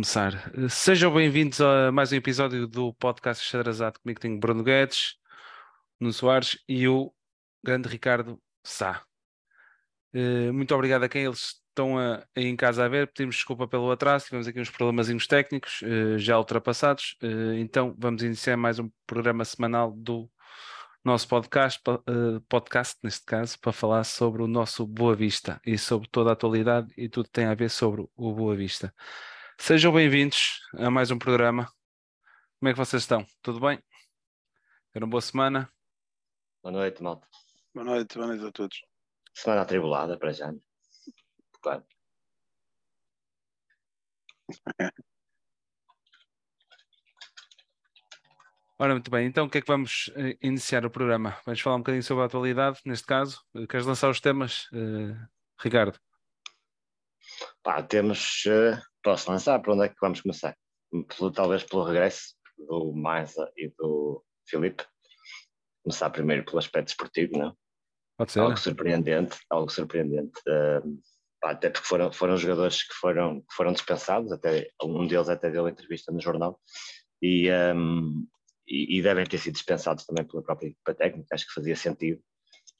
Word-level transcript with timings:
Começar. 0.00 0.50
Sejam 0.70 1.12
bem-vindos 1.12 1.60
a 1.60 1.92
mais 1.92 2.10
um 2.10 2.16
episódio 2.16 2.66
do 2.66 2.94
podcast 2.94 3.46
Xadrezado. 3.46 4.00
Comigo 4.00 4.18
tenho 4.18 4.40
Bruno 4.40 4.64
Guedes, 4.64 5.16
Nuno 6.00 6.10
Soares 6.10 6.58
e 6.66 6.88
o 6.88 7.12
grande 7.62 7.86
Ricardo 7.86 8.40
Sá. 8.64 9.02
Eh, 10.14 10.50
muito 10.52 10.74
obrigado 10.74 11.02
a 11.02 11.08
quem 11.08 11.24
eles 11.24 11.60
estão 11.68 11.98
a, 11.98 12.26
aí 12.34 12.46
em 12.46 12.56
casa 12.56 12.82
a 12.82 12.88
ver. 12.88 13.08
Pedimos 13.08 13.36
desculpa 13.36 13.68
pelo 13.68 13.90
atraso, 13.90 14.24
tivemos 14.24 14.48
aqui 14.48 14.58
uns 14.58 14.70
problemazinhos 14.70 15.26
técnicos 15.26 15.82
eh, 15.82 16.16
já 16.16 16.38
ultrapassados. 16.38 17.18
Eh, 17.22 17.60
então 17.60 17.94
vamos 17.98 18.22
iniciar 18.22 18.56
mais 18.56 18.78
um 18.78 18.90
programa 19.06 19.44
semanal 19.44 19.92
do 19.92 20.30
nosso 21.04 21.28
podcast, 21.28 21.78
podcast 22.48 22.98
neste 23.02 23.26
caso, 23.26 23.58
para 23.60 23.72
falar 23.72 24.04
sobre 24.04 24.42
o 24.42 24.46
nosso 24.46 24.86
Boa 24.86 25.14
Vista 25.14 25.60
e 25.66 25.76
sobre 25.76 26.08
toda 26.08 26.30
a 26.30 26.32
atualidade 26.32 26.90
e 26.96 27.06
tudo 27.06 27.26
que 27.26 27.32
tem 27.32 27.44
a 27.44 27.54
ver 27.54 27.68
sobre 27.68 28.06
o 28.16 28.32
Boa 28.32 28.56
Vista. 28.56 28.94
Sejam 29.62 29.92
bem-vindos 29.92 30.62
a 30.78 30.90
mais 30.90 31.10
um 31.10 31.18
programa. 31.18 31.70
Como 32.58 32.70
é 32.70 32.72
que 32.72 32.78
vocês 32.78 33.02
estão? 33.02 33.26
Tudo 33.42 33.60
bem? 33.60 33.78
Era 34.94 35.04
uma 35.04 35.10
boa 35.10 35.20
semana? 35.20 35.70
Boa 36.62 36.72
noite, 36.72 37.02
malta. 37.02 37.28
Boa 37.74 37.84
noite, 37.84 38.16
boa 38.16 38.28
noite 38.28 38.46
a 38.46 38.50
todos. 38.50 38.80
Semana 39.34 39.60
atribulada 39.60 40.18
para 40.18 40.32
já. 40.32 40.50
Claro. 41.60 41.84
Ora, 48.78 48.94
muito 48.94 49.10
bem, 49.10 49.26
então 49.26 49.44
o 49.44 49.50
que 49.50 49.58
é 49.58 49.60
que 49.60 49.66
vamos 49.66 50.08
uh, 50.16 50.38
iniciar 50.40 50.86
o 50.86 50.90
programa? 50.90 51.38
Vamos 51.44 51.60
falar 51.60 51.76
um 51.76 51.80
bocadinho 51.80 52.02
sobre 52.02 52.22
a 52.22 52.26
atualidade, 52.26 52.80
neste 52.86 53.06
caso. 53.06 53.44
Uh, 53.54 53.66
queres 53.66 53.84
lançar 53.84 54.08
os 54.08 54.22
temas, 54.22 54.70
uh, 54.72 55.14
Ricardo? 55.60 56.00
Pá, 57.62 57.82
temos. 57.82 58.44
Posso 59.02 59.30
lançar? 59.30 59.60
Para 59.60 59.72
onde 59.74 59.84
é 59.84 59.88
que 59.88 59.96
vamos 60.00 60.20
começar? 60.20 60.56
Pelo, 60.90 61.30
talvez 61.30 61.64
pelo 61.64 61.84
regresso 61.84 62.34
do 62.58 62.92
Maisa 62.92 63.50
e 63.56 63.68
do 63.78 64.24
Filipe. 64.48 64.84
Começar 65.82 66.10
primeiro 66.10 66.44
pelo 66.44 66.58
aspecto 66.58 66.88
esportivo, 66.88 67.38
não? 67.38 67.56
Pode 68.18 68.32
ser. 68.32 68.40
Algo 68.40 68.56
surpreendente, 68.56 69.38
algo 69.48 69.70
surpreendente. 69.70 70.40
Pá, 71.40 71.52
até 71.52 71.70
porque 71.70 71.88
foram, 71.88 72.12
foram 72.12 72.36
jogadores 72.36 72.82
que 72.82 72.94
foram, 72.94 73.40
que 73.40 73.54
foram 73.54 73.72
dispensados, 73.72 74.30
até 74.30 74.68
um 74.82 75.06
deles 75.06 75.30
até 75.30 75.50
deu 75.50 75.66
entrevista 75.66 76.12
no 76.12 76.20
jornal. 76.20 76.60
E, 77.22 77.50
um, 77.74 78.26
e, 78.68 78.98
e, 78.98 79.02
devem 79.02 79.24
ter 79.24 79.38
sido 79.38 79.54
dispensados 79.54 80.04
também 80.04 80.24
pela 80.24 80.42
própria 80.42 80.68
equipa 80.68 80.94
técnica, 80.94 81.34
acho 81.34 81.46
que 81.46 81.54
fazia 81.54 81.74
sentido. 81.74 82.20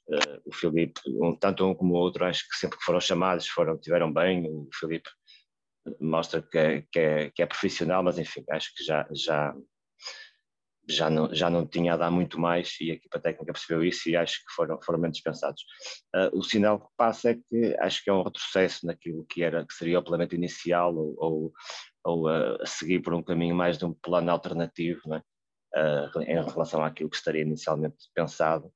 Uh, 0.07 0.41
o 0.45 0.53
Filipe, 0.53 0.99
um, 1.07 1.35
tanto 1.35 1.65
um 1.65 1.73
como 1.73 1.93
o 1.93 1.97
outro, 1.97 2.25
acho 2.25 2.47
que 2.47 2.55
sempre 2.55 2.77
que 2.77 2.83
foram 2.83 2.99
chamados 2.99 3.47
foram, 3.47 3.79
tiveram 3.79 4.13
bem. 4.13 4.47
O 4.47 4.69
Filipe 4.73 5.09
mostra 5.99 6.41
que 6.41 6.57
é, 6.57 6.81
que 6.91 6.99
é, 6.99 7.29
que 7.31 7.41
é 7.41 7.45
profissional, 7.45 8.03
mas 8.03 8.17
enfim, 8.17 8.43
acho 8.49 8.73
que 8.75 8.83
já, 8.83 9.07
já, 9.11 9.55
já, 10.87 11.09
não, 11.09 11.33
já 11.33 11.49
não 11.49 11.65
tinha 11.65 11.93
a 11.93 11.97
dar 11.97 12.11
muito 12.11 12.39
mais 12.39 12.75
e 12.79 12.91
a 12.91 12.93
equipa 12.95 13.19
técnica 13.19 13.53
percebeu 13.53 13.83
isso 13.83 14.09
e 14.09 14.15
acho 14.15 14.39
que 14.39 14.53
foram, 14.53 14.79
foram 14.81 14.99
menos 14.99 15.17
dispensados. 15.17 15.63
Uh, 16.15 16.37
o 16.37 16.43
sinal 16.43 16.79
que 16.79 16.87
passa 16.97 17.31
é 17.31 17.35
que 17.35 17.75
acho 17.79 18.03
que 18.03 18.09
é 18.09 18.13
um 18.13 18.23
retrocesso 18.23 18.85
naquilo 18.85 19.25
que, 19.25 19.43
era, 19.43 19.65
que 19.65 19.73
seria 19.73 19.99
o 19.99 20.03
planeamento 20.03 20.35
inicial 20.35 20.95
ou, 20.95 21.15
ou, 21.17 21.53
ou 22.03 22.29
uh, 22.29 22.61
a 22.61 22.65
seguir 22.65 23.01
por 23.01 23.13
um 23.13 23.23
caminho 23.23 23.55
mais 23.55 23.77
de 23.77 23.85
um 23.85 23.93
plano 23.93 24.31
alternativo, 24.31 25.01
né? 25.07 25.21
uh, 25.75 26.21
em 26.21 26.43
relação 26.43 26.83
àquilo 26.83 27.09
que 27.09 27.15
estaria 27.15 27.41
inicialmente 27.41 28.09
pensado. 28.13 28.71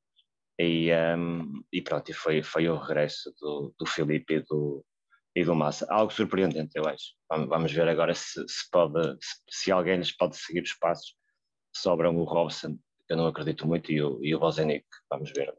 E, 0.60 0.90
um, 1.18 1.64
e 1.72 1.82
pronto, 1.82 2.10
e 2.10 2.14
foi, 2.14 2.42
foi 2.42 2.70
o 2.70 2.78
regresso 2.78 3.34
do, 3.40 3.74
do 3.78 3.86
Felipe 3.86 4.36
e 4.36 4.40
do, 4.42 4.86
e 5.36 5.44
do 5.44 5.54
Massa. 5.54 5.86
Algo 5.90 6.14
surpreendente, 6.14 6.72
eu 6.76 6.86
acho. 6.88 7.14
Vamos, 7.30 7.72
ver 7.72 7.88
agora 7.88 8.14
se, 8.16 8.42
se, 8.48 8.70
pode, 8.72 9.18
se, 9.50 9.72
alguém 9.72 9.98
lhes 9.98 10.16
pode 10.16 10.38
seguir 10.38 10.62
os 10.62 10.74
passos. 10.74 11.16
Sobram 11.76 12.16
o 12.16 12.24
Robson, 12.24 12.78
que 13.06 13.14
eu 13.14 13.18
não 13.18 13.28
acredito 13.28 13.68
muito, 13.68 13.92
e 13.92 14.02
o, 14.02 14.24
e 14.24 14.34
o 14.34 14.40
Bozenic. 14.40 14.86
Vamos 15.10 15.32
ver. 15.32 15.54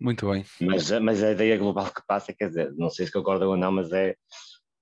Muito 0.00 0.30
bem. 0.30 0.44
Mas, 0.60 0.90
mas 0.90 1.22
a 1.22 1.32
ideia 1.32 1.58
global 1.58 1.92
que 1.92 2.04
passa, 2.06 2.32
quer 2.32 2.48
dizer, 2.48 2.72
não 2.74 2.90
sei 2.90 3.06
se 3.06 3.12
concordam 3.12 3.50
ou 3.50 3.56
não, 3.56 3.70
mas 3.70 3.92
é 3.92 4.16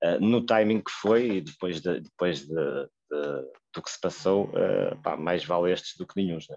uh, 0.04 0.20
no 0.20 0.46
timing 0.46 0.80
que 0.80 0.90
foi 0.90 1.36
e 1.36 1.40
depois, 1.40 1.80
de, 1.80 2.00
depois 2.00 2.46
de, 2.46 2.54
de, 2.54 3.52
do 3.74 3.82
que 3.82 3.90
se 3.90 4.00
passou, 4.00 4.46
uh, 4.46 5.00
pá, 5.02 5.16
mais 5.16 5.44
vale 5.44 5.72
estes 5.72 5.96
do 5.96 6.06
que 6.06 6.16
nenhum. 6.16 6.38
Né? 6.48 6.56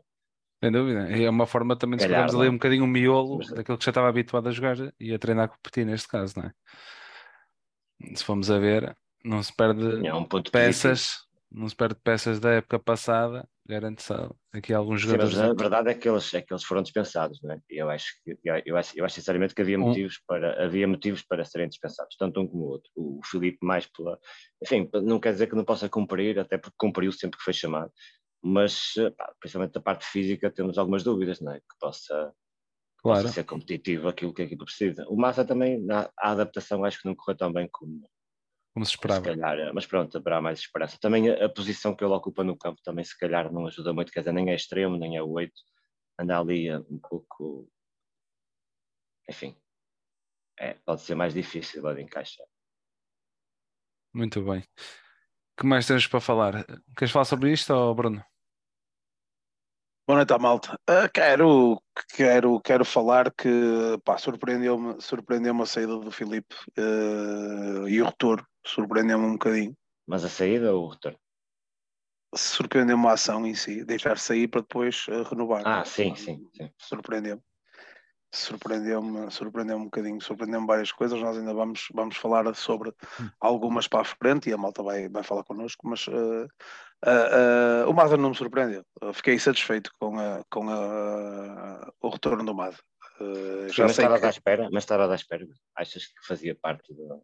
Sem 0.66 0.72
dúvida. 0.72 1.12
E 1.16 1.24
é 1.24 1.30
uma 1.30 1.46
forma 1.46 1.76
também 1.76 1.98
de 1.98 2.08
Calhar, 2.08 2.28
ali 2.28 2.50
um 2.50 2.54
bocadinho 2.54 2.86
o 2.86 2.88
miolo 2.88 3.38
Mas... 3.38 3.50
daquilo 3.50 3.78
que 3.78 3.86
já 3.86 3.92
estava 3.92 4.10
habituado 4.10 4.50
a 4.50 4.52
jogar 4.52 4.76
e 5.00 5.14
a 5.14 5.20
treinar 5.20 5.48
com 5.48 5.56
o 5.56 5.60
Petit 5.62 5.86
neste 5.86 6.08
caso, 6.08 6.34
não 6.38 6.46
é? 6.46 6.54
Se 8.16 8.24
formos 8.24 8.50
a 8.50 8.58
ver, 8.58 8.98
não 9.24 9.44
se 9.44 9.56
perde 9.56 10.06
é 10.06 10.14
um 10.14 10.26
peças, 10.26 11.20
não 11.52 11.70
se 11.70 11.76
perde 11.76 11.96
peças 12.04 12.40
da 12.40 12.54
época 12.54 12.80
passada, 12.80 13.48
garante-se 13.64 14.12
aqui 14.52 14.74
alguns 14.74 15.02
jogadores. 15.02 15.34
Sim, 15.34 15.40
mas 15.40 15.52
a 15.52 15.54
verdade 15.54 15.90
é 15.92 15.94
que 15.94 16.10
eles, 16.10 16.34
é 16.34 16.42
que 16.42 16.52
eles 16.52 16.64
foram 16.64 16.82
dispensados, 16.82 17.40
não 17.44 17.54
é? 17.54 17.60
Eu 17.70 17.88
acho, 17.90 18.08
que, 18.24 18.38
eu, 18.44 18.76
acho, 18.76 18.98
eu 18.98 19.06
acho 19.06 19.16
sinceramente 19.16 19.54
que 19.54 19.62
havia 19.62 19.78
motivos, 19.78 20.16
um... 20.16 20.26
para, 20.28 20.66
havia 20.66 20.88
motivos 20.88 21.22
para 21.22 21.46
serem 21.46 21.70
dispensados, 21.70 22.16
tanto 22.18 22.42
um 22.42 22.48
como 22.48 22.64
o 22.64 22.70
outro. 22.70 22.92
O 22.96 23.22
Filipe 23.24 23.60
mais 23.62 23.86
pela. 23.86 24.18
Enfim, 24.64 24.90
não 25.04 25.20
quer 25.20 25.32
dizer 25.32 25.48
que 25.48 25.56
não 25.56 25.64
possa 25.64 25.88
cumprir, 25.88 26.40
até 26.40 26.58
porque 26.58 26.76
cumpriu 26.76 27.12
sempre 27.12 27.38
que 27.38 27.44
foi 27.44 27.54
chamado, 27.54 27.92
mas 28.46 28.94
pá, 29.18 29.34
principalmente 29.40 29.74
da 29.74 29.82
parte 29.82 30.06
física 30.06 30.52
temos 30.52 30.78
algumas 30.78 31.04
dúvidas, 31.04 31.42
não 31.42 31.52
é? 31.52 31.60
Que 31.60 31.76
possa, 31.80 32.32
claro. 33.00 33.24
possa 33.24 33.34
ser 33.34 33.44
competitivo 33.44 34.08
aquilo 34.08 34.32
que 34.32 34.44
a 34.44 34.46
equipa 34.46 34.66
precisa. 34.66 35.04
O 35.10 35.18
Massa 35.18 35.44
também, 35.44 35.84
a, 35.92 36.12
a 36.20 36.32
adaptação 36.32 36.86
acho 36.86 37.02
que 37.02 37.08
não 37.08 37.16
correu 37.16 37.36
tão 37.36 37.52
bem 37.52 37.68
como, 37.72 38.08
como 38.72 38.86
se 38.86 38.92
esperava. 38.92 39.24
Se 39.24 39.36
calhar, 39.36 39.74
mas 39.74 39.88
pronto, 39.88 40.16
haverá 40.16 40.40
mais 40.40 40.60
esperança. 40.60 40.96
Também 41.02 41.28
a, 41.28 41.46
a, 41.46 41.50
posição 41.50 41.96
que 41.96 42.04
ele 42.04 42.14
ocupa 42.14 42.44
no 42.44 42.56
campo 42.56 42.80
também 42.84 43.04
se 43.04 43.18
calhar 43.18 43.52
não 43.52 43.66
ajuda 43.66 43.92
muito, 43.92 44.12
quer 44.12 44.20
dizer, 44.20 44.32
nem 44.32 44.52
é 44.52 44.56
extremo, 44.56 44.96
nem 44.96 45.18
é 45.18 45.24
oito, 45.24 45.60
anda 46.20 46.40
ali 46.40 46.72
um 46.72 47.00
pouco, 47.00 47.68
enfim, 49.28 49.58
é, 50.60 50.76
pode 50.86 51.02
ser 51.02 51.16
mais 51.16 51.34
difícil 51.34 51.82
de 51.96 52.02
encaixar. 52.04 52.46
Muito 54.14 54.40
bem. 54.44 54.60
O 54.60 55.62
que 55.62 55.66
mais 55.66 55.88
temos 55.88 56.06
para 56.06 56.22
falar? 56.22 56.64
Queres 56.96 57.12
falar 57.12 57.26
sobre 57.26 57.52
isto, 57.52 57.74
ou 57.74 57.96
Bruno? 57.96 58.24
Boa 60.08 60.18
noite 60.18 60.38
malta. 60.38 60.80
Uh, 60.88 61.10
quero, 61.12 61.82
quero, 62.16 62.62
quero 62.62 62.86
falar 62.86 63.34
que 63.34 63.50
surpreendeu-me 64.20 65.02
surpreendeu 65.02 65.60
a 65.60 65.66
saída 65.66 65.98
do 65.98 66.12
Filipe 66.12 66.54
uh, 66.78 67.88
e 67.88 68.00
o 68.00 68.06
retorno. 68.06 68.46
Surpreendeu-me 68.64 69.26
um 69.26 69.32
bocadinho. 69.32 69.76
Mas 70.06 70.24
a 70.24 70.30
saída 70.30 70.76
ou 70.76 70.86
o 70.86 70.90
retorno? 70.90 71.18
Surpreendeu-me 72.36 73.08
a 73.08 73.14
ação 73.14 73.48
em 73.48 73.56
si, 73.56 73.84
deixar 73.84 74.20
sair 74.20 74.48
para 74.48 74.62
depois 74.62 75.08
uh, 75.08 75.24
renovar. 75.24 75.64
Ah, 75.66 75.84
sim, 75.84 76.14
sim. 76.14 76.48
sim. 76.56 76.70
Surpreendeu-me 76.78 77.42
surpreendeu-me 78.38 79.30
surpreendeu 79.32 79.78
um 79.78 79.86
bocadinho, 79.86 80.22
surpreendeu-me 80.22 80.68
várias 80.68 80.92
coisas. 80.92 81.20
Nós 81.20 81.38
ainda 81.38 81.54
vamos, 81.54 81.88
vamos 81.94 82.18
falar 82.18 82.54
sobre 82.56 82.90
hum. 83.20 83.30
algumas 83.40 83.88
para 83.88 84.02
a 84.02 84.06
frente 84.06 84.50
e 84.50 84.54
a 84.54 84.58
malta 84.58 84.84
vai, 84.84 85.10
vai 85.10 85.24
falar 85.24 85.44
connosco, 85.44 85.88
mas 85.88 86.08
uh, 86.08 86.46
uh, 87.06 87.86
uh, 87.86 87.90
o 87.90 87.94
Mazda 87.94 88.18
não 88.18 88.30
me 88.30 88.36
surpreendeu. 88.36 88.84
fiquei 89.14 89.40
satisfeito 89.40 89.92
com, 90.00 90.20
a, 90.20 90.44
com 90.50 90.70
a, 90.70 91.92
o 92.02 92.10
retorno 92.10 92.44
do 92.44 92.56
Mazda. 92.56 92.82
já 93.72 93.84
mas 93.84 93.92
estava 93.98 94.20
que... 94.20 94.26
à 94.26 94.30
espera, 94.30 94.70
mas 94.72 94.84
estava 94.84 95.12
à 95.12 95.16
espera. 95.16 95.48
Achas 95.76 96.08
que 96.08 96.28
fazia 96.28 96.56
parte 96.56 96.94
do. 96.94 97.22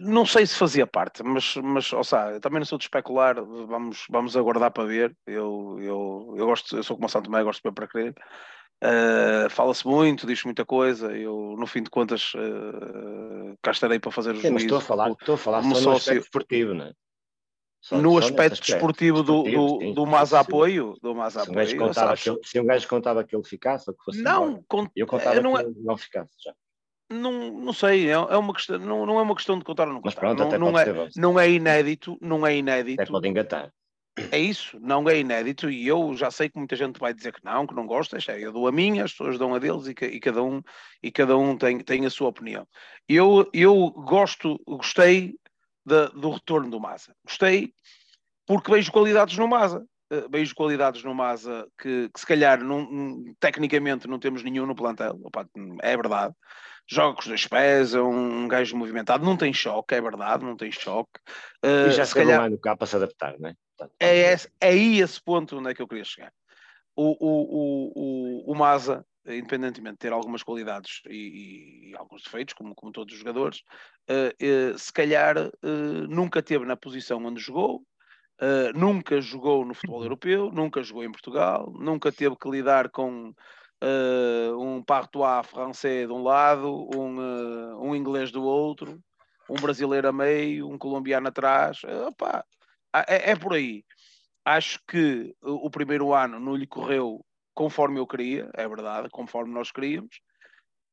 Não 0.00 0.24
sei 0.24 0.46
se 0.46 0.56
fazia 0.56 0.86
parte, 0.86 1.22
mas, 1.22 1.56
mas 1.56 1.92
ou 1.92 2.04
seja, 2.04 2.40
também 2.40 2.58
não 2.58 2.64
sou 2.64 2.78
de 2.78 2.84
especular, 2.84 3.34
vamos, 3.34 4.06
vamos 4.08 4.36
aguardar 4.36 4.70
para 4.70 4.84
ver. 4.84 5.14
Eu, 5.26 5.76
eu, 5.78 6.34
eu 6.36 6.46
gosto, 6.46 6.76
eu 6.76 6.82
sou 6.82 6.96
como 6.96 7.06
o 7.06 7.08
Santo 7.10 7.24
Tomé, 7.26 7.42
gosto 7.42 7.62
de 7.62 7.68
ver 7.68 7.74
para 7.74 7.88
crer. 7.88 8.14
Uh, 8.82 9.48
Fala-se 9.50 9.86
muito, 9.86 10.26
diz 10.26 10.42
muita 10.44 10.64
coisa. 10.64 11.16
Eu, 11.16 11.54
no 11.58 11.66
fim 11.66 11.82
de 11.82 11.90
contas, 11.90 12.32
uh, 12.34 13.56
cá 13.62 13.70
estarei 13.70 13.98
para 13.98 14.10
fazer 14.10 14.34
os 14.34 14.42
Sim, 14.42 14.54
Estou 14.56 14.78
a 14.78 14.80
falar, 14.80 15.10
estou 15.10 15.36
a 15.36 15.38
falar 15.38 15.62
só 15.62 15.68
sócio... 15.70 15.90
no 15.90 15.96
aspecto 15.96 16.24
esportivo, 16.24 16.74
não 16.74 16.86
é? 16.86 16.92
Só, 17.80 17.98
no 17.98 18.12
só 18.12 18.18
aspecto 18.18 18.62
desportivo 18.62 19.22
do, 19.22 19.42
do, 19.42 19.78
sim, 19.80 19.92
do 19.92 20.06
mais 20.06 20.32
apoio, 20.32 20.96
do 21.02 21.14
mais 21.14 21.34
se, 21.34 21.38
apoio 21.38 21.82
um 21.82 21.90
aquele, 21.90 22.38
se 22.42 22.60
um 22.60 22.64
gajo 22.64 22.88
contava 22.88 23.22
que 23.22 23.36
ele 23.36 23.44
ficasse 23.44 23.90
ou 23.90 23.94
que 23.94 24.02
fosse 24.02 24.22
não, 24.22 24.48
embora, 24.48 24.64
cont... 24.66 24.90
eu 24.96 25.06
contava 25.06 25.40
não 25.42 25.52
que 25.52 25.60
é... 25.60 25.64
ele 25.64 25.74
não 25.80 25.96
ficasse 25.96 26.32
já. 26.42 26.54
Não, 27.10 27.52
não 27.52 27.74
sei, 27.74 28.08
é, 28.08 28.12
é 28.12 28.36
uma 28.38 28.54
questão, 28.54 28.78
não, 28.78 29.04
não 29.04 29.18
é 29.18 29.22
uma 29.22 29.34
questão 29.34 29.58
de 29.58 29.64
contar 29.64 29.86
ou 29.86 29.92
não 29.92 30.00
contar. 30.00 30.22
Mas 30.22 30.36
pronto, 30.36 30.58
não, 30.58 30.72
não, 30.72 30.78
é, 30.78 31.08
não 31.14 31.38
é 31.38 31.50
inédito, 31.50 32.16
não 32.22 32.46
é 32.46 32.56
inédito. 32.56 33.02
Até 33.02 33.10
pode 33.10 33.28
engatar 33.28 33.70
é 34.30 34.38
isso, 34.38 34.78
não 34.80 35.08
é 35.08 35.18
inédito 35.18 35.68
e 35.68 35.86
eu 35.86 36.14
já 36.16 36.30
sei 36.30 36.48
que 36.48 36.58
muita 36.58 36.76
gente 36.76 37.00
vai 37.00 37.12
dizer 37.12 37.32
que 37.32 37.44
não, 37.44 37.66
que 37.66 37.74
não 37.74 37.86
gosta, 37.86 38.16
é, 38.28 38.38
eu 38.38 38.52
dou 38.52 38.68
a 38.68 38.72
minha, 38.72 39.04
as 39.04 39.10
pessoas 39.10 39.38
dão 39.38 39.54
a 39.54 39.58
deles 39.58 39.86
e, 39.86 40.04
e 40.04 40.20
cada 40.20 40.42
um, 40.42 40.62
e 41.02 41.10
cada 41.10 41.36
um 41.36 41.56
tem, 41.56 41.80
tem 41.80 42.06
a 42.06 42.10
sua 42.10 42.28
opinião. 42.28 42.66
Eu, 43.08 43.48
eu 43.52 43.90
gosto, 43.90 44.60
gostei 44.66 45.34
de, 45.84 46.08
do 46.10 46.30
retorno 46.30 46.70
do 46.70 46.80
Masa, 46.80 47.14
gostei 47.24 47.72
porque 48.46 48.70
vejo 48.70 48.92
qualidades 48.92 49.36
no 49.36 49.48
Masa, 49.48 49.84
uh, 50.12 50.28
vejo 50.30 50.54
qualidades 50.54 51.02
no 51.02 51.14
Masa 51.14 51.66
que, 51.80 52.08
que 52.08 52.20
se 52.20 52.26
calhar 52.26 52.62
não, 52.62 53.34
tecnicamente 53.40 54.06
não 54.06 54.20
temos 54.20 54.44
nenhum 54.44 54.66
no 54.66 54.76
plantel, 54.76 55.18
Opa, 55.24 55.44
é 55.82 55.96
verdade, 55.96 56.32
joga 56.88 57.14
com 57.14 57.20
os 57.20 57.26
dois 57.26 57.46
pés, 57.48 57.94
é 57.94 58.00
um 58.00 58.46
gajo 58.46 58.76
movimentado, 58.76 59.24
não 59.24 59.36
tem 59.36 59.52
choque, 59.52 59.94
é 59.94 60.00
verdade, 60.00 60.44
não 60.44 60.56
tem 60.56 60.70
choque. 60.70 61.18
Uh, 61.64 61.88
e 61.88 61.92
já 61.92 62.04
se 62.04 62.14
calhar 62.14 62.48
no 62.48 62.58
cá 62.58 62.76
para 62.76 62.86
se 62.86 62.94
adaptar, 62.94 63.36
não 63.40 63.48
é? 63.48 63.54
É, 63.98 64.32
esse, 64.32 64.48
é 64.60 64.68
aí 64.68 65.00
esse 65.00 65.20
ponto 65.20 65.58
onde 65.58 65.70
é 65.70 65.74
que 65.74 65.82
eu 65.82 65.88
queria 65.88 66.04
chegar. 66.04 66.32
O, 66.96 67.16
o, 67.18 68.44
o, 68.46 68.52
o, 68.52 68.54
Maza, 68.54 69.04
independentemente 69.26 69.94
de 69.94 69.98
ter 69.98 70.12
algumas 70.12 70.42
qualidades 70.42 71.02
e, 71.08 71.90
e 71.90 71.96
alguns 71.96 72.22
defeitos, 72.22 72.54
como, 72.54 72.74
como 72.74 72.92
todos 72.92 73.12
os 73.12 73.18
jogadores, 73.18 73.62
uh, 74.08 74.74
uh, 74.74 74.78
se 74.78 74.92
calhar 74.92 75.36
uh, 75.36 76.06
nunca 76.08 76.40
teve 76.40 76.64
na 76.64 76.76
posição 76.76 77.24
onde 77.24 77.40
jogou, 77.40 77.84
nunca 78.74 79.20
jogou 79.20 79.64
no 79.64 79.74
futebol 79.74 79.98
uhum. 79.98 80.04
europeu, 80.04 80.50
nunca 80.52 80.82
jogou 80.82 81.04
em 81.04 81.10
Portugal, 81.10 81.72
nunca 81.78 82.10
teve 82.10 82.36
que 82.36 82.50
lidar 82.50 82.90
com 82.90 83.32
um 84.58 84.82
Partois 84.82 85.46
francês 85.46 86.08
de 86.08 86.12
um 86.12 86.22
lado, 86.22 86.88
um, 86.96 87.80
um 87.80 87.94
inglês 87.94 88.32
do 88.32 88.42
outro, 88.42 89.00
um 89.48 89.54
brasileiro 89.54 90.08
a 90.08 90.12
meio, 90.12 90.68
um 90.68 90.76
colombiano 90.76 91.28
atrás. 91.28 91.82
Opa, 92.08 92.38
ah, 92.38 92.44
é, 93.02 93.30
é, 93.32 93.36
por 93.36 93.54
aí. 93.54 93.84
Acho 94.44 94.78
que 94.86 95.34
o 95.42 95.70
primeiro 95.70 96.12
ano 96.12 96.38
não 96.38 96.54
lhe 96.54 96.66
correu 96.66 97.24
conforme 97.54 97.98
eu 97.98 98.06
queria, 98.06 98.50
é 98.54 98.68
verdade, 98.68 99.08
conforme 99.10 99.54
nós 99.54 99.70
queríamos, 99.70 100.20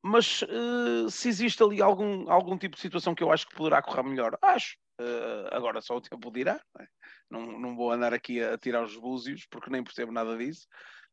mas 0.02 0.42
uh, 0.42 1.08
se 1.08 1.28
existe 1.28 1.62
ali 1.62 1.80
algum, 1.80 2.28
algum 2.30 2.58
tipo 2.58 2.74
de 2.74 2.82
situação 2.82 3.14
que 3.14 3.22
eu 3.22 3.30
acho 3.30 3.46
que 3.46 3.54
poderá 3.54 3.80
correr 3.80 4.02
melhor, 4.02 4.36
acho. 4.42 4.76
Uh, 5.00 5.48
agora 5.52 5.80
só 5.80 5.96
o 5.96 6.00
tempo 6.00 6.30
dirá. 6.30 6.60
Não, 7.30 7.40
é? 7.40 7.46
não, 7.46 7.60
não, 7.60 7.76
vou 7.76 7.92
andar 7.92 8.12
aqui 8.12 8.42
a, 8.42 8.54
a, 8.54 8.58
tirar 8.58 8.82
os 8.82 8.96
búzios 8.96 9.46
porque 9.46 9.70
nem 9.70 9.82
percebo 9.82 10.10
nada 10.10 10.36
disso. 10.36 10.66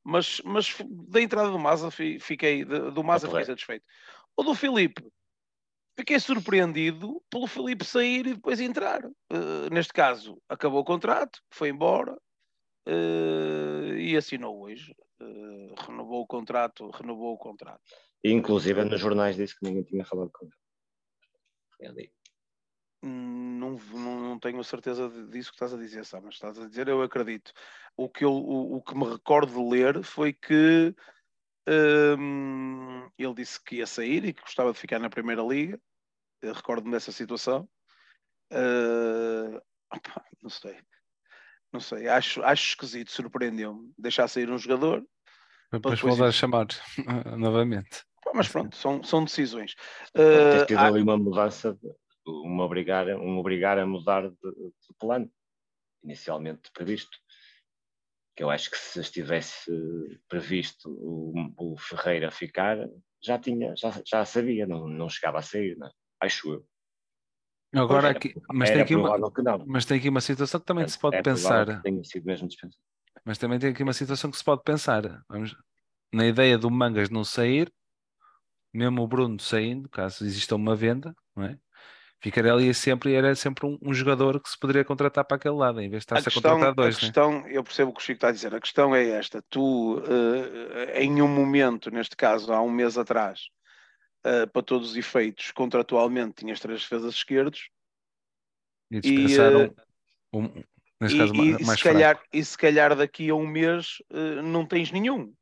Mas, 0.04 0.42
mas 0.44 0.76
da 1.08 1.22
entrada 1.22 1.52
do 1.52 1.60
Maza 1.60 1.92
fiquei, 1.92 2.66
do 2.66 3.04
Maza 3.04 3.28
fiquei 3.28 3.46
satisfeito. 3.46 3.86
O 4.36 4.44
do 4.44 4.56
Filipe, 4.56 5.04
fiquei 6.00 6.18
surpreendido 6.18 7.22
pelo 7.30 7.46
Felipe 7.46 7.84
sair 7.84 8.26
e 8.26 8.34
depois 8.34 8.62
entrar. 8.62 9.06
Uh, 9.06 9.70
neste 9.70 9.92
caso, 9.92 10.42
acabou 10.48 10.80
o 10.80 10.86
contrato, 10.86 11.42
foi 11.52 11.70
embora 11.70 12.14
uh, 12.88 13.94
e 13.98 14.16
assinou 14.16 14.62
hoje. 14.62 14.96
Uh, 15.22 15.76
renovou 15.86 16.22
o 16.22 16.28
contrato, 16.28 16.90
renovou 16.92 17.34
o 17.34 17.38
contrato. 17.38 17.82
Inclusive 18.24 18.86
nos 18.86 19.02
jornais 19.02 19.36
disse 19.36 19.60
que 19.60 19.66
ninguém 19.66 19.84
tinha 19.84 20.06
falado 20.06 20.32
com 20.32 20.48
ele. 21.82 22.12
Não, 23.02 23.78
não, 23.94 24.20
não, 24.22 24.40
tenho 24.40 24.60
a 24.60 24.64
certeza 24.64 25.10
disso 25.28 25.52
que 25.52 25.56
estás 25.56 25.74
a 25.74 25.78
dizer, 25.78 26.06
sabe? 26.06 26.26
mas 26.26 26.36
estás 26.36 26.58
a 26.58 26.68
dizer, 26.68 26.88
eu 26.88 27.02
acredito. 27.02 27.52
O 27.96 28.10
que, 28.10 28.24
eu, 28.24 28.32
o, 28.32 28.78
o 28.78 28.82
que 28.82 28.96
me 28.96 29.06
recordo 29.06 29.54
de 29.54 29.70
ler 29.70 30.02
foi 30.04 30.32
que 30.32 30.94
um, 32.18 33.10
ele 33.18 33.34
disse 33.34 33.62
que 33.62 33.78
ia 33.78 33.88
sair 33.88 34.24
e 34.26 34.34
que 34.34 34.42
gostava 34.42 34.72
de 34.72 34.80
ficar 34.80 35.00
na 35.00 35.10
Primeira 35.10 35.42
Liga 35.42 35.80
recordo-me 36.44 36.92
dessa 36.92 37.12
situação. 37.12 37.68
Uh, 38.52 39.58
opa, 39.94 40.24
não 40.42 40.50
sei. 40.50 40.78
Não 41.72 41.80
sei. 41.80 42.08
Acho, 42.08 42.44
acho 42.44 42.70
esquisito, 42.70 43.12
surpreendeu-me 43.12 43.94
deixar 43.98 44.28
sair 44.28 44.50
um 44.50 44.58
jogador. 44.58 45.06
Depois 45.72 46.00
voltar 46.00 46.28
a 46.28 46.32
chamar 46.32 46.68
novamente. 47.38 48.04
Mas 48.34 48.48
pronto, 48.48 48.76
são, 48.76 49.04
são 49.04 49.24
decisões. 49.24 49.74
Uh, 50.16 50.66
ter 50.66 50.78
ali 50.78 51.02
uma 51.02 51.18
mudança, 51.18 51.78
uma 52.26 52.64
obrigar, 52.64 53.08
um 53.08 53.38
obrigar 53.38 53.78
a 53.80 53.86
mudar 53.86 54.30
de, 54.30 54.36
de 54.36 54.94
plano, 55.00 55.32
inicialmente 56.04 56.72
previsto 56.72 57.18
que 58.40 58.44
eu 58.44 58.50
acho 58.50 58.72
que 58.72 58.78
se 58.78 59.02
estivesse 59.02 59.70
previsto 60.30 60.90
o, 60.90 61.34
o 61.58 61.78
Ferreira 61.78 62.32
ficar, 62.32 62.78
já 63.22 63.38
tinha, 63.38 63.76
já, 63.76 63.92
já 64.06 64.24
sabia, 64.24 64.66
não, 64.66 64.88
não 64.88 65.10
chegava 65.10 65.40
a 65.40 65.42
sair, 65.42 65.76
não 65.78 65.88
é? 65.88 65.92
Acho 66.20 66.54
eu. 66.54 66.66
Agora 67.74 68.10
aqui, 68.10 68.34
mas, 68.52 68.72
tem 68.72 68.82
aqui 68.82 68.96
uma, 68.96 69.16
mas 69.68 69.86
tem 69.86 70.00
aqui 70.00 70.10
uma 70.10 70.22
situação 70.22 70.60
que 70.60 70.66
também 70.66 70.86
é, 70.86 70.88
se 70.88 70.98
pode 70.98 71.18
é 71.18 71.22
pensar. 71.22 71.82
Tenha 71.82 72.04
sido 72.04 72.26
mesmo 72.26 72.48
dispensado. 72.48 72.84
Mas 73.24 73.38
também 73.38 73.60
tem 73.60 73.70
aqui 73.70 73.84
uma 73.84 73.94
situação 73.94 74.32
que 74.32 74.38
se 74.38 74.44
pode 74.44 74.64
pensar. 74.64 75.24
Vamos, 75.30 75.56
na 76.12 76.26
ideia 76.26 76.58
do 76.58 76.72
Mangas 76.72 77.10
não 77.10 77.24
sair, 77.24 77.72
mesmo 78.74 79.04
o 79.04 79.08
Bruno 79.08 79.40
saindo, 79.40 79.88
caso 79.90 80.26
exista 80.26 80.56
uma 80.56 80.76
venda, 80.76 81.16
não 81.36 81.46
é? 81.46 81.58
Ficaria 82.22 82.52
ali 82.52 82.74
sempre, 82.74 83.14
era 83.14 83.34
sempre 83.34 83.66
um, 83.66 83.78
um, 83.82 83.94
jogador 83.94 84.42
que 84.42 84.50
se 84.50 84.60
poderia 84.60 84.84
contratar 84.84 85.24
para 85.24 85.38
aquele 85.38 85.56
lado, 85.56 85.80
em 85.80 85.90
vez 85.90 86.02
de 86.02 86.06
estar 86.06 86.18
a, 86.18 86.20
a 86.20 86.34
contratar 86.34 86.76
dois. 86.76 86.98
A 86.98 87.00
questão, 87.00 87.48
eu 87.48 87.64
percebo 87.64 87.92
o 87.92 87.94
que 87.94 88.02
o 88.02 88.04
Chico 88.04 88.18
está 88.18 88.28
a 88.28 88.32
dizer, 88.32 88.54
a 88.54 88.60
questão 88.60 88.94
é 88.94 89.08
esta: 89.12 89.42
tu, 89.50 90.00
uh, 90.00 90.92
em 90.96 91.22
um 91.22 91.30
momento, 91.30 91.90
neste 91.90 92.18
caso, 92.18 92.52
há 92.52 92.62
um 92.62 92.70
mês 92.70 92.98
atrás, 92.98 93.44
uh, 94.26 94.50
para 94.52 94.64
todos 94.64 94.92
os 94.92 94.96
efeitos, 94.96 95.52
contratualmente 95.52 96.36
tinhas 96.36 96.60
três 96.60 96.82
defesas 96.82 97.16
esquerdos. 97.16 97.70
E 98.92 99.00
dispensaram 99.00 99.62
e, 99.62 99.68
uh, 99.68 99.76
um, 100.34 100.64
neste 101.00 101.18
caso, 101.18 101.36
e, 101.36 101.64
mais 101.64 101.80
se 101.80 101.84
calhar, 101.84 102.24
e 102.34 102.44
se 102.44 102.58
calhar 102.58 102.96
daqui 102.96 103.30
a 103.30 103.36
um 103.36 103.48
mês 103.48 103.98
uh, 104.12 104.42
não 104.42 104.66
tens 104.66 104.92
nenhum. 104.92 105.34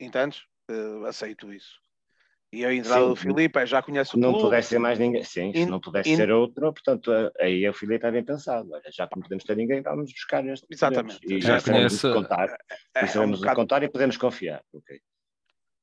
Entendes? 0.00 0.44
aceito 1.06 1.52
isso. 1.52 1.80
E 2.52 2.64
a 2.64 2.72
entrada 2.72 3.02
sim, 3.02 3.08
do 3.08 3.16
Filipe, 3.16 3.66
já 3.66 3.82
conhece 3.82 4.14
o 4.14 4.18
Não 4.18 4.30
clube. 4.30 4.46
pudesse 4.46 4.68
ser 4.70 4.78
mais 4.78 4.98
ninguém, 4.98 5.22
sim, 5.24 5.52
se 5.52 5.66
não 5.66 5.80
pudesse 5.80 6.10
in... 6.10 6.16
ser 6.16 6.30
outro, 6.30 6.72
portanto, 6.72 7.10
aí 7.40 7.68
o 7.68 7.74
Filipe 7.74 8.06
é 8.06 8.10
bem 8.10 8.24
pensado. 8.24 8.72
Olha, 8.72 8.90
já 8.90 9.06
que 9.06 9.16
não 9.16 9.22
podemos 9.22 9.44
ter 9.44 9.56
ninguém, 9.56 9.82
vamos 9.82 10.12
buscar 10.12 10.46
este. 10.46 10.66
Exatamente. 10.70 11.18
E 11.22 11.40
já, 11.40 11.54
já 11.54 11.60
sabemos 11.60 12.00
conhece... 12.00 12.20
contar. 12.20 12.48
É, 12.94 13.04
é, 13.04 13.06
sabemos 13.06 13.38
um 13.38 13.40
bocado... 13.42 13.56
contar 13.56 13.82
e 13.82 13.88
podemos 13.88 14.16
confiar. 14.16 14.62
Ok. 14.72 15.00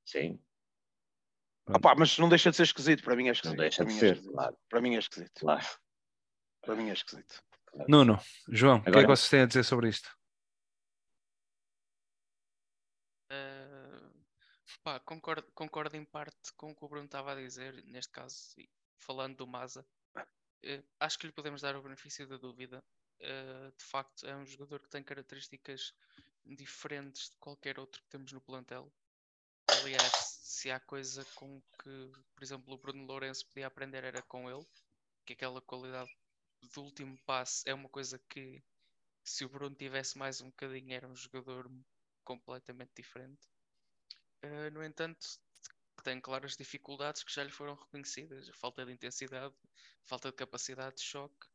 Sim. 0.06 0.40
Opa, 1.68 1.96
mas 1.96 2.18
não 2.18 2.28
deixa 2.28 2.50
de 2.50 2.58
ser 2.58 2.64
esquisito, 2.64 3.04
para 3.04 3.16
mim 3.16 3.30
é 3.30 3.32
esquisito. 3.32 3.58
Não 3.58 3.64
deixa 3.64 3.86
de 3.86 3.94
é 3.94 3.98
ser, 3.98 4.22
claro. 4.22 4.58
Para 4.70 4.82
mim 4.82 4.96
é 4.96 5.00
esquisito. 5.00 5.40
Claro. 5.40 5.66
Para 6.62 6.76
mim 6.76 6.90
é 6.90 6.94
esquisito. 6.94 7.44
Claro. 7.66 7.86
Nuno, 7.90 8.20
João, 8.50 8.78
o 8.80 8.84
que 8.84 8.90
é 8.90 9.02
que 9.02 9.08
vocês 9.08 9.30
têm 9.30 9.42
a 9.42 9.46
dizer 9.46 9.64
sobre 9.64 9.90
isto? 9.90 10.10
Uh, 13.32 14.26
pá, 14.84 15.00
concordo, 15.00 15.50
concordo 15.54 15.96
em 15.96 16.04
parte 16.04 16.54
com 16.58 16.72
o 16.72 16.76
que 16.76 16.84
o 16.84 16.90
Bruno 16.90 17.06
estava 17.06 17.32
a 17.32 17.36
dizer, 17.36 17.84
neste 17.86 18.12
caso, 18.12 18.56
falando 19.00 19.38
do 19.38 19.48
Maza. 19.48 19.86
Uh, 20.18 20.84
acho 21.00 21.18
que 21.18 21.28
lhe 21.28 21.34
podemos 21.34 21.62
dar 21.62 21.76
o 21.76 21.82
benefício 21.82 22.28
da 22.28 22.38
dúvida. 22.38 22.84
Uh, 23.22 23.72
de 23.78 23.86
facto, 23.86 24.28
é 24.28 24.36
um 24.36 24.46
jogador 24.46 24.82
que 24.82 24.90
tem 24.90 25.02
características 25.02 25.94
diferentes 26.46 27.30
de 27.30 27.38
qualquer 27.38 27.80
outro 27.80 28.02
que 28.02 28.10
temos 28.10 28.34
no 28.34 28.42
plantel. 28.42 28.92
Aliás, 29.82 30.14
se 30.42 30.72
há 30.72 30.80
coisa 30.80 31.26
com 31.36 31.62
que, 31.82 32.12
por 32.36 32.44
exemplo, 32.44 32.74
o 32.74 32.78
Bruno 32.78 33.06
Lourenço 33.06 33.48
podia 33.48 33.68
aprender 33.68 34.04
era 34.04 34.22
com 34.22 34.50
ele, 34.50 34.66
que 35.26 35.34
aquela 35.34 35.62
qualidade 35.62 36.10
do 36.74 36.84
último 36.84 37.18
passe 37.26 37.70
é 37.70 37.74
uma 37.74 37.90
coisa 37.90 38.20
que 38.30 38.64
se 39.24 39.46
o 39.46 39.50
Bruno 39.50 39.76
tivesse 39.76 40.18
mais 40.18 40.42
um 40.42 40.48
bocadinho 40.48 40.94
era 40.94 41.08
um 41.08 41.16
jogador 41.16 41.70
completamente 42.24 42.92
diferente. 42.96 43.48
Uh, 44.44 44.70
no 44.72 44.84
entanto, 44.84 45.26
tem 46.04 46.20
claras 46.20 46.58
dificuldades 46.58 47.24
que 47.24 47.34
já 47.34 47.44
lhe 47.44 47.52
foram 47.52 47.76
reconhecidas. 47.76 48.50
A 48.50 48.54
falta 48.54 48.86
de 48.86 48.92
intensidade, 48.92 49.56
falta 50.06 50.30
de 50.30 50.36
capacidade 50.36 50.98
de 50.98 51.04
choque, 51.04 51.48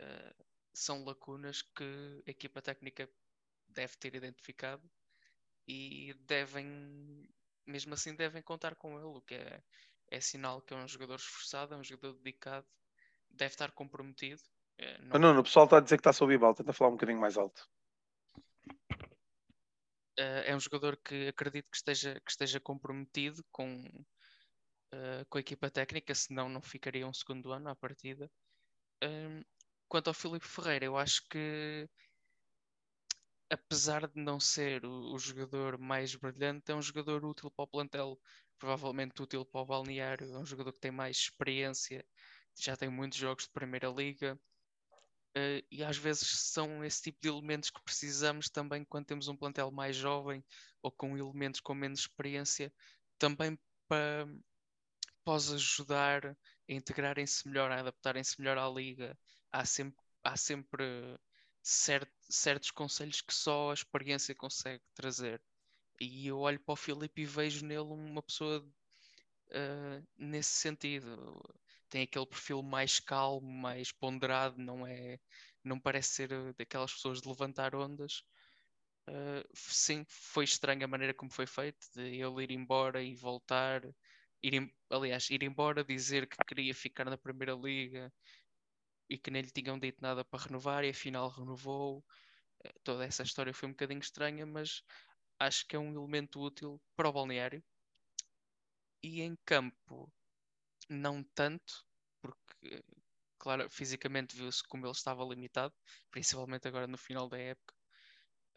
uh, 0.00 0.44
são 0.72 1.04
lacunas 1.04 1.62
que 1.62 2.22
a 2.26 2.30
equipa 2.30 2.62
técnica 2.62 3.08
deve 3.68 3.96
ter 3.96 4.14
identificado 4.14 4.90
e 5.66 6.14
devem, 6.26 7.28
mesmo 7.66 7.94
assim, 7.94 8.14
devem 8.14 8.42
contar 8.42 8.74
com 8.76 8.96
ele, 8.96 9.18
o 9.18 9.22
que 9.22 9.34
é, 9.34 9.62
é 10.08 10.20
sinal 10.20 10.62
que 10.62 10.72
é 10.72 10.76
um 10.76 10.86
jogador 10.86 11.16
esforçado, 11.16 11.74
é 11.74 11.76
um 11.76 11.84
jogador 11.84 12.14
dedicado, 12.18 12.66
deve 13.30 13.54
estar 13.54 13.72
comprometido. 13.72 14.42
É, 14.78 14.98
não... 15.02 15.18
não, 15.18 15.40
o 15.40 15.44
pessoal 15.44 15.64
está 15.64 15.78
a 15.78 15.80
dizer 15.80 15.96
que 15.96 16.00
está 16.00 16.12
sob 16.12 16.36
balde, 16.38 16.58
tenta 16.58 16.72
falar 16.72 16.90
um 16.90 16.94
bocadinho 16.94 17.20
mais 17.20 17.36
alto. 17.36 17.68
É 20.18 20.56
um 20.56 20.60
jogador 20.60 20.96
que 20.96 21.28
acredito 21.28 21.68
que 21.70 21.76
esteja, 21.76 22.18
que 22.20 22.30
esteja 22.30 22.58
comprometido 22.58 23.44
com, 23.52 23.84
uh, 24.94 25.26
com 25.28 25.36
a 25.36 25.40
equipa 25.40 25.70
técnica, 25.70 26.14
senão 26.14 26.48
não 26.48 26.62
ficaria 26.62 27.06
um 27.06 27.12
segundo 27.12 27.52
ano 27.52 27.68
à 27.68 27.76
partida. 27.76 28.30
Um, 29.04 29.42
quanto 29.86 30.08
ao 30.08 30.14
Filipe 30.14 30.46
Ferreira, 30.46 30.86
eu 30.86 30.96
acho 30.96 31.28
que 31.28 31.86
apesar 33.50 34.06
de 34.08 34.20
não 34.20 34.40
ser 34.40 34.84
o, 34.84 35.14
o, 35.14 35.18
jogador 35.18 35.78
mais 35.78 36.14
brilhante, 36.14 36.70
é 36.72 36.74
um 36.74 36.82
jogador 36.82 37.24
útil 37.24 37.50
para 37.50 37.64
o 37.64 37.68
plantel, 37.68 38.20
provavelmente 38.58 39.22
útil 39.22 39.44
para 39.44 39.60
o 39.60 39.66
balneário, 39.66 40.32
é 40.34 40.38
um 40.38 40.46
jogador 40.46 40.72
que 40.72 40.80
tem 40.80 40.90
mais 40.90 41.16
experiência, 41.16 42.04
já 42.58 42.76
tem 42.76 42.88
muitos 42.88 43.18
jogos 43.18 43.44
de 43.44 43.50
Primeira 43.50 43.88
Liga, 43.88 44.38
Uh, 45.36 45.60
e 45.70 45.84
às 45.84 45.98
vezes 45.98 46.26
são 46.50 46.82
esse 46.82 47.02
tipo 47.02 47.18
de 47.20 47.28
elementos 47.28 47.68
que 47.68 47.82
precisamos 47.82 48.48
também 48.48 48.86
quando 48.86 49.04
temos 49.04 49.28
um 49.28 49.36
plantel 49.36 49.70
mais 49.70 49.94
jovem 49.94 50.42
ou 50.80 50.90
com 50.90 51.14
elementos 51.14 51.60
com 51.60 51.74
menos 51.74 52.00
experiência, 52.00 52.72
também 53.18 53.58
para, 53.86 54.26
os 55.26 55.52
ajudar 55.52 56.24
a 56.26 56.36
integrarem-se 56.72 57.46
melhor, 57.46 57.70
a 57.70 57.80
adaptarem-se 57.80 58.40
melhor 58.40 58.56
à 58.56 58.66
liga. 58.66 59.18
Há 59.52 59.66
sempre, 59.66 60.02
há 60.24 60.38
sempre 60.38 60.84
cert, 61.66 62.08
certos 62.30 62.70
conselhos 62.70 63.20
que 63.20 63.34
só 63.34 63.70
a 63.70 63.74
experiência 63.74 64.34
consegue 64.34 64.82
trazer. 64.94 65.42
E 66.00 66.28
eu 66.28 66.38
olho 66.38 66.60
para 66.60 66.72
o 66.74 66.76
Filipe 66.76 67.22
e 67.22 67.26
vejo 67.26 67.66
nele 67.66 67.80
uma 67.80 68.22
pessoa 68.22 68.60
uh, 68.60 70.06
nesse 70.16 70.50
sentido 70.50 71.42
tem 71.88 72.02
aquele 72.02 72.26
perfil 72.26 72.62
mais 72.62 73.00
calmo, 73.00 73.48
mais 73.50 73.92
ponderado, 73.92 74.58
não 74.60 74.86
é, 74.86 75.18
não 75.64 75.78
parece 75.80 76.10
ser 76.14 76.32
eh, 76.32 76.52
daquelas 76.58 76.92
pessoas 76.92 77.20
de 77.20 77.28
levantar 77.28 77.74
ondas. 77.76 78.24
Uh, 79.08 79.46
sim, 79.54 80.04
foi 80.08 80.44
estranha 80.44 80.84
a 80.84 80.88
maneira 80.88 81.14
como 81.14 81.30
foi 81.30 81.46
feito, 81.46 81.78
de 81.94 82.02
ele 82.02 82.42
ir 82.42 82.50
embora 82.50 83.02
e 83.02 83.14
voltar, 83.14 83.82
ir, 84.42 84.72
aliás, 84.90 85.30
ir 85.30 85.42
embora, 85.44 85.84
dizer 85.84 86.28
que 86.28 86.36
queria 86.44 86.74
ficar 86.74 87.04
na 87.06 87.16
Primeira 87.16 87.54
Liga 87.54 88.12
e 89.08 89.18
que 89.18 89.30
nem 89.30 89.42
lhe 89.42 89.50
tinham 89.50 89.78
dito 89.78 90.00
nada 90.02 90.24
para 90.24 90.44
renovar 90.44 90.84
e 90.84 90.90
afinal 90.90 91.28
renovou. 91.28 92.04
Uh, 92.64 92.80
toda 92.84 93.04
essa 93.04 93.22
história 93.22 93.54
foi 93.54 93.68
um 93.68 93.72
bocadinho 93.72 94.00
estranha, 94.00 94.46
mas 94.46 94.82
acho 95.38 95.66
que 95.66 95.76
é 95.76 95.78
um 95.78 95.92
elemento 95.92 96.40
útil 96.40 96.80
para 96.96 97.08
o 97.08 97.12
balneário. 97.12 97.62
E 99.02 99.20
em 99.22 99.36
campo, 99.44 100.12
não 100.88 101.22
tanto, 101.34 101.86
porque, 102.20 102.82
claro, 103.38 103.68
fisicamente 103.70 104.36
viu-se 104.36 104.62
como 104.68 104.86
ele 104.86 104.92
estava 104.92 105.24
limitado, 105.24 105.74
principalmente 106.10 106.66
agora 106.66 106.86
no 106.86 106.98
final 106.98 107.28
da 107.28 107.38
época. 107.38 107.74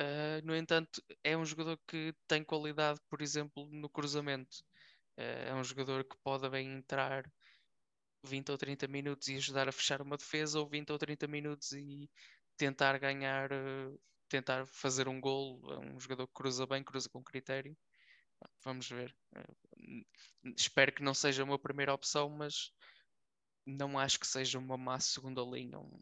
Uh, 0.01 0.46
no 0.46 0.56
entanto, 0.56 1.03
é 1.24 1.36
um 1.38 1.46
jogador 1.46 1.77
que 1.86 2.15
tem 2.27 2.44
qualidade, 2.44 3.00
por 3.10 3.22
exemplo, 3.22 3.68
no 3.70 3.89
cruzamento. 3.89 4.63
Uh, 5.18 5.50
é 5.50 5.53
um 5.53 5.63
jogador 5.63 6.06
que 6.06 6.18
pode 6.24 6.50
bem 6.50 6.72
entrar 6.74 7.29
20 8.24 8.52
ou 8.52 8.58
30 8.58 8.88
minutos 8.88 9.28
e 9.28 9.36
ajudar 9.36 9.68
a 9.68 9.72
fechar 9.72 10.02
uma 10.02 10.18
defesa, 10.18 10.60
ou 10.60 10.68
20 10.68 10.92
ou 10.92 10.98
30 10.98 11.28
minutos 11.28 11.72
e 11.72 12.10
tentar 12.58 12.98
ganhar, 12.98 13.52
uh, 13.52 14.00
tentar 14.28 14.66
fazer 14.68 15.08
um 15.08 15.20
gol. 15.20 15.62
É 15.72 15.78
um 15.78 16.00
jogador 16.00 16.28
que 16.28 16.34
cruza 16.34 16.66
bem, 16.66 16.84
cruza 16.84 17.10
com 17.10 17.24
critério. 17.24 17.76
Vamos 18.64 18.88
ver. 18.90 19.16
espero 20.56 20.94
que 20.94 21.04
não 21.04 21.14
seja 21.14 21.44
uma 21.44 21.60
primeira 21.60 21.94
opção, 21.94 22.30
mas 22.30 22.72
não 23.66 24.00
acho 24.00 24.20
que 24.20 24.28
seja 24.28 24.58
uma 24.58 24.78
má 24.78 25.00
segunda 25.00 25.42
linha. 25.42 25.80
Um, 25.80 26.02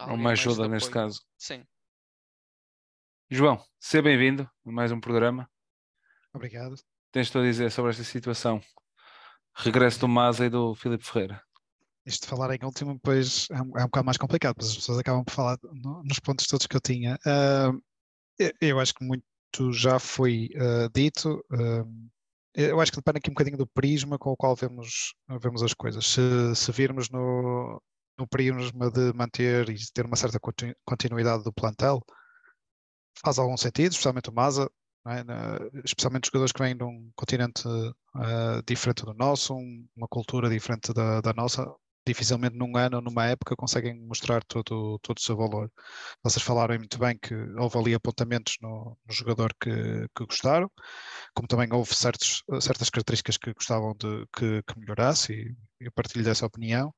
uma 0.00 0.32
ajuda 0.32 0.68
neste 0.68 0.90
caso. 0.90 1.24
Sim. 1.36 1.66
João, 3.30 3.64
seja 3.78 4.02
bem-vindo 4.02 4.50
a 4.66 4.72
mais 4.72 4.90
um 4.92 5.00
programa. 5.00 5.50
Obrigado. 6.32 6.76
Tens-te 7.12 7.38
a 7.38 7.42
dizer 7.42 7.70
sobre 7.70 7.90
esta 7.90 8.04
situação? 8.04 8.62
Regresso 9.54 10.00
do 10.00 10.08
Maza 10.08 10.46
e 10.46 10.50
do 10.50 10.74
Filipe 10.74 11.04
Ferreira. 11.04 11.42
Isto 12.06 12.22
de 12.22 12.28
falar 12.28 12.54
em 12.54 12.64
último, 12.64 12.94
depois 12.94 13.46
é 13.50 13.60
um, 13.60 13.78
é 13.78 13.82
um 13.82 13.86
bocado 13.86 14.06
mais 14.06 14.16
complicado, 14.16 14.56
mas 14.58 14.70
as 14.70 14.76
pessoas 14.76 14.98
acabam 14.98 15.24
por 15.24 15.32
falar 15.32 15.58
no, 15.62 16.02
nos 16.02 16.18
pontos 16.18 16.46
todos 16.46 16.66
que 16.66 16.76
eu 16.76 16.80
tinha. 16.80 17.18
Uh, 17.26 17.80
eu 18.60 18.80
acho 18.80 18.94
que 18.94 19.04
muito 19.04 19.22
já 19.72 19.98
foi 19.98 20.48
uh, 20.54 20.90
dito. 20.94 21.44
Uh, 21.52 22.10
eu 22.54 22.80
acho 22.80 22.90
que 22.90 22.98
depende 22.98 23.18
aqui 23.18 23.30
um 23.30 23.34
bocadinho 23.34 23.58
do 23.58 23.66
prisma 23.66 24.18
com 24.18 24.30
o 24.30 24.36
qual 24.36 24.56
vemos, 24.56 25.14
vemos 25.40 25.62
as 25.62 25.74
coisas. 25.74 26.06
Se, 26.06 26.54
se 26.56 26.72
virmos 26.72 27.08
no, 27.10 27.80
no 28.18 28.26
prisma 28.26 28.90
de 28.90 29.12
manter 29.12 29.68
e 29.68 29.76
ter 29.92 30.04
uma 30.04 30.16
certa 30.16 30.40
continuidade 30.84 31.44
do 31.44 31.52
plantel, 31.52 32.02
faz 33.22 33.38
algum 33.38 33.56
sentido, 33.56 33.92
especialmente 33.92 34.30
o 34.30 34.32
Maza, 34.32 34.70
é? 35.10 35.80
especialmente 35.84 36.26
jogadores 36.26 36.52
que 36.52 36.62
vêm 36.62 36.76
de 36.76 36.84
um 36.84 37.10
continente 37.14 37.66
uh, 37.66 38.62
diferente 38.66 39.04
do 39.04 39.14
nosso, 39.14 39.54
um, 39.54 39.86
uma 39.96 40.08
cultura 40.08 40.48
diferente 40.48 40.92
da, 40.92 41.20
da 41.20 41.32
nossa, 41.32 41.66
dificilmente 42.06 42.56
num 42.56 42.76
ano 42.76 42.96
ou 42.96 43.02
numa 43.02 43.26
época 43.26 43.56
conseguem 43.56 43.94
mostrar 44.06 44.42
todo, 44.44 44.98
todo 45.00 45.18
o 45.18 45.20
seu 45.20 45.36
valor. 45.36 45.70
Vocês 46.22 46.42
falaram 46.42 46.76
muito 46.78 46.98
bem 46.98 47.18
que 47.18 47.34
houve 47.58 47.78
ali 47.78 47.94
apontamentos 47.94 48.56
no, 48.60 48.96
no 49.06 49.14
jogador 49.14 49.54
que, 49.60 49.70
que, 50.16 50.26
gostaram, 50.26 50.70
como 51.34 51.48
também 51.48 51.68
houve 51.72 51.94
certos, 51.94 52.42
certas 52.60 52.90
características 52.90 53.36
que 53.36 53.52
gostavam 53.52 53.94
de 53.98 54.26
que, 54.36 54.62
que 54.62 54.78
melhorasse, 54.78 55.32
e 55.32 55.84
eu 55.84 55.92
partilho 55.92 56.24
dessa 56.24 56.46
opinião. 56.46 56.92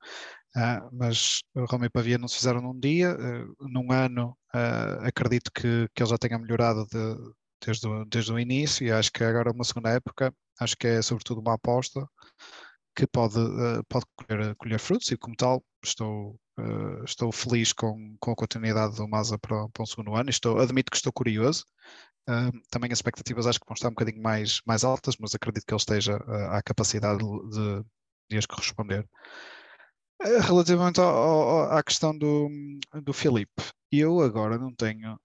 Uh, 0.54 0.88
mas 0.92 1.40
o 1.54 1.64
Romeu 1.64 1.86
e 1.86 1.90
Pavia 1.90 2.18
não 2.18 2.28
se 2.28 2.36
fizeram 2.36 2.60
num 2.60 2.78
dia, 2.78 3.14
uh, 3.14 3.68
num 3.68 3.90
ano 3.90 4.36
uh, 4.54 5.06
acredito 5.06 5.50
que, 5.50 5.88
que 5.94 6.02
ele 6.02 6.10
já 6.10 6.18
tenha 6.18 6.38
melhorado 6.38 6.86
de, 6.86 7.32
desde, 7.64 7.86
o, 7.86 8.04
desde 8.04 8.32
o 8.32 8.38
início 8.38 8.86
e 8.86 8.92
acho 8.92 9.10
que 9.12 9.24
agora 9.24 9.52
uma 9.52 9.64
segunda 9.64 9.90
época, 9.90 10.34
acho 10.60 10.76
que 10.76 10.86
é 10.86 11.02
sobretudo 11.02 11.40
uma 11.40 11.54
aposta 11.54 12.06
que 12.94 13.06
pode, 13.06 13.38
uh, 13.38 13.82
pode 13.88 14.04
colher, 14.16 14.54
colher, 14.56 14.78
frutos 14.78 15.10
e 15.10 15.16
como 15.16 15.34
tal 15.36 15.64
estou, 15.82 16.38
uh, 16.58 17.04
estou 17.04 17.32
feliz 17.32 17.72
com, 17.72 18.16
com 18.20 18.32
a 18.32 18.36
continuidade 18.36 18.96
do 18.96 19.08
Masa 19.08 19.38
para, 19.38 19.68
para 19.70 19.82
um 19.82 19.86
segundo 19.86 20.14
ano. 20.14 20.28
Estou, 20.28 20.58
admito 20.58 20.90
que 20.90 20.96
estou 20.96 21.12
curioso. 21.12 21.64
Também 22.70 22.92
as 22.92 22.98
expectativas 22.98 23.48
acho 23.48 23.58
que 23.58 23.66
vão 23.66 23.74
estar 23.74 23.88
um 23.88 23.94
bocadinho 23.94 24.22
mais, 24.22 24.60
mais 24.64 24.84
altas, 24.84 25.16
mas 25.18 25.34
acredito 25.34 25.64
que 25.66 25.74
ele 25.74 25.80
esteja 25.80 26.16
à 26.50 26.62
capacidade 26.62 27.18
de, 27.18 27.84
de 28.30 28.38
as 28.38 28.46
corresponder. 28.46 29.04
Relativamente 30.20 31.00
ao, 31.00 31.08
ao, 31.08 31.72
à 31.72 31.82
questão 31.82 32.16
do, 32.16 32.48
do 33.02 33.12
Filipe, 33.12 33.60
eu 33.90 34.20
agora 34.20 34.56
não 34.56 34.72
tenho 34.72 35.18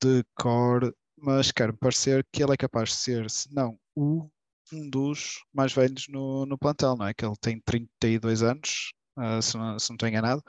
de 0.00 0.24
cor, 0.36 0.94
mas 1.16 1.50
quero 1.52 1.76
parecer 1.76 2.26
que 2.32 2.42
ele 2.42 2.52
é 2.52 2.56
capaz 2.56 2.90
de 2.90 2.96
ser, 2.96 3.30
se 3.30 3.52
não 3.52 3.78
o 3.94 4.28
um 4.72 4.88
dos 4.90 5.44
mais 5.52 5.72
velhos 5.72 6.08
no, 6.08 6.44
no 6.46 6.58
plantel, 6.58 6.96
não 6.96 7.06
é? 7.06 7.14
Que 7.14 7.24
ele 7.24 7.36
tem 7.40 7.60
32 7.60 8.42
anos, 8.42 8.92
uh, 9.16 9.40
se, 9.40 9.56
não, 9.56 9.78
se 9.78 9.90
não 9.90 9.94
estou 9.94 10.08
enganado. 10.08 10.42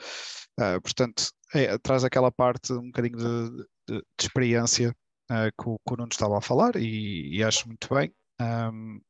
Uh, 0.59 0.81
portanto, 0.81 1.31
é, 1.53 1.77
traz 1.77 2.03
aquela 2.03 2.31
parte 2.31 2.74
um 2.74 2.88
bocadinho 2.88 3.17
de, 3.17 3.65
de, 3.88 4.00
de 4.00 4.03
experiência 4.19 4.95
uh, 5.31 5.51
que, 5.62 5.69
o, 5.69 5.77
que 5.77 5.93
o 5.93 5.97
Nuno 5.97 6.09
estava 6.12 6.38
a 6.38 6.41
falar 6.41 6.75
e, 6.75 7.38
e 7.38 7.43
acho 7.43 7.67
muito 7.67 7.93
bem. 7.93 8.13
Um, 8.41 9.01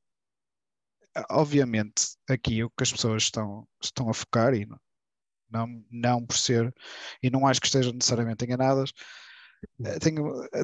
obviamente, 1.30 2.18
aqui 2.30 2.64
o 2.64 2.70
que 2.70 2.84
as 2.84 2.92
pessoas 2.92 3.24
estão, 3.24 3.68
estão 3.82 4.10
a 4.10 4.14
focar, 4.14 4.54
e 4.54 4.66
não, 4.66 4.80
não, 5.50 5.86
não 5.90 6.26
por 6.26 6.38
ser, 6.38 6.74
e 7.22 7.30
não 7.30 7.48
acho 7.48 7.62
que 7.62 7.68
estejam 7.68 7.94
necessariamente 7.94 8.44
enganadas, 8.46 8.92
tem, 10.00 10.16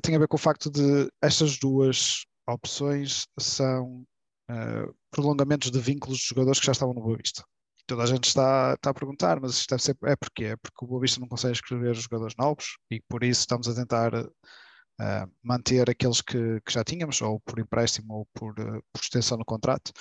tem 0.01 0.15
a 0.15 0.19
ver 0.19 0.27
com 0.27 0.35
o 0.35 0.39
facto 0.39 0.69
de 0.69 1.09
estas 1.21 1.57
duas 1.57 2.25
opções 2.47 3.27
são 3.39 4.05
uh, 4.51 4.95
prolongamentos 5.11 5.71
de 5.71 5.79
vínculos 5.79 6.19
de 6.19 6.27
jogadores 6.27 6.59
que 6.59 6.65
já 6.65 6.71
estavam 6.71 6.93
no 6.93 7.01
Boa 7.01 7.17
Vista. 7.17 7.43
Toda 7.85 8.03
a 8.03 8.05
gente 8.05 8.25
está, 8.25 8.73
está 8.73 8.91
a 8.91 8.93
perguntar, 8.93 9.39
mas 9.41 9.51
isto 9.51 9.69
deve 9.69 9.83
ser, 9.83 9.97
é 10.05 10.15
porque 10.15 10.45
é 10.45 10.55
porque 10.55 10.85
o 10.85 10.87
Boa 10.87 11.01
Vista 11.01 11.19
não 11.19 11.27
consegue 11.27 11.53
escrever 11.53 11.91
os 11.91 12.03
jogadores 12.03 12.35
novos 12.37 12.77
e 12.89 13.01
por 13.09 13.23
isso 13.23 13.41
estamos 13.41 13.67
a 13.67 13.75
tentar 13.75 14.13
uh, 14.15 15.31
manter 15.41 15.89
aqueles 15.89 16.21
que, 16.21 16.61
que, 16.61 16.71
já 16.71 16.83
tínhamos, 16.83 17.21
ou 17.21 17.39
por 17.41 17.59
empréstimo 17.59 18.13
ou 18.13 18.27
por, 18.33 18.51
uh, 18.59 18.81
por 18.91 19.01
extensão 19.01 19.37
no 19.37 19.45
contrato. 19.45 19.91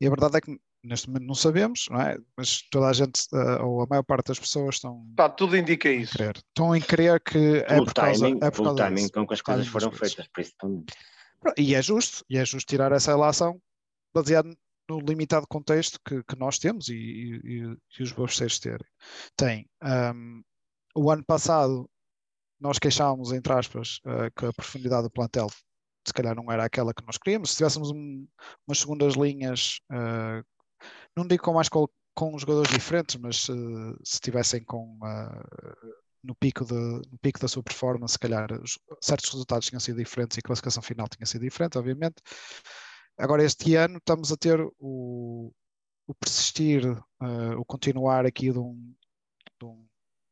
E 0.00 0.06
a 0.06 0.10
verdade 0.10 0.38
é 0.38 0.40
que 0.40 0.58
neste 0.84 1.08
momento 1.08 1.26
não 1.26 1.34
sabemos, 1.34 1.86
não 1.90 2.00
é? 2.00 2.18
mas 2.36 2.62
toda 2.70 2.88
a 2.88 2.92
gente, 2.92 3.22
uh, 3.32 3.64
ou 3.64 3.82
a 3.82 3.86
maior 3.86 4.02
parte 4.02 4.28
das 4.28 4.38
pessoas 4.38 4.76
estão. 4.76 5.06
Tá, 5.16 5.28
tudo 5.28 5.56
indica 5.56 5.88
isso. 5.90 6.12
Crer. 6.12 6.36
Estão 6.36 6.74
em 6.74 6.80
crer 6.80 7.20
que 7.20 7.64
é 7.66 7.76
por 7.76 7.94
causa, 7.94 8.24
timing, 8.24 8.38
é 8.42 8.50
por 8.50 8.64
causa 8.64 8.84
timing 8.84 9.08
com 9.08 9.26
que 9.26 9.34
as 9.34 9.42
coisas 9.42 9.66
foram 9.66 9.92
feitas, 9.92 10.28
principalmente. 10.28 10.94
E 11.56 11.74
é 11.74 11.82
justo, 11.82 12.24
e 12.28 12.38
é 12.38 12.44
justo 12.44 12.68
tirar 12.68 12.92
essa 12.92 13.12
relação 13.12 13.60
baseado 14.14 14.56
no 14.88 15.00
limitado 15.00 15.46
contexto 15.48 15.98
que, 16.04 16.22
que 16.24 16.38
nós 16.38 16.58
temos 16.58 16.88
e, 16.88 16.94
e, 16.94 17.76
e 17.98 18.02
os 18.02 18.12
bolseiros 18.12 18.58
terem. 18.58 18.86
Tem. 19.36 19.66
Um, 19.82 20.42
o 20.94 21.10
ano 21.10 21.24
passado 21.24 21.88
nós 22.60 22.78
queixávamos, 22.78 23.32
entre 23.32 23.52
aspas, 23.52 23.98
uh, 24.06 24.30
que 24.36 24.46
a 24.46 24.52
profundidade 24.52 25.04
do 25.04 25.10
plantel 25.10 25.48
se 26.06 26.12
calhar 26.12 26.34
não 26.34 26.50
era 26.50 26.64
aquela 26.64 26.92
que 26.92 27.04
nós 27.06 27.16
queríamos. 27.16 27.50
Se 27.50 27.56
tivéssemos 27.58 27.90
um, 27.90 28.26
umas 28.66 28.78
segundas 28.78 29.14
linhas, 29.14 29.80
uh, 29.90 30.44
não 31.16 31.26
digo 31.26 31.42
com 31.42 31.52
mais 31.54 31.68
com, 31.68 31.86
com 32.14 32.38
jogadores 32.38 32.70
diferentes, 32.70 33.16
mas 33.16 33.48
uh, 33.48 33.96
se 34.04 34.14
estivessem 34.14 34.64
com 34.64 34.98
no 36.22 36.34
pico, 36.34 36.64
de, 36.64 36.74
no 36.74 37.18
pico 37.20 37.40
da 37.40 37.48
sua 37.48 37.62
performance, 37.62 38.12
se 38.12 38.18
calhar 38.18 38.48
certos 39.00 39.30
resultados 39.30 39.68
tinham 39.68 39.80
sido 39.80 39.96
diferentes 39.96 40.36
e 40.36 40.40
a 40.40 40.42
classificação 40.42 40.82
final 40.82 41.08
tinha 41.08 41.26
sido 41.26 41.42
diferente, 41.42 41.76
obviamente. 41.76 42.22
Agora, 43.18 43.44
este 43.44 43.74
ano, 43.74 43.98
estamos 43.98 44.32
a 44.32 44.36
ter 44.36 44.60
o, 44.78 45.52
o 46.06 46.14
persistir, 46.14 46.86
uh, 46.86 47.58
o 47.58 47.64
continuar 47.64 48.24
aqui 48.24 48.50
de 48.50 48.58
um, 48.58 48.94
de 49.58 49.66
um, 49.66 49.86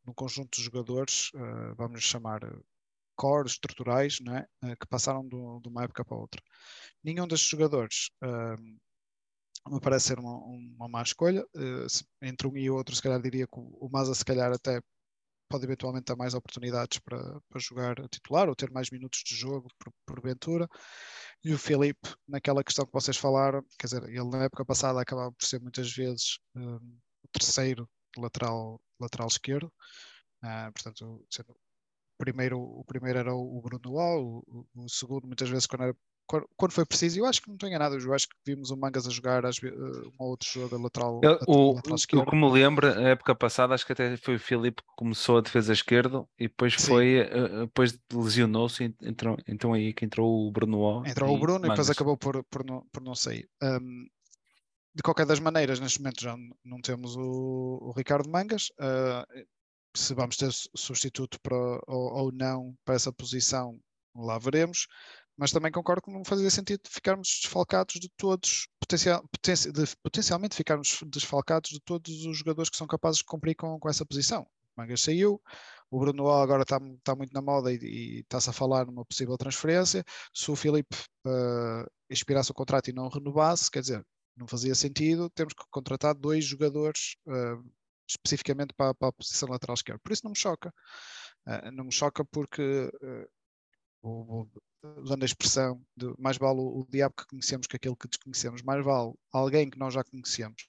de 0.04 0.10
um 0.10 0.14
conjunto 0.14 0.56
de 0.56 0.62
jogadores, 0.62 1.30
uh, 1.34 1.74
vamos 1.76 2.02
chamar 2.02 2.40
core, 3.16 3.48
estruturais, 3.48 4.18
não 4.20 4.36
é? 4.36 4.46
Uh, 4.64 4.76
que 4.78 4.86
passaram 4.86 5.26
do, 5.26 5.60
de 5.60 5.68
uma 5.68 5.84
época 5.84 6.04
para 6.04 6.16
outra. 6.16 6.40
Nenhum 7.02 7.26
destes 7.26 7.48
jogadores 7.48 8.10
me 9.68 9.80
parece 9.80 10.08
ser 10.08 10.18
uma, 10.18 10.36
uma 10.36 10.88
má 10.88 11.02
escolha. 11.02 11.44
entre 12.22 12.46
um 12.46 12.56
e 12.56 12.70
outro, 12.70 12.94
se 12.94 13.02
calhar 13.02 13.20
diria 13.20 13.46
que 13.46 13.58
o 13.58 13.88
Maza, 13.92 14.14
se 14.14 14.24
calhar, 14.24 14.52
até 14.52 14.80
pode 15.50 15.64
eventualmente 15.64 16.04
ter 16.04 16.16
mais 16.16 16.32
oportunidades 16.32 17.00
para, 17.00 17.18
para 17.48 17.60
jogar 17.60 17.96
titular 18.08 18.48
ou 18.48 18.54
ter 18.54 18.70
mais 18.70 18.88
minutos 18.90 19.22
de 19.26 19.34
jogo 19.34 19.68
por, 19.78 19.92
porventura. 20.06 20.68
E 21.44 21.52
o 21.52 21.58
Filipe, 21.58 22.08
naquela 22.28 22.62
questão 22.62 22.86
que 22.86 22.92
vocês 22.92 23.16
falaram, 23.16 23.64
quer 23.78 23.86
dizer, 23.86 24.04
ele 24.04 24.30
na 24.30 24.44
época 24.44 24.64
passada 24.64 25.00
acabava 25.00 25.32
por 25.32 25.44
ser 25.44 25.60
muitas 25.60 25.92
vezes 25.92 26.38
um, 26.54 26.76
o 27.24 27.28
terceiro 27.32 27.88
lateral, 28.16 28.80
lateral 29.00 29.26
esquerdo, 29.28 29.72
uh, 30.44 30.72
portanto, 30.72 31.26
sendo, 31.30 31.56
primeiro, 32.18 32.60
o 32.60 32.84
primeiro 32.84 33.18
era 33.18 33.34
o 33.34 33.60
Bruno 33.60 33.96
Lau, 33.96 34.42
o, 34.46 34.66
o, 34.74 34.88
segundo 34.88 35.26
muitas 35.26 35.48
vezes 35.48 35.66
quando 35.66 35.84
era 35.84 35.96
quando 36.56 36.72
foi 36.72 36.86
preciso, 36.86 37.18
eu 37.18 37.26
acho 37.26 37.42
que 37.42 37.48
não 37.48 37.56
tenho 37.56 37.78
nada, 37.78 37.96
eu 37.96 38.14
acho 38.14 38.28
que 38.28 38.36
vimos 38.46 38.70
o 38.70 38.76
Mangas 38.76 39.06
a 39.06 39.10
jogar 39.10 39.44
às, 39.44 39.60
um 39.62 40.12
ou 40.18 40.30
outro 40.30 40.48
jogo 40.48 40.80
lateral, 40.80 41.20
eu, 41.22 41.38
o, 41.46 41.74
lateral 41.74 41.96
esquerdo. 41.96 42.22
O 42.22 42.30
que 42.30 42.36
me 42.36 42.50
lembro, 42.50 42.86
a 42.86 43.08
época 43.08 43.34
passada, 43.34 43.74
acho 43.74 43.84
que 43.84 43.92
até 43.92 44.16
foi 44.16 44.36
o 44.36 44.40
Filipe 44.40 44.82
que 44.82 44.88
começou 44.96 45.38
a 45.38 45.40
defesa 45.40 45.72
esquerda 45.72 46.24
e 46.38 46.44
depois 46.44 46.74
Sim. 46.74 46.86
foi, 46.86 47.20
uh, 47.22 47.66
depois 47.66 47.98
lesionou-se, 48.12 48.94
entrou, 49.02 49.36
então 49.48 49.72
aí 49.72 49.92
que 49.92 50.04
entrou 50.04 50.46
o 50.46 50.52
Bruno 50.52 50.78
O. 50.78 51.06
Entrou 51.06 51.34
o 51.34 51.38
Bruno 51.38 51.66
e 51.66 51.68
depois 51.68 51.90
acabou 51.90 52.16
por, 52.16 52.44
por, 52.44 52.64
não, 52.64 52.86
por 52.92 53.02
não 53.02 53.14
sair. 53.14 53.48
Um, 53.62 54.06
de 54.94 55.02
qualquer 55.02 55.26
das 55.26 55.40
maneiras, 55.40 55.80
neste 55.80 56.00
momento 56.00 56.20
já 56.20 56.36
não 56.64 56.80
temos 56.80 57.16
o, 57.16 57.78
o 57.80 57.92
Ricardo 57.96 58.28
Mangas. 58.28 58.70
Uh, 58.78 59.44
se 59.96 60.14
vamos 60.14 60.36
ter 60.36 60.50
substituto 60.74 61.38
para, 61.40 61.56
ou, 61.88 62.12
ou 62.12 62.32
não 62.32 62.74
para 62.84 62.94
essa 62.94 63.12
posição, 63.12 63.78
lá 64.14 64.38
veremos 64.38 64.86
mas 65.40 65.52
também 65.52 65.72
concordo 65.72 66.02
que 66.02 66.10
não 66.10 66.22
fazia 66.22 66.50
sentido 66.50 66.82
ficarmos 66.86 67.40
desfalcados 67.42 67.94
de 67.94 68.10
todos, 68.10 68.68
potencial, 68.78 69.26
poten 69.32 69.54
de, 69.72 69.96
potencialmente 70.02 70.54
ficarmos 70.54 71.02
desfalcados 71.06 71.70
de 71.70 71.80
todos 71.80 72.26
os 72.26 72.36
jogadores 72.36 72.68
que 72.68 72.76
são 72.76 72.86
capazes 72.86 73.20
de 73.20 73.24
cumprir 73.24 73.54
com, 73.54 73.80
com 73.80 73.88
essa 73.88 74.04
posição. 74.04 74.42
O 74.42 74.82
Mangas 74.82 75.00
saiu, 75.00 75.40
o 75.90 75.98
Bruno 75.98 76.28
agora 76.28 76.60
está, 76.60 76.78
tá 77.02 77.16
muito 77.16 77.32
na 77.32 77.40
moda 77.40 77.72
e, 77.72 78.20
está-se 78.20 78.50
a 78.50 78.52
falar 78.52 78.84
numa 78.84 79.02
possível 79.02 79.38
transferência. 79.38 80.04
Se 80.34 80.50
o 80.50 80.56
Filipe 80.56 80.94
uh, 81.26 81.90
expirasse 82.10 82.50
o 82.50 82.54
contrato 82.54 82.90
e 82.90 82.92
não 82.92 83.08
renovasse, 83.08 83.70
quer 83.70 83.80
dizer, 83.80 84.06
não 84.36 84.46
fazia 84.46 84.74
sentido, 84.74 85.30
temos 85.30 85.54
que 85.54 85.64
contratar 85.70 86.14
dois 86.14 86.44
jogadores 86.44 87.16
uh, 87.26 87.64
especificamente 88.06 88.74
para, 88.74 88.92
para, 88.92 89.08
a 89.08 89.12
posição 89.12 89.48
lateral 89.48 89.72
esquerda. 89.72 90.00
Por 90.04 90.12
isso 90.12 90.22
não 90.22 90.32
me 90.32 90.38
choca. 90.38 90.70
Uh, 91.46 91.70
não 91.72 91.84
me 91.84 91.92
choca 91.92 92.26
porque 92.26 92.90
usando 94.98 95.22
a 95.22 95.26
expressão 95.26 95.80
de 95.96 96.12
mais 96.18 96.38
vale 96.38 96.60
o, 96.60 96.80
o 96.80 96.86
diabo 96.90 97.14
que 97.16 97.26
conhecemos 97.26 97.66
que 97.66 97.76
aquele 97.76 97.96
que 97.96 98.08
desconhecemos, 98.08 98.62
mais 98.62 98.84
vale 98.84 99.12
alguém 99.32 99.68
que 99.68 99.78
nós 99.78 99.94
já 99.94 100.04
conhecemos 100.04 100.64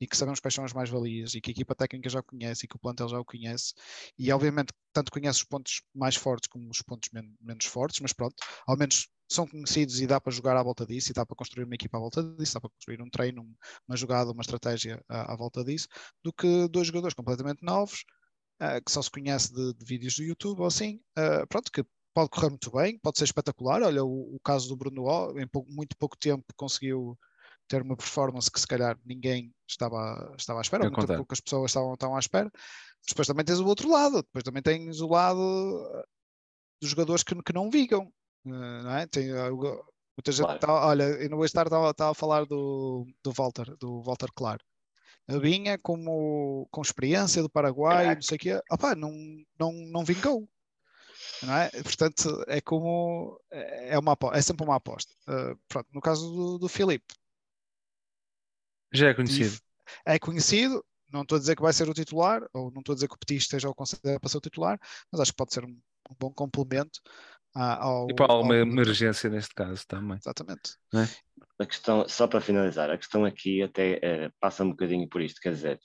e 0.00 0.06
que 0.06 0.16
sabemos 0.16 0.40
quais 0.40 0.52
são 0.52 0.64
as 0.64 0.72
mais-valias 0.72 1.32
e 1.34 1.40
que 1.40 1.50
a 1.50 1.52
equipa 1.52 1.76
técnica 1.76 2.10
já 2.10 2.20
conhece 2.20 2.64
e 2.64 2.68
que 2.68 2.74
o 2.74 2.78
plantel 2.78 3.08
já 3.08 3.20
o 3.20 3.24
conhece 3.24 3.72
e 4.18 4.32
obviamente 4.32 4.72
tanto 4.92 5.12
conhece 5.12 5.38
os 5.38 5.44
pontos 5.44 5.82
mais 5.94 6.16
fortes 6.16 6.48
como 6.48 6.68
os 6.68 6.82
pontos 6.82 7.08
men 7.12 7.32
menos 7.40 7.66
fortes, 7.66 8.00
mas 8.00 8.12
pronto, 8.12 8.34
ao 8.66 8.76
menos 8.76 9.08
são 9.30 9.46
conhecidos 9.46 10.00
e 10.00 10.06
dá 10.06 10.20
para 10.20 10.32
jogar 10.32 10.56
à 10.56 10.62
volta 10.62 10.84
disso 10.84 11.12
e 11.12 11.14
dá 11.14 11.24
para 11.24 11.36
construir 11.36 11.64
uma 11.64 11.76
equipa 11.76 11.98
à 11.98 12.00
volta 12.00 12.20
disso, 12.20 12.54
dá 12.54 12.60
para 12.60 12.70
construir 12.70 13.00
um 13.00 13.08
treino, 13.08 13.48
uma 13.88 13.96
jogada, 13.96 14.32
uma 14.32 14.42
estratégia 14.42 15.00
à, 15.08 15.32
à 15.32 15.36
volta 15.36 15.62
disso, 15.64 15.86
do 16.22 16.32
que 16.32 16.68
dois 16.68 16.88
jogadores 16.88 17.14
completamente 17.14 17.62
novos 17.62 18.04
uh, 18.60 18.82
que 18.84 18.90
só 18.90 19.00
se 19.02 19.10
conhece 19.10 19.54
de, 19.54 19.72
de, 19.74 19.84
vídeos 19.84 20.16
do 20.16 20.24
YouTube 20.24 20.60
ou 20.60 20.66
assim, 20.66 21.00
uh, 21.16 21.46
pronto, 21.48 21.70
que 21.70 21.84
pode 22.14 22.30
correr 22.30 22.50
muito 22.50 22.70
bem, 22.70 22.98
pode 22.98 23.18
ser 23.18 23.24
espetacular. 23.24 23.82
Olha, 23.82 24.04
o, 24.04 24.36
o 24.36 24.40
caso 24.40 24.68
do 24.68 24.76
Bruno 24.76 25.04
O, 25.04 25.38
em 25.38 25.46
pouco, 25.46 25.70
muito 25.72 25.96
pouco 25.96 26.16
tempo 26.16 26.44
conseguiu 26.56 27.18
ter 27.68 27.82
uma 27.82 27.96
performance 27.96 28.50
que 28.50 28.60
se 28.60 28.66
calhar 28.66 28.98
ninguém 29.04 29.52
estava, 29.66 30.34
estava 30.38 30.60
à 30.60 30.62
espera, 30.62 30.90
muito 30.90 31.06
poucas 31.06 31.40
pessoas 31.40 31.70
estavam, 31.70 31.94
estavam 31.94 32.16
à 32.16 32.18
espera. 32.18 32.50
Depois 33.08 33.26
também 33.26 33.44
tens 33.44 33.60
o 33.60 33.66
outro 33.66 33.90
lado, 33.90 34.22
depois 34.22 34.44
também 34.44 34.62
tens 34.62 35.00
o 35.00 35.08
lado 35.08 35.90
eh, 35.94 36.04
dos 36.80 36.90
jogadores 36.90 37.22
que, 37.22 37.34
que 37.42 37.52
não 37.52 37.70
vigam, 37.70 38.12
eh, 38.46 38.50
não 38.50 38.90
é? 38.90 39.06
Tem, 39.06 39.30
eh, 39.30 39.50
muita 39.50 40.32
gente 40.32 40.44
claro. 40.44 40.58
tá, 40.60 40.86
olha, 40.86 41.04
eu 41.04 41.30
não 41.30 41.38
vou 41.38 41.46
estar 41.46 41.66
estava 41.66 42.10
a 42.10 42.14
falar 42.14 42.44
do, 42.44 43.06
do 43.24 43.32
Walter, 43.32 43.74
do 43.78 44.02
Walter 44.02 44.28
Claro. 44.34 44.60
Vinha 45.40 45.78
como, 45.78 46.68
com 46.70 46.82
experiência 46.82 47.42
do 47.42 47.48
Paraguai, 47.48 48.14
não 48.14 48.22
sei 48.22 48.36
o 48.36 48.40
quê, 48.40 48.60
Opa, 48.70 48.94
não, 48.94 49.12
não, 49.58 49.72
não 49.72 50.04
vingou 50.04 50.48
não 51.42 51.56
é? 51.56 51.70
Portanto, 51.82 52.44
é 52.46 52.60
como 52.60 53.40
é, 53.50 53.98
uma, 53.98 54.16
é 54.32 54.42
sempre 54.42 54.64
uma 54.64 54.76
aposta. 54.76 55.12
Uh, 55.28 55.58
pronto, 55.68 55.88
no 55.92 56.00
caso 56.00 56.30
do, 56.30 56.58
do 56.58 56.68
Filipe, 56.68 57.14
já 58.92 59.08
é 59.08 59.14
conhecido. 59.14 59.58
É 60.04 60.18
conhecido, 60.18 60.84
não 61.10 61.22
estou 61.22 61.36
a 61.36 61.38
dizer 61.38 61.56
que 61.56 61.62
vai 61.62 61.72
ser 61.72 61.88
o 61.88 61.94
titular, 61.94 62.46
ou 62.52 62.70
não 62.70 62.80
estou 62.80 62.92
a 62.92 62.96
dizer 62.96 63.08
que 63.08 63.14
o 63.14 63.18
Petit 63.18 63.38
esteja 63.38 63.68
a 63.70 63.74
considerar 63.74 64.20
para 64.20 64.28
ser 64.28 64.38
o 64.38 64.42
titular, 64.42 64.78
mas 65.10 65.20
acho 65.20 65.32
que 65.32 65.36
pode 65.36 65.54
ser 65.54 65.64
um, 65.64 65.70
um 65.70 66.14
bom 66.18 66.32
complemento 66.32 67.00
ao. 67.54 68.08
E 68.10 68.14
para 68.14 68.32
alguma 68.32 68.54
ao... 68.54 68.60
emergência 68.60 69.30
neste 69.30 69.54
caso 69.54 69.86
também. 69.86 70.18
Exatamente. 70.18 70.76
É? 70.94 71.08
A 71.58 71.66
questão, 71.66 72.08
só 72.08 72.26
para 72.26 72.40
finalizar, 72.40 72.90
a 72.90 72.98
questão 72.98 73.24
aqui 73.24 73.62
até 73.62 73.96
uh, 73.96 74.32
passa 74.40 74.64
um 74.64 74.70
bocadinho 74.70 75.08
por 75.08 75.22
isto, 75.22 75.40
quer 75.40 75.52
dizer, 75.52 75.80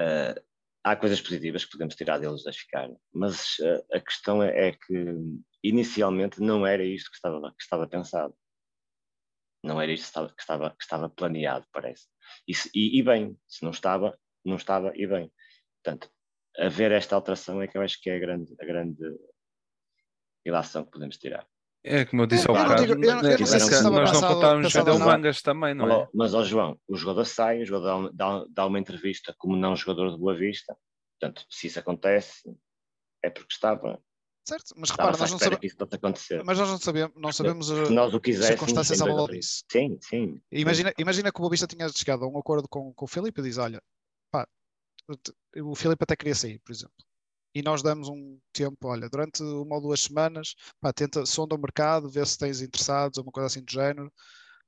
uh, 0.00 0.40
há 0.86 0.94
coisas 0.94 1.20
positivas 1.20 1.64
que 1.64 1.72
podemos 1.72 1.96
tirar 1.96 2.20
deles 2.20 2.44
ficar, 2.56 2.88
mas 3.12 3.58
uh, 3.58 3.84
a 3.92 4.00
questão 4.00 4.40
é, 4.40 4.68
é, 4.68 4.72
que 4.72 5.16
inicialmente 5.60 6.40
não 6.40 6.64
era 6.64 6.84
isto 6.84 7.10
que 7.10 7.16
estava, 7.16 7.40
que 7.50 7.62
estava 7.62 7.88
pensado. 7.88 8.32
Não 9.64 9.80
era 9.82 9.90
isto 9.90 10.04
que 10.04 10.42
estava, 10.42 10.70
que 10.70 10.82
estava, 10.84 11.10
planeado, 11.10 11.66
parece. 11.72 12.06
E, 12.46 12.52
e, 12.72 13.00
e, 13.00 13.02
bem, 13.02 13.36
se 13.48 13.64
não 13.64 13.72
estava, 13.72 14.16
não 14.44 14.54
estava, 14.54 14.92
e 14.94 15.08
bem. 15.08 15.32
Portanto, 15.82 16.08
haver 16.56 16.92
esta 16.92 17.16
alteração 17.16 17.60
é 17.60 17.66
que 17.66 17.76
eu 17.76 17.82
acho 17.82 18.00
que 18.00 18.08
é 18.08 18.16
a 18.16 18.20
grande, 18.20 18.54
a 18.60 18.64
grande 18.64 19.02
ilação 20.44 20.84
que 20.84 20.92
podemos 20.92 21.18
tirar. 21.18 21.44
É 21.84 22.04
como 22.04 22.22
eu 22.22 22.26
disse 22.26 22.48
ao 22.48 22.56
bocado, 22.56 22.96
nós 22.96 24.12
não 24.12 24.34
contávamos 24.34 24.72
vender 24.72 24.90
o 24.90 24.98
Mangas 24.98 25.40
também, 25.40 25.74
não 25.74 25.90
é? 25.90 26.08
Mas, 26.12 26.34
ó 26.34 26.42
João, 26.42 26.78
o 26.88 26.96
jogador 26.96 27.24
sai, 27.24 27.62
o 27.62 27.66
jogador 27.66 28.10
dá, 28.12 28.44
dá 28.50 28.66
uma 28.66 28.78
entrevista 28.78 29.34
como 29.38 29.56
não 29.56 29.76
jogador 29.76 30.10
de 30.10 30.18
Boa 30.18 30.34
Vista, 30.34 30.76
portanto, 31.18 31.46
se 31.48 31.68
isso 31.68 31.78
acontece, 31.78 32.42
é 33.22 33.30
porque 33.30 33.52
estava 33.52 34.00
Certo, 34.48 34.74
mas 34.76 34.90
repara, 34.90 35.16
nós 35.16 35.28
não, 35.28 35.38
sabe... 35.40 35.58
mas 36.44 36.56
nós 36.56 36.68
não 36.68 36.78
sabemos, 36.78 37.16
não 37.16 37.32
sabemos 37.32 37.66
se 37.66 37.92
nós 37.92 38.14
o 38.14 38.20
circunstâncias 38.22 39.02
à 39.02 39.06
volta 39.06 39.32
disso. 39.32 39.64
Sim, 39.70 39.98
sim. 40.00 40.40
Imagina, 40.52 40.92
imagina 40.96 41.32
que 41.32 41.40
o 41.40 41.42
Bobista 41.42 41.66
tinha 41.66 41.88
chegado 41.88 42.24
a 42.24 42.28
um 42.28 42.38
acordo 42.38 42.68
com, 42.68 42.94
com 42.94 43.04
o 43.06 43.08
Filipe 43.08 43.40
e 43.40 43.42
diz: 43.42 43.58
Olha, 43.58 43.82
pá, 44.30 44.46
o 45.60 45.74
Filipe 45.74 46.04
até 46.04 46.14
queria 46.14 46.36
sair, 46.36 46.60
por 46.60 46.70
exemplo 46.70 46.94
e 47.56 47.62
nós 47.62 47.82
damos 47.82 48.06
um 48.06 48.38
tempo, 48.52 48.86
olha, 48.86 49.08
durante 49.08 49.42
uma 49.42 49.76
ou 49.76 49.80
duas 49.80 50.00
semanas, 50.02 50.54
pá, 50.78 50.92
tenta, 50.92 51.24
sonda 51.24 51.54
o 51.54 51.58
mercado, 51.58 52.06
vê 52.06 52.22
se 52.26 52.36
tens 52.36 52.60
interessados, 52.60 53.16
ou 53.16 53.24
uma 53.24 53.32
coisa 53.32 53.46
assim 53.46 53.64
do 53.64 53.72
género, 53.72 54.12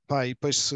pá, 0.07 0.25
e 0.25 0.29
depois 0.29 0.57
se, 0.57 0.75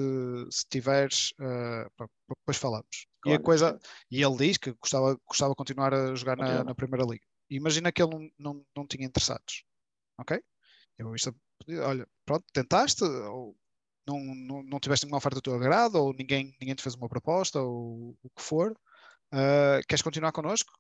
se 0.52 0.64
tiveres, 0.70 1.32
uh, 1.40 1.90
pá, 1.98 2.08
depois 2.30 2.58
falamos. 2.58 3.08
Claro, 3.20 3.36
e, 3.36 3.42
a 3.42 3.44
coisa, 3.44 3.80
e 4.12 4.24
ele 4.24 4.38
diz 4.38 4.58
que 4.60 4.72
gostava, 4.74 5.20
gostava 5.26 5.54
de 5.54 5.56
continuar 5.56 5.92
a 5.92 6.14
jogar 6.14 6.38
na, 6.38 6.64
na 6.64 6.76
Primeira 6.76 7.04
Liga. 7.04 7.26
Imagina 7.50 7.92
que 7.92 8.04
ele 8.04 8.12
não, 8.12 8.30
não, 8.38 8.66
não 8.78 8.86
tinha 8.86 9.08
interessados, 9.08 9.64
ok? 10.20 10.40
Eu 11.00 11.16
isto, 11.16 11.36
olha, 11.84 12.08
pronto, 12.28 12.46
tentaste, 12.54 13.04
ou 13.04 13.58
não, 14.08 14.20
não, 14.20 14.62
não 14.62 14.80
tiveste 14.80 15.08
nenhuma 15.08 15.18
oferta 15.18 15.40
do 15.40 15.42
teu 15.42 15.56
agrado, 15.56 15.96
ou 15.96 16.14
ninguém, 16.14 16.56
ninguém 16.62 16.76
te 16.76 16.84
fez 16.84 16.94
uma 16.94 17.10
proposta, 17.10 17.60
ou 17.60 18.16
o 18.22 18.30
que 18.36 18.44
for, 18.44 18.72
uh, 19.34 19.82
queres 19.88 20.04
continuar 20.04 20.32
connosco? 20.32 20.72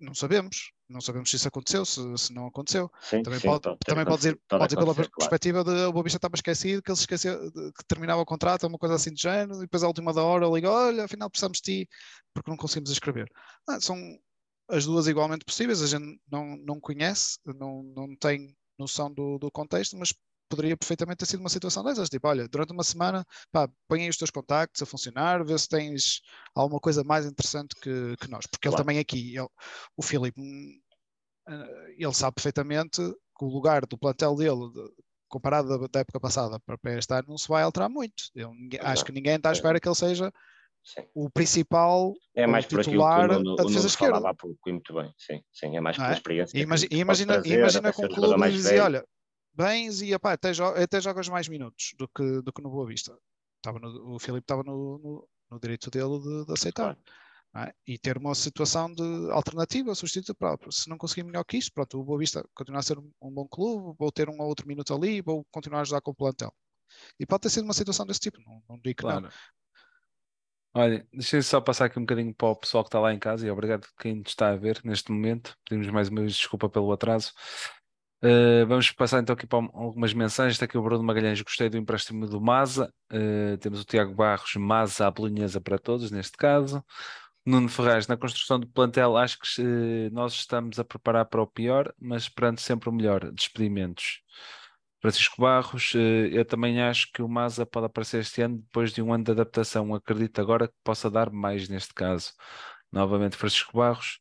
Não 0.00 0.14
sabemos. 0.14 0.72
Não 0.88 1.00
sabemos 1.00 1.30
se 1.30 1.36
isso 1.36 1.46
aconteceu, 1.46 1.84
se, 1.84 2.00
se 2.16 2.32
não 2.32 2.46
aconteceu. 2.46 2.90
Sim, 3.00 3.22
também 3.22 3.38
sim, 3.38 3.46
pode, 3.46 3.76
também 3.84 4.04
pode 4.04 4.16
dizer, 4.16 4.40
pode 4.48 4.66
dizer 4.66 4.76
pela 4.76 4.94
claro. 4.94 5.10
perspectiva 5.16 5.62
de 5.62 5.70
o 5.70 5.92
Bobista 5.92 6.16
estava 6.16 6.34
esquecido, 6.34 6.82
que 6.82 6.90
ele 6.90 6.96
se 6.96 7.02
esqueceu 7.02 7.52
que 7.52 7.84
terminava 7.86 8.20
o 8.20 8.26
contrato, 8.26 8.66
uma 8.66 8.78
coisa 8.78 8.96
assim 8.96 9.12
de 9.12 9.22
género, 9.22 9.58
e 9.58 9.60
depois 9.60 9.84
à 9.84 9.86
última 9.86 10.12
da 10.12 10.24
hora 10.24 10.48
liga, 10.48 10.70
olha, 10.70 11.04
afinal 11.04 11.30
precisamos 11.30 11.58
de 11.58 11.84
ti, 11.84 11.88
porque 12.34 12.50
não 12.50 12.56
conseguimos 12.56 12.90
escrever. 12.90 13.30
Ah, 13.68 13.80
são 13.80 13.96
as 14.68 14.84
duas 14.84 15.06
igualmente 15.06 15.44
possíveis, 15.44 15.82
a 15.82 15.86
gente 15.86 16.20
não, 16.30 16.56
não 16.56 16.80
conhece, 16.80 17.38
não, 17.44 17.82
não 17.82 18.16
tem 18.16 18.56
noção 18.78 19.12
do, 19.12 19.38
do 19.38 19.50
contexto, 19.50 19.96
mas 19.96 20.12
poderia 20.50 20.76
perfeitamente 20.76 21.18
ter 21.18 21.26
sido 21.26 21.40
uma 21.40 21.48
situação 21.48 21.84
dessas, 21.84 22.08
tipo, 22.08 22.26
olha, 22.26 22.48
durante 22.48 22.72
uma 22.72 22.82
semana, 22.82 23.24
pá, 23.52 23.70
põe 23.88 24.02
aí 24.02 24.08
os 24.08 24.16
teus 24.16 24.30
contactos 24.30 24.82
a 24.82 24.86
funcionar, 24.86 25.44
vê 25.44 25.56
se 25.56 25.68
tens 25.68 26.20
alguma 26.54 26.80
coisa 26.80 27.04
mais 27.04 27.24
interessante 27.24 27.74
que, 27.76 28.16
que 28.16 28.28
nós, 28.28 28.46
porque 28.46 28.68
claro. 28.68 28.76
ele 28.76 28.84
também 28.84 28.98
aqui, 28.98 29.36
ele, 29.36 29.48
o 29.96 30.02
Filipe, 30.02 30.40
hum, 30.40 30.80
eh, 31.48 31.94
ele 31.98 32.12
sabe 32.12 32.34
perfeitamente 32.34 33.00
que 33.38 33.44
o 33.44 33.48
lugar 33.48 33.86
do 33.86 33.96
plantel 33.96 34.34
dele, 34.34 34.70
de, 34.72 34.92
comparado 35.28 35.68
da, 35.68 35.86
da, 35.86 36.00
época 36.00 36.18
passada 36.18 36.58
para 36.60 36.98
este 36.98 37.14
ano, 37.14 37.28
não 37.28 37.38
se 37.38 37.48
vai 37.48 37.62
alterar 37.62 37.88
muito. 37.88 38.24
Eu, 38.34 38.52
acho 38.82 39.04
que 39.04 39.12
ninguém 39.12 39.36
está 39.36 39.50
à 39.50 39.52
espera 39.52 39.78
que 39.78 39.88
ele 39.88 39.94
seja 39.94 40.32
Sim. 40.82 41.02
o 41.14 41.30
principal 41.30 42.14
é 42.34 42.46
mais 42.46 42.66
titular 42.66 43.28
por 43.28 43.36
aquilo 43.36 43.44
que 43.44 43.50
o, 43.50 43.56
da 43.56 43.64
defesa 43.64 43.86
esquerda. 43.86 44.14
Falava 44.14 44.36
muito 44.66 44.94
bem, 44.94 45.14
sim, 45.16 45.42
sim, 45.52 45.76
é 45.76 45.80
mais 45.80 45.96
pela 45.96 46.10
é? 46.10 46.14
experiência. 46.14 46.58
Imagina, 46.58 46.94
imagina, 46.94 47.42
imagina 47.44 47.92
com 47.92 48.06
o 48.06 48.08
clube 48.08 48.48
e 48.48 48.52
dizia, 48.52 48.84
olha, 48.84 49.04
bens 49.52 50.02
e 50.02 50.14
até, 50.14 50.52
jo 50.52 50.64
até 50.64 51.00
jogas 51.00 51.28
mais 51.28 51.48
minutos 51.48 51.94
do 51.98 52.08
que, 52.08 52.42
do 52.42 52.52
que 52.52 52.62
no 52.62 52.70
Boa 52.70 52.86
Vista. 52.86 53.16
Estava 53.56 53.78
no, 53.78 54.14
o 54.14 54.18
Filipe 54.18 54.44
estava 54.44 54.62
no, 54.62 54.98
no, 54.98 55.28
no, 55.50 55.60
direito 55.60 55.90
dele 55.90 56.18
de, 56.18 56.46
de 56.46 56.52
aceitar. 56.52 56.96
é? 57.56 57.74
e 57.86 57.98
ter 57.98 58.16
uma 58.16 58.34
situação 58.34 58.92
de 58.92 59.02
alternativa, 59.32 59.94
substituto 59.94 60.36
próprio. 60.36 60.72
Se 60.72 60.88
não 60.88 60.96
conseguir 60.96 61.24
melhor 61.24 61.44
que 61.44 61.56
isto, 61.58 61.72
pronto, 61.72 62.00
o 62.00 62.04
Boa 62.04 62.18
Vista 62.18 62.44
continuar 62.54 62.80
a 62.80 62.82
ser 62.82 62.98
um, 62.98 63.10
um 63.20 63.30
bom 63.30 63.46
clube, 63.48 63.96
vou 63.98 64.12
ter 64.12 64.28
um 64.28 64.40
ou 64.40 64.48
outro 64.48 64.66
minuto 64.66 64.94
ali, 64.94 65.20
vou 65.20 65.44
continuar 65.50 65.80
a 65.80 65.82
ajudar 65.82 66.00
com 66.00 66.12
o 66.12 66.14
plantel. 66.14 66.54
E 67.18 67.26
pode 67.26 67.42
ter 67.42 67.50
sido 67.50 67.64
uma 67.64 67.74
situação 67.74 68.06
desse 68.06 68.20
tipo, 68.20 68.40
não, 68.42 68.62
não 68.68 68.76
digo 68.76 68.96
que 68.96 69.02
Claro. 69.02 69.22
não. 69.22 69.30
Olha, 70.72 71.04
deixa 71.12 71.36
eu 71.36 71.42
só 71.42 71.60
passar 71.60 71.86
aqui 71.86 71.98
um 71.98 72.02
bocadinho 72.02 72.32
para 72.32 72.48
o 72.48 72.56
pessoal 72.56 72.84
que 72.84 72.88
está 72.88 73.00
lá 73.00 73.12
em 73.12 73.18
casa 73.18 73.44
e 73.44 73.50
obrigado 73.50 73.84
a 73.86 74.02
quem 74.02 74.22
está 74.24 74.50
a 74.50 74.56
ver 74.56 74.80
neste 74.84 75.10
momento. 75.10 75.56
Pedimos 75.68 75.88
mais 75.88 76.08
uma 76.08 76.20
vez 76.20 76.36
desculpa 76.36 76.68
pelo 76.68 76.92
atraso. 76.92 77.32
Uh, 78.22 78.66
vamos 78.66 78.90
passar 78.90 79.22
então 79.22 79.32
aqui 79.32 79.46
para 79.46 79.58
algumas 79.58 80.12
mensagens. 80.12 80.54
Está 80.54 80.66
aqui 80.66 80.76
o 80.76 80.82
Bruno 80.82 81.02
Magalhães, 81.02 81.40
gostei 81.40 81.70
do 81.70 81.78
empréstimo 81.78 82.26
do 82.26 82.40
Maza. 82.40 82.92
Uh, 83.10 83.56
temos 83.58 83.80
o 83.80 83.84
Tiago 83.84 84.14
Barros, 84.14 84.54
Maza 84.56 85.06
à 85.06 85.10
bolonhesa 85.10 85.60
para 85.60 85.78
todos, 85.78 86.10
neste 86.10 86.36
caso. 86.36 86.84
Nuno 87.44 87.68
Ferraz, 87.68 88.06
na 88.06 88.16
construção 88.18 88.60
do 88.60 88.66
plantel, 88.68 89.16
acho 89.16 89.38
que 89.38 89.62
eh, 89.62 90.10
nós 90.10 90.34
estamos 90.34 90.78
a 90.78 90.84
preparar 90.84 91.24
para 91.24 91.40
o 91.42 91.46
pior, 91.46 91.92
mas 91.98 92.24
esperando 92.24 92.60
sempre 92.60 92.90
o 92.90 92.92
melhor. 92.92 93.32
Despedimentos. 93.32 94.20
Francisco 95.00 95.40
Barros, 95.40 95.94
eu 95.94 96.44
também 96.44 96.82
acho 96.82 97.10
que 97.12 97.22
o 97.22 97.28
Maza 97.28 97.64
pode 97.64 97.86
aparecer 97.86 98.20
este 98.20 98.42
ano 98.42 98.58
depois 98.58 98.92
de 98.92 99.00
um 99.00 99.12
ano 99.12 99.24
de 99.24 99.30
adaptação. 99.30 99.94
Acredito 99.94 100.38
agora 100.40 100.68
que 100.68 100.74
possa 100.84 101.10
dar 101.10 101.30
mais 101.30 101.68
neste 101.68 101.94
caso. 101.94 102.32
Novamente, 102.92 103.36
Francisco 103.36 103.78
Barros. 103.78 104.20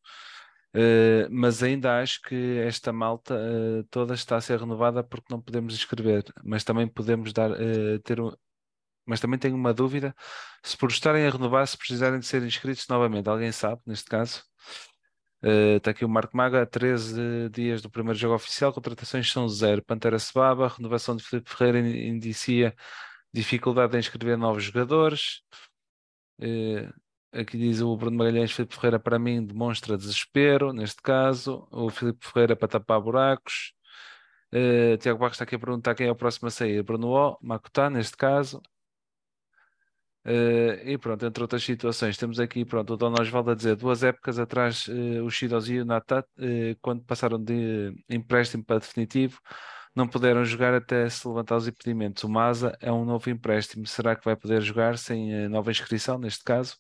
Eh, 0.74 1.28
mas 1.32 1.64
ainda 1.64 2.00
acho 2.02 2.22
que 2.22 2.36
esta 2.60 2.94
malta 2.94 3.36
eh, 3.36 3.84
toda 3.90 4.14
está 4.14 4.38
a 4.38 4.42
ser 4.42 4.60
renovada 4.60 5.04
porque 5.04 5.28
não 5.34 5.42
podemos 5.42 5.74
inscrever, 5.74 6.24
mas 6.44 6.64
também 6.64 6.88
podemos 6.88 7.34
dar, 7.34 7.52
eh, 7.60 8.00
ter 8.04 8.22
um, 8.22 8.32
mas 9.06 9.20
também 9.22 9.40
tenho 9.40 9.56
uma 9.56 9.74
dúvida 9.74 10.16
se 10.64 10.78
por 10.78 10.92
estarem 10.92 11.26
a 11.28 11.32
renovar, 11.32 11.68
se 11.68 11.78
precisarem 11.78 12.20
de 12.20 12.26
ser 12.28 12.44
inscritos 12.44 12.88
novamente, 12.90 13.30
alguém 13.30 13.52
sabe 13.52 13.82
neste 13.88 14.06
caso? 14.10 14.44
Está 15.42 15.92
aqui 15.92 16.04
o 16.04 16.10
Marco 16.10 16.36
Maga, 16.36 16.66
13 16.66 17.50
dias 17.50 17.82
do 17.82 17.90
primeiro 17.90 18.18
jogo 18.20 18.36
oficial, 18.36 18.74
contratações 18.74 19.32
são 19.32 19.48
zero. 19.48 19.82
Pantera 19.84 20.20
Sebaba, 20.20 20.68
renovação 20.68 21.16
de 21.16 21.24
Filipe 21.24 21.50
Ferreira 21.50 21.80
in- 21.80 22.10
indicia 22.16 22.76
dificuldade 23.34 23.96
em 23.96 24.00
inscrever 24.00 24.38
novos 24.38 24.64
jogadores. 24.66 25.42
Aqui 27.32 27.58
diz 27.58 27.80
o 27.82 27.96
Bruno 27.96 28.18
Magalhães, 28.18 28.52
Filipe 28.52 28.76
Ferreira 28.76 29.00
para 29.00 29.20
mim 29.20 29.46
demonstra 29.46 29.98
desespero, 29.98 30.74
neste 30.74 31.02
caso. 31.02 31.68
O 31.72 31.90
Filipe 31.90 32.26
Ferreira 32.28 32.56
para 32.56 32.68
tapar 32.68 33.00
buracos. 33.00 33.74
Eh, 34.52 34.98
Tiago 34.98 35.20
Barros 35.20 35.36
está 35.36 35.44
aqui 35.44 35.56
a 35.56 35.60
perguntar 35.60 35.96
quem 35.96 36.08
é 36.08 36.12
o 36.12 36.16
próximo 36.16 36.48
a 36.48 36.52
sair. 36.52 36.84
Bruno 36.84 37.10
O, 37.10 37.38
Macutá, 37.42 37.90
neste 37.90 38.18
caso. 38.18 38.62
Eh, 40.26 40.92
e 40.94 40.98
pronto, 40.98 41.26
entre 41.26 41.42
outras 41.44 41.64
situações, 41.64 42.18
temos 42.18 42.40
aqui 42.40 42.66
pronto, 42.66 42.94
o 42.94 42.98
Dom 42.98 43.14
Osvaldo 43.20 43.52
a 43.52 43.56
dizer 43.56 43.76
duas 43.76 44.04
épocas 44.04 44.38
atrás 44.38 44.86
eh, 44.90 45.22
o 45.22 45.30
Shidozi 45.30 45.76
e 45.76 45.82
o 45.82 45.86
Natat, 45.86 46.28
eh, 46.38 46.76
quando 46.82 47.04
passaram 47.04 47.42
de 47.42 47.94
empréstimo 48.10 48.64
para 48.64 48.80
definitivo, 48.80 49.40
não 49.96 50.08
puderam 50.08 50.44
jogar 50.46 50.74
até 50.74 51.10
se 51.10 51.28
levantar 51.28 51.56
os 51.58 51.68
impedimentos. 51.68 52.24
O 52.24 52.30
Maza 52.30 52.78
é 52.82 52.92
um 52.92 53.06
novo 53.06 53.30
empréstimo, 53.30 53.88
será 53.88 54.16
que 54.16 54.24
vai 54.26 54.36
poder 54.36 54.62
jogar 54.62 54.98
sem 54.98 55.48
nova 55.50 55.72
inscrição, 55.72 56.18
neste 56.20 56.44
caso? 56.44 56.76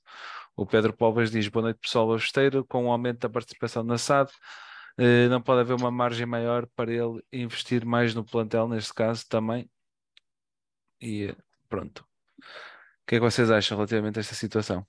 O 0.59 0.65
Pedro 0.65 0.91
Povas 0.91 1.31
diz 1.31 1.47
boa 1.47 1.63
noite 1.63 1.79
pessoal 1.79 2.13
besteiro, 2.13 2.65
com 2.65 2.85
o 2.85 2.91
aumento 2.91 3.19
da 3.19 3.29
participação 3.29 3.81
na 3.81 3.97
SAD, 3.97 4.29
eh, 4.97 5.29
não 5.29 5.41
pode 5.41 5.61
haver 5.61 5.73
uma 5.73 5.89
margem 5.89 6.25
maior 6.25 6.67
para 6.75 6.91
ele 6.91 7.23
investir 7.31 7.85
mais 7.85 8.13
no 8.13 8.25
plantel, 8.25 8.67
neste 8.67 8.93
caso 8.93 9.25
também. 9.29 9.69
E 10.99 11.27
eh, 11.29 11.35
pronto. 11.69 11.99
O 11.99 13.07
que 13.07 13.15
é 13.15 13.19
que 13.19 13.21
vocês 13.21 13.49
acham 13.49 13.77
relativamente 13.77 14.19
a 14.19 14.19
esta 14.19 14.35
situação? 14.35 14.85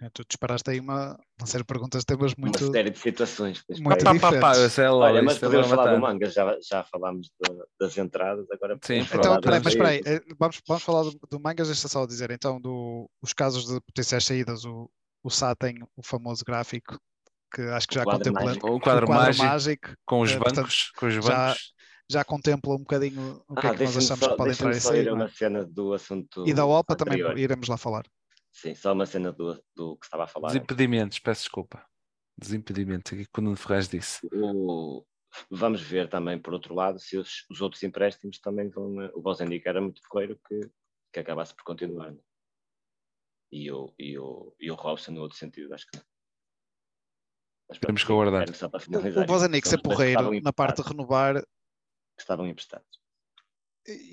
É, 0.00 0.10
Tu 0.10 0.24
disparaste 0.28 0.70
aí 0.70 0.80
uma, 0.80 1.16
uma 1.38 1.46
série 1.46 1.62
de 1.62 1.66
perguntas, 1.66 2.04
temas 2.04 2.34
muito. 2.34 2.58
Uma 2.64 2.72
série 2.72 2.90
de 2.90 2.98
situações. 2.98 3.62
Muito 3.68 4.04
pá, 4.04 4.14
Pá, 4.14 4.14
pá, 4.14 4.18
pá, 4.20 4.50
diferentes. 4.50 4.64
essa 4.64 4.82
é 4.82 4.90
Olha, 4.90 5.22
mas 5.22 5.36
é 5.36 5.40
podemos 5.40 5.68
falar 5.68 5.94
do 5.94 6.00
manga, 6.00 6.26
já, 6.30 6.58
já 6.60 6.84
falámos 6.84 7.26
de- 7.28 7.64
das 7.78 7.96
entradas, 7.96 8.46
agora 8.50 8.78
Sim, 8.82 8.98
Então, 9.00 9.40
peraí, 9.40 9.60
mas 9.62 9.72
espera 9.72 9.88
aí, 9.90 10.00
eh, 10.04 10.20
vamos, 10.38 10.60
vamos 10.66 10.82
falar 10.82 11.02
do, 11.04 11.18
do 11.30 11.40
Mangas, 11.40 11.68
deixa 11.68 11.88
só 11.88 12.04
dizer, 12.06 12.30
então, 12.30 12.60
do, 12.60 13.08
os 13.22 13.32
casos 13.32 13.66
de 13.66 13.80
potenciais 13.80 14.24
saídas, 14.24 14.64
o, 14.64 14.90
o 15.22 15.30
Sá 15.30 15.54
tem 15.54 15.76
o 15.96 16.02
famoso 16.02 16.44
gráfico 16.44 16.98
que 17.54 17.62
acho 17.62 17.86
que 17.86 17.94
O 17.94 17.98
já 17.98 18.04
quadro 18.04 18.32
contempla 18.32 18.44
mágico. 18.46 18.68
O 18.68 18.80
quadro 18.80 19.08
mágico 19.08 19.44
mágico, 19.44 19.88
com 20.04 20.20
os 20.20 20.32
eh, 20.32 20.38
portanto, 20.38 20.66
bancos, 20.66 20.90
com 20.98 21.06
os 21.06 21.14
já- 21.14 21.48
bancos. 21.48 21.74
já 22.10 22.24
contempla 22.24 22.74
um 22.74 22.78
bocadinho 22.78 23.42
o 23.48 23.54
que 23.56 23.66
é 23.66 23.70
Ah, 23.70 23.74
que 23.74 23.84
nós 23.84 23.96
achamos 23.96 24.20
só, 24.24 24.30
que 24.30 24.36
pode 24.36 24.50
entrar 24.52 24.70
e 24.72 24.80
só 24.80 24.88
sair. 24.90 25.02
ir 25.02 25.08
a 25.08 25.12
não 25.12 25.18
é? 25.18 25.24
uma 25.24 25.28
cena 25.28 25.64
do 25.64 25.92
assunto 25.94 26.44
E 26.46 26.52
da 26.52 26.66
OPA 26.66 26.96
também 26.96 27.18
anterior. 27.18 27.38
iremos 27.38 27.68
lá 27.68 27.76
falar. 27.76 28.04
Sim, 28.54 28.72
só 28.74 28.92
uma 28.92 29.04
cena 29.04 29.32
do, 29.32 29.60
do 29.74 29.96
que 29.96 30.06
estava 30.06 30.24
a 30.24 30.26
falar. 30.28 30.48
Desimpedimentos, 30.48 31.18
peço 31.18 31.42
desculpa. 31.42 31.84
Desimpedimentos, 32.38 33.12
aqui 33.12 33.26
que 33.26 33.40
o 33.40 33.42
Nuno 33.42 33.56
Ferraz 33.56 33.88
disse. 33.88 34.26
O- 34.32 35.04
Vamos 35.50 35.82
ver 35.82 36.08
também, 36.08 36.38
por 36.40 36.54
outro 36.54 36.72
lado, 36.76 37.00
se 37.00 37.16
os, 37.16 37.44
os 37.50 37.60
outros 37.60 37.82
empréstimos 37.82 38.38
também 38.38 38.68
vão. 38.70 38.96
O 39.14 39.20
Bozendic 39.20 39.66
era 39.68 39.80
muito 39.80 40.00
ferreiro 40.08 40.38
que, 40.46 40.60
que 41.12 41.18
acabasse 41.18 41.52
por 41.52 41.64
continuar. 41.64 42.12
né? 42.12 42.20
E, 43.50 43.68
o, 43.72 43.92
e, 43.98 44.16
o, 44.16 44.54
e 44.60 44.70
o 44.70 44.74
Robson 44.76 45.10
no 45.10 45.22
outro 45.22 45.36
sentido, 45.36 45.74
acho 45.74 45.86
que 45.90 45.96
não. 45.96 46.04
Mas 47.68 47.78
pronto, 47.78 47.88
Temos 47.88 48.04
que 48.04 48.12
aguardar. 48.12 48.48
O, 48.48 48.80
finalizar 48.80 49.24
o 49.24 49.26
Bozanic 49.26 49.66
estavam 49.66 49.82
porreiro 49.82 50.40
na 50.40 50.52
parte 50.52 50.80
de 50.82 50.88
renovar. 50.88 51.42
que 51.42 51.48
estavam 52.20 52.46
emprestados. 52.46 52.86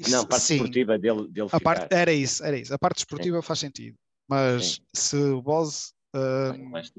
Não, 0.10 0.24
a 0.24 0.28
parte 0.28 0.42
sim, 0.44 0.56
esportiva 0.56 0.98
dele, 0.98 1.28
dele 1.30 1.48
a 1.52 1.60
parte, 1.60 1.84
ficar. 1.84 1.96
era 1.96 2.12
isso, 2.12 2.44
era 2.44 2.58
isso. 2.58 2.74
A 2.74 2.80
parte 2.80 2.96
desportiva 2.98 3.42
faz 3.44 3.60
sentido. 3.60 3.98
Mas 4.32 4.76
Sim. 4.76 4.86
se 4.96 5.18
o 5.18 5.40
o 5.40 5.42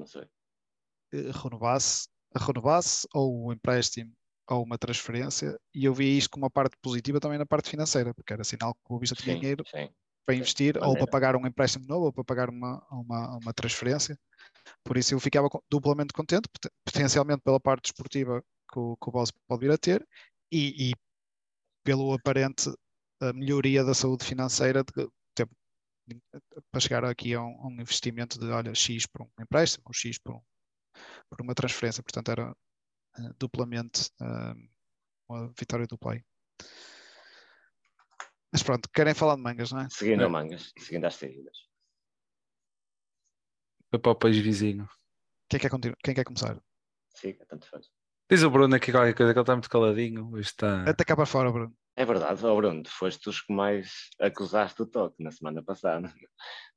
sei. 0.05 0.29
eh, 1.11 1.31
renovasse, 1.31 2.07
renovasse 2.35 3.07
ou 3.13 3.47
um 3.47 3.51
empréstimo 3.51 4.11
ou 4.49 4.63
uma 4.63 4.77
transferência, 4.77 5.57
e 5.73 5.85
eu 5.85 5.93
vi 5.93 6.17
isto 6.17 6.29
como 6.29 6.43
uma 6.45 6.51
parte 6.51 6.75
positiva 6.81 7.19
também 7.19 7.39
na 7.39 7.45
parte 7.45 7.69
financeira, 7.69 8.13
porque 8.13 8.33
era 8.33 8.43
sinal 8.43 8.73
que 8.75 8.81
o 8.85 8.89
Boa 8.89 8.99
Vista 8.99 9.15
tinha 9.15 9.35
dinheiro 9.37 9.63
sim. 9.65 9.89
para 10.25 10.35
investir, 10.35 10.77
ou 10.83 10.95
para 10.95 11.07
pagar 11.07 11.35
um 11.35 11.47
empréstimo 11.47 11.85
novo, 11.87 12.05
ou 12.07 12.13
para 12.13 12.23
pagar 12.23 12.49
uma, 12.49 12.85
uma, 12.91 13.37
uma 13.37 13.53
transferência. 13.53 14.15
Por 14.83 14.97
isso 14.97 15.13
eu 15.15 15.19
ficava 15.19 15.49
duplamente 15.71 16.13
contente, 16.13 16.47
poten- 16.49 16.71
potencialmente 16.85 17.41
pela 17.43 17.59
parte 17.59 17.83
desportiva 17.85 18.43
que 18.71 18.79
o, 18.79 18.97
que 18.97 19.09
o 19.09 19.11
Boss 19.11 19.31
pode 19.47 19.61
vir 19.61 19.71
a 19.71 19.77
ter, 19.77 20.07
e, 20.51 20.91
e 20.91 20.93
pelo 21.83 22.13
aparente 22.13 22.69
melhoria 23.33 23.83
da 23.83 23.93
saúde 23.93 24.25
financeira 24.25 24.83
de 24.83 25.07
para 26.71 26.81
chegar 26.81 27.03
aqui 27.05 27.33
a 27.33 27.41
um, 27.41 27.61
a 27.61 27.67
um 27.67 27.81
investimento 27.81 28.39
de 28.39 28.45
olha, 28.47 28.73
X 28.75 29.05
por 29.05 29.21
um 29.23 29.29
empréstimo, 29.41 29.83
ou 29.87 29.93
X 29.93 30.17
por, 30.19 30.35
um- 30.35 30.41
por 31.29 31.41
uma 31.41 31.53
transferência. 31.55 32.03
Portanto, 32.03 32.29
era 32.29 32.55
eh, 33.17 33.29
duplamente 33.39 34.09
eh, 34.21 34.53
uma 35.29 35.47
vitória 35.57 35.87
do 35.87 35.97
play. 35.97 36.23
Mas 38.51 38.61
pronto, 38.61 38.87
querem 38.93 39.13
falar 39.15 39.35
de 39.35 39.41
mangas, 39.41 39.71
não 39.71 39.81
é? 39.81 39.87
Seguindo 39.89 40.21
É. 40.21 40.25
a 40.25 40.29
mangas, 40.29 40.71
seguindo 40.77 41.05
as 41.05 41.15
saídas. 41.15 41.57
Foi 43.89 43.99
para 43.99 44.11
o 44.11 44.15
país 44.15 44.37
vizinho. 44.37 44.87
Quem 45.49 45.59
quer, 45.59 45.69
continu- 45.69 45.95
quem 46.03 46.13
quer 46.13 46.23
começar? 46.23 46.59
Siga, 47.15 47.45
tanto 47.45 47.67
faz. 47.67 47.89
Diz 48.29 48.41
o 48.43 48.49
Bruno 48.49 48.75
aqui 48.75 48.91
qualquer 48.91 49.13
coisa 49.15 49.33
que 49.33 49.37
ele 49.39 49.43
está 49.43 49.53
muito 49.53 49.69
caladinho. 49.69 50.37
Está. 50.39 50.83
Até 50.89 51.03
cá 51.03 51.15
para 51.15 51.25
fora, 51.25 51.51
Bruno. 51.51 51.75
É 51.95 52.05
verdade, 52.05 52.43
oh 52.43 52.55
Bruno, 52.55 52.83
foste 52.87 53.29
os 53.29 53.41
que 53.41 53.53
mais 53.53 54.09
acusaste 54.19 54.81
o 54.81 54.85
toque 54.85 55.21
na 55.23 55.29
semana 55.31 55.61
passada. 55.61 56.11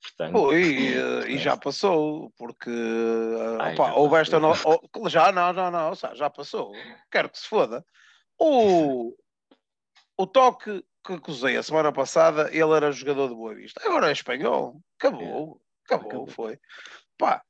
Portanto, 0.03 0.33
Foi, 0.33 0.77
eh, 0.93 1.31
e 1.31 1.39
já 1.39 1.57
passou, 1.57 2.31
porque 2.37 2.71
eh, 2.71 3.57
Ai, 3.59 3.75
opa, 3.75 3.87
já 3.87 3.95
houve 3.95 4.17
esta 4.21 4.39
no... 4.39 4.53
oh, 4.95 5.09
já 5.09 5.33
não, 5.33 5.53
não, 5.55 5.71
não, 5.71 5.95
já- 5.95 6.29
passou. 6.29 6.73
Quero 7.11 7.31
que 7.31 7.39
se 7.39 7.49
foda. 7.49 7.85
O, 8.39 9.17
o 10.19 10.27
toque 10.27 10.85
que 11.03 11.15
acusei 11.15 11.57
a 11.57 11.63
semana 11.63 11.93
passada, 11.93 12.51
ele 12.51 12.73
era 12.75 12.93
jogador 12.93 13.29
de 13.29 13.35
Boa 13.35 13.55
Vista. 13.55 13.81
Agora 13.87 14.11
é 14.11 14.13
espanhol. 14.13 14.83
Acabou, 14.99 15.63
acabou, 15.87 16.09
Acabou. 16.09 16.27
foi. 16.27 16.59
Pá, 17.17 17.43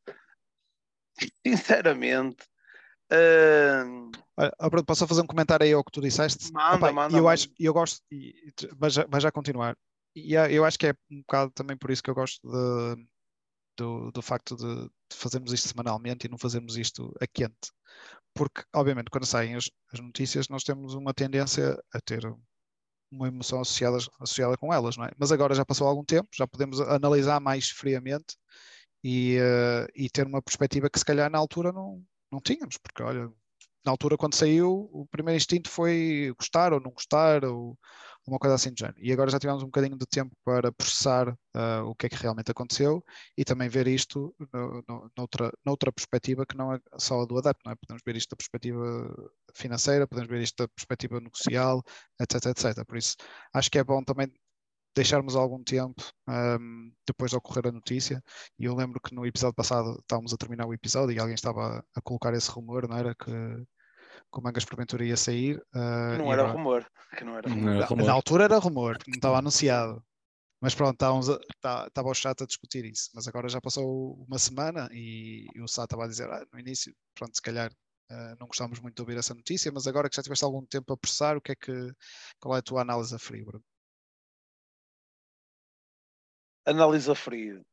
sinceramente, 1.45 2.47
eh, 3.11 3.85
Olha, 4.39 4.53
Bruno, 4.71 4.85
posso 4.85 5.07
fazer 5.07 5.23
um 5.23 5.27
comentário 5.27 5.65
aí 5.65 5.73
ao 5.73 5.83
que 5.85 5.93
tu 5.93 6.01
disseste? 6.01 6.53
Manda, 6.53 6.77
Opa, 6.77 6.93
manda, 6.93 7.17
eu 7.17 7.23
manda. 7.23 7.33
acho, 7.33 7.49
eu 7.59 7.73
gosto, 7.73 8.03
e, 8.11 8.53
vai 8.77 8.91
já, 8.91 9.07
vai 9.07 9.21
já 9.21 9.33
continuar. 9.33 9.77
E 10.15 10.35
eu 10.35 10.65
acho 10.65 10.79
que 10.79 10.87
é 10.87 10.95
um 11.11 11.21
bocado 11.21 11.51
também 11.53 11.77
por 11.77 11.91
isso 11.91 12.03
que 12.03 12.09
eu 12.11 12.15
gosto 12.15 12.41
de- 12.49 13.07
do, 13.79 14.11
do 14.11 14.23
facto 14.23 14.57
de, 14.57 14.85
de 14.85 15.17
fazermos 15.17 15.53
isto 15.53 15.69
semanalmente 15.69 16.27
e 16.27 16.31
não 16.31 16.39
fazermos 16.39 16.77
isto 16.77 17.15
a 17.21 17.27
quente. 17.27 17.71
Porque, 18.35 18.63
obviamente, 18.75 19.11
quando 19.11 19.27
saem 19.27 19.55
as, 19.55 19.71
as 19.93 20.01
notícias, 20.01 20.49
nós 20.49 20.63
temos 20.65 20.95
uma 20.95 21.13
tendência 21.15 21.79
a 21.93 22.01
ter 22.01 22.23
uma 23.11 23.29
emoção 23.29 23.61
associada, 23.61 23.99
associada 24.21 24.57
com 24.57 24.73
elas, 24.73 24.97
não 24.97 25.05
é? 25.05 25.11
Mas 25.19 25.33
agora 25.33 25.55
já 25.55 25.65
passou 25.65 25.87
algum 25.87 26.05
tempo, 26.05 26.29
já 26.35 26.47
podemos 26.47 26.81
analisar 26.81 27.41
mais 27.41 27.71
friamente 27.71 28.37
e, 29.05 29.37
eh, 29.39 29.87
e 29.95 30.11
ter 30.11 30.27
uma 30.27 30.43
perspectiva 30.43 30.91
que 30.91 30.99
se 30.99 31.05
calhar 31.05 31.31
na 31.31 31.39
altura 31.39 31.73
não, 31.73 32.03
não 32.31 32.41
tínhamos, 32.41 32.77
porque 32.79 33.03
olha, 33.03 33.31
na 33.85 33.93
altura, 33.93 34.17
quando 34.17 34.35
saiu, 34.35 34.91
o 34.93 35.07
primeiro 35.07 35.37
instinto 35.37 35.71
foi 35.71 36.35
gostar 36.37 36.73
ou 36.73 36.81
não 36.81 36.91
gostar, 36.91 37.45
ou 37.45 37.79
uma 38.27 38.39
coisa 38.39 38.57
assim 38.57 38.73
do 38.73 38.79
género. 38.79 38.99
E 38.99 39.13
agora 39.13 39.31
já 39.31 39.39
tivemos 39.39 39.63
um 39.63 39.67
bocadinho 39.67 39.97
de 39.97 40.07
tempo 40.07 40.35
para 40.45 40.73
processar 40.73 41.29
uh, 41.29 41.85
o 41.85 41.95
que 41.95 42.07
é 42.07 42.09
que 42.09 42.17
realmente 42.17 42.51
aconteceu 42.51 43.05
e 43.37 43.45
também 43.45 43.69
ver 43.69 43.87
isto 43.87 44.35
no, 44.53 44.83
no, 44.89 45.11
noutra, 45.17 45.53
noutra 45.65 45.93
perspectiva 45.93 46.45
que 46.45 46.57
não 46.57 46.75
é 46.75 46.81
só 46.99 47.23
a 47.23 47.25
do 47.27 47.39
adepto, 47.39 47.63
não 47.65 47.73
é? 47.73 47.77
Podemos 47.77 48.03
ver 48.05 48.17
isto 48.17 48.31
da 48.31 48.37
perspectiva 48.37 49.31
financeira, 49.55 50.09
podemos 50.09 50.29
ver 50.29 50.43
isto 50.43 50.57
da 50.65 50.69
perspectiva 50.69 51.21
negocial, 51.21 51.83
etc, 52.21 52.47
etc. 52.47 52.85
Por 52.85 52.97
isso, 52.97 53.17
acho 53.55 53.71
que 53.71 53.79
é 53.79 53.85
bom 53.85 54.03
também 54.03 54.33
deixarmos 54.97 55.37
algum 55.37 55.63
tempo 55.63 56.03
um, 56.29 56.91
depois 57.07 57.31
de 57.31 57.37
ocorrer 57.37 57.69
a 57.69 57.73
notícia. 57.73 58.23
E 58.59 58.65
eu 58.65 58.75
lembro 58.75 58.99
que 59.01 59.15
no 59.15 59.27
episódio 59.27 59.55
passado 59.55 59.99
estávamos 60.01 60.33
a 60.33 60.37
terminar 60.37 60.67
o 60.67 60.73
episódio 60.75 61.15
e 61.15 61.21
alguém 61.21 61.35
estava 61.35 61.85
a 61.95 62.01
colocar 62.01 62.33
esse 62.35 62.51
rumor, 62.51 62.89
não 62.89 62.97
era? 62.97 63.15
Que, 63.15 63.27
que 63.31 64.39
o 64.39 64.43
Mangas 64.43 64.65
Porventura 64.65 65.05
ia 65.05 65.17
sair. 65.17 65.59
Uh, 65.75 66.19
não, 66.19 66.33
era 66.33 66.47
rumor, 66.51 66.87
que 67.17 67.25
não 67.25 67.37
era 67.37 67.49
rumor. 67.49 67.63
Não 67.63 67.71
era 67.73 67.81
Na, 67.81 67.87
rumor. 67.87 68.07
na 68.07 68.13
altura 68.13 68.45
era 68.45 68.59
rumor, 68.59 68.99
não 69.07 69.15
estava 69.15 69.39
anunciado. 69.39 70.03
Mas 70.61 70.75
pronto, 70.75 70.95
estávamos 70.95 71.29
a- 71.29 71.39
tá- 71.61 71.87
estava 71.87 72.09
o 72.09 72.15
chat 72.15 72.43
a 72.43 72.47
discutir 72.47 72.87
isso. 72.87 73.11
Mas 73.15 73.29
agora 73.29 73.47
já 73.49 73.61
passou 73.61 74.15
uma 74.27 74.39
semana 74.39 74.89
e, 74.91 75.47
e 75.55 75.61
o 75.61 75.69
Sá 75.69 75.85
estava 75.85 76.05
a 76.05 76.09
dizer 76.09 76.29
ah, 76.31 76.45
no 76.51 76.59
início, 76.59 76.95
pronto, 77.15 77.37
se 77.37 77.43
calhar 77.43 77.71
ah, 78.11 78.35
não 78.41 78.47
gostávamos 78.47 78.81
muito 78.81 78.97
de 78.97 79.03
ouvir 79.03 79.19
essa 79.19 79.35
notícia, 79.35 79.71
mas 79.71 79.87
agora 79.87 80.09
que 80.09 80.17
já 80.17 80.23
tiveste 80.23 80.45
algum 80.45 80.65
tempo 80.65 80.91
a 80.95 80.97
processar, 80.97 81.37
o 81.37 81.41
que 81.43 81.53
é 81.53 81.55
que, 81.55 81.93
qual 82.41 82.57
é 82.57 82.61
a 82.61 82.63
tua 82.63 82.81
análise 82.81 83.15
a 83.15 83.19
frio, 83.19 83.45
Bruno? 83.45 83.65
Análise 86.67 87.11
a 87.11 87.15
frio. 87.15 87.65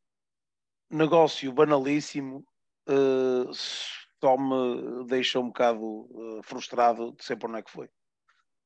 Negócio 0.89 1.51
banalíssimo. 1.51 2.45
eh, 2.88 3.51
só 3.53 4.38
me 4.38 5.06
deixa 5.08 5.39
um 5.39 5.47
bocado 5.47 6.08
eh, 6.39 6.41
frustrado 6.43 7.12
de 7.13 7.23
sempre 7.23 7.47
onde 7.47 7.60
é 7.60 7.62
que 7.63 7.71
foi. 7.71 7.89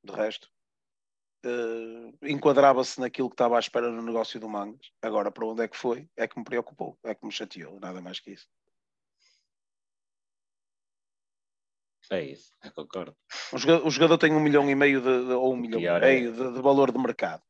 De 0.04 0.12
resto, 0.14 0.50
eh, 1.46 2.12
enquadrava-se 2.24 3.00
naquilo 3.00 3.30
que 3.30 3.34
estava 3.36 3.56
à 3.58 3.60
espera 3.60 3.90
no 3.92 4.02
negócio 4.02 4.40
do 4.40 4.50
Mangas. 4.50 4.92
Agora, 5.02 5.32
para 5.32 5.46
onde 5.46 5.64
é 5.64 5.68
que 5.68 5.78
foi? 5.78 6.10
É 6.18 6.28
que 6.28 6.38
me 6.38 6.44
preocupou, 6.44 6.98
é 7.04 7.16
que 7.16 7.26
me 7.26 7.32
chateou, 7.32 7.80
nada 7.80 8.02
mais 8.02 8.20
que 8.20 8.32
isso. 8.32 8.48
É 12.12 12.22
isso, 12.24 12.54
eu 12.64 12.72
concordo. 12.74 13.16
O 13.52 13.58
jogador, 13.58 13.88
o 13.88 13.90
jogador 13.92 14.18
tem 14.18 14.34
um 14.34 14.40
milhão 14.40 14.70
e 14.70 14.76
meio 14.76 15.02
de, 15.02 15.26
de- 15.28 15.34
ou 15.34 15.54
um 15.54 15.58
milhão 15.58 15.82
e 15.82 15.86
é- 15.88 16.00
meio 16.00 16.32
de, 16.34 16.54
de 16.54 16.62
valor 16.62 16.92
de 16.92 16.98
mercado. 17.00 17.44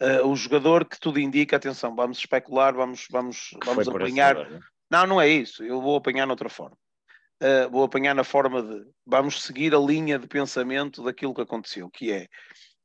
Eh, 0.00 0.22
o 0.22 0.36
jogador 0.36 0.84
que 0.84 0.98
tudo 1.00 1.18
indica, 1.18 1.56
atenção, 1.56 1.94
vamos 1.94 2.18
especular, 2.18 2.74
vamos, 2.74 3.06
vamos, 3.10 3.48
Que 3.60 3.66
vamos 3.66 3.88
apanhar. 3.88 4.48
né? 4.48 4.60
Não, 4.90 5.06
não 5.06 5.20
é 5.20 5.28
isso. 5.28 5.64
Eu 5.64 5.80
vou 5.80 5.96
apanhar 5.96 6.26
noutra 6.26 6.48
forma. 6.48 6.76
Uh, 7.42 7.68
vou 7.70 7.84
apanhar 7.84 8.14
na 8.14 8.24
forma 8.24 8.62
de 8.62 8.90
vamos 9.04 9.42
seguir 9.42 9.74
a 9.74 9.78
linha 9.78 10.18
de 10.18 10.26
pensamento 10.26 11.04
daquilo 11.04 11.34
que 11.34 11.42
aconteceu, 11.42 11.90
que 11.90 12.10
é 12.10 12.26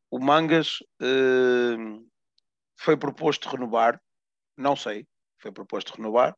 o 0.10 0.20
Mangas 0.20 0.80
uh, 1.02 2.06
foi 2.78 2.98
proposto 2.98 3.48
renovar, 3.48 3.98
não 4.58 4.76
sei, 4.76 5.08
foi 5.40 5.54
proposto 5.54 5.96
renovar. 5.96 6.36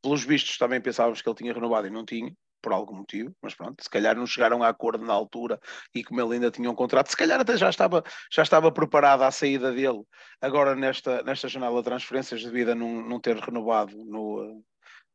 Pelos 0.00 0.22
vistos 0.22 0.58
também 0.58 0.80
pensávamos 0.80 1.20
que 1.20 1.28
ele 1.28 1.36
tinha 1.36 1.52
renovado 1.52 1.88
e 1.88 1.90
não 1.90 2.04
tinha, 2.04 2.32
por 2.60 2.72
algum 2.72 2.96
motivo, 2.96 3.34
mas 3.42 3.54
pronto, 3.54 3.82
se 3.82 3.90
calhar 3.90 4.16
não 4.16 4.26
chegaram 4.26 4.62
a 4.62 4.68
acordo 4.68 5.04
na 5.04 5.12
altura 5.12 5.58
e 5.94 6.04
como 6.04 6.20
ele 6.20 6.34
ainda 6.34 6.50
tinha 6.50 6.70
um 6.70 6.74
contrato, 6.74 7.10
se 7.10 7.16
calhar 7.16 7.40
até 7.40 7.56
já 7.56 7.70
estava, 7.70 8.02
já 8.30 8.42
estava 8.42 8.70
preparada 8.72 9.26
a 9.26 9.30
saída 9.30 9.72
dele 9.72 10.02
agora 10.40 10.74
nesta, 10.74 11.22
nesta 11.22 11.48
janela 11.48 11.78
de 11.78 11.84
transferências 11.84 12.42
devido 12.42 12.70
a 12.70 12.74
não, 12.74 13.02
não 13.02 13.20
ter 13.20 13.36
renovado 13.36 13.96
no, 14.04 14.62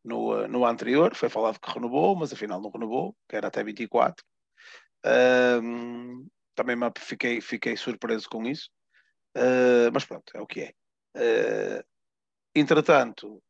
no, 0.04 0.48
no 0.48 0.66
anterior, 0.66 1.16
foi 1.16 1.30
falado 1.30 1.60
que 1.60 1.72
renovou, 1.72 2.16
mas 2.16 2.32
afinal 2.32 2.62
não 2.62 2.70
renovou, 2.70 3.16
que 3.28 3.36
era 3.36 3.48
até 3.48 3.64
24. 3.64 4.24
Um, 5.06 6.28
também 6.56 6.76
fiquei, 6.98 7.42
fiquei 7.42 7.76
surpreso 7.76 8.28
com 8.30 8.44
isso, 8.46 8.70
uh, 9.38 9.92
mas 9.94 10.06
pronto, 10.06 10.32
é 10.34 10.42
o 10.42 10.48
que 10.48 10.62
é. 10.62 10.74
Uh, 11.16 11.84
entretanto, 12.56 13.42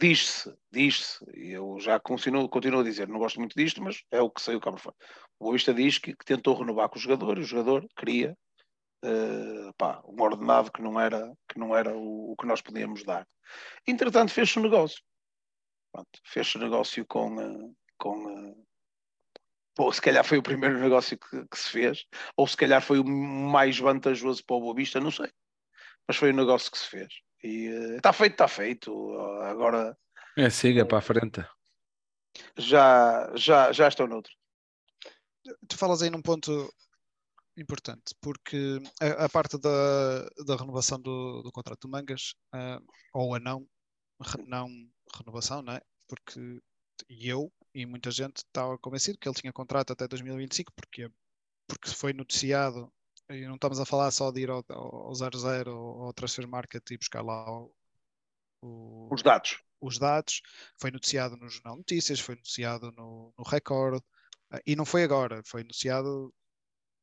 diz-se, 0.00 0.52
diz-se, 0.70 1.24
eu 1.34 1.78
já 1.80 1.98
continuo, 2.00 2.48
continuo 2.48 2.80
a 2.80 2.84
dizer, 2.84 3.08
não 3.08 3.18
gosto 3.18 3.38
muito 3.38 3.54
disto, 3.56 3.82
mas 3.82 4.02
é 4.10 4.20
o 4.20 4.30
que 4.30 4.40
saiu 4.40 4.60
cá 4.60 4.70
para 4.70 4.80
fora. 4.80 4.96
O 5.38 5.44
Boavista 5.44 5.72
diz 5.74 5.98
que, 5.98 6.14
que, 6.14 6.24
tentou 6.24 6.54
renovar 6.54 6.88
com 6.88 6.98
o 6.98 7.00
jogador, 7.00 7.38
e 7.38 7.42
o 7.42 7.44
jogador 7.44 7.86
queria 7.96 8.36
uh, 9.04 9.74
pá, 9.76 10.02
um 10.06 10.20
ordenado 10.22 10.70
que 10.72 10.82
não 10.82 11.00
era, 11.00 11.32
que 11.48 11.58
não 11.58 11.76
era 11.76 11.96
o, 11.96 12.32
o 12.32 12.36
que 12.36 12.46
nós 12.46 12.60
podíamos 12.60 13.04
dar. 13.04 13.26
Entretanto, 13.86 14.32
fez-se 14.32 14.58
um 14.58 14.62
negócio. 14.62 15.02
Fez-se 16.24 16.56
o 16.56 16.60
negócio 16.60 17.06
com, 17.06 17.74
com 17.96 18.54
Pô, 19.76 19.92
se 19.92 20.00
calhar 20.00 20.24
foi 20.24 20.38
o 20.38 20.42
primeiro 20.42 20.78
negócio 20.80 21.18
que, 21.18 21.46
que, 21.48 21.58
se 21.58 21.68
fez, 21.68 22.06
ou 22.34 22.46
se 22.46 22.56
calhar 22.56 22.80
foi 22.80 22.98
o 22.98 23.04
mais 23.04 23.78
vantajoso 23.78 24.42
para 24.44 24.56
o 24.56 24.60
Boa 24.60 24.74
Vista, 24.74 24.98
não 24.98 25.10
sei. 25.10 25.30
Mas 26.08 26.16
foi 26.16 26.30
o 26.30 26.34
negócio 26.34 26.70
que 26.72 26.78
se 26.78 26.86
fez. 26.86 27.25
E 27.42 27.66
está 27.96 28.10
uh, 28.10 28.14
feito, 28.14 28.32
está 28.32 28.48
feito. 28.48 29.18
Agora. 29.42 29.96
É, 30.36 30.50
siga 30.50 30.84
para 30.86 30.98
a 30.98 31.02
frente. 31.02 31.44
Já, 32.56 33.32
já, 33.34 33.72
já 33.72 33.88
estou 33.88 34.06
noutro. 34.06 34.32
Tu 35.68 35.76
falas 35.78 36.02
aí 36.02 36.10
num 36.10 36.22
ponto 36.22 36.72
importante, 37.56 38.14
porque 38.20 38.78
a, 39.00 39.24
a 39.24 39.28
parte 39.28 39.58
da, 39.58 40.28
da 40.44 40.56
renovação 40.56 41.00
do, 41.00 41.42
do 41.42 41.50
contrato 41.50 41.80
do 41.82 41.88
Mangas, 41.88 42.34
uh, 42.54 42.84
ou 43.14 43.34
a 43.34 43.40
não, 43.40 43.66
não 44.46 44.68
renovação, 45.18 45.62
não 45.62 45.72
é? 45.72 45.80
Porque 46.06 46.60
eu 47.08 47.52
e 47.74 47.86
muita 47.86 48.10
gente 48.10 48.38
estava 48.38 48.78
convencido 48.78 49.18
que 49.18 49.28
ele 49.28 49.36
tinha 49.36 49.52
contrato 49.52 49.92
até 49.92 50.06
2025, 50.08 50.72
porque, 50.74 51.10
porque 51.66 51.90
foi 51.90 52.12
noticiado, 52.12 52.92
e 53.30 53.46
não 53.46 53.56
estamos 53.56 53.80
a 53.80 53.84
falar 53.86 54.10
só 54.10 54.30
de 54.30 54.40
ir 54.40 54.50
ao, 54.50 54.64
ao 54.68 55.14
00 55.14 55.70
ou 55.70 56.04
ao 56.04 56.12
Transfer 56.12 56.46
Market 56.46 56.90
e 56.90 56.98
buscar 56.98 57.22
lá 57.22 57.50
o, 57.50 57.72
o, 58.62 59.08
os 59.12 59.22
dados. 59.22 59.62
Os 59.80 59.98
dados, 59.98 60.40
foi 60.78 60.90
noticiado 60.90 61.36
no 61.36 61.48
Jornal 61.48 61.76
Notícias, 61.76 62.20
foi 62.20 62.34
noticiado 62.34 62.90
no, 62.92 63.32
no 63.36 63.44
Record, 63.44 64.02
e 64.66 64.74
não 64.74 64.84
foi 64.84 65.02
agora, 65.02 65.42
foi 65.44 65.62
noticiado 65.62 66.32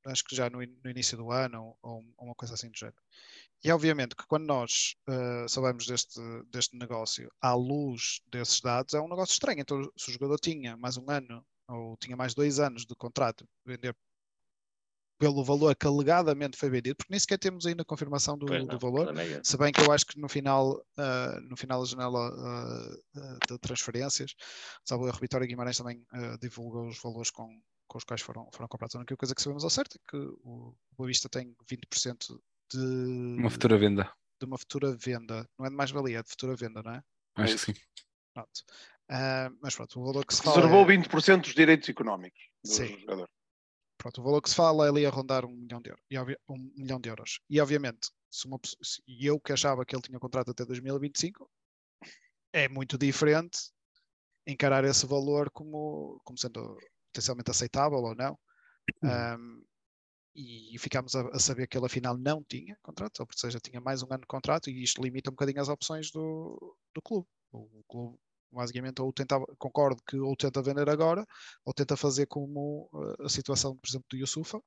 acho 0.06 0.24
que 0.24 0.36
já 0.36 0.50
no, 0.50 0.60
no 0.60 0.90
início 0.90 1.18
do 1.18 1.32
ano 1.32 1.78
ou, 1.82 2.04
ou, 2.18 2.26
uma 2.26 2.36
coisa 2.36 2.54
assim 2.54 2.70
do 2.70 2.78
género. 2.78 2.98
E 3.64 3.72
obviamente 3.72 4.16
que 4.16 4.28
quando 4.28 4.46
nós 4.46 4.96
uh, 5.08 5.48
sabemos 5.48 5.86
deste, 5.86 6.20
deste 6.52 6.76
negócio 6.76 7.32
à 7.42 7.54
luz 7.54 8.22
desses 8.28 8.60
dados, 8.60 8.94
é 8.94 9.00
um 9.00 9.08
negócio 9.08 9.34
estranho. 9.34 9.62
Então, 9.62 9.82
se 9.96 10.10
o 10.10 10.14
jogador 10.14 10.40
tinha 10.40 10.76
mais 10.76 10.98
um 10.98 11.10
ano 11.10 11.46
ou 11.70 11.96
tinha 11.98 12.18
mais 12.18 12.34
dois 12.34 12.60
anos 12.60 12.86
de 12.86 12.96
contrato, 12.96 13.48
vender 13.66 13.96
pelo 15.24 15.42
valor 15.42 15.74
que 15.74 15.88
alegadamente 15.88 16.58
foi 16.58 16.70
vendido, 16.70 16.98
porque 16.98 17.10
nem 17.10 17.18
sequer 17.18 17.40
temos 17.40 17.66
ainda 17.66 17.82
a 17.82 17.86
confirmação 17.86 18.38
do, 18.38 18.46
não, 18.46 18.66
do 18.66 18.78
valor, 18.78 19.18
é 19.18 19.42
se 19.42 19.56
bem 19.56 19.72
que 19.72 19.80
eu 19.80 19.90
acho 19.90 20.06
que 20.06 20.20
no 20.20 20.28
final, 20.28 20.74
uh, 20.74 21.40
no 21.50 21.56
final 21.56 21.80
da 21.80 21.88
janela 21.88 22.30
uh, 22.30 23.40
de 23.48 23.58
transferências, 23.60 24.36
sabe, 24.84 25.06
o 25.06 25.12
Vitória 25.14 25.48
Guimarães 25.48 25.78
também 25.78 26.06
divulgou 26.42 26.90
os 26.90 27.02
valores 27.02 27.32
com, 27.32 27.48
com 27.88 27.98
os 27.98 28.04
quais 28.04 28.22
foram, 28.22 28.50
foram 28.54 28.68
comprados. 28.68 28.96
A 28.96 29.00
única 29.00 29.16
coisa 29.16 29.34
que 29.34 29.42
sabemos 29.42 29.64
ao 29.64 29.70
certo 29.70 29.96
é 29.96 30.12
que 30.12 30.18
o 30.18 30.76
Boa 30.98 31.08
Vista 31.08 31.30
tem 31.30 31.56
20% 31.72 32.38
de 32.74 33.40
uma 33.40 33.50
futura 33.50 33.78
venda. 33.78 34.12
De 34.42 34.46
uma 34.46 34.58
futura 34.58 34.94
venda. 34.94 35.48
Não 35.58 35.66
é 35.66 35.70
de 35.70 35.76
mais-valia, 35.76 36.20
é 36.20 36.24
de 36.24 36.30
futura 36.30 36.54
venda, 36.54 36.84
não 36.84 36.96
é? 36.96 37.04
Acho 37.36 37.54
que 37.54 37.62
sim. 37.62 37.74
Pronto. 38.34 38.60
Uh, 39.10 39.56
mas 39.62 39.74
pronto, 39.74 40.02
o 40.02 40.04
valor 40.04 40.26
que 40.26 40.36
se 40.36 40.44
fala. 40.44 40.58
Reservou 40.58 40.84
é... 40.92 40.98
20% 40.98 41.42
dos 41.42 41.56
direitos 41.56 41.88
económicos 41.88 42.42
do 42.62 42.70
sim. 42.70 43.00
jogador. 43.00 43.30
Pronto, 44.04 44.20
o 44.20 44.24
valor 44.26 44.42
que 44.42 44.50
se 44.50 44.56
fala 44.56 44.86
é 44.86 44.90
ali 44.90 45.06
a 45.06 45.10
rondar 45.10 45.46
um 45.46 45.56
milhão 45.56 45.82
de 45.82 45.90
euros. 45.90 46.04
E, 46.12 46.20
um 46.52 46.72
milhão 46.76 47.00
de 47.00 47.08
euros. 47.08 47.40
E 47.50 47.62
obviamente, 47.62 48.12
se 48.30 48.46
uma, 48.46 48.60
se 48.82 49.02
eu 49.08 49.40
que 49.40 49.54
achava 49.54 49.86
que 49.86 49.96
ele 49.96 50.02
tinha 50.02 50.20
contrato 50.20 50.52
até 50.52 50.66
2025, 50.66 51.50
é 52.52 52.68
muito 52.68 52.98
diferente 52.98 53.72
encarar 54.46 54.84
esse 54.84 55.06
valor 55.06 55.50
como, 55.52 56.20
como 56.26 56.38
sendo 56.38 56.78
potencialmente 57.14 57.50
aceitável 57.50 58.00
ou 58.00 58.14
não. 58.14 58.38
Um, 59.02 59.64
e 60.36 60.78
ficámos 60.80 61.16
a, 61.16 61.22
a, 61.30 61.40
saber 61.40 61.68
que 61.68 61.78
ele 61.78 61.86
afinal 61.86 62.18
não 62.18 62.44
tinha 62.44 62.78
contrato, 62.82 63.22
ou 63.22 63.28
seja, 63.34 63.58
tinha 63.58 63.80
mais 63.80 64.04
um 64.04 64.08
ano 64.12 64.22
de 64.22 64.28
contrato 64.28 64.70
e 64.70 64.84
isto 64.84 65.02
limita 65.02 65.30
um 65.30 65.34
bocadinho 65.34 65.62
as 65.62 65.70
opções 65.70 66.12
do, 66.12 66.76
do 66.94 67.02
clube. 67.02 67.28
O 67.54 67.84
clube 67.88 68.20
basicamente 68.54 69.02
ou 69.02 69.12
tenta, 69.14 69.40
concordo 69.58 70.02
que 70.08 70.18
ou 70.18 70.36
tenta 70.36 70.62
vender 70.62 70.90
agora, 70.90 71.26
ou 71.66 71.74
tenta 71.74 71.98
fazer 71.98 72.28
como 72.28 72.90
a 73.20 73.30
situação, 73.30 73.76
por 73.78 73.88
exemplo, 73.88 74.08
do 74.10 74.18
Yusufa, 74.18 74.62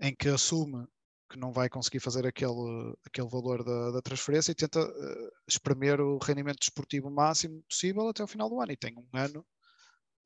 em 0.00 0.14
que 0.14 0.28
assume 0.28 0.86
que 1.30 1.38
não 1.38 1.52
vai 1.52 1.68
conseguir 1.68 2.00
fazer 2.00 2.26
aquele, 2.26 2.94
aquele 3.04 3.28
valor 3.28 3.64
da, 3.64 3.90
da 3.92 4.02
transferência 4.02 4.52
e 4.52 4.54
tenta 4.54 4.80
uh, 4.80 5.30
espremer 5.48 6.00
o 6.00 6.18
rendimento 6.18 6.58
desportivo 6.58 7.10
máximo 7.10 7.62
possível 7.68 8.08
até 8.08 8.22
o 8.22 8.28
final 8.28 8.48
do 8.48 8.60
ano. 8.60 8.72
E 8.72 8.76
tem 8.76 8.94
um 8.96 9.08
ano, 9.12 9.44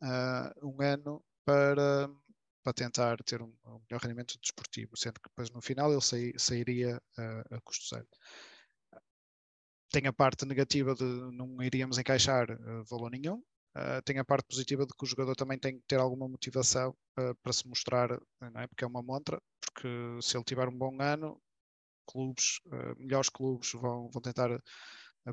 uh, 0.03 0.69
um 0.69 0.83
ano 0.83 1.25
para, 1.45 2.11
para 2.63 2.73
tentar 2.73 3.17
ter 3.25 3.41
um, 3.41 3.55
um, 3.65 3.81
melhor 3.89 4.03
rendimento 4.03 4.39
desportivo, 4.41 4.97
sendo 4.97 5.15
que 5.15 5.29
depois 5.29 5.51
no 5.51 5.63
final 5.63 5.91
ele 5.93 6.03
sai, 6.03 6.33
sairia 6.37 7.01
uh, 7.19 7.55
a 7.55 7.61
custo 7.63 7.95
zero. 7.95 8.07
Tem 9.91 10.07
a 10.07 10.13
parte 10.13 10.45
negativa 10.45 10.95
de 10.95 11.05
não 11.05 11.63
iríamos 11.63 11.99
encaixar 11.99 12.51
uh, 12.51 12.85
valor 12.85 13.11
nenhum, 13.11 13.43
Uh, 13.79 14.03
tem 14.03 14.19
a 14.19 14.25
parte 14.25 14.47
positiva 14.49 14.85
de 14.85 14.93
que 14.93 15.05
o 15.05 15.07
jogador 15.07 15.37
também 15.37 15.57
tem 15.57 15.79
que 15.79 15.85
ter 15.87 16.01
alguma 16.01 16.29
motivação 16.29 16.97
uh, 17.19 17.35
para 17.43 17.53
se 17.53 17.69
mostrar, 17.69 18.09
não 18.41 18.61
é? 18.61 18.67
porque 18.67 18.83
é 18.83 18.87
uma 18.87 19.03
montra, 19.03 19.41
porque 19.61 19.89
se 20.21 20.37
ele 20.37 20.45
tiver 20.45 20.67
um 20.69 20.77
bom 20.77 21.01
ano, 21.01 21.41
clubes, 22.07 22.61
uh, 22.67 22.99
melhores 22.99 23.29
clubes 23.29 23.73
vão, 23.73 24.11
vão 24.11 24.21
tentar 24.21 24.51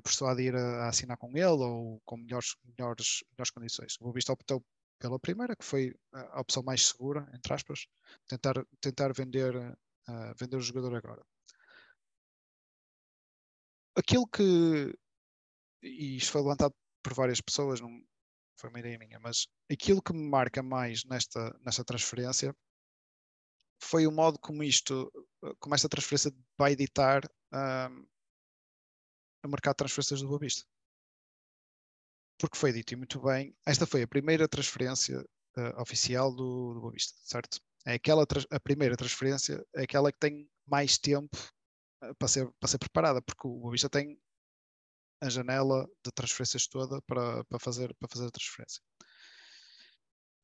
persuadir 0.03 0.55
a, 0.55 0.85
a, 0.85 0.89
assinar 0.89 1.17
com 1.17 1.35
ele 1.35 1.45
ou 1.45 2.01
com 2.05 2.17
melhores, 2.17 2.55
melhores, 2.65 3.23
melhores 3.31 3.51
condições. 3.51 3.95
O 3.95 4.03
Boa 4.03 4.13
Vista 4.13 4.33
optou 4.33 4.63
pela 4.99 5.19
primeira, 5.19 5.55
que 5.55 5.65
foi 5.65 5.95
a 6.13 6.39
opção 6.39 6.61
mais 6.61 6.85
segura, 6.85 7.27
entre 7.33 7.53
aspas, 7.53 7.87
tentar, 8.27 8.65
tentar 8.79 9.13
vender, 9.13 9.53
vender 10.39 10.57
o 10.57 10.61
jogador 10.61 10.95
agora. 10.95 11.21
Aquilo 13.97 14.27
que, 14.27 14.93
e 15.81 16.17
isto 16.17 16.31
foi 16.31 16.41
levantado 16.41 16.73
por 17.01 17.13
várias 17.13 17.39
pessoas, 17.39 17.79
não, 17.79 17.89
foi 18.57 18.69
uma 18.69 18.79
ideia 18.79 18.97
minha, 18.97 19.19
mas 19.19 19.47
aquilo 19.71 20.01
que 20.01 20.13
me 20.13 20.27
marca 20.29 20.61
mais 20.63 21.03
nesta, 21.05 21.57
nesta 21.63 21.83
transferência 21.83 22.55
foi 23.81 24.07
o 24.07 24.11
modo 24.11 24.39
como 24.39 24.63
isto, 24.63 25.11
como 25.59 25.75
esta 25.75 25.89
transferência 25.89 26.31
vai 26.57 26.71
editar 26.71 27.21
um, 27.53 28.07
o 29.45 29.49
mercado 29.49 29.73
de 29.73 29.77
transferências 29.77 30.21
do 30.21 30.27
Boa 30.27 30.39
Vista. 30.39 30.65
Porque 32.39 32.57
foi 32.57 32.73
dito 32.73 32.93
e 32.93 32.95
muito 32.95 33.21
bem, 33.21 33.55
esta 33.65 33.85
foi 33.85 34.01
a 34.01 34.07
primeira 34.07 34.47
transferência 34.47 35.21
uh, 35.21 35.81
oficial 35.81 36.33
do, 36.33 36.73
do 36.73 36.81
Boa 36.81 36.93
Vista, 36.93 37.17
certo? 37.23 37.59
É 37.85 37.93
aquela 37.93 38.25
a 38.49 38.59
primeira 38.59 38.97
transferência, 38.97 39.63
é 39.75 39.83
aquela 39.83 40.11
que 40.11 40.19
tem 40.19 40.49
mais 40.65 40.97
tempo 40.97 41.37
para, 42.17 42.27
ser, 42.27 42.49
para 42.59 42.69
ser 42.69 42.77
preparada, 42.77 43.21
porque 43.21 43.47
o 43.47 43.59
Boa 43.59 43.71
Vista 43.71 43.89
tem 43.89 44.17
a 45.21 45.29
janela 45.29 45.87
de 46.03 46.11
transferências 46.11 46.67
toda 46.67 47.01
para, 47.03 47.43
para, 47.45 47.59
fazer, 47.59 47.93
para 47.99 48.09
fazer 48.09 48.27
a 48.27 48.31
transferência. 48.31 48.81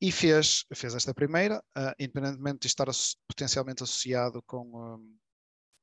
E 0.00 0.10
fez, 0.10 0.64
fez 0.74 0.94
esta 0.94 1.14
primeira, 1.14 1.58
uh, 1.78 1.94
independentemente 1.98 2.60
de 2.60 2.66
estar 2.66 2.88
potencialmente 3.28 3.84
associado 3.84 4.42
com, 4.42 4.66
um, 4.76 5.16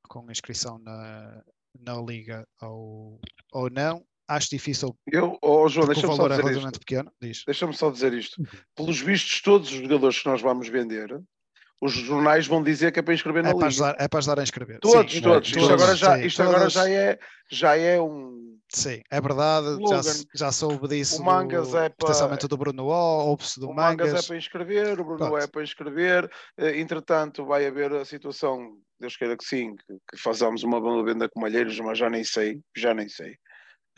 com 0.08 0.30
inscrição 0.30 0.78
na, 0.78 1.42
na 1.78 1.94
liga 2.00 2.46
ou, 2.60 3.18
ou 3.52 3.70
não. 3.70 4.04
Acho 4.28 4.50
difícil. 4.50 4.96
Eu, 5.06 5.38
oh, 5.42 5.68
João, 5.68 5.86
deixa-me 5.86 6.14
só 6.14 6.28
dizer 6.28 6.56
isto. 6.56 6.78
Pequeno, 6.78 7.12
Deixa-me 7.20 7.74
só 7.74 7.90
dizer 7.90 8.12
isto. 8.12 8.42
Pelos 8.76 9.00
vistos, 9.00 9.40
todos 9.40 9.72
os 9.72 9.76
jogadores 9.76 10.20
que 10.20 10.28
nós 10.28 10.40
vamos 10.40 10.68
vender 10.68 11.20
os 11.80 11.92
jornais 11.92 12.46
vão 12.46 12.62
dizer 12.62 12.92
que 12.92 12.98
é 12.98 13.02
para 13.02 13.14
inscrever 13.14 13.42
na 13.42 13.50
é 13.50 13.52
liga. 13.52 13.60
Para 13.60 13.68
ajudar, 13.68 13.96
é 13.98 14.08
para 14.08 14.18
ajudar 14.18 14.38
a 14.38 14.42
inscrever. 14.42 14.78
Todos, 14.80 15.12
sim, 15.12 15.20
todos. 15.22 15.48
Isto, 15.48 15.72
agora, 15.72 15.96
já, 15.96 16.16
sim, 16.16 16.26
isto 16.26 16.42
agora 16.42 16.68
já, 16.68 16.90
é, 16.90 17.18
já 17.50 17.76
é 17.76 18.00
um. 18.00 18.58
Sim, 18.68 19.02
é 19.10 19.20
verdade. 19.20 19.66
Já, 19.88 20.00
já 20.34 20.52
soube 20.52 20.86
disso. 20.88 21.20
O 21.20 21.24
Mangas 21.24 21.70
do, 21.70 21.78
é 21.78 21.88
para. 21.88 22.36
do 22.36 22.56
Bruno 22.56 22.84
O, 22.84 23.26
ouve-se 23.28 23.58
do 23.58 23.70
o 23.70 23.74
Mangas. 23.74 24.08
Mangas 24.08 24.24
é 24.24 24.28
para 24.28 24.36
inscrever, 24.36 25.00
o 25.00 25.04
Bruno 25.04 25.18
Pronto. 25.18 25.38
é 25.38 25.46
para 25.46 25.62
inscrever. 25.62 26.30
Eh, 26.58 26.80
entretanto, 26.80 27.44
vai 27.46 27.66
haver 27.66 27.92
a 27.94 28.04
situação, 28.04 28.76
Deus 29.00 29.16
queira 29.16 29.36
que 29.36 29.44
sim, 29.44 29.74
que, 29.74 29.94
que 30.10 30.22
façamos 30.22 30.62
uma 30.62 30.80
venda 31.02 31.28
com 31.28 31.40
malheiros, 31.40 31.78
mas 31.80 31.98
já 31.98 32.10
nem 32.10 32.22
sei, 32.22 32.60
já 32.76 32.92
nem 32.92 33.08
sei. 33.08 33.36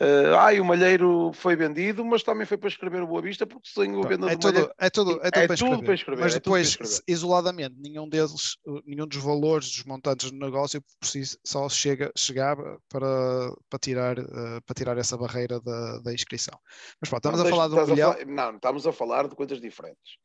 Uh, 0.01 0.35
ah, 0.35 0.61
o 0.61 0.65
Malheiro 0.65 1.31
foi 1.33 1.55
vendido, 1.55 2.03
mas 2.03 2.23
também 2.23 2.45
foi 2.45 2.57
para 2.57 2.67
escrever 2.67 3.01
o 3.03 3.07
Boa 3.07 3.21
Vista, 3.21 3.45
porque 3.45 3.69
sem 3.69 3.95
o 3.95 4.01
venda 4.01 4.31
é 4.31 4.35
do 4.35 4.39
tudo, 4.39 4.53
Malheiro... 4.53 4.73
É 4.77 4.89
tudo, 4.89 5.11
é 5.11 5.15
tudo, 5.15 5.27
é 5.27 5.47
para, 5.47 5.53
escrever. 5.53 5.83
para, 5.83 5.93
escrever. 5.93 6.21
Mas 6.21 6.31
é 6.33 6.39
depois, 6.39 6.67
escrever. 6.69 7.03
isoladamente, 7.07 7.75
nenhum 7.77 8.09
deles, 8.09 8.57
nenhum 8.85 9.07
dos 9.07 9.17
valores 9.19 9.67
dos 9.67 9.83
montantes 9.85 10.31
do 10.31 10.37
negócio 10.37 10.81
por 10.81 11.07
si 11.07 11.21
só 11.45 11.69
chega, 11.69 12.11
chegava 12.17 12.79
para, 12.89 13.53
para, 13.69 13.79
tirar, 13.79 14.19
uh, 14.19 14.61
para 14.65 14.73
tirar 14.75 14.97
essa 14.97 15.15
barreira 15.15 15.59
da, 15.61 15.99
da 15.99 16.13
inscrição. 16.13 16.57
Mas 16.99 17.09
pronto, 17.09 17.25
estamos 17.25 17.39
não, 17.39 17.47
a 17.47 17.49
falar 17.49 17.67
de 17.67 17.75
um 17.75 17.93
milhão... 17.93 18.13
Falar, 18.13 18.25
não, 18.25 18.55
estamos 18.55 18.87
a 18.87 18.91
falar 18.91 19.27
de 19.27 19.35
coisas 19.35 19.61
diferentes. 19.61 20.17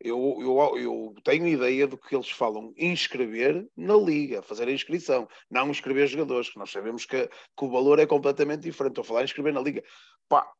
Eu, 0.00 0.38
eu, 0.40 0.78
eu 0.78 1.14
tenho 1.22 1.46
ideia 1.46 1.86
do 1.86 1.98
que 1.98 2.14
eles 2.14 2.30
falam 2.30 2.72
inscrever 2.76 3.68
na 3.76 3.94
liga, 3.94 4.42
fazer 4.42 4.66
a 4.66 4.72
inscrição, 4.72 5.28
não 5.50 5.70
inscrever 5.70 6.08
jogadores, 6.08 6.48
que 6.48 6.58
nós 6.58 6.70
sabemos 6.70 7.04
que, 7.04 7.28
que 7.28 7.64
o 7.64 7.70
valor 7.70 7.98
é 7.98 8.06
completamente 8.06 8.62
diferente. 8.62 8.92
Estou 8.92 9.02
a 9.02 9.06
falar 9.06 9.24
inscrever 9.24 9.52
na 9.52 9.60
liga. 9.60 9.82
Pá, 10.28 10.50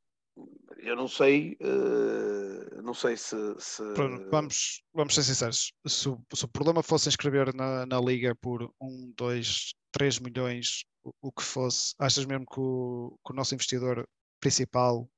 eu 0.79 0.96
não 0.96 1.09
sei, 1.09 1.57
uh, 1.61 2.83
não 2.83 2.94
sei 2.94 3.16
se. 3.16 3.37
se... 3.59 3.83
Vamos, 4.31 4.83
vamos 4.94 5.14
ser 5.14 5.22
sinceros. 5.22 5.72
Se, 5.87 6.11
se, 6.35 6.44
o 6.44 6.48
problema 6.48 6.83
fosse 6.83 7.09
inscrever 7.09 7.55
na, 7.55 7.87
na 7.87 8.00
liga 8.00 8.35
por 8.35 8.70
1, 8.81 9.12
2, 9.16 9.74
3 9.92 10.18
milhões, 10.20 10.85
o, 11.03 11.12
o, 11.22 11.33
que 11.33 11.42
fosse, 11.42 11.94
achas 11.98 12.24
mesmo 12.24 12.46
que 12.46 12.61
o, 12.61 13.18
que 13.24 13.33
o 13.33 13.37
nosso 13.37 13.55
investidor 13.55 14.07
principal 14.40 15.09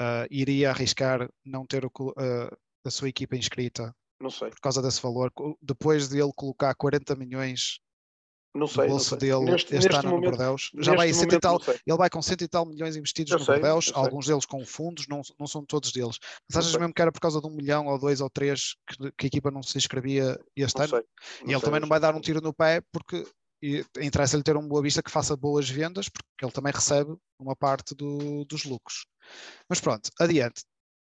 uh, 0.00 0.26
iria 0.30 0.70
arriscar 0.70 1.28
não 1.44 1.66
ter 1.66 1.84
o, 1.84 1.88
uh, 1.88 2.56
da 2.84 2.90
sua 2.90 3.08
equipa 3.08 3.36
inscrita 3.36 3.94
não 4.20 4.30
sei. 4.30 4.50
por 4.50 4.60
causa 4.60 4.82
desse 4.82 5.00
valor, 5.00 5.32
depois 5.60 6.08
de 6.08 6.18
ele 6.20 6.32
colocar 6.34 6.74
40 6.74 7.14
milhões 7.16 7.78
não 8.54 8.66
sei, 8.66 8.84
no 8.84 8.90
bolso 8.90 9.14
não 9.14 9.20
sei. 9.20 9.30
dele 9.30 9.44
neste, 9.44 9.74
este 9.74 9.88
neste 9.88 9.96
ano 9.96 10.10
momento, 10.10 10.24
no 10.24 10.36
Bordeus, 10.36 10.70
já 10.80 10.94
vai 10.94 11.12
momento, 11.12 11.34
e 11.34 11.40
tal, 11.40 11.60
ele 11.86 11.96
vai 11.96 12.10
com 12.10 12.20
cento 12.20 12.42
e 12.42 12.48
tal 12.48 12.66
milhões 12.66 12.96
investidos 12.96 13.32
eu 13.32 13.38
no 13.38 13.44
sei, 13.44 13.54
Bordeus, 13.54 13.92
alguns 13.94 14.26
deles 14.26 14.44
com 14.44 14.64
fundos, 14.66 15.06
não, 15.08 15.22
não 15.38 15.46
são 15.46 15.64
todos 15.64 15.92
deles. 15.92 16.18
Mas 16.48 16.58
achas 16.58 16.76
mesmo 16.76 16.92
que 16.92 17.00
era 17.00 17.12
por 17.12 17.20
causa 17.20 17.40
de 17.40 17.46
um 17.46 17.50
milhão 17.50 17.86
ou 17.86 17.98
dois 17.98 18.20
ou 18.20 18.28
três 18.28 18.74
que, 18.88 19.12
que 19.12 19.26
a 19.26 19.28
equipa 19.28 19.50
não 19.50 19.62
se 19.62 19.78
inscrevia 19.78 20.38
este 20.56 20.78
não 20.78 20.84
ano? 20.84 20.96
Sei, 20.96 21.46
e 21.46 21.52
ele 21.52 21.62
também 21.62 21.80
não 21.80 21.88
vai 21.88 22.00
dar 22.00 22.14
um 22.14 22.20
tiro 22.20 22.40
no 22.40 22.52
pé 22.52 22.82
porque 22.92 23.24
interessa-lhe 24.00 24.42
ter 24.42 24.56
um 24.56 24.66
boa 24.66 24.82
vista 24.82 25.02
que 25.02 25.10
faça 25.10 25.36
boas 25.36 25.68
vendas, 25.68 26.08
porque 26.08 26.26
ele 26.42 26.52
também 26.52 26.72
recebe 26.72 27.14
uma 27.38 27.54
parte 27.54 27.94
do, 27.94 28.44
dos 28.46 28.64
lucros. 28.64 29.06
Mas 29.68 29.80
pronto, 29.80 30.10
adiante. 30.18 30.62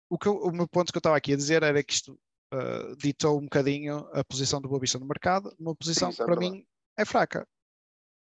O, 0.09 0.19
que 0.19 0.29
eu, 0.29 0.37
o 0.37 0.53
meu 0.53 0.69
ponto 0.69 0.93
que 0.93 0.97
eu 0.97 1.01
estava 1.01 1.17
aqui 1.17 1.33
a 1.33 1.37
dizer 1.37 1.63
era 1.63 1.83
que 1.83 1.93
isto 1.93 2.19
uh, 2.55 2.97
ditou 2.97 3.39
um 3.39 3.45
bocadinho 3.45 3.99
a 4.13 4.25
posição 4.25 4.61
do 4.61 4.69
Boa 4.69 4.81
Vista 4.81 4.99
no 4.99 5.07
mercado, 5.07 5.55
uma 5.59 5.75
posição 5.75 6.11
Sim, 6.11 6.19
que 6.19 6.25
para 6.25 6.37
mim 6.37 6.67
é 6.97 7.05
fraca. 7.05 7.47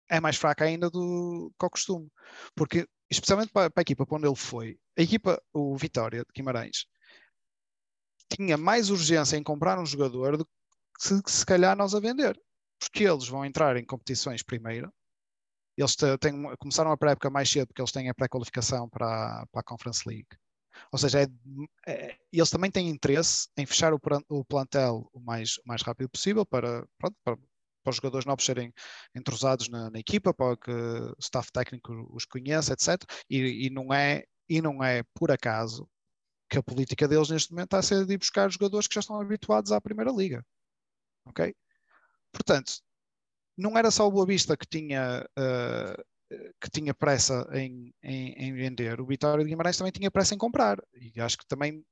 É 0.09 0.19
mais 0.19 0.38
fraca 0.38 0.65
ainda 0.65 0.89
do 0.89 1.51
que 1.59 1.65
o 1.65 1.69
costume. 1.69 2.09
Porque, 2.55 2.88
especialmente 3.09 3.51
para, 3.51 3.69
para 3.69 3.81
a 3.81 3.83
equipa 3.83 4.05
para 4.05 4.17
onde 4.17 4.27
ele 4.27 4.35
foi, 4.35 4.79
a 4.97 5.01
equipa, 5.01 5.41
o 5.53 5.75
Vitória 5.75 6.19
de 6.19 6.31
Guimarães, 6.33 6.85
tinha 8.29 8.57
mais 8.57 8.89
urgência 8.89 9.38
em 9.38 9.43
comprar 9.43 9.79
um 9.79 9.85
jogador 9.85 10.38
do 10.38 10.45
que 10.45 10.51
se, 10.99 11.21
se 11.25 11.45
calhar 11.45 11.75
nós 11.75 11.93
a 11.93 11.99
vender. 11.99 12.39
Porque 12.79 13.03
eles 13.03 13.27
vão 13.27 13.45
entrar 13.45 13.77
em 13.77 13.85
competições 13.85 14.43
primeiro. 14.43 14.93
Eles 15.77 15.95
têm, 15.95 16.55
começaram 16.57 16.91
a 16.91 16.97
pré-época 16.97 17.29
mais 17.29 17.49
cedo 17.49 17.67
porque 17.67 17.81
eles 17.81 17.91
têm 17.91 18.09
a 18.09 18.13
pré-qualificação 18.13 18.88
para, 18.89 19.45
para 19.51 19.61
a 19.61 19.63
Conference 19.63 20.07
League. 20.07 20.27
Ou 20.91 20.99
seja, 20.99 21.21
é, 21.21 21.27
é, 21.88 22.17
eles 22.31 22.49
também 22.49 22.71
têm 22.71 22.89
interesse 22.89 23.47
em 23.57 23.65
fechar 23.65 23.93
o, 23.93 23.99
o 24.29 24.45
plantel 24.45 25.09
o 25.13 25.19
mais, 25.19 25.57
o 25.57 25.67
mais 25.67 25.81
rápido 25.81 26.09
possível 26.09 26.45
para, 26.45 26.88
pronto, 26.97 27.15
para, 27.23 27.38
para, 27.38 27.89
os 27.89 27.95
jogadores 27.97 28.25
novos 28.25 28.45
serem 28.45 28.73
entrosados 29.15 29.69
na, 29.69 29.89
na, 29.89 29.99
equipa, 29.99 30.33
para 30.33 30.57
que 30.57 30.71
o 30.71 31.15
staff 31.19 31.51
técnico 31.51 32.09
os 32.13 32.25
conheça, 32.25 32.73
etc. 32.73 33.03
E, 33.29 33.67
e, 33.67 33.69
não 33.69 33.93
é, 33.93 34.23
e 34.49 34.61
não 34.61 34.83
é 34.83 35.03
por 35.13 35.31
acaso 35.31 35.88
que 36.49 36.57
a 36.57 36.63
política 36.63 37.07
deles 37.07 37.29
neste 37.29 37.51
momento 37.51 37.67
está 37.67 37.79
a 37.79 37.83
ser 37.83 38.05
de 38.05 38.13
ir 38.13 38.17
buscar 38.17 38.49
jogadores 38.51 38.88
que 38.88 38.95
já 38.95 38.99
estão 39.01 39.19
habituados 39.19 39.71
à 39.71 39.81
Primeira 39.81 40.11
Liga. 40.11 40.45
Ok? 41.25 41.55
Portanto, 42.31 42.73
não 43.57 43.77
era 43.77 43.89
só 43.89 44.07
o 44.07 44.11
Boa 44.11 44.25
Vista 44.25 44.57
que 44.57 44.67
tinha 44.67 45.25
uh, 45.38 46.03
que 46.59 46.69
tinha 46.71 46.93
pressa 46.93 47.47
em, 47.53 47.93
em, 48.01 48.33
em, 48.33 48.53
vender, 48.53 48.99
o 48.99 49.05
Vitória 49.05 49.43
de 49.43 49.49
Guimarães 49.49 49.77
também 49.77 49.91
tinha 49.91 50.11
pressa 50.11 50.33
em 50.33 50.38
comprar. 50.38 50.77
E 50.93 51.19
acho 51.21 51.38
que 51.38 51.47
também, 51.47 51.85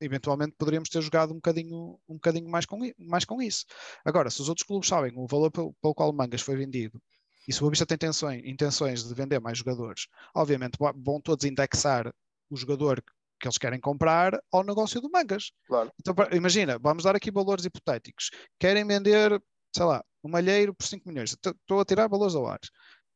eventualmente, 0.00 0.54
poderíamos 0.58 0.88
ter 0.88 1.02
jogado 1.02 1.32
um 1.32 1.36
bocadinho, 1.36 1.98
um 2.08 2.14
bocadinho 2.14 2.48
mais, 2.48 2.66
com, 2.66 2.78
mais 2.98 3.24
com 3.24 3.42
isso. 3.42 3.64
Agora, 4.04 4.30
se 4.30 4.40
os 4.40 4.48
outros 4.48 4.66
clubes 4.66 4.88
sabem 4.88 5.12
o 5.16 5.26
valor 5.26 5.50
pelo, 5.50 5.74
pelo 5.82 5.94
qual 5.94 6.10
o 6.10 6.14
Mangas 6.14 6.40
foi 6.40 6.56
vendido 6.56 7.00
e 7.48 7.52
se 7.52 7.64
o 7.64 7.70
Boa 7.70 7.86
tem 7.86 7.94
intenções, 7.94 8.42
intenções 8.44 9.04
de 9.04 9.14
vender 9.14 9.40
mais 9.40 9.56
jogadores, 9.56 10.06
obviamente 10.34 10.76
vão 10.78 11.18
todos 11.18 11.46
indexar 11.46 12.12
o 12.50 12.56
jogador 12.56 13.02
que 13.40 13.46
eles 13.46 13.56
querem 13.56 13.80
comprar 13.80 14.38
ao 14.52 14.62
negócio 14.64 15.00
do 15.00 15.10
Mangas. 15.10 15.52
Claro. 15.66 15.90
Então, 15.98 16.14
imagina, 16.32 16.78
vamos 16.78 17.04
dar 17.04 17.16
aqui 17.16 17.30
valores 17.30 17.64
hipotéticos. 17.64 18.30
Querem 18.58 18.86
vender, 18.86 19.40
sei 19.74 19.86
lá, 19.86 20.04
um 20.22 20.28
malheiro 20.28 20.74
por 20.74 20.86
5 20.86 21.08
milhões. 21.08 21.32
Estou 21.32 21.80
a 21.80 21.84
tirar 21.84 22.08
valores 22.08 22.34
ao 22.34 22.46
ar. 22.46 22.58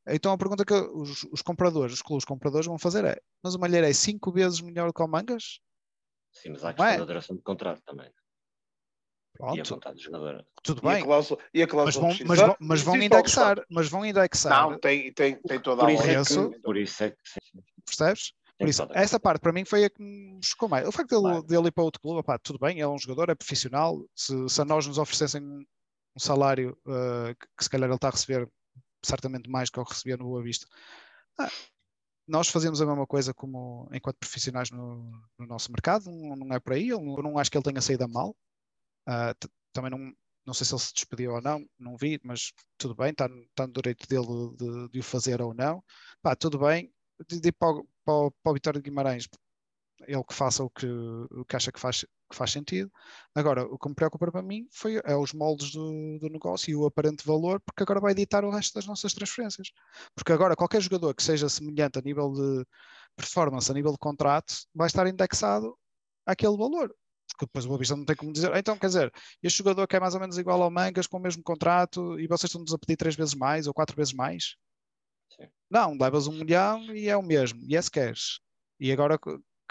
Então 0.06 0.32
a 0.32 0.38
pergunta 0.38 0.64
que 0.64 0.74
os, 0.74 1.24
os, 1.24 1.42
compradores, 1.42 1.94
os 1.94 2.02
clubes 2.02 2.24
compradores 2.24 2.66
vão 2.66 2.78
fazer 2.78 3.04
é: 3.04 3.20
mas 3.42 3.54
o 3.54 3.58
Malheiro 3.58 3.86
é 3.86 3.92
cinco 3.92 4.32
vezes 4.32 4.60
melhor 4.60 4.88
do 4.88 4.92
que 4.94 5.02
o 5.02 5.06
Mangas? 5.06 5.60
Sim, 6.32 6.50
mas 6.50 6.64
há 6.64 6.70
a 6.70 6.74
questão 6.74 6.94
é? 6.94 6.98
da 6.98 7.04
duração 7.04 7.36
do 7.36 7.42
contrato 7.42 7.82
também. 7.84 8.10
Pronto. 9.34 9.56
E 9.56 9.60
a 9.60 9.64
vontade 9.64 9.96
do 9.96 10.02
jogador. 10.02 10.46
Tudo 10.62 10.80
e 10.80 10.88
bem. 10.88 11.02
A 11.02 11.04
cláusula, 11.04 11.40
e 11.54 11.62
a 11.62 11.66
cláusula 11.66 12.08
mas 12.08 12.16
vão, 12.18 12.26
mas 12.26 12.38
vão, 12.38 12.56
mas 12.60 12.82
vão 12.82 12.96
indexar. 12.96 13.66
Mas 13.70 13.88
vão 13.88 14.04
indexar. 14.04 14.70
Não, 14.70 14.78
tem, 14.78 15.12
tem, 15.12 15.40
tem 15.40 15.60
toda 15.60 15.82
por 15.82 15.88
a 15.88 15.92
isso 15.92 16.04
é 16.04 16.50
que, 16.50 16.60
Por 16.60 16.76
isso 16.76 17.04
é 17.04 17.10
que. 17.10 17.16
Percebes? 17.84 18.32
Por 18.58 18.68
isso, 18.68 18.86
essa 18.92 19.18
parte 19.18 19.40
para 19.40 19.52
mim 19.52 19.64
foi 19.64 19.84
a 19.84 19.90
que 19.90 20.00
me 20.00 20.38
chocou 20.44 20.68
mais. 20.68 20.86
O 20.86 20.92
facto 20.92 21.10
dele, 21.10 21.22
claro. 21.22 21.42
dele 21.42 21.68
ir 21.68 21.72
para 21.72 21.82
outro 21.82 22.00
clube, 22.00 22.20
opá, 22.20 22.38
tudo 22.38 22.58
bem, 22.60 22.80
é 22.80 22.86
um 22.86 22.98
jogador, 22.98 23.30
é 23.30 23.34
profissional. 23.34 24.04
Se, 24.14 24.48
se 24.48 24.60
a 24.60 24.64
nós 24.64 24.86
nos 24.86 24.98
oferecessem 24.98 25.42
um 25.42 26.18
salário 26.18 26.78
uh, 26.86 27.34
que, 27.34 27.46
que 27.56 27.64
se 27.64 27.70
calhar 27.70 27.88
ele 27.88 27.96
está 27.96 28.08
a 28.08 28.12
receber 28.12 28.48
certamente 29.04 29.50
mais 29.50 29.68
do 29.68 29.74
que 29.74 29.78
eu 29.80 29.84
recebia 29.84 30.16
no 30.16 30.24
Boa 30.24 30.42
Vista. 30.42 30.66
Ah, 31.38 31.50
nós 32.26 32.48
fazemos 32.48 32.80
a 32.80 32.86
mesma 32.86 33.06
coisa 33.06 33.34
como 33.34 33.88
enquanto 33.92 34.18
profissionais 34.18 34.70
no, 34.70 35.10
no 35.38 35.46
nosso 35.46 35.70
mercado, 35.72 36.10
não, 36.10 36.36
não, 36.36 36.54
é 36.56 36.60
por 36.60 36.74
aí, 36.74 36.88
eu 36.88 37.00
não 37.00 37.38
acho 37.38 37.50
que 37.50 37.56
ele 37.56 37.64
tenha 37.64 37.80
saído 37.80 38.04
a 38.04 38.08
mal. 38.08 38.36
Uh, 39.08 39.48
também 39.72 39.90
não, 39.90 40.12
não 40.46 40.54
sei 40.54 40.66
se 40.66 40.72
ele 40.72 40.80
se 40.80 40.94
despediu 40.94 41.32
ou 41.32 41.42
não, 41.42 41.64
não 41.78 41.96
vi, 41.96 42.20
mas 42.24 42.52
tudo 42.78 42.94
bem, 42.94 43.10
está, 43.10 43.26
está 43.26 43.66
no 43.66 43.72
direito 43.72 44.06
dele 44.08 44.56
de, 44.56 44.88
de, 44.90 45.00
o 45.00 45.02
fazer 45.02 45.40
ou 45.40 45.54
não. 45.54 45.82
Pá, 46.20 46.36
tudo 46.36 46.58
bem, 46.58 46.92
de, 47.28 47.40
de 47.40 47.52
para, 47.52 47.70
o, 47.70 47.86
para, 48.04 48.30
para 48.42 48.70
o 48.70 48.72
de 48.74 48.80
Guimarães, 48.80 49.28
ele 50.06 50.24
que 50.24 50.34
faça 50.34 50.64
o 50.64 50.70
que, 50.70 50.86
o 50.86 51.44
que 51.44 51.56
acha 51.56 51.72
que 51.72 51.80
faz, 51.80 52.04
que 52.32 52.36
faz 52.36 52.50
sentido. 52.50 52.90
Agora, 53.34 53.64
o 53.64 53.78
que 53.78 53.88
me 53.88 53.94
preocupa 53.94 54.30
para 54.30 54.42
mim 54.42 54.66
foi, 54.72 55.00
é 55.04 55.14
os 55.14 55.32
moldes 55.32 55.70
do, 55.72 56.18
do 56.18 56.28
negócio 56.30 56.70
e 56.70 56.74
o 56.74 56.86
aparente 56.86 57.24
valor, 57.26 57.60
porque 57.60 57.82
agora 57.82 58.00
vai 58.00 58.12
editar 58.12 58.44
o 58.44 58.50
resto 58.50 58.74
das 58.74 58.86
nossas 58.86 59.12
transferências. 59.12 59.70
Porque 60.14 60.32
agora 60.32 60.56
qualquer 60.56 60.80
jogador 60.80 61.14
que 61.14 61.22
seja 61.22 61.48
semelhante 61.48 61.98
a 61.98 62.02
nível 62.02 62.32
de 62.32 62.66
performance, 63.14 63.70
a 63.70 63.74
nível 63.74 63.92
de 63.92 63.98
contrato, 63.98 64.54
vai 64.74 64.86
estar 64.86 65.06
indexado 65.06 65.78
àquele 66.26 66.56
valor. 66.56 66.94
Porque 67.28 67.46
depois 67.46 67.64
o 67.64 67.68
Boa 67.68 67.78
Vista 67.78 67.96
não 67.96 68.04
tem 68.04 68.16
como 68.16 68.32
dizer, 68.32 68.54
então 68.56 68.76
quer 68.76 68.86
dizer, 68.86 69.12
este 69.42 69.58
jogador 69.58 69.86
que 69.86 69.96
é 69.96 70.00
mais 70.00 70.14
ou 70.14 70.20
menos 70.20 70.38
igual 70.38 70.62
ao 70.62 70.70
Mangas, 70.70 71.06
com 71.06 71.18
o 71.18 71.20
mesmo 71.20 71.42
contrato, 71.42 72.18
e 72.18 72.26
vocês 72.26 72.48
estão-nos 72.48 72.74
a 72.74 72.78
pedir 72.78 72.96
três 72.96 73.14
vezes 73.14 73.34
mais 73.34 73.66
ou 73.66 73.74
quatro 73.74 73.96
vezes 73.96 74.12
mais? 74.12 74.56
Sim. 75.30 75.48
Não, 75.70 75.96
levas 75.98 76.26
um 76.26 76.32
milhão 76.32 76.94
e 76.94 77.08
é 77.08 77.16
o 77.16 77.22
mesmo, 77.22 77.60
e 77.66 77.76
é 77.76 77.80
se 77.80 77.90
queres. 77.90 78.40
E 78.78 78.92
agora 78.92 79.18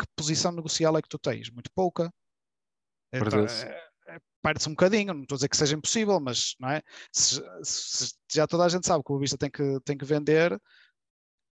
que 0.02 0.08
posição 0.16 0.52
negocial 0.52 0.98
é 0.98 1.02
que 1.02 1.10
tu 1.10 1.20
tens? 1.20 1.50
Muito 1.50 1.72
pouca. 1.74 2.12
Então, 3.14 3.46
é, 3.46 3.92
é, 4.08 4.20
Perde-se 4.42 4.70
um 4.70 4.74
bocadinho, 4.74 5.14
não 5.14 5.22
estou 5.24 5.36
a 5.36 5.38
dizer 5.38 5.50
que 5.50 5.58
seja 5.58 5.76
impossível, 5.76 6.20
mas 6.20 6.56
não 6.60 6.70
é? 6.70 6.82
Se, 7.12 7.42
se 7.64 8.14
já 8.32 8.48
toda 8.48 8.66
a 8.66 8.70
gente 8.70 8.88
sabe 8.88 9.04
que 9.04 9.12
o 9.12 9.20
Vista 9.20 9.38
tem 9.38 9.52
que, 9.52 9.80
tem 9.86 9.98
que 9.98 10.06
vender, 10.06 10.60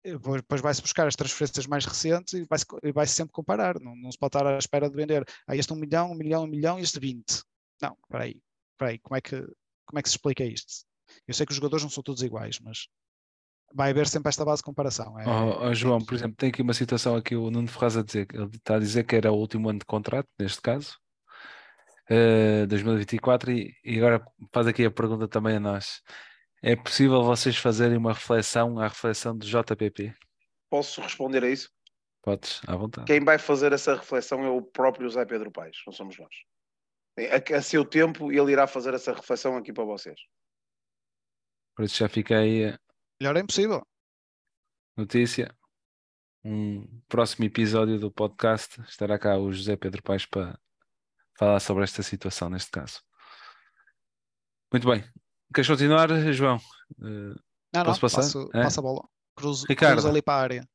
depois 0.04 0.62
vai-se 0.62 0.82
buscar 0.82 1.08
as 1.08 1.16
transferências 1.16 1.66
mais 1.66 1.86
recentes 1.86 2.34
e 2.34 2.44
vai-se 2.44 2.66
vai 2.94 3.08
sempre 3.08 3.32
comparar. 3.32 3.80
Não, 3.80 3.96
não 3.96 4.12
se 4.12 4.18
pode 4.18 4.36
estar 4.36 4.46
à 4.46 4.58
espera 4.58 4.90
de 4.90 4.96
vender 4.96 5.24
ah, 5.48 5.56
este 5.56 5.72
um 5.72 5.78
milhão, 5.78 6.12
um 6.12 6.16
milhão, 6.16 6.44
um 6.44 6.48
milhão 6.48 6.80
e 6.80 6.84
este 6.84 7.00
20. 7.00 7.24
Não, 7.82 7.96
espera 8.04 8.26
aí, 8.26 8.42
espera 8.74 8.92
aí, 8.92 9.00
como 9.00 9.16
é, 9.16 9.22
que, 9.22 9.42
como 9.86 10.00
é 10.00 10.02
que 10.02 10.10
se 10.10 10.16
explica 10.16 10.44
isto? 10.44 10.86
Eu 11.28 11.34
sei 11.34 11.46
que 11.46 11.52
os 11.52 11.56
jogadores 11.56 11.84
não 11.84 11.90
são 11.90 12.04
todos 12.04 12.22
iguais, 12.22 12.60
mas 12.60 12.88
vai 13.74 13.92
haver 13.92 14.08
sempre 14.08 14.30
esta 14.30 14.44
base 14.44 14.60
de 14.60 14.66
comparação. 14.66 15.18
É, 15.20 15.26
oh, 15.28 15.68
oh, 15.68 15.74
João, 15.74 16.04
por 16.04 16.16
exemplo, 16.16 16.36
tem 16.36 16.50
aqui 16.50 16.62
uma 16.62 16.74
situação 16.74 17.16
aqui, 17.16 17.36
o 17.36 17.50
Nuno 17.50 17.68
Ferraz 17.68 17.98
a 17.98 18.04
dizer, 18.04 18.28
ele 18.34 18.46
está 18.56 18.76
a 18.76 18.80
dizer 18.80 19.06
que 19.06 19.16
era 19.16 19.32
o 19.32 19.38
último 19.38 19.70
ano 19.70 19.80
de 19.80 19.86
contrato, 19.86 20.28
neste 20.38 20.62
caso, 20.62 20.98
uh, 22.10 22.68
2024, 22.68 23.52
e, 23.52 23.76
e 23.84 23.98
agora 23.98 24.26
faz 24.52 24.68
aqui 24.68 24.86
a 24.86 24.92
pergunta 24.92 25.28
também 25.28 25.56
a 25.56 25.60
nós. 25.60 26.02
É 26.62 26.76
possível 26.76 27.24
vocês 27.24 27.58
fazerem 27.58 27.98
uma 27.98 28.14
reflexão 28.14 28.80
à 28.80 28.88
reflexão 28.88 29.38
do 29.38 29.46
JPP? 29.46 30.14
Posso 30.70 31.02
responder 31.02 31.44
a 31.44 31.50
isso? 31.50 31.70
Podes, 32.22 32.62
à 32.66 32.76
vontade. 32.76 33.06
Quem 33.06 33.24
vai 33.24 33.38
fazer 33.38 33.74
essa 33.74 33.96
reflexão 33.96 34.44
é 34.44 34.50
o 34.50 34.62
próprio 34.62 35.10
José 35.10 35.26
Pedro 35.26 35.52
Paes, 35.52 35.78
não 35.86 35.94
somos 35.94 36.18
nós. 36.18 36.34
A, 37.18 37.58
a 37.58 37.62
seu 37.62 37.84
tempo 37.84 38.32
ele 38.32 38.54
irá 38.54 38.66
fazer 38.66 38.94
essa 38.94 39.14
reflexão 39.14 39.58
aqui 39.58 39.74
para 39.74 39.84
vocês. 39.84 40.20
Por 41.76 41.86
isso 41.86 41.98
já 41.98 42.08
fiquei 42.08 42.74
Melhor 43.20 43.38
é 43.38 43.40
impossível. 43.40 43.82
Notícia. 44.98 45.56
Um 46.44 47.02
próximo 47.08 47.46
episódio 47.46 47.98
do 47.98 48.12
podcast 48.12 48.82
estará 48.82 49.18
cá 49.18 49.38
o 49.38 49.52
José 49.52 49.78
Pedro 49.78 50.04
Paes 50.04 50.26
para 50.26 50.60
falar 51.38 51.60
sobre 51.60 51.84
esta 51.84 52.04
situação, 52.04 52.50
neste 52.50 52.72
caso. 52.72 53.02
Muito 54.72 54.88
bem. 54.88 55.04
Queres 55.54 55.68
continuar, 55.68 56.10
João? 56.34 56.58
Uh, 56.98 57.36
não, 57.74 57.86
posso 57.86 57.90
não, 57.90 58.00
passar? 58.00 58.22
Passo, 58.22 58.50
é? 58.54 58.64
Passa 58.64 58.80
a 58.80 58.84
bola. 58.84 59.08
Cruzo, 59.36 59.66
Ricardo. 59.68 59.94
cruzo 59.94 60.10
ali 60.10 60.22
para 60.22 60.34
a 60.34 60.42
área. 60.42 60.70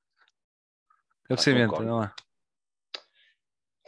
Cabeceamento, 1.25 1.75
olha 1.75 1.93
lá. 1.93 2.15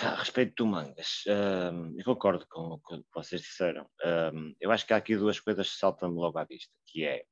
A 0.01 0.15
respeito 0.15 0.55
do 0.57 0.67
Mangas, 0.67 1.25
um, 1.27 1.95
eu 1.99 2.05
concordo 2.05 2.47
com, 2.49 2.81
com 2.83 2.97
o 2.97 3.03
que 3.03 3.09
vocês 3.15 3.43
disseram. 3.43 3.87
Um, 4.03 4.55
eu 4.59 4.73
acho 4.73 4.87
que 4.87 4.95
há 4.95 4.97
aqui 4.97 5.15
duas 5.15 5.39
coisas 5.39 5.69
que 5.69 5.77
saltam-me 5.77 6.17
logo 6.17 6.39
à 6.39 6.45
vista, 6.45 6.73
que 6.87 7.05
é 7.05 7.25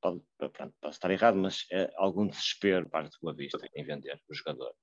pode, 0.00 0.20
pronto, 0.36 0.74
posso 0.80 0.96
estar 0.96 1.10
errado, 1.10 1.36
mas 1.36 1.64
é 1.70 1.90
algum 1.96 2.26
desespero 2.26 2.90
parte 2.90 3.12
do 3.12 3.18
Boa 3.22 3.34
Vista 3.34 3.58
em 3.74 3.84
vender 3.84 4.20
o 4.28 4.34
jogador. 4.34 4.74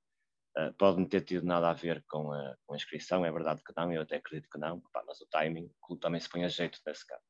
Uh, 0.59 0.73
pode 0.73 0.97
não 0.97 1.05
ter 1.05 1.21
tido 1.21 1.45
nada 1.45 1.69
a 1.69 1.73
ver 1.73 2.03
com 2.09 2.33
a, 2.33 2.55
com 2.65 2.73
a 2.73 2.75
inscrição, 2.75 3.23
é 3.23 3.31
verdade 3.31 3.61
que 3.63 3.71
não, 3.77 3.93
eu 3.93 4.01
até 4.01 4.17
acredito 4.17 4.49
que 4.51 4.57
não, 4.57 4.81
pá, 4.91 5.01
mas 5.07 5.21
o 5.21 5.27
timing, 5.27 5.71
também 6.01 6.19
se 6.19 6.27
põe 6.27 6.43
a 6.43 6.49
jeito 6.49 6.79
nesse 6.85 7.05
caso. 7.05 7.23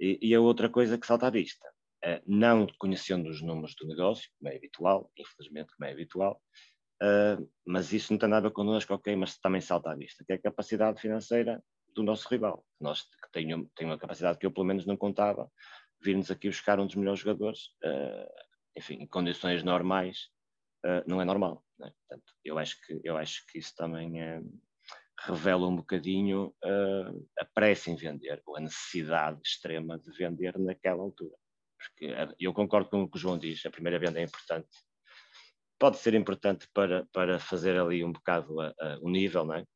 E, 0.00 0.18
e 0.20 0.34
a 0.34 0.40
outra 0.40 0.68
coisa 0.68 0.98
que 0.98 1.06
salta 1.06 1.28
à 1.28 1.30
vista, 1.30 1.68
uh, 2.04 2.20
não 2.26 2.66
conhecendo 2.78 3.28
os 3.28 3.40
números 3.40 3.76
do 3.76 3.86
negócio, 3.86 4.28
como 4.38 4.52
é 4.52 4.56
habitual, 4.56 5.12
infelizmente, 5.16 5.72
como 5.76 5.88
é 5.88 5.92
habitual, 5.92 6.42
uh, 7.02 7.48
mas 7.64 7.92
isso 7.92 8.12
não 8.12 8.18
tem 8.18 8.28
nada 8.28 8.46
a 8.46 8.50
ver 8.50 8.54
connosco, 8.54 8.94
ok, 8.94 9.14
mas 9.14 9.38
também 9.38 9.60
salta 9.60 9.92
à 9.92 9.94
vista, 9.94 10.24
que 10.24 10.32
é 10.32 10.36
a 10.36 10.42
capacidade 10.42 11.00
financeira 11.00 11.62
do 11.94 12.02
nosso 12.02 12.26
rival, 12.28 12.64
nós 12.80 13.02
que 13.02 13.30
tem, 13.32 13.54
uma 13.54 13.98
capacidade 13.98 14.38
que 14.38 14.46
eu 14.46 14.50
pelo 14.50 14.66
menos 14.66 14.86
não 14.86 14.96
contava, 14.96 15.48
vir-nos 16.02 16.30
aqui 16.30 16.48
buscar 16.48 16.80
um 16.80 16.86
dos 16.86 16.96
melhores 16.96 17.20
jogadores, 17.20 17.70
enfim, 18.76 18.94
em 18.94 19.06
condições 19.06 19.62
normais, 19.64 20.30
uh, 20.84 21.02
não 21.06 21.20
é 21.20 21.24
normal. 21.24 21.64
Né? 21.78 21.92
Portanto, 21.98 22.32
eu 22.44 22.58
acho 22.58 22.80
que, 22.84 23.00
eu 23.04 23.16
acho 23.16 23.46
que 23.46 23.58
isso 23.58 23.74
também 23.74 24.20
uh, 24.22 24.60
revela 25.20 25.66
um 25.66 25.76
bocadinho 25.76 26.54
a 27.38 27.44
pressa 27.44 27.90
em 27.90 27.96
vender, 27.96 28.40
ou 28.46 28.56
a 28.56 28.60
necessidade 28.60 29.38
extrema 29.44 29.98
de 29.98 30.10
vender 30.12 30.58
naquela 30.58 31.02
altura. 31.02 31.36
Porque 31.78 32.14
eu 32.38 32.54
concordo 32.54 32.88
com 32.88 33.02
o 33.02 33.10
que 33.10 33.18
o 33.18 33.20
João 33.20 33.38
diz, 33.38 33.64
a 33.66 33.70
primeira 33.70 33.98
venda 33.98 34.18
é 34.18 34.22
importante. 34.22 34.68
Pode 35.78 35.98
ser 35.98 36.14
importante 36.14 36.66
para, 36.72 37.06
para 37.12 37.38
fazer 37.38 37.78
ali 37.78 38.02
um 38.02 38.12
bocado 38.12 38.54
o 39.02 39.10
nível, 39.10 39.44
não 39.44 39.56
é? 39.56 39.66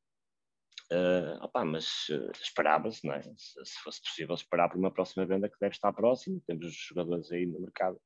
Uh, 0.92 1.42
opa, 1.42 1.64
mas 1.64 2.08
uh, 2.10 2.30
esperava-se, 2.40 3.08
é? 3.10 3.22
Se, 3.22 3.64
se, 3.64 3.78
fosse 3.82 4.02
possível 4.02 4.34
esperar 4.34 4.68
por 4.68 4.78
uma 4.78 4.92
próxima 4.92 5.24
venda 5.24 5.48
que 5.48 5.56
deve 5.58 5.74
estar 5.74 5.92
próxima, 5.92 6.38
temos 6.46 6.66
os 6.66 6.74
jogadores 6.74 7.32
aí 7.32 7.46
no 7.46 7.58
mercado 7.60 7.98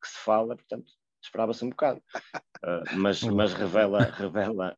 que 0.00 0.08
se 0.08 0.18
fala, 0.18 0.54
portanto, 0.54 0.92
esperava-se 1.22 1.64
um 1.64 1.70
bocado. 1.70 2.02
Uh, 2.64 2.96
mas, 2.96 3.22
mas 3.24 3.54
revela, 3.54 4.02
revela. 4.02 4.76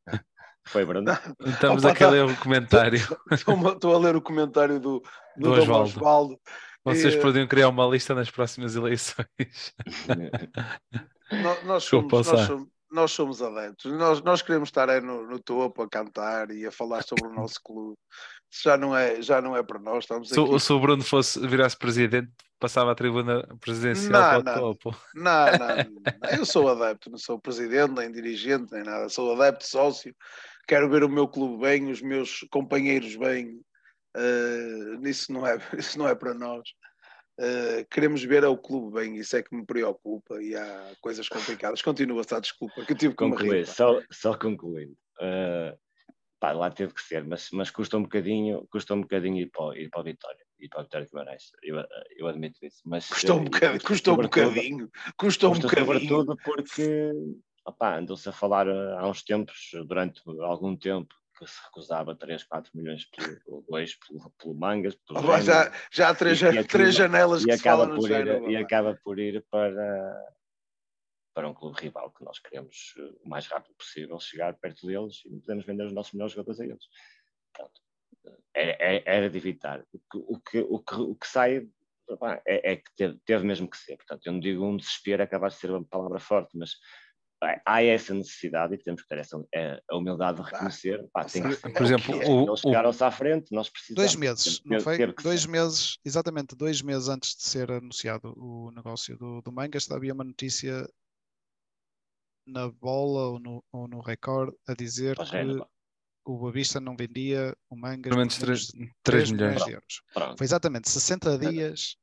Foi, 0.66 0.84
Bruno? 0.84 1.12
Estamos 1.44 1.84
aqui 1.84 2.04
a 2.04 2.10
ler 2.10 2.24
o 2.24 2.36
comentário. 2.36 3.00
Estou 3.30 3.94
a 3.94 3.98
ler 3.98 4.16
o 4.16 4.22
comentário 4.22 4.80
do, 4.80 5.00
do, 5.36 5.50
do 5.50 5.52
Osvaldo. 5.52 5.90
Osvaldo. 5.90 6.40
Vocês 6.84 7.14
e... 7.14 7.20
podiam 7.20 7.46
criar 7.46 7.68
uma 7.68 7.86
lista 7.86 8.14
nas 8.14 8.30
próximas 8.30 8.76
eleições. 8.76 9.74
nós, 11.42 11.64
nós, 11.64 11.84
somos, 11.84 12.12
nós, 12.12 12.46
somos, 12.46 12.68
nós 12.90 13.12
somos 13.12 13.42
adeptos, 13.42 13.90
nós, 13.92 14.22
nós 14.22 14.42
queremos 14.42 14.68
estar 14.68 14.90
aí 14.90 15.00
no, 15.00 15.26
no, 15.26 15.38
topo 15.38 15.82
a 15.82 15.88
cantar 15.88 16.50
e 16.50 16.66
a 16.66 16.70
falar 16.70 17.02
sobre 17.02 17.26
o 17.26 17.32
nosso 17.32 17.58
clube. 17.62 17.96
Já 18.62 18.76
não 18.76 18.96
é, 18.96 19.20
já 19.20 19.40
não 19.40 19.56
é 19.56 19.62
para 19.62 19.78
nós. 19.78 20.04
Estamos 20.04 20.28
se, 20.28 20.38
aqui... 20.38 20.60
se 20.60 20.72
o 20.72 20.80
Bruno 20.80 21.02
fosse 21.02 21.40
virasse 21.46 21.76
presidente, 21.76 22.30
passava 22.64 22.92
a 22.92 22.94
tribuna 22.94 23.46
presidencial 23.60 24.10
não, 24.12 24.42
para 24.42 24.52
o 24.52 24.54
não, 24.54 24.74
topo. 24.74 24.96
Não, 25.14 25.46
não, 25.58 26.38
eu 26.38 26.46
sou 26.46 26.66
adepto, 26.70 27.10
não 27.10 27.18
sou 27.18 27.38
presidente, 27.38 27.92
nem 27.92 28.10
dirigente, 28.10 28.72
nem 28.72 28.82
nada. 28.82 29.08
Sou 29.10 29.34
adepto, 29.34 29.66
sócio. 29.66 30.16
Quero 30.66 30.88
ver 30.88 31.04
o 31.04 31.08
meu 31.08 31.28
clube 31.28 31.60
bem, 31.60 31.90
os 31.90 32.00
meus 32.00 32.40
companheiros 32.50 33.16
bem. 33.16 33.60
Uh, 34.16 35.06
isso, 35.06 35.30
não 35.30 35.46
é, 35.46 35.58
isso 35.76 35.98
não 35.98 36.08
é 36.08 36.14
para 36.14 36.32
nós. 36.32 36.66
Uh, 37.38 37.84
queremos 37.90 38.24
ver 38.24 38.44
ao 38.44 38.56
clube 38.56 38.94
bem, 38.98 39.16
isso 39.16 39.36
é 39.36 39.42
que 39.42 39.54
me 39.54 39.66
preocupa 39.66 40.40
e 40.40 40.56
há 40.56 40.94
coisas 41.02 41.28
complicadas. 41.28 41.82
Continua 41.82 42.22
a 42.30 42.40
desculpa 42.40 42.82
que 42.86 42.92
eu 42.92 42.96
tive 42.96 43.12
que 43.12 43.18
concluir. 43.18 43.66
Só, 43.66 44.00
só 44.10 44.38
concluindo. 44.38 44.96
Uh, 45.20 45.76
pá, 46.40 46.52
lá 46.52 46.70
teve 46.70 46.94
que 46.94 47.02
ser, 47.02 47.24
mas, 47.24 47.50
mas 47.52 47.70
custa 47.70 47.98
um 47.98 48.02
bocadinho, 48.04 48.66
custa 48.70 48.94
um 48.94 49.02
bocadinho 49.02 49.36
ir 49.36 49.50
para, 49.50 49.78
ir 49.78 49.90
para 49.90 50.00
a 50.00 50.04
Vitória, 50.04 50.44
ir 50.64 50.68
para 50.68 50.80
a 50.80 50.82
Vitória 50.84 51.06
Guimarães. 51.06 51.52
Eu, 51.62 51.84
eu 52.16 52.26
admito 52.26 52.64
isso. 52.64 52.80
Mas, 52.84 53.08
custou 53.08 53.38
um 53.38 53.42
eh, 53.42 53.44
bocadinho, 53.44 53.82
custou 53.82 54.14
um 54.14 54.22
bocadinho, 54.22 54.90
custou 55.16 55.54
um 55.54 55.58
bocadinho. 55.58 55.86
Sobretudo 55.86 56.36
porque 56.44 57.12
andou-se 57.80 58.28
a 58.28 58.32
falar 58.32 58.68
há 58.68 59.08
uns 59.08 59.22
tempos, 59.22 59.70
durante 59.86 60.22
algum 60.40 60.76
tempo, 60.76 61.14
que 61.38 61.46
se 61.46 61.60
recusava 61.64 62.14
3, 62.14 62.44
4 62.44 62.70
milhões 62.74 63.06
pelo, 63.06 63.64
2 63.68 63.94
pelo, 63.96 64.30
pelo 64.30 64.54
Mangas. 64.54 64.94
Pelo 64.94 65.20
oh, 65.20 65.40
já, 65.40 65.72
já 65.90 66.10
há 66.10 66.14
três, 66.14 66.40
e, 66.40 66.64
três 66.64 66.94
janelas 66.94 67.42
e 67.42 67.46
que 67.46 67.52
acaba 67.52 67.88
por 67.88 68.10
ir, 68.10 68.14
género, 68.14 68.50
E 68.50 68.56
acaba 68.56 68.98
por 69.02 69.18
ir 69.18 69.44
para, 69.50 70.34
para 71.34 71.48
um 71.48 71.54
clube 71.54 71.80
rival 71.80 72.12
que 72.12 72.24
nós 72.24 72.38
queremos 72.38 72.94
eh, 72.98 73.12
o 73.24 73.28
mais 73.28 73.46
rápido 73.48 73.74
possível 73.74 74.18
chegar 74.20 74.54
perto 74.54 74.86
deles 74.86 75.22
e 75.26 75.40
podemos 75.40 75.66
vender 75.66 75.86
os 75.86 75.92
nossos 75.92 76.12
melhores 76.12 76.32
jogadores 76.32 76.60
a 76.60 76.64
eles. 76.64 76.84
Pronto. 77.52 77.83
Era, 78.54 78.70
é, 78.72 78.96
é, 78.96 79.02
era 79.06 79.30
de 79.30 79.38
evitar. 79.38 79.84
O 79.92 79.98
que, 79.98 80.18
o 80.18 80.40
que, 80.40 80.58
o 80.60 80.78
que, 80.78 80.94
o 80.94 81.14
que 81.14 81.26
sai 81.26 81.66
é, 82.46 82.72
é, 82.72 82.76
que 82.76 82.94
teve, 82.96 83.18
teve, 83.24 83.46
mesmo 83.46 83.68
que 83.68 83.76
ser. 83.76 83.96
Portanto, 83.96 84.26
eu 84.26 84.32
não 84.32 84.40
digo 84.40 84.64
um 84.64 84.76
desespero, 84.76 85.22
é 85.22 85.26
capaz 85.26 85.54
de 85.54 85.60
ser 85.60 85.70
uma 85.70 85.84
palavra 85.84 86.20
forte, 86.20 86.56
mas 86.56 86.72
há 87.66 87.82
essa 87.82 88.14
necessidade 88.14 88.74
e 88.74 88.78
temos 88.78 89.02
que 89.02 89.08
ter 89.08 89.18
essa 89.18 89.42
é, 89.54 89.80
a 89.90 89.96
humildade 89.96 90.42
de 90.42 90.50
reconhecer. 90.50 91.06
Pá, 91.12 91.24
tem 91.24 91.42
que, 91.42 91.56
por 91.56 91.82
exemplo, 91.82 92.14
o, 92.16 92.48
eles 92.48 92.60
chegaram-se 92.60 93.04
à 93.04 93.10
frente, 93.10 93.52
nós 93.52 93.68
precisamos. 93.68 93.96
Dois 93.96 94.16
meses, 94.16 94.62
não 94.64 94.80
foi? 94.80 95.12
Dois 95.22 95.42
ser. 95.42 95.48
meses, 95.48 95.98
exatamente 96.04 96.56
dois 96.56 96.82
meses 96.82 97.08
antes 97.08 97.36
de 97.36 97.42
ser 97.42 97.70
anunciado 97.70 98.34
o 98.36 98.70
negócio 98.70 99.16
do, 99.18 99.40
do 99.42 99.52
Mangas, 99.52 99.90
havia 99.90 100.14
uma 100.14 100.24
notícia 100.24 100.88
na 102.46 102.70
bola 102.70 103.28
ou 103.30 103.40
no, 103.40 103.64
ou 103.72 103.88
no 103.88 104.00
recorde 104.00 104.54
a 104.68 104.74
dizer 104.74 105.16
que 105.16 105.64
o 106.24 106.38
Boavista 106.38 106.80
não 106.80 106.96
vendia 106.96 107.54
o 107.70 107.76
Mangas 107.76 108.04
Pelo 108.10 108.16
menos 108.18 108.34
por 108.38 108.44
3, 108.46 108.72
menos 108.74 108.88
de 108.88 109.02
3 109.02 109.28
3 109.28 109.30
milhões. 109.32 109.64
de 109.64 109.70
euros. 109.72 110.02
Pronto. 110.12 110.38
Foi 110.38 110.44
exatamente 110.44 110.88
60 110.90 111.38
dias 111.38 111.96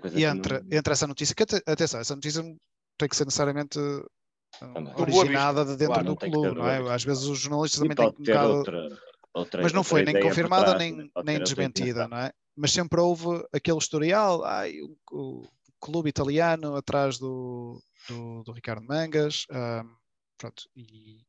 coisa 0.00 0.16
e 0.16 0.20
que 0.20 0.24
entre, 0.24 0.60
não- 0.62 0.68
entre 0.78 0.92
essa 0.92 1.06
notícia, 1.06 1.34
que 1.34 1.42
ate- 1.44 1.62
atenção, 1.66 2.00
essa 2.00 2.14
notícia 2.14 2.42
tem 2.98 3.08
que 3.08 3.16
ser 3.16 3.24
necessariamente 3.24 3.78
Também. 4.60 4.84
Do 4.94 5.02
originada 5.02 5.64
de 5.64 5.76
dentro 5.76 5.94
Claro, 5.94 6.08
do 6.08 6.16
clube, 6.16 6.54
não 6.54 6.68
é? 6.68 6.94
Às 6.94 7.02
vezes 7.04 7.24
os 7.24 7.38
jornalistas 7.40 7.80
E 7.80 7.82
também 7.82 7.96
têm 7.96 8.12
que 8.12 8.20
um 8.20 8.24
bocado- 8.24 8.54
outra, 8.54 8.98
outra, 9.32 9.62
mas 9.62 9.72
não 9.72 9.80
outra 9.80 9.90
foi 9.90 10.04
nem 10.04 10.20
confirmada 10.20 10.66
trás, 10.66 10.78
nem, 10.78 11.10
nem 11.24 11.38
desmentida, 11.42 12.06
não 12.06 12.18
é? 12.18 12.32
Mas 12.56 12.70
sempre 12.72 13.00
houve 13.00 13.44
aquele 13.52 13.78
historial, 13.78 14.44
ai, 14.44 14.80
o, 14.80 14.96
o 15.10 15.48
clube 15.80 16.08
italiano 16.08 16.76
atrás 16.76 17.18
do, 17.18 17.82
do, 18.08 18.44
do 18.44 18.52
Ricardo 18.52 18.86
Mangas, 18.86 19.44
ahm, 19.50 19.88
pronto, 20.38 20.62
e, 20.76 21.20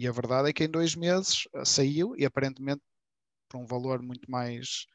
e 0.00 0.08
a 0.08 0.12
verdade 0.12 0.48
é 0.48 0.52
que 0.52 0.64
em 0.64 0.70
dois 0.70 0.96
meses 0.96 1.46
ah, 1.54 1.62
saiu 1.62 2.16
e 2.16 2.24
aparentemente 2.24 2.80
por 3.50 3.60
um 3.60 3.66
valor 3.66 4.00
muito 4.00 4.30
mais 4.30 4.86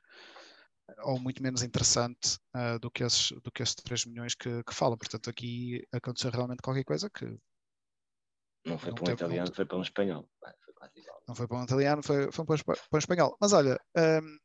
ou 1.03 1.20
muito 1.20 1.43
menos 1.43 1.62
interessante 1.62 2.39
ah, 2.53 2.80
do, 2.80 2.89
que 2.89 3.03
esses, 3.03 3.32
do 3.43 3.51
que 3.51 3.62
esses 3.62 3.76
3 3.76 4.06
milhões 4.06 4.34
que, 4.34 4.64
que 4.64 4.74
falam. 4.74 4.97
Portanto, 4.97 5.30
aqui 5.30 5.88
aconteceu 5.93 6.32
realmente 6.32 6.64
qualquer 6.64 6.84
coisa 6.84 7.08
que 7.08 7.26
Não 8.66 8.80
foi 8.80 8.89
Não 8.89 8.95
para 8.95 9.12
um 9.12 9.14
italiano, 9.14 9.47
não 9.47 9.53
foi 9.56 9.66
para 9.66 9.78
um 9.78 9.82
espanhol. 9.84 10.30
Não 11.28 11.36
foi 11.36 11.47
para 11.47 11.58
um 11.58 11.64
italiano, 11.64 12.03
foi, 12.03 12.32
foi 12.32 12.45
para, 12.45 12.56
um 12.56 12.95
um 12.95 12.97
espanhol. 12.97 13.38
Mas 13.39 13.53
olha, 13.53 13.80
hum, 13.95 14.38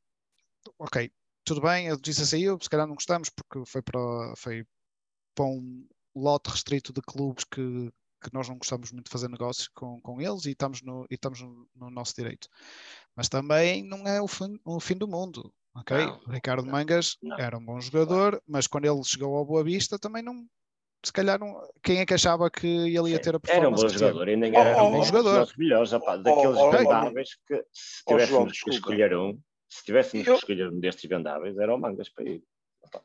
ok, 0.78 1.10
tudo 1.42 1.62
bem, 1.62 1.88
a 1.88 1.92
notícia 1.92 2.26
saiu, 2.26 2.58
se 2.60 2.68
calhar 2.68 2.86
não 2.86 2.94
gostamos 2.94 3.30
porque 3.30 3.64
foi 3.66 3.80
para, 3.80 4.34
foi 4.36 4.66
para 5.34 5.46
um 5.46 5.88
lote 6.14 6.50
restrito 6.50 6.92
de 6.92 7.00
clubes 7.00 7.44
que, 7.44 7.90
que 8.20 8.32
nós 8.32 8.48
não 8.48 8.58
gostamos 8.58 8.92
muito 8.92 9.06
de 9.06 9.10
fazer 9.12 9.28
negócio 9.28 9.70
com, 9.74 10.00
com 10.00 10.20
eles 10.20 10.44
e 10.46 10.50
estamos, 10.50 10.82
no, 10.82 11.06
e 11.10 11.14
estamos 11.14 11.40
no, 11.40 11.68
no 11.74 11.90
nosso 11.90 12.14
direito. 12.14 12.48
Mas 13.16 13.28
também 13.28 13.82
não 13.82 14.06
é 14.06 14.20
o 14.20 14.28
fim, 14.28 14.58
o 14.64 14.78
fim 14.80 14.96
do 14.96 15.08
mundo. 15.08 15.52
Ok, 15.74 15.96
Não, 15.96 16.20
o 16.26 16.30
Ricardo 16.30 16.64
não, 16.64 16.72
Mangas 16.72 17.16
não. 17.22 17.38
era 17.38 17.56
um 17.56 17.64
bom 17.64 17.80
jogador, 17.80 18.42
mas 18.46 18.66
quando 18.66 18.86
ele 18.86 19.04
chegou 19.04 19.36
ao 19.36 19.44
Boa 19.44 19.62
Vista 19.62 19.98
também 19.98 20.22
não. 20.22 20.44
Se 21.04 21.12
calhar 21.12 21.38
não. 21.38 21.56
Quem 21.82 21.98
é 22.00 22.06
que 22.06 22.12
achava 22.12 22.50
que 22.50 22.66
ele 22.66 23.10
ia 23.12 23.20
ter 23.20 23.34
a 23.34 23.40
Era 23.48 23.68
um 23.68 23.72
performance 23.72 23.84
bom 23.84 23.90
que 23.90 23.98
jogador 23.98 24.28
Oh, 24.28 24.58
era 24.58 24.82
oh, 24.82 24.88
um 24.88 24.94
oh, 24.94 24.98
dos 24.98 25.06
jogador. 25.06 25.52
melhores, 25.56 25.92
opá, 25.92 26.16
daqueles 26.16 26.56
oh, 26.58 26.68
oh, 26.68 26.70
vendáveis 26.72 27.36
que 27.46 27.64
se 27.72 28.02
oh, 28.06 28.18
João, 28.18 28.18
tivéssemos 28.18 28.52
que 28.52 28.70
desculpa. 28.70 28.74
escolher 28.76 29.16
um, 29.16 29.40
se 29.68 29.84
tivéssemos 29.84 30.26
Eu- 30.26 30.32
que 30.34 30.38
escolher 30.40 30.68
um 30.68 30.80
destes 30.80 31.08
vendáveis, 31.08 31.56
era 31.56 31.74
o 31.74 31.78
Mangas 31.78 32.08
para 32.10 32.28
ir. 32.28 32.42
Opá, 32.82 33.00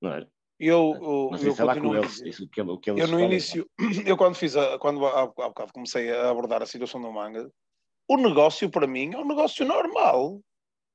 Não 0.00 0.10
era? 0.12 0.28
Eu, 0.64 0.96
eu, 1.02 1.28
Mas 1.32 1.42
eu 1.42 1.52
isso 1.52 1.60
é 1.60 1.64
lá 1.64 1.74
com 1.80 1.92
eles, 1.94 2.20
isso 2.22 2.48
que 2.48 2.60
ele, 2.60 2.70
o 2.70 2.78
que 2.78 2.88
eles 2.88 3.02
Eu 3.02 3.08
no 3.08 3.20
início, 3.20 3.68
eu 4.06 4.16
quando 4.16 4.36
fiz 4.36 4.56
a, 4.56 4.78
quando 4.78 5.04
há, 5.04 5.22
há 5.22 5.26
bocado 5.26 5.72
comecei 5.72 6.08
a 6.12 6.30
abordar 6.30 6.62
a 6.62 6.66
situação 6.66 7.00
do 7.00 7.10
manga, 7.12 7.50
o 8.08 8.16
negócio 8.16 8.70
para 8.70 8.86
mim 8.86 9.12
é 9.12 9.18
um 9.18 9.26
negócio 9.26 9.66
normal. 9.66 10.40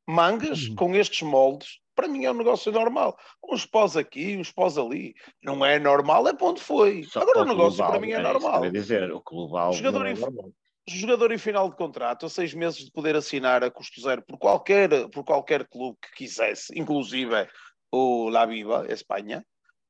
Mangas 0.10 0.70
Uhum. 0.70 0.76
com 0.76 0.96
estes 0.96 1.22
moldes, 1.22 1.80
para 1.94 2.08
mim 2.08 2.24
é 2.24 2.32
um 2.32 2.36
negócio 2.36 2.72
normal. 2.72 3.18
Uns 3.44 3.66
pós 3.66 3.98
aqui, 3.98 4.38
uns 4.38 4.50
pós 4.54 4.78
ali. 4.78 5.14
Não 5.44 5.66
é 5.66 5.78
normal, 5.78 6.26
é 6.30 6.32
onde 6.40 6.62
foi. 6.62 7.04
Só 7.04 7.20
Agora 7.20 7.42
o 7.42 7.46
negócio 7.46 7.76
global, 7.78 7.92
para 7.92 8.00
mim 8.00 8.14
é 8.14 8.20
eu 8.20 8.24
normal. 8.24 8.64
ia 8.64 8.72
dizer, 8.72 9.12
o 9.12 9.22
global 9.22 9.74
Jogador 9.74 10.00
não 10.00 10.06
é 10.06 10.14
normal. 10.14 10.52
jogador 10.88 11.32
em 11.34 11.38
final 11.38 11.70
de 11.70 11.76
contrato, 11.76 12.26
a 12.26 12.30
seis 12.30 12.54
meses 12.54 12.86
de 12.86 12.92
poder 12.92 13.18
assinar 13.18 13.66
a 13.66 13.70
custo 13.70 14.00
zero 14.00 14.22
por 14.26 14.38
qualquer, 14.38 15.10
por 15.10 15.26
qualquer 15.26 15.68
clube 15.68 15.98
que 16.02 16.16
quisesse, 16.16 16.72
inclusive 16.80 17.50
o 17.92 18.30
La 18.30 18.46
Viva, 18.46 18.86
Espanha, 18.90 19.46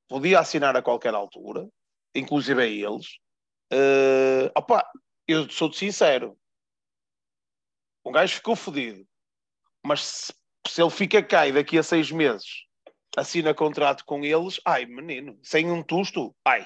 podia 0.07 0.39
assinar 0.39 0.75
a 0.75 0.81
qualquer 0.81 1.13
altura, 1.13 1.67
inclusive 2.15 2.61
a 2.61 2.65
eles. 2.65 3.07
Eh, 3.71 4.51
opa, 4.55 4.85
eu 5.27 5.49
sou-te 5.49 5.77
sincero, 5.77 6.37
um 8.05 8.11
gajo 8.11 8.35
ficou 8.35 8.55
fodido, 8.55 9.05
mas 9.85 10.01
se, 10.01 10.33
se 10.67 10.81
ele 10.81 10.89
fica 10.89 11.21
cá 11.21 11.47
e 11.47 11.51
daqui 11.51 11.77
a 11.77 11.83
seis 11.83 12.11
meses 12.11 12.65
assina 13.17 13.53
contrato 13.53 14.05
com 14.05 14.23
eles, 14.23 14.59
ai 14.65 14.85
menino, 14.85 15.37
sem 15.43 15.69
um 15.71 15.83
tusto, 15.83 16.35
ai. 16.45 16.65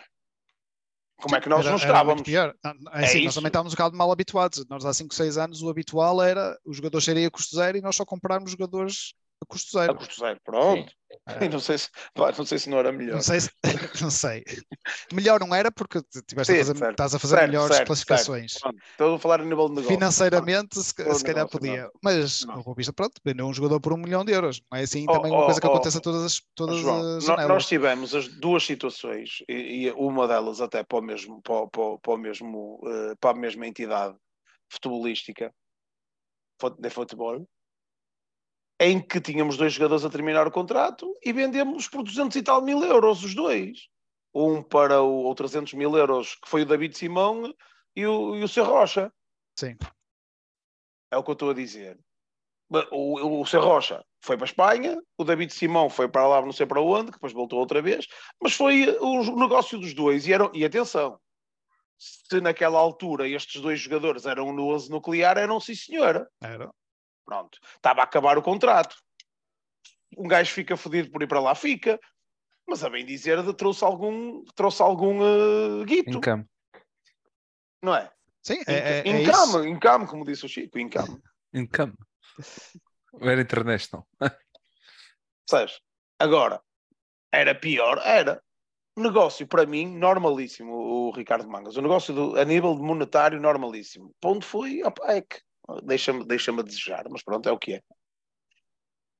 Como 1.15 1.35
é 1.35 1.41
que 1.41 1.47
nós 1.49 1.59
Era- 1.65 1.69
não 1.69 1.77
era 1.77 1.87
estávamos? 1.87 2.21
pior. 2.23 2.55
Não, 2.63 2.71
É 2.93 3.01
É 3.01 3.05
assim, 3.05 3.25
nós 3.25 3.35
também 3.35 3.47
estávamos 3.49 3.73
um 3.73 3.75
bocado 3.75 3.95
mal 3.95 4.11
habituados. 4.11 4.65
Nós 4.67 4.83
há 4.85 4.91
5, 4.91 5.13
6 5.13 5.37
anos 5.37 5.61
o 5.61 5.69
habitual 5.69 6.19
era 6.21 6.57
os 6.65 6.77
jogadores 6.77 7.05
serem 7.05 7.25
a 7.27 7.31
custo 7.31 7.55
zero 7.55 7.77
e 7.77 7.81
nós 7.81 7.95
só 7.95 8.03
comprarmos 8.03 8.51
jogadores 8.51 9.13
a 9.41 9.45
custo 9.45 9.77
A 9.77 9.81
zero. 9.81 9.97
custo 9.97 10.15
zero, 10.19 10.39
pronto. 10.43 10.91
É. 11.27 11.47
Não 11.49 11.59
sei 11.59 11.77
se, 11.77 11.89
não 12.15 12.45
sei 12.45 12.57
se 12.57 12.69
não 12.69 12.79
era 12.79 12.91
melhor. 12.91 13.15
Não 13.15 13.21
sei, 13.21 13.41
se- 13.41 13.49
não 14.01 14.09
sei. 14.09 14.43
Melhor 15.13 15.39
não 15.41 15.53
era 15.53 15.69
porque 15.71 16.01
tiveste 16.25 16.53
a 16.53 16.55
Sim, 16.55 16.61
fazer, 16.63 16.77
certo. 16.77 16.91
estás 16.91 17.15
a 17.15 17.19
fazer 17.19 17.35
Certo, 17.35 17.47
melhores 17.49 17.75
certo, 17.75 17.87
classificações. 17.87 18.53
Pronto, 18.59 18.77
Estou 18.91 19.15
a 19.15 19.19
falar 19.19 19.41
a 19.41 19.43
nível 19.43 19.67
de 19.67 19.75
negócio. 19.75 19.93
Financeiramente, 19.95 20.81
se, 20.81 20.93
Ou 21.05 21.13
se 21.15 21.23
calhar 21.23 21.45
negócio, 21.45 21.59
podia. 21.59 21.83
não. 21.83 21.91
Mas 22.01 22.45
Não. 22.45 22.57
o 22.57 22.61
Rubista, 22.61 22.93
pronto, 22.93 23.13
vendeu 23.25 23.45
um 23.45 23.53
jogador 23.53 23.79
por 23.81 23.93
um 23.93 23.97
milhão 23.97 24.23
de 24.23 24.31
euros. 24.31 24.61
Não 24.71 24.79
é 24.79 24.83
assim 24.83 25.05
Oh, 25.07 25.13
também 25.13 25.31
uma 25.31 25.41
oh, 25.41 25.45
coisa 25.45 25.59
que 25.61 25.67
oh, 25.67 25.69
acontece 25.69 25.97
a 25.97 26.01
todas 26.01 26.23
as, 26.23 26.41
todas 26.55 26.77
João, 26.77 27.17
as 27.17 27.23
janelas. 27.25 27.49
nós 27.49 27.67
tivemos 27.67 28.15
as 28.15 28.27
duas 28.27 28.63
situações 28.63 29.43
e, 29.49 29.85
e 29.87 29.91
uma 29.91 30.27
delas 30.27 30.61
até 30.61 30.83
para 30.83 30.97
o 30.97 31.01
mesmo 31.01 31.41
para, 31.41 31.53
o- 31.55 31.69
para, 31.69 31.81
o- 31.81 31.99
para 31.99 32.13
o 32.13 32.17
mesmo 32.17 32.79
eh, 32.85 33.15
para 33.19 33.31
a 33.31 33.39
mesma 33.39 33.67
entidade 33.67 34.15
futebolística 34.71 35.53
fut- 36.59 36.79
de 36.81 36.89
futebol 36.89 37.45
em 38.81 38.99
que 38.99 39.21
tínhamos 39.21 39.57
dois 39.57 39.73
jogadores 39.73 40.03
a 40.03 40.09
terminar 40.09 40.47
o 40.47 40.51
contrato 40.51 41.15
e 41.23 41.31
vendemos 41.31 41.87
por 41.87 42.03
200 42.03 42.35
e 42.35 42.41
tal 42.41 42.61
mil 42.61 42.83
euros 42.83 43.23
os 43.23 43.35
dois 43.35 43.87
um 44.33 44.63
para 44.63 45.01
o 45.01 45.23
ou 45.23 45.35
300 45.35 45.73
mil 45.73 45.95
euros 45.95 46.35
que 46.35 46.49
foi 46.49 46.63
o 46.63 46.65
David 46.65 46.97
Simão 46.97 47.53
e 47.95 48.05
o, 48.07 48.35
e 48.35 48.43
o 48.43 48.63
Rocha 48.63 49.13
Sim. 49.55 49.77
É 51.11 51.17
o 51.17 51.23
que 51.23 51.29
eu 51.29 51.33
estou 51.33 51.51
a 51.51 51.53
dizer. 51.53 51.99
O, 52.69 53.19
o, 53.19 53.41
o 53.41 53.45
Ser 53.45 53.59
Rocha 53.59 54.03
foi 54.21 54.37
para 54.37 54.45
a 54.45 54.49
Espanha, 54.49 55.01
o 55.17 55.25
David 55.25 55.53
Simão 55.53 55.89
foi 55.89 56.07
para 56.07 56.25
lá, 56.25 56.41
não 56.41 56.53
sei 56.53 56.65
para 56.65 56.81
onde, 56.81 57.07
que 57.07 57.17
depois 57.17 57.33
voltou 57.33 57.59
outra 57.59 57.81
vez, 57.81 58.07
mas 58.41 58.53
foi 58.53 58.97
o 58.99 59.35
negócio 59.35 59.77
dos 59.77 59.93
dois. 59.93 60.25
E, 60.25 60.33
eram, 60.33 60.49
e 60.53 60.63
atenção, 60.63 61.19
se 61.97 62.39
naquela 62.39 62.79
altura 62.79 63.27
estes 63.27 63.61
dois 63.61 63.79
jogadores 63.79 64.25
eram 64.25 64.53
no 64.53 64.73
11 64.73 64.89
nuclear, 64.89 65.37
eram 65.37 65.59
sim 65.59 65.75
senhora. 65.75 66.29
Era. 66.41 66.71
Pronto, 67.31 67.59
estava 67.77 68.01
a 68.01 68.03
acabar 68.03 68.37
o 68.37 68.41
contrato. 68.41 68.93
Um 70.17 70.27
gajo 70.27 70.51
fica 70.51 70.75
fodido 70.75 71.09
por 71.09 71.23
ir 71.23 71.27
para 71.27 71.39
lá, 71.39 71.55
fica. 71.55 71.97
Mas 72.67 72.83
a 72.83 72.89
bem 72.89 73.05
dizer, 73.05 73.41
trouxe 73.55 73.85
algum, 73.85 74.43
trouxe 74.53 74.81
algum 74.81 75.21
eh, 75.23 75.85
guito, 75.85 76.19
campo. 76.19 76.49
não 77.81 77.95
é? 77.95 78.11
Sim, 78.43 78.57
é, 78.67 78.73
é, 78.73 78.99
é 78.99 79.21
isso. 79.21 79.31
encame, 79.31 79.69
encame, 79.69 80.07
como 80.07 80.25
disse 80.25 80.45
o 80.45 80.49
Chico, 80.49 80.77
encame. 80.77 81.21
Em 81.53 81.65
campo. 81.65 82.05
Era 83.21 83.39
international. 83.39 84.05
Sabes? 85.49 85.79
Agora, 86.19 86.61
era 87.31 87.55
pior? 87.55 88.01
Era. 88.03 88.43
Negócio, 88.97 89.47
para 89.47 89.65
mim, 89.65 89.97
normalíssimo, 89.97 90.73
o 90.73 91.11
Ricardo 91.11 91.47
Mangas. 91.47 91.77
O 91.77 91.81
negócio 91.81 92.13
do, 92.13 92.37
a 92.37 92.43
nível 92.43 92.75
de 92.75 92.81
monetário, 92.81 93.39
normalíssimo. 93.39 94.13
Ponto 94.19 94.45
foi, 94.45 94.83
opa, 94.83 95.13
é 95.13 95.21
que 95.21 95.39
deixa-me 95.83 96.25
deixa 96.25 96.51
a 96.51 96.61
desejar, 96.61 97.05
mas 97.09 97.23
pronto, 97.23 97.47
é 97.47 97.51
o 97.51 97.57
que 97.59 97.73
é. 97.73 97.81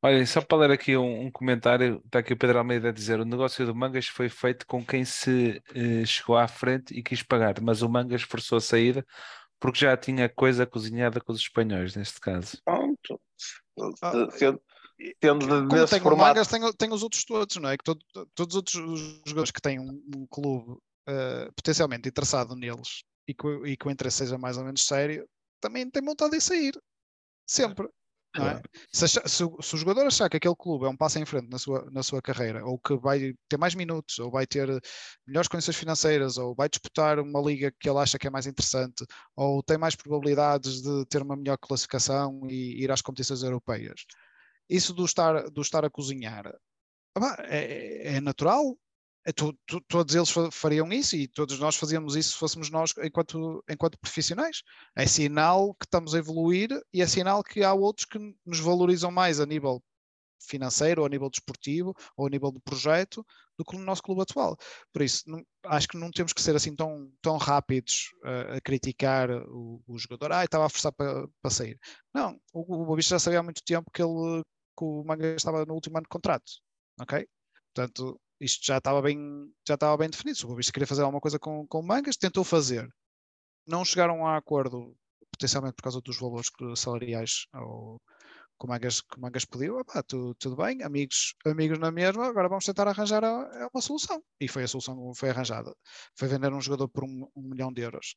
Olha, 0.04 0.26
só 0.26 0.42
para 0.42 0.58
ler 0.58 0.72
aqui 0.72 0.98
um, 0.98 1.28
um 1.28 1.32
comentário, 1.32 2.02
está 2.06 2.20
aqui 2.20 2.34
o 2.34 2.38
Pedro 2.38 2.58
Almeida 2.58 2.90
a 2.90 2.92
dizer: 2.92 3.20
o 3.20 3.26
negócio 3.26 3.66
do 3.66 3.76
Mangas 3.76 4.08
foi 4.08 4.30
feito 4.30 4.66
com 4.66 4.84
quem 4.84 5.06
se 5.06 5.62
eh, 5.76 6.04
chegou 6.06 6.36
à 6.36 6.48
frente 6.48 6.92
e 6.98 7.04
quis 7.04 7.22
pagar, 7.22 7.62
mas 7.62 7.84
o 7.84 7.90
Mangas 7.90 8.24
forçou 8.24 8.58
a 8.58 8.62
saída 8.62 9.06
porque 9.60 9.82
já 9.82 9.96
tinha 9.96 10.28
coisa 10.28 10.66
cozinhada 10.66 11.22
com 11.22 11.32
os 11.32 11.40
espanhóis, 11.40 11.96
neste 11.96 12.20
caso. 12.20 12.58
Pronto. 12.66 13.22
Ah, 14.02 14.12
tendo 15.20 15.48
Como 15.48 15.68
nesse 15.76 15.92
tem 15.92 16.00
o 16.00 16.04
formato. 16.04 16.30
Mangas, 16.30 16.48
tem, 16.48 16.64
o- 16.64 16.74
tem 16.74 16.92
os 16.92 17.04
outros 17.04 17.24
todos, 17.24 17.56
não 17.58 17.70
é? 17.70 17.78
Que 17.78 17.84
todo- 17.84 18.02
todos 18.34 18.56
os 18.56 18.56
outros 18.56 18.80
jogadores 19.26 19.52
que 19.52 19.62
têm 19.62 19.80
um, 19.80 20.04
um 20.16 20.26
clube 20.28 20.80
eh, 21.08 21.50
potencialmente 21.56 22.10
interessado 22.10 22.56
neles 22.56 23.04
e 23.28 23.36
que, 23.36 23.46
o- 23.46 23.68
e 23.68 23.78
que 23.78 23.88
o 23.88 23.92
interesse 23.92 24.18
seja 24.18 24.38
mais 24.38 24.58
ou 24.58 24.64
menos 24.64 24.84
sério, 24.84 25.28
também 25.62 25.90
têm 25.90 26.04
vontade 26.04 26.32
de 26.32 26.42
sair. 26.42 26.74
Sempre. 27.48 27.88
É? 28.34 28.62
se, 28.94 29.04
acha- 29.04 29.28
se 29.28 29.44
o- 29.44 29.62
se 29.62 29.76
o 29.76 29.78
jogador 29.78 30.06
achar 30.08 30.30
que 30.30 30.38
aquele 30.38 30.56
clube 30.56 30.86
é 30.86 30.88
um 30.90 30.96
passo 30.96 31.20
em 31.20 31.26
frente 31.26 31.50
na 31.50 31.60
sua, 31.60 31.86
na 31.92 32.02
sua 32.02 32.22
carreira, 32.22 32.66
ou 32.66 32.80
que 32.80 32.96
vai 32.96 33.34
ter 33.50 33.58
mais 33.58 33.76
minutos, 33.76 34.20
ou 34.20 34.32
vai 34.32 34.48
ter 34.48 34.70
melhores 35.28 35.50
condições 35.50 35.76
financeiras, 35.76 36.38
ou 36.38 36.56
vai 36.56 36.70
disputar 36.70 37.20
uma 37.20 37.42
liga 37.42 37.74
que 37.78 37.90
ele 37.90 38.00
acha 38.00 38.18
que 38.18 38.28
é 38.28 38.30
mais 38.30 38.48
interessante, 38.48 39.04
ou 39.36 39.62
tem 39.62 39.78
mais 39.78 39.98
probabilidades 39.98 40.82
de 40.82 41.06
ter 41.08 41.22
uma 41.22 41.36
melhor 41.36 41.58
classificação 41.58 42.48
e 42.50 42.82
ir 42.82 42.90
às 42.90 43.02
competições 43.02 43.44
europeias. 43.44 44.06
Isso 44.70 44.94
do 44.94 45.04
estar, 45.04 45.50
do 45.50 45.62
estar 45.62 45.84
a 45.84 45.90
cozinhar 45.90 46.54
pá, 47.14 47.36
é, 47.50 48.16
é 48.16 48.22
natural. 48.22 48.78
É, 49.26 49.32
to- 49.32 49.56
to- 49.68 49.82
todos 49.88 50.16
eles 50.16 50.30
fa- 50.32 50.50
fariam 50.52 50.92
isso 50.92 51.16
e 51.16 51.28
todos 51.28 51.60
nós 51.60 51.76
fazíamos 51.76 52.16
isso 52.16 52.32
se 52.32 52.38
fôssemos 52.38 52.70
nós 52.72 52.92
enquanto, 53.04 53.64
enquanto 53.70 54.00
profissionais. 54.00 54.64
É 54.96 55.06
sinal 55.06 55.76
que 55.76 55.86
estamos 55.86 56.16
a 56.16 56.18
evoluir 56.18 56.70
e 56.94 57.02
é 57.02 57.08
sinal 57.08 57.44
que 57.44 57.64
há 57.64 57.74
outros 57.74 58.06
que 58.06 58.18
nos 58.46 58.60
valorizam 58.60 59.12
mais 59.12 59.40
a 59.40 59.46
nível 59.46 59.84
financeiro, 60.48 61.02
ou 61.02 61.06
a 61.08 61.10
nível 61.10 61.30
desportivo, 61.30 61.96
ou 62.18 62.28
a 62.28 62.30
nível 62.30 62.52
do 62.52 62.60
projeto, 62.60 63.26
do 63.58 63.64
que 63.64 63.78
no 63.78 63.84
nosso 63.84 64.02
clube 64.02 64.22
atual. 64.22 64.58
Por 64.92 65.02
isso, 65.02 65.24
não, 65.28 65.46
acho 65.66 65.88
que 65.88 65.98
não 65.98 66.12
temos 66.12 66.34
que 66.34 66.42
ser 66.42 66.56
assim 66.56 66.76
tão, 66.76 67.12
tão 67.22 67.38
rápidos 67.38 68.10
uh, 68.24 68.56
a 68.58 68.62
criticar 68.62 69.30
o, 69.32 69.82
o 69.88 69.98
jogador. 69.98 70.32
Ah, 70.32 70.44
estava 70.44 70.66
a 70.66 70.70
forçar 70.70 70.92
para, 70.92 71.28
para 71.42 71.52
sair. 71.52 71.80
Não, 72.14 72.40
o, 72.54 72.92
o 72.94 73.02
já 73.02 73.20
sabia 73.20 73.40
há 73.40 73.44
muito 73.44 73.64
tempo 73.64 73.90
que, 73.92 74.02
ele, 74.02 74.44
que 74.78 74.84
o 74.84 75.04
Manga 75.06 75.36
estava 75.36 75.66
no 75.66 75.74
último 75.74 75.98
ano 75.98 76.04
de 76.06 76.10
contrato. 76.10 76.52
Ok? 77.00 77.28
Portanto, 77.74 78.20
isto 78.42 78.66
já 78.66 78.78
estava 78.80 79.02
bem, 79.02 79.18
já 79.68 79.76
estava 79.76 79.96
bem 79.98 80.10
definido. 80.10 80.38
Se 80.38 80.44
o 80.44 80.48
Boavista 80.48 80.74
queria 80.74 80.88
fazer 80.88 81.04
alguma 81.04 81.22
coisa 81.22 81.40
com, 81.40 81.66
com 81.68 81.82
Mangas, 81.82 82.18
tentou 82.18 82.44
fazer. 82.44 82.90
Não 83.68 83.86
chegaram 83.86 84.26
a 84.26 84.36
acordo, 84.36 84.96
potencialmente 85.32 85.76
por 85.76 85.84
causa 85.84 86.02
dos 86.02 86.20
valores 86.20 86.50
salariais 86.76 87.46
ou 87.54 88.02
que 88.60 88.66
o 88.66 88.68
Mangas, 88.68 89.02
que 89.02 89.20
Mangas 89.20 89.46
pediu, 89.46 89.78
opa, 89.78 90.04
tu, 90.04 90.36
tudo 90.36 90.56
bem, 90.56 90.84
amigos, 90.84 91.34
amigos 91.46 91.80
na 91.80 91.92
mesma, 91.92 92.28
agora 92.28 92.48
vamos 92.48 92.66
tentar 92.66 92.88
arranjar 92.88 93.24
a, 93.24 93.30
a 93.30 93.70
uma 93.74 93.82
solução. 93.82 94.22
E 94.40 94.48
foi 94.48 94.64
a 94.64 94.68
solução 94.68 95.14
foi 95.16 95.30
arranjada. 95.30 95.74
Foi 96.16 96.28
vender 96.28 96.54
um 96.54 96.62
jogador 96.62 96.88
por 96.90 97.04
um, 97.04 97.28
um 97.36 97.42
milhão 97.42 97.72
de 97.72 97.82
euros. 97.82 98.16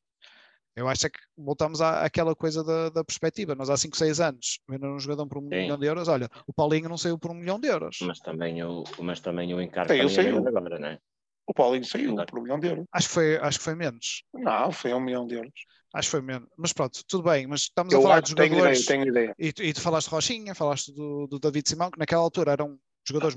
Eu 0.76 0.88
acho 0.88 1.06
é 1.06 1.10
que 1.10 1.18
voltamos 1.36 1.80
à, 1.80 2.04
àquela 2.04 2.34
coisa 2.34 2.64
da, 2.64 2.88
da 2.88 3.04
perspectiva. 3.04 3.54
Nós 3.54 3.70
há 3.70 3.76
5, 3.76 3.96
6 3.96 4.20
anos 4.20 4.58
vender 4.68 4.88
um 4.88 4.98
jogador 4.98 5.26
por 5.26 5.38
um 5.38 5.42
Sim. 5.42 5.48
milhão 5.48 5.78
de 5.78 5.86
euros. 5.86 6.08
Olha, 6.08 6.28
o 6.46 6.52
Paulinho 6.52 6.88
não 6.88 6.98
saiu 6.98 7.18
por 7.18 7.30
um 7.30 7.34
milhão 7.34 7.60
de 7.60 7.68
euros. 7.68 7.98
Mas 8.02 8.18
também 8.18 8.62
o, 8.64 8.82
mas 9.00 9.20
também 9.20 9.54
o 9.54 9.60
encargo 9.60 9.88
saiu, 9.88 10.08
saiu. 10.08 10.38
agora, 10.38 10.78
não 10.78 10.88
é? 10.88 10.98
O 11.46 11.54
Paulinho 11.54 11.84
saiu 11.84 12.14
por 12.26 12.38
um 12.38 12.42
milhão 12.42 12.58
de 12.58 12.68
euros. 12.68 12.86
Acho 12.92 13.08
que 13.08 13.14
foi, 13.14 13.36
acho 13.36 13.58
que 13.58 13.64
foi 13.64 13.74
menos. 13.74 14.24
Não, 14.32 14.72
foi 14.72 14.94
um 14.94 15.00
milhão 15.00 15.26
de 15.26 15.34
euros. 15.34 15.52
Acho 15.94 16.08
que 16.08 16.10
foi 16.10 16.22
menos. 16.22 16.48
Mas 16.56 16.72
pronto, 16.72 17.00
tudo 17.06 17.22
bem. 17.22 17.46
Mas 17.46 17.62
estamos 17.62 17.92
eu 17.92 18.00
a 18.00 18.02
falar 18.02 18.20
de 18.20 18.30
jogadores. 18.30 18.86
Tenho 18.86 19.06
ideia, 19.06 19.34
tenho 19.34 19.52
ideia. 19.52 19.62
E, 19.62 19.68
e 19.68 19.72
tu 19.72 19.80
falaste 19.80 20.08
de 20.08 20.14
Rochinha, 20.14 20.54
falaste 20.54 20.92
do, 20.92 21.28
do 21.28 21.38
David 21.38 21.68
Simão, 21.68 21.90
que 21.90 21.98
naquela 21.98 22.22
altura 22.22 22.52
eram 22.52 22.76
jogadores 23.06 23.36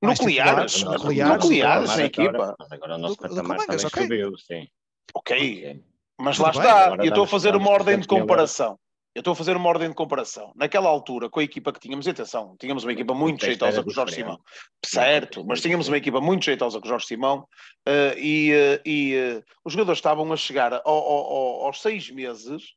nucleares, 0.00 0.82
nucleares, 0.82 1.42
nucleares 1.42 1.96
na 1.96 2.04
equipa. 2.04 2.56
Mas 2.58 2.72
agora 2.72 2.94
o 2.94 2.98
nosso 2.98 3.16
do, 3.16 3.22
patamar 3.22 3.58
do 3.58 3.66
também 3.66 3.86
okay. 3.86 4.02
subiu, 4.02 4.38
sim. 4.38 4.68
Ok, 5.12 5.82
mas 6.20 6.36
tudo 6.36 6.46
lá 6.46 6.52
bem, 6.52 6.60
está. 6.60 6.96
Eu 7.04 7.08
estou 7.08 7.24
a 7.24 7.26
fazer 7.26 7.56
uma 7.56 7.70
ordem 7.70 7.98
de 7.98 8.06
comparação. 8.06 8.78
Eu 9.12 9.20
estou 9.20 9.32
a 9.32 9.36
fazer 9.36 9.56
uma 9.56 9.68
ordem 9.68 9.88
de 9.88 9.94
comparação. 9.94 10.52
Naquela 10.54 10.88
altura, 10.88 11.28
com 11.28 11.40
a 11.40 11.42
equipa 11.42 11.72
que 11.72 11.80
tínhamos, 11.80 12.06
e 12.06 12.10
atenção, 12.10 12.54
tínhamos 12.60 12.84
uma 12.84 12.92
equipa 12.92 13.12
muito 13.12 13.44
jeitosa 13.44 13.82
com 13.82 13.90
o 13.90 13.92
Jorge 13.92 14.14
Simão. 14.14 14.38
Certo, 14.84 15.44
mas 15.44 15.60
tínhamos 15.60 15.88
uma 15.88 15.96
equipa 15.96 16.20
muito 16.20 16.44
jeitosa 16.44 16.78
com 16.78 16.86
o 16.86 16.88
Jorge 16.88 17.06
Simão 17.06 17.40
uh, 17.88 18.16
e, 18.16 18.52
uh, 18.52 18.80
e 18.88 19.16
uh, 19.16 19.44
os 19.64 19.72
jogadores 19.72 19.98
estavam 19.98 20.32
a 20.32 20.36
chegar 20.36 20.72
ao, 20.72 20.82
ao, 20.84 21.66
aos 21.66 21.82
seis 21.82 22.08
meses 22.10 22.74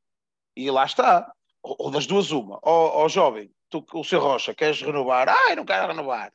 e 0.55 0.71
lá 0.71 0.85
está. 0.85 1.31
Ou, 1.61 1.75
ou 1.77 1.91
das 1.91 2.07
duas, 2.07 2.31
uma. 2.31 2.59
Ó 2.63 3.07
jovem, 3.07 3.51
tu, 3.69 3.85
o 3.93 4.03
seu 4.03 4.19
Rocha, 4.19 4.55
queres 4.55 4.81
renovar? 4.81 5.29
Ai, 5.29 5.55
não 5.55 5.65
quero 5.65 5.87
renovar. 5.87 6.33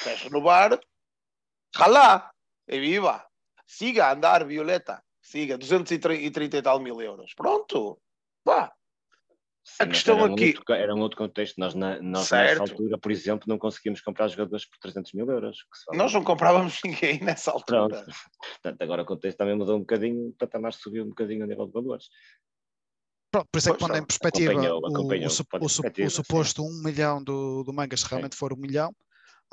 Queres 0.00 0.22
renovar? 0.22 0.78
Ralá, 1.74 2.30
e 2.68 2.78
viva. 2.78 3.24
Siga 3.66 4.06
a 4.06 4.12
andar, 4.12 4.44
Violeta. 4.44 5.02
Siga, 5.24 5.58
230 5.58 6.56
e 6.56 6.62
tal 6.62 6.78
mil 6.78 7.00
euros. 7.00 7.34
Pronto. 7.34 7.98
Vá 8.44 8.72
a 9.80 9.86
questão 9.86 10.18
era 10.18 10.32
aqui. 10.32 10.44
Um 10.44 10.58
outro, 10.58 10.74
era 10.74 10.94
um 10.94 11.00
outro 11.00 11.18
contexto. 11.18 11.58
Nós, 11.58 11.74
na, 11.74 12.00
nós 12.00 12.30
nessa 12.30 12.60
altura, 12.60 12.98
por 12.98 13.10
exemplo, 13.10 13.46
não 13.48 13.58
conseguimos 13.58 14.00
comprar 14.00 14.28
jogadores 14.28 14.66
por 14.66 14.78
300 14.78 15.12
mil 15.14 15.28
euros. 15.30 15.58
Nós 15.92 16.12
não 16.12 16.22
comprávamos 16.22 16.80
ninguém 16.84 17.18
nessa 17.20 17.50
altura. 17.50 17.88
Pronto. 17.88 18.04
Portanto, 18.62 18.82
agora 18.82 19.02
o 19.02 19.06
contexto 19.06 19.38
também 19.38 19.56
mudou 19.56 19.76
um 19.76 19.80
bocadinho, 19.80 20.28
o 20.28 20.32
patamar 20.34 20.72
subiu 20.74 21.04
um 21.04 21.08
bocadinho 21.08 21.44
a 21.44 21.46
nível 21.46 21.66
de 21.66 21.72
valores. 21.72 22.08
Pronto, 23.30 23.48
por 23.50 23.58
isso 23.58 23.70
é 23.70 23.72
que 23.72 23.78
pondo 23.78 23.96
em 23.96 24.04
perspectiva 24.04 24.52
acompanhou, 24.52 24.86
acompanhou, 24.86 25.30
o, 25.30 25.56
o, 25.60 26.06
o, 26.06 26.10
suposto 26.10 26.62
sim. 26.62 26.68
um 26.68 26.82
milhão 26.84 27.24
do, 27.24 27.64
do 27.64 27.72
Mangas, 27.72 28.00
se 28.00 28.08
realmente 28.08 28.34
sim. 28.34 28.38
for 28.38 28.52
um 28.52 28.56
milhão, 28.56 28.94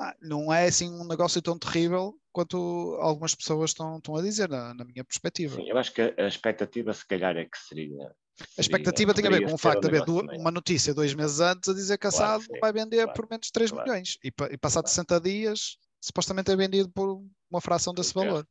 ah, 0.02 0.16
não 0.20 0.52
é 0.52 0.66
assim 0.66 0.90
um 0.90 1.06
negócio 1.06 1.40
tão 1.40 1.58
terrível 1.58 2.14
quanto 2.32 2.96
algumas 3.00 3.34
pessoas 3.34 3.70
estão, 3.70 3.98
estão 3.98 4.16
a 4.16 4.22
dizer, 4.22 4.48
na, 4.48 4.74
na 4.74 4.84
minha 4.84 5.04
perspectiva. 5.04 5.56
Sim, 5.56 5.68
eu 5.68 5.78
acho 5.78 5.92
que 5.92 6.00
a 6.00 6.26
expectativa 6.26 6.92
se 6.92 7.06
calhar 7.06 7.36
é 7.36 7.44
que 7.44 7.58
seria 7.58 8.12
a 8.56 8.60
expectativa 8.60 9.14
tem 9.14 9.26
a 9.26 9.30
ver 9.30 9.46
com 9.46 9.54
o 9.54 9.58
facto 9.58 9.82
de 9.82 9.88
haver 9.88 10.02
uma 10.08 10.50
notícia 10.50 10.94
dois 10.94 11.14
meses 11.14 11.38
antes 11.38 11.68
a 11.68 11.74
dizer 11.74 11.98
que 11.98 12.06
a 12.06 12.10
claro, 12.10 12.42
SAD 12.42 12.60
vai 12.60 12.72
vender 12.72 13.04
claro, 13.04 13.12
por 13.12 13.30
menos 13.30 13.46
de 13.46 13.52
3 13.52 13.70
claro. 13.70 13.88
milhões 13.88 14.18
e, 14.24 14.32
e 14.50 14.58
passado 14.58 14.88
60 14.88 15.20
dias 15.20 15.76
supostamente 16.00 16.50
é 16.50 16.56
vendido 16.56 16.90
por 16.90 17.22
uma 17.50 17.60
fração 17.60 17.94
desse 17.94 18.14
valor. 18.14 18.46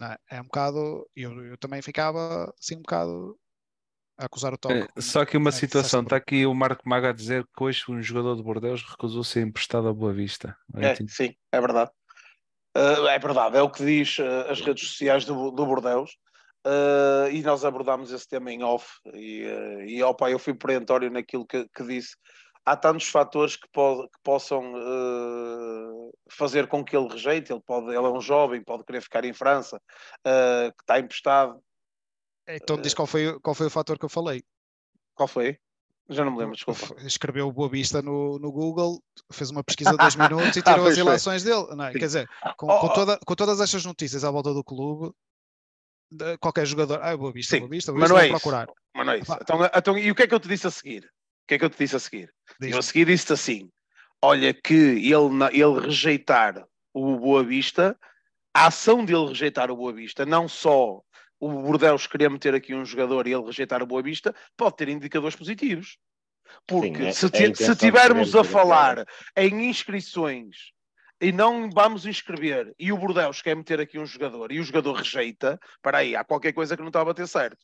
É? 0.00 0.36
é 0.36 0.40
um 0.40 0.44
bocado, 0.44 1.08
eu, 1.14 1.44
eu 1.44 1.58
também 1.58 1.82
ficava 1.82 2.52
assim 2.58 2.76
um 2.76 2.82
bocado 2.82 3.38
a 4.20 4.26
acusar 4.26 4.52
o 4.52 4.58
toque. 4.58 4.74
É, 4.74 5.00
só 5.00 5.24
que 5.24 5.36
uma 5.36 5.48
é, 5.48 5.52
situação, 5.52 6.02
está 6.02 6.16
aqui 6.16 6.44
o 6.44 6.54
Marco 6.54 6.88
Maga 6.88 7.08
a 7.08 7.12
dizer 7.12 7.44
que 7.44 7.64
hoje 7.64 7.84
um 7.88 8.02
jogador 8.02 8.36
de 8.36 8.42
Bordeus 8.42 8.82
recusou 8.82 9.24
ser 9.24 9.40
emprestado 9.40 9.88
à 9.88 9.92
Boa 9.92 10.12
Vista. 10.12 10.54
É, 10.76 10.94
sim, 11.08 11.34
é 11.50 11.60
verdade. 11.60 11.90
Uh, 12.76 13.06
é 13.08 13.18
verdade, 13.18 13.56
é 13.56 13.62
o 13.62 13.70
que 13.70 13.84
diz 13.84 14.18
uh, 14.18 14.48
as 14.48 14.60
redes 14.60 14.88
sociais 14.88 15.24
do, 15.24 15.50
do 15.50 15.66
Bordeus. 15.66 16.16
Uh, 16.66 17.32
e 17.32 17.40
nós 17.40 17.64
abordámos 17.64 18.12
esse 18.12 18.28
tema 18.28 18.52
em 18.52 18.62
off 18.62 18.86
e, 19.14 19.46
uh, 19.46 19.80
e 19.80 20.02
opa, 20.02 20.30
eu 20.30 20.38
fui 20.38 20.52
perentório 20.52 21.10
naquilo 21.10 21.46
que, 21.46 21.66
que 21.74 21.82
disse. 21.84 22.14
Há 22.66 22.76
tantos 22.76 23.08
fatores 23.08 23.56
que, 23.56 23.66
pode, 23.72 24.02
que 24.02 24.18
possam 24.22 24.74
uh, 24.74 26.12
fazer 26.30 26.66
com 26.66 26.84
que 26.84 26.94
ele 26.94 27.08
rejeite. 27.08 27.50
Ele, 27.50 27.62
pode, 27.66 27.86
ele 27.86 27.96
é 27.96 28.10
um 28.10 28.20
jovem, 28.20 28.62
pode 28.62 28.84
querer 28.84 29.00
ficar 29.00 29.24
em 29.24 29.32
França, 29.32 29.80
que 30.22 30.82
está 30.82 31.00
emprestado. 31.00 31.58
Então 32.48 32.80
diz 32.80 32.94
qual 32.94 33.06
foi, 33.06 33.38
qual 33.40 33.54
foi 33.54 33.66
o 33.66 33.70
fator 33.70 33.98
que 33.98 34.04
eu 34.04 34.08
falei. 34.08 34.42
Qual 35.14 35.28
foi? 35.28 35.58
Já 36.08 36.24
não 36.24 36.32
me 36.32 36.38
lembro, 36.38 36.56
desculpa. 36.56 36.80
Escreveu 37.06 37.52
Boa 37.52 37.68
Vista 37.68 38.02
no, 38.02 38.36
no 38.40 38.50
Google, 38.50 39.00
fez 39.32 39.50
uma 39.50 39.62
pesquisa 39.62 39.92
de 39.92 39.96
dois 39.96 40.16
minutos 40.16 40.56
e 40.56 40.62
tirou 40.62 40.86
ah, 40.86 40.88
as 40.88 40.96
ilações 40.96 41.44
dele. 41.44 41.66
Não 41.76 41.84
é? 41.84 41.92
Quer 41.92 41.98
dizer, 41.98 42.28
com, 42.56 42.66
oh, 42.66 42.80
com, 42.80 42.86
oh. 42.86 42.92
toda, 42.92 43.18
com 43.24 43.34
todas 43.36 43.60
estas 43.60 43.84
notícias 43.84 44.24
à 44.24 44.30
volta 44.30 44.52
do 44.52 44.64
clube, 44.64 45.14
qualquer 46.40 46.66
jogador. 46.66 46.98
Ah, 47.00 47.14
vou 47.14 47.32
vista, 47.32 47.54
Sim, 47.54 47.60
vou 47.60 47.68
vista, 47.68 47.92
vou 47.92 48.00
mas 48.00 48.10
não 48.10 48.18
é 48.18 48.28
procurar. 48.28 48.68
Mas 48.94 49.06
não 49.06 49.12
é 49.12 49.18
isso. 49.18 49.32
Então, 49.40 49.70
então, 49.72 49.98
e 49.98 50.10
o 50.10 50.14
que 50.14 50.24
é 50.24 50.26
que 50.26 50.34
eu 50.34 50.40
te 50.40 50.48
disse 50.48 50.66
a 50.66 50.70
seguir? 50.70 51.04
O 51.04 51.46
que 51.46 51.54
é 51.54 51.58
que 51.58 51.64
eu 51.64 51.70
te 51.70 51.78
disse 51.78 51.94
a 51.94 52.00
seguir? 52.00 52.34
Eu 52.60 52.78
a 52.78 52.82
seguir 52.82 53.04
disse-te 53.04 53.32
assim: 53.32 53.70
olha, 54.20 54.52
que 54.52 54.74
ele, 54.74 55.44
ele 55.52 55.80
rejeitar 55.80 56.66
o 56.92 57.16
Boa 57.18 57.44
Vista, 57.44 57.96
a 58.52 58.66
ação 58.66 59.04
dele 59.04 59.28
rejeitar 59.28 59.70
o 59.70 59.76
Boa 59.76 59.92
Vista, 59.92 60.26
não 60.26 60.48
só 60.48 61.00
o 61.40 61.48
Bordeaux 61.48 62.06
querer 62.06 62.28
meter 62.28 62.54
aqui 62.54 62.74
um 62.74 62.84
jogador 62.84 63.26
e 63.26 63.32
ele 63.32 63.44
rejeitar 63.44 63.82
o 63.82 63.86
Boa 63.86 64.02
Vista, 64.02 64.34
pode 64.56 64.76
ter 64.76 64.88
indicadores 64.90 65.34
positivos. 65.34 65.98
Porque 66.66 66.98
Sim, 66.98 67.06
é, 67.06 67.12
se, 67.12 67.26
é 67.26 67.54
se 67.54 67.76
tivermos 67.76 68.34
a 68.36 68.44
falar 68.44 69.06
em 69.36 69.68
inscrições 69.68 70.72
e 71.20 71.32
não 71.32 71.70
vamos 71.70 72.06
inscrever, 72.06 72.74
e 72.78 72.92
o 72.92 72.96
Bordeaux 72.96 73.42
quer 73.42 73.54
meter 73.54 73.78
aqui 73.78 73.98
um 73.98 74.06
jogador, 74.06 74.50
e 74.50 74.58
o 74.58 74.64
jogador 74.64 74.94
rejeita, 74.94 75.60
para 75.82 75.98
aí, 75.98 76.16
há 76.16 76.24
qualquer 76.24 76.52
coisa 76.52 76.74
que 76.76 76.82
não 76.82 76.88
está 76.88 77.02
a 77.02 77.04
bater 77.04 77.28
certo. 77.28 77.62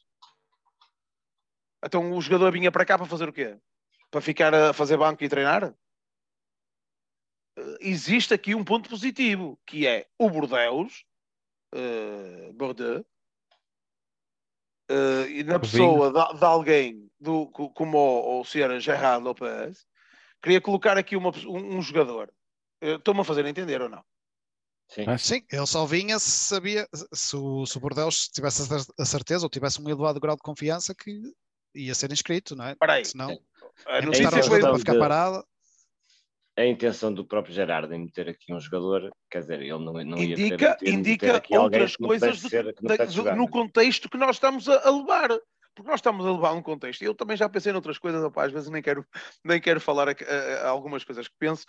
Então 1.84 2.12
o 2.12 2.20
jogador 2.20 2.52
vinha 2.52 2.70
para 2.70 2.84
cá 2.84 2.98
para 2.98 3.06
fazer 3.06 3.28
o 3.28 3.32
quê? 3.32 3.56
Para 4.10 4.20
ficar 4.20 4.54
a 4.54 4.72
fazer 4.72 4.96
banco 4.96 5.24
e 5.24 5.28
treinar? 5.28 5.74
Eh, 7.58 7.76
existe 7.80 8.34
aqui 8.34 8.54
um 8.54 8.64
ponto 8.64 8.90
positivo, 8.90 9.58
que 9.64 9.86
é 9.86 10.06
o 10.18 10.28
Bordeaux, 10.28 11.04
uh, 11.74 12.52
Bordeaux, 12.52 13.06
uh, 14.90 15.28
e 15.28 15.42
na 15.44 15.58
pessoa 15.58 16.12
de, 16.12 16.38
de, 16.38 16.44
alguém 16.44 17.10
do, 17.20 17.46
como 17.48 17.98
o, 17.98 18.40
o 18.40 18.44
Sr. 18.44 18.80
Gerard 18.80 19.24
Lopez, 19.24 19.86
queria 20.42 20.60
colocar 20.60 20.96
aqui 20.96 21.16
uma, 21.16 21.30
um, 21.46 21.78
um 21.78 21.82
jogador 21.82 22.32
Estou-me 22.80 23.20
a 23.20 23.24
fazer 23.24 23.46
entender 23.46 23.80
ou 23.80 23.88
não? 23.88 24.04
Sim. 24.88 25.04
Ah, 25.06 25.18
sim, 25.18 25.42
ele 25.50 25.66
só 25.66 25.84
vinha 25.84 26.18
se 26.18 26.30
sabia, 26.30 26.86
se 27.12 27.36
o, 27.36 27.66
se 27.66 27.76
o 27.76 27.80
Bordeaux 27.80 28.28
tivesse 28.28 28.62
a 28.98 29.04
certeza 29.04 29.44
ou 29.44 29.50
tivesse 29.50 29.80
um 29.80 29.88
elevado 29.88 30.20
grau 30.20 30.36
de 30.36 30.42
confiança 30.42 30.94
que 30.94 31.34
ia 31.74 31.94
ser 31.94 32.12
inscrito, 32.12 32.54
não 32.54 32.66
é? 32.66 32.76
Peraí, 32.76 33.04
Senão, 33.04 33.36
a 33.86 34.00
notícia 34.00 34.42
foi 34.44 34.60
para 34.60 34.78
ficar 34.78 34.96
parado. 34.96 35.44
A 36.58 36.64
intenção 36.64 37.12
do 37.12 37.24
próprio 37.24 37.54
Gerardo 37.54 37.92
em 37.92 37.98
meter 37.98 38.30
aqui 38.30 38.52
um 38.52 38.58
jogador, 38.58 39.12
quer 39.30 39.40
dizer, 39.40 39.60
ele 39.60 39.72
não, 39.72 39.92
não 39.92 40.18
indica, 40.18 40.64
ia 40.64 40.70
meter, 40.70 40.88
indica 40.88 41.42
outras 41.50 41.96
coisas 41.96 42.40
ser, 42.40 42.74
no 43.36 43.48
contexto 43.48 44.08
que 44.08 44.16
nós 44.16 44.36
estamos 44.36 44.66
a, 44.68 44.88
a 44.88 44.90
levar 44.90 45.38
porque 45.76 45.90
nós 45.90 46.00
estamos 46.00 46.24
a 46.24 46.32
levar 46.32 46.54
um 46.54 46.62
contexto, 46.62 47.02
eu 47.02 47.14
também 47.14 47.36
já 47.36 47.50
pensei 47.50 47.70
noutras 47.70 47.98
coisas, 47.98 48.24
opa, 48.24 48.46
às 48.46 48.50
vezes 48.50 48.70
nem 48.70 48.80
quero, 48.80 49.06
nem 49.44 49.60
quero 49.60 49.78
falar 49.78 50.08
a, 50.08 50.12
a, 50.12 50.66
a 50.66 50.68
algumas 50.70 51.04
coisas 51.04 51.28
que 51.28 51.34
penso, 51.38 51.66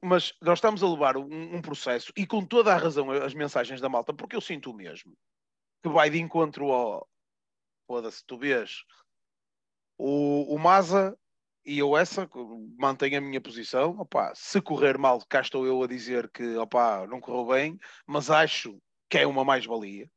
mas 0.00 0.32
nós 0.40 0.58
estamos 0.58 0.80
a 0.80 0.88
levar 0.88 1.16
um, 1.16 1.56
um, 1.56 1.60
processo, 1.60 2.12
e 2.16 2.24
com 2.24 2.46
toda 2.46 2.72
a 2.72 2.76
razão 2.76 3.10
as 3.10 3.34
mensagens 3.34 3.80
da 3.80 3.88
malta, 3.88 4.14
porque 4.14 4.36
eu 4.36 4.40
sinto 4.40 4.70
o 4.70 4.74
mesmo, 4.74 5.12
que 5.82 5.88
vai 5.88 6.08
de 6.08 6.20
encontro 6.20 6.70
ao. 6.70 7.08
Foda-se, 7.88 8.24
tu 8.24 8.38
vês. 8.38 8.84
O, 9.98 10.54
o 10.54 10.58
Maza 10.58 11.18
e 11.68 11.78
eu 11.80 11.94
essa 11.94 12.26
mantenho 12.78 13.18
a 13.18 13.20
minha 13.20 13.42
posição. 13.42 13.90
Opa, 13.98 14.32
se 14.34 14.58
correr 14.58 14.96
mal, 14.96 15.20
cá 15.28 15.42
estou 15.42 15.66
eu 15.66 15.82
a 15.82 15.86
dizer 15.86 16.30
que 16.30 16.56
opa, 16.56 17.06
não 17.06 17.20
correu 17.20 17.46
bem, 17.46 17.78
mas 18.06 18.30
acho 18.30 18.80
que 19.10 19.18
é 19.18 19.26
uma 19.26 19.44
mais-valia. 19.44 20.10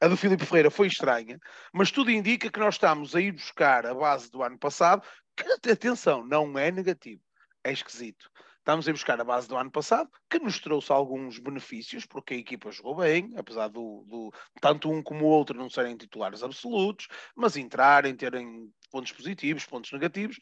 A 0.00 0.08
do 0.08 0.16
Filipe 0.16 0.44
Ferreira 0.44 0.72
foi 0.72 0.88
estranha, 0.88 1.38
mas 1.72 1.92
tudo 1.92 2.10
indica 2.10 2.50
que 2.50 2.58
nós 2.58 2.74
estamos 2.74 3.14
a 3.14 3.20
ir 3.20 3.30
buscar 3.30 3.86
a 3.86 3.94
base 3.94 4.28
do 4.28 4.42
ano 4.42 4.58
passado, 4.58 5.06
que, 5.36 5.70
atenção, 5.70 6.26
não 6.26 6.58
é 6.58 6.72
negativo, 6.72 7.22
é 7.62 7.72
esquisito. 7.72 8.28
Estamos 8.58 8.88
a 8.88 8.92
buscar 8.92 9.20
a 9.20 9.24
base 9.24 9.48
do 9.48 9.56
ano 9.56 9.70
passado, 9.70 10.10
que 10.28 10.38
nos 10.38 10.58
trouxe 10.58 10.92
alguns 10.92 11.38
benefícios, 11.38 12.04
porque 12.04 12.34
a 12.34 12.36
equipa 12.36 12.70
jogou 12.70 12.96
bem, 12.96 13.32
apesar 13.36 13.68
do, 13.68 14.04
do 14.06 14.32
tanto 14.60 14.90
um 14.90 15.02
como 15.02 15.24
o 15.24 15.28
outro 15.28 15.56
não 15.56 15.70
serem 15.70 15.96
titulares 15.96 16.42
absolutos, 16.42 17.08
mas 17.34 17.56
entrarem, 17.56 18.14
terem 18.14 18.68
pontos 18.90 19.12
positivos, 19.12 19.64
pontos 19.64 19.92
negativos. 19.92 20.38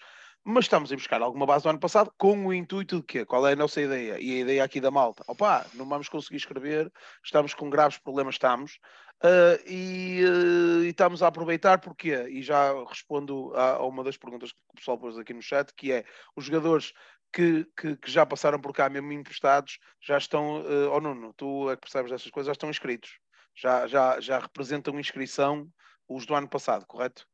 Mas 0.49 0.67
estamos 0.67 0.93
a 0.93 0.95
buscar 0.95 1.21
alguma 1.23 1.45
base 1.45 1.65
do 1.65 1.71
ano 1.71 1.81
passado 1.81 2.13
com 2.17 2.47
o 2.47 2.55
intuito 2.55 3.01
de 3.01 3.03
quê? 3.03 3.25
Qual 3.25 3.45
é 3.49 3.55
a 3.55 3.57
nossa 3.57 3.81
ideia? 3.81 4.17
E 4.21 4.37
a 4.37 4.41
ideia 4.43 4.63
aqui 4.63 4.81
da 4.81 4.93
malta? 4.93 5.25
Opa, 5.27 5.67
não 5.75 5.89
vamos 5.89 6.09
conseguir 6.09 6.37
escrever, 6.37 6.89
estamos 7.25 7.53
com 7.53 7.69
graves 7.69 7.99
problemas, 7.99 8.37
estamos, 8.37 8.79
Uh, 9.25 9.57
e, 9.67 10.23
uh, 10.27 10.85
e, 10.85 10.89
estamos 10.89 11.23
a 11.23 11.29
aproveitar 11.29 11.81
porquê? 11.81 12.29
E 12.29 12.43
já 12.43 12.71
respondo 12.85 13.51
a, 13.55 13.77
a, 13.77 13.87
uma 13.87 14.05
das 14.05 14.19
perguntas 14.19 14.53
que 14.53 14.59
o 14.75 14.77
pessoal 14.77 14.99
pôs 14.99 15.17
aqui 15.17 15.33
no 15.33 15.41
chat, 15.41 15.73
que 15.75 15.91
é 15.91 16.05
os 16.37 16.45
jogadores 16.45 16.93
que, 17.33 17.67
que, 17.75 17.97
que, 17.97 18.11
já 18.11 18.27
passaram 18.27 18.61
por 18.61 18.75
cá, 18.75 18.91
mesmo 18.91 19.11
emprestados, 19.13 19.79
já 20.03 20.19
estão, 20.19 20.61
uh, 20.61 20.93
oh 20.93 21.01
Nuno, 21.01 21.33
tu 21.33 21.71
é 21.71 21.77
que 21.77 21.81
percebes 21.81 22.11
dessas 22.11 22.31
coisas, 22.31 22.49
já 22.49 22.53
estão 22.53 22.69
inscritos, 22.69 23.19
já, 23.55 23.87
já, 23.87 24.21
já 24.21 24.39
representam 24.39 25.01
inscrição 25.01 25.67
os 26.07 26.27
do 26.27 26.35
ano 26.35 26.47
passado, 26.47 26.85
correto? 26.87 27.27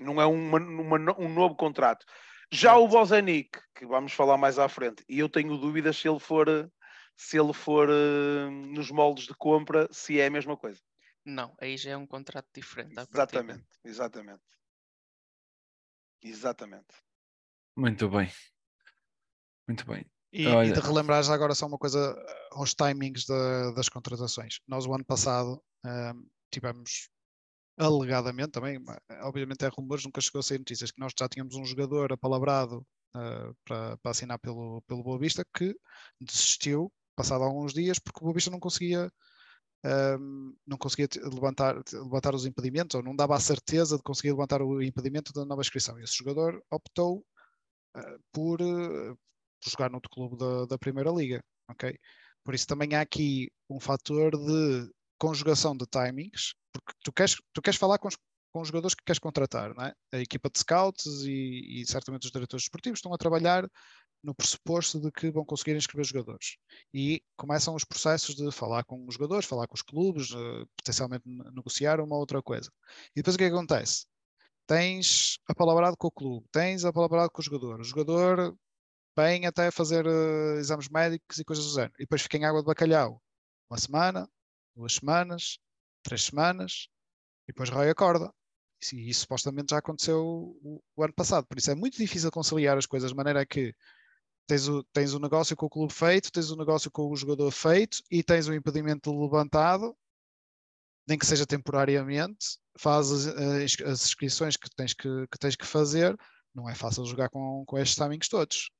Não 0.00 0.18
é 0.20 0.24
uma, 0.24 0.58
uma, 0.58 1.20
um 1.20 1.28
novo 1.28 1.54
contrato. 1.54 2.06
Já 2.52 2.76
o 2.76 2.86
Bozanic, 2.88 3.60
que 3.74 3.86
vamos 3.86 4.12
falar 4.12 4.36
mais 4.36 4.58
à 4.58 4.68
frente, 4.68 5.04
e 5.08 5.18
eu 5.18 5.28
tenho 5.28 5.56
dúvidas 5.56 5.96
se 5.96 6.08
ele 6.08 6.20
for, 6.20 6.46
se 7.16 7.38
ele 7.38 7.52
for 7.52 7.88
uh, 7.88 8.50
nos 8.50 8.90
moldes 8.90 9.26
de 9.26 9.34
compra, 9.34 9.88
se 9.90 10.20
é 10.20 10.26
a 10.26 10.30
mesma 10.30 10.56
coisa. 10.56 10.80
Não, 11.24 11.54
aí 11.60 11.76
já 11.76 11.90
é 11.90 11.96
um 11.96 12.06
contrato 12.06 12.46
diferente. 12.54 12.94
Exatamente, 12.96 13.66
exatamente. 13.84 14.42
Exatamente. 16.22 16.94
Muito 17.76 18.08
bem. 18.08 18.30
Muito 19.66 19.84
bem. 19.86 20.06
E, 20.32 20.46
Olha... 20.46 20.68
e 20.68 20.72
de 20.72 20.80
relembrar 20.80 21.22
já 21.22 21.34
agora 21.34 21.54
só 21.54 21.66
uma 21.66 21.78
coisa 21.78 22.14
aos 22.52 22.74
timings 22.74 23.24
de, 23.24 23.74
das 23.74 23.88
contratações. 23.88 24.60
Nós 24.66 24.86
o 24.86 24.94
ano 24.94 25.04
passado 25.04 25.62
um, 25.84 26.28
tivemos 26.50 27.10
alegadamente 27.76 28.52
também, 28.52 28.78
obviamente 29.22 29.64
é 29.64 29.68
rumores, 29.68 30.04
nunca 30.04 30.20
chegou 30.20 30.40
a 30.40 30.42
ser 30.42 30.58
notícias, 30.58 30.90
que 30.90 31.00
nós 31.00 31.12
já 31.18 31.28
tínhamos 31.28 31.54
um 31.54 31.64
jogador 31.64 32.12
apalabrado 32.12 32.78
uh, 33.14 33.54
para, 33.64 33.96
para 33.98 34.10
assinar 34.10 34.38
pelo, 34.38 34.82
pelo 34.82 35.02
Boa 35.02 35.18
Vista 35.18 35.44
que 35.54 35.74
desistiu 36.20 36.92
passado 37.14 37.44
alguns 37.44 37.72
dias 37.72 37.98
porque 37.98 38.18
o 38.20 38.24
Boa 38.24 38.34
Vista 38.34 38.50
não 38.50 38.60
conseguia 38.60 39.10
um, 40.18 40.54
não 40.66 40.76
conseguia 40.76 41.08
levantar, 41.32 41.80
levantar 41.92 42.34
os 42.34 42.46
impedimentos 42.46 42.94
ou 42.94 43.02
não 43.02 43.14
dava 43.14 43.36
a 43.36 43.40
certeza 43.40 43.96
de 43.96 44.02
conseguir 44.02 44.30
levantar 44.30 44.62
o 44.62 44.82
impedimento 44.82 45.32
da 45.32 45.44
nova 45.44 45.60
inscrição. 45.60 45.98
E 45.98 46.02
esse 46.02 46.16
jogador 46.16 46.62
optou 46.70 47.24
uh, 47.96 48.18
por, 48.32 48.60
uh, 48.60 49.16
por 49.60 49.70
jogar 49.70 49.90
no 49.90 49.96
outro 49.96 50.10
clube 50.10 50.36
da, 50.36 50.66
da 50.66 50.78
Primeira 50.78 51.10
Liga. 51.10 51.42
ok? 51.70 51.96
Por 52.44 52.54
isso 52.54 52.66
também 52.66 52.94
há 52.94 53.00
aqui 53.00 53.50
um 53.68 53.80
fator 53.80 54.32
de 54.36 54.90
conjugação 55.18 55.76
de 55.76 55.86
timings, 55.86 56.54
porque 56.72 56.92
tu 57.04 57.12
queres, 57.12 57.36
tu 57.52 57.62
queres 57.62 57.78
falar 57.78 57.98
com 57.98 58.08
os, 58.08 58.16
com 58.52 58.60
os 58.60 58.68
jogadores 58.68 58.94
que 58.94 59.04
queres 59.04 59.18
contratar, 59.18 59.74
não 59.74 59.84
é? 59.84 59.94
A 60.12 60.18
equipa 60.18 60.50
de 60.50 60.58
scouts 60.58 61.24
e, 61.24 61.80
e 61.80 61.86
certamente 61.86 62.24
os 62.26 62.30
diretores 62.30 62.64
esportivos 62.64 62.98
estão 62.98 63.12
a 63.12 63.18
trabalhar 63.18 63.68
no 64.22 64.34
pressuposto 64.34 65.00
de 65.00 65.10
que 65.12 65.30
vão 65.30 65.44
conseguir 65.44 65.76
inscrever 65.76 66.04
jogadores. 66.04 66.56
E 66.92 67.22
começam 67.36 67.74
os 67.74 67.84
processos 67.84 68.34
de 68.34 68.50
falar 68.50 68.84
com 68.84 69.06
os 69.06 69.14
jogadores, 69.14 69.46
falar 69.46 69.66
com 69.68 69.74
os 69.74 69.82
clubes, 69.82 70.30
uh, 70.32 70.66
potencialmente 70.76 71.24
negociar 71.54 72.00
uma 72.00 72.16
outra 72.16 72.42
coisa. 72.42 72.70
E 73.14 73.20
depois 73.20 73.36
o 73.36 73.38
que, 73.38 73.44
é 73.44 73.48
que 73.48 73.54
acontece? 73.54 74.06
Tens 74.66 75.38
a 75.48 75.52
apalabrado 75.52 75.96
com 75.96 76.08
o 76.08 76.10
clube, 76.10 76.46
tens 76.50 76.84
a 76.84 76.88
apalabrado 76.88 77.30
com 77.30 77.40
o 77.40 77.44
jogador. 77.44 77.80
O 77.80 77.84
jogador 77.84 78.56
vem 79.16 79.46
até 79.46 79.70
fazer 79.70 80.06
uh, 80.06 80.58
exames 80.58 80.88
médicos 80.88 81.38
e 81.38 81.44
coisas 81.44 81.64
do 81.64 81.74
género. 81.74 81.94
E 81.96 82.02
depois 82.02 82.22
fica 82.22 82.36
em 82.36 82.44
água 82.44 82.60
de 82.60 82.66
bacalhau. 82.66 83.22
Uma 83.70 83.78
semana, 83.78 84.28
duas 84.76 84.94
semanas, 84.94 85.58
três 86.02 86.24
semanas, 86.24 86.88
e 87.44 87.52
depois 87.52 87.70
rói 87.70 87.90
a 87.90 87.94
corda. 87.94 88.32
E 88.92 89.08
isso 89.10 89.20
supostamente 89.20 89.70
já 89.70 89.78
aconteceu 89.78 90.22
o, 90.22 90.82
o, 90.94 91.02
ano 91.02 91.14
passado. 91.14 91.46
Por 91.46 91.58
isso 91.58 91.70
é 91.70 91.74
muito 91.74 91.96
difícil 91.96 92.30
conciliar 92.30 92.76
as 92.76 92.86
coisas 92.86 93.10
de 93.10 93.16
maneira 93.16 93.44
que 93.46 93.74
tens 94.46 94.68
o, 94.68 94.84
tens 94.92 95.14
o 95.14 95.18
negócio 95.18 95.56
com 95.56 95.66
o 95.66 95.70
clube 95.70 95.92
feito, 95.92 96.30
tens 96.30 96.50
o 96.50 96.56
negócio 96.56 96.90
com 96.90 97.10
o 97.10 97.16
jogador 97.16 97.50
feito 97.50 97.98
e 98.10 98.22
tens 98.22 98.46
o 98.46 98.54
impedimento 98.54 99.10
levantado, 99.18 99.96
nem 101.08 101.18
que 101.18 101.26
seja 101.26 101.46
temporariamente, 101.46 102.58
fazes 102.78 103.26
as, 103.26 103.80
as 103.80 104.04
inscrições 104.04 104.56
que 104.56 104.68
tens 104.76 104.92
que, 104.92 105.26
que, 105.26 105.38
tens 105.38 105.56
que 105.56 105.66
fazer, 105.66 106.16
não 106.54 106.68
é 106.68 106.74
fácil 106.74 107.04
jogar 107.06 107.30
com, 107.30 107.64
com 107.66 107.78
estes 107.78 107.96
timings 107.96 108.28
todos. 108.28 108.70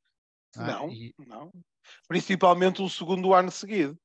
Não, 0.55 0.89
é? 0.89 0.93
e... 0.93 1.15
não. 1.27 1.53
Principalmente 2.07 2.83
o 2.83 2.89
segundo 2.89 3.33
ano 3.33 3.51
seguido. 3.51 3.99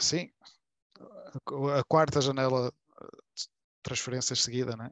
Sim. 0.00 0.30
A 1.76 1.82
quarta 1.84 2.20
janela 2.20 2.70
de 3.36 3.48
transferências 3.82 4.42
seguida, 4.42 4.76
não 4.76 4.84
é? 4.84 4.90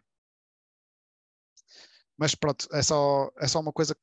Mas 2.17 2.35
pronto, 2.35 2.69
é 2.73 2.83
só, 2.83 3.31
é 3.39 3.49
só 3.49 3.61
uma 3.61 3.73
coisa 3.73 3.97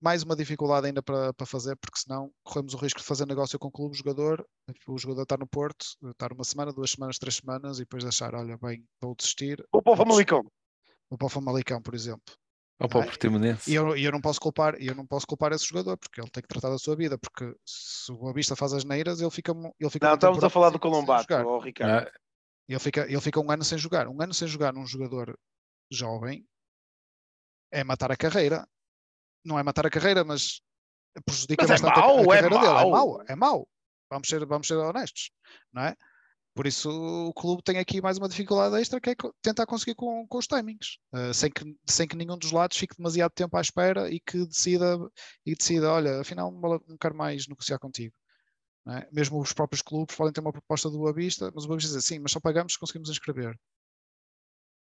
mais 0.00 0.22
uma 0.22 0.36
dificuldade 0.36 0.86
ainda 0.86 1.02
para, 1.02 1.32
para 1.32 1.46
fazer, 1.46 1.76
porque 1.76 1.98
senão 1.98 2.30
corremos 2.42 2.74
o 2.74 2.76
risco 2.76 3.00
de 3.00 3.06
fazer 3.06 3.26
negócio 3.26 3.58
com 3.58 3.68
o 3.68 3.72
clube 3.72 3.96
jogador, 3.96 4.46
o 4.86 4.98
jogador 4.98 5.22
está 5.22 5.36
no 5.38 5.46
Porto, 5.46 5.86
estar 6.10 6.30
uma 6.32 6.44
semana, 6.44 6.74
duas 6.74 6.90
semanas, 6.90 7.18
três 7.18 7.36
semanas 7.36 7.78
e 7.78 7.82
depois 7.82 8.04
achar, 8.04 8.34
olha, 8.34 8.58
bem, 8.58 8.86
vou 9.00 9.14
desistir. 9.14 9.66
Ou 9.72 9.82
para 9.82 9.94
o 9.94 9.96
Famalicão. 9.96 10.44
Ou 11.08 11.16
para 11.16 11.26
o 11.26 11.30
Famalicão, 11.30 11.80
por 11.80 11.94
exemplo. 11.94 12.34
Ou 12.80 12.88
para 12.88 12.98
o 12.98 13.02
é? 13.02 13.06
Portimonense. 13.06 13.70
E 13.70 13.74
eu, 13.74 13.96
eu, 13.96 14.12
não 14.12 14.20
posso 14.20 14.40
culpar, 14.40 14.74
eu 14.80 14.94
não 14.94 15.06
posso 15.06 15.26
culpar 15.26 15.52
esse 15.52 15.66
jogador, 15.66 15.96
porque 15.96 16.20
ele 16.20 16.30
tem 16.30 16.42
que 16.42 16.48
tratar 16.48 16.70
da 16.70 16.78
sua 16.78 16.96
vida, 16.96 17.16
porque 17.16 17.54
se 17.64 18.10
o 18.10 18.16
Boavista 18.16 18.56
faz 18.56 18.72
as 18.72 18.84
neiras, 18.84 19.20
ele 19.20 19.30
fica. 19.30 19.52
Ele 19.78 19.90
fica 19.90 20.08
não, 20.08 20.14
estamos 20.14 20.42
a 20.42 20.50
falar 20.50 20.70
do 20.70 20.78
Colombato, 20.78 21.32
ou 21.34 21.60
Ricardo. 21.60 22.08
Ah. 22.08 22.12
Ele, 22.68 22.78
fica, 22.78 23.02
ele 23.02 23.20
fica 23.20 23.40
um 23.40 23.50
ano 23.50 23.62
sem 23.62 23.78
jogar. 23.78 24.08
Um 24.08 24.20
ano 24.20 24.34
sem 24.34 24.48
jogar 24.48 24.72
num 24.72 24.86
jogador 24.86 25.38
jovem 25.90 26.44
é 27.72 27.84
matar 27.84 28.10
a 28.10 28.16
carreira 28.16 28.66
não 29.44 29.58
é 29.58 29.62
matar 29.62 29.86
a 29.86 29.90
carreira, 29.90 30.24
mas 30.24 30.60
prejudica 31.24 31.62
mas 31.62 31.70
é 31.70 31.74
bastante 31.74 31.98
é 31.98 32.02
mau, 32.02 32.18
a, 32.18 32.22
a 32.22 32.26
carreira 32.26 32.46
é 32.46 32.50
dele. 32.50 32.66
É 32.66 32.90
mau, 32.90 33.22
é 33.28 33.36
mau. 33.36 33.68
Vamos 34.10 34.28
ser, 34.28 34.46
vamos 34.46 34.66
ser 34.66 34.74
honestos, 34.74 35.30
não 35.72 35.82
é? 35.82 35.96
Por 36.54 36.66
isso 36.66 36.88
o 36.88 37.32
clube 37.34 37.62
tem 37.62 37.78
aqui 37.78 38.00
mais 38.00 38.16
uma 38.16 38.28
dificuldade 38.28 38.80
extra 38.80 39.00
que 39.00 39.10
é 39.10 39.14
tentar 39.42 39.66
conseguir 39.66 39.94
com, 39.96 40.26
com 40.26 40.38
os 40.38 40.46
timings, 40.46 40.98
uh, 41.12 41.34
sem, 41.34 41.50
que, 41.50 41.76
sem 41.84 42.06
que 42.06 42.16
nenhum 42.16 42.38
dos 42.38 42.52
lados 42.52 42.76
fique 42.76 42.96
demasiado 42.96 43.32
tempo 43.32 43.56
à 43.56 43.60
espera 43.60 44.08
e 44.08 44.20
que 44.20 44.46
decida, 44.46 44.96
e 45.44 45.54
decida 45.54 45.90
olha, 45.90 46.20
afinal 46.20 46.52
não 46.52 46.96
quero 46.96 47.16
mais 47.16 47.48
negociar 47.48 47.78
contigo. 47.78 48.14
É? 48.86 49.08
Mesmo 49.12 49.40
os 49.40 49.52
próprios 49.52 49.82
clubes 49.82 50.14
podem 50.14 50.32
ter 50.32 50.40
uma 50.40 50.52
proposta 50.52 50.90
do 50.90 50.98
Boavista, 50.98 51.50
mas 51.54 51.64
o 51.64 51.68
Boavista 51.68 51.88
diz 51.88 52.04
assim, 52.04 52.18
mas 52.18 52.32
só 52.32 52.38
pagamos 52.38 52.74
se 52.74 52.78
conseguimos 52.78 53.08
inscrever. 53.10 53.58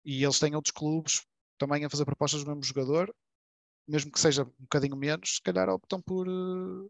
E 0.03 0.23
eles 0.23 0.39
têm 0.39 0.55
outros 0.55 0.73
clubes 0.73 1.25
também 1.57 1.85
a 1.85 1.89
fazer 1.89 2.03
propostas 2.03 2.43
do 2.43 2.49
mesmo 2.49 2.63
jogador 2.63 3.13
mesmo 3.87 4.11
que 4.11 4.19
seja 4.19 4.43
um 4.43 4.63
bocadinho 4.63 4.95
menos, 4.95 5.35
se 5.35 5.41
calhar 5.41 5.69
optam 5.69 6.01
por 6.01 6.27
uh, 6.27 6.89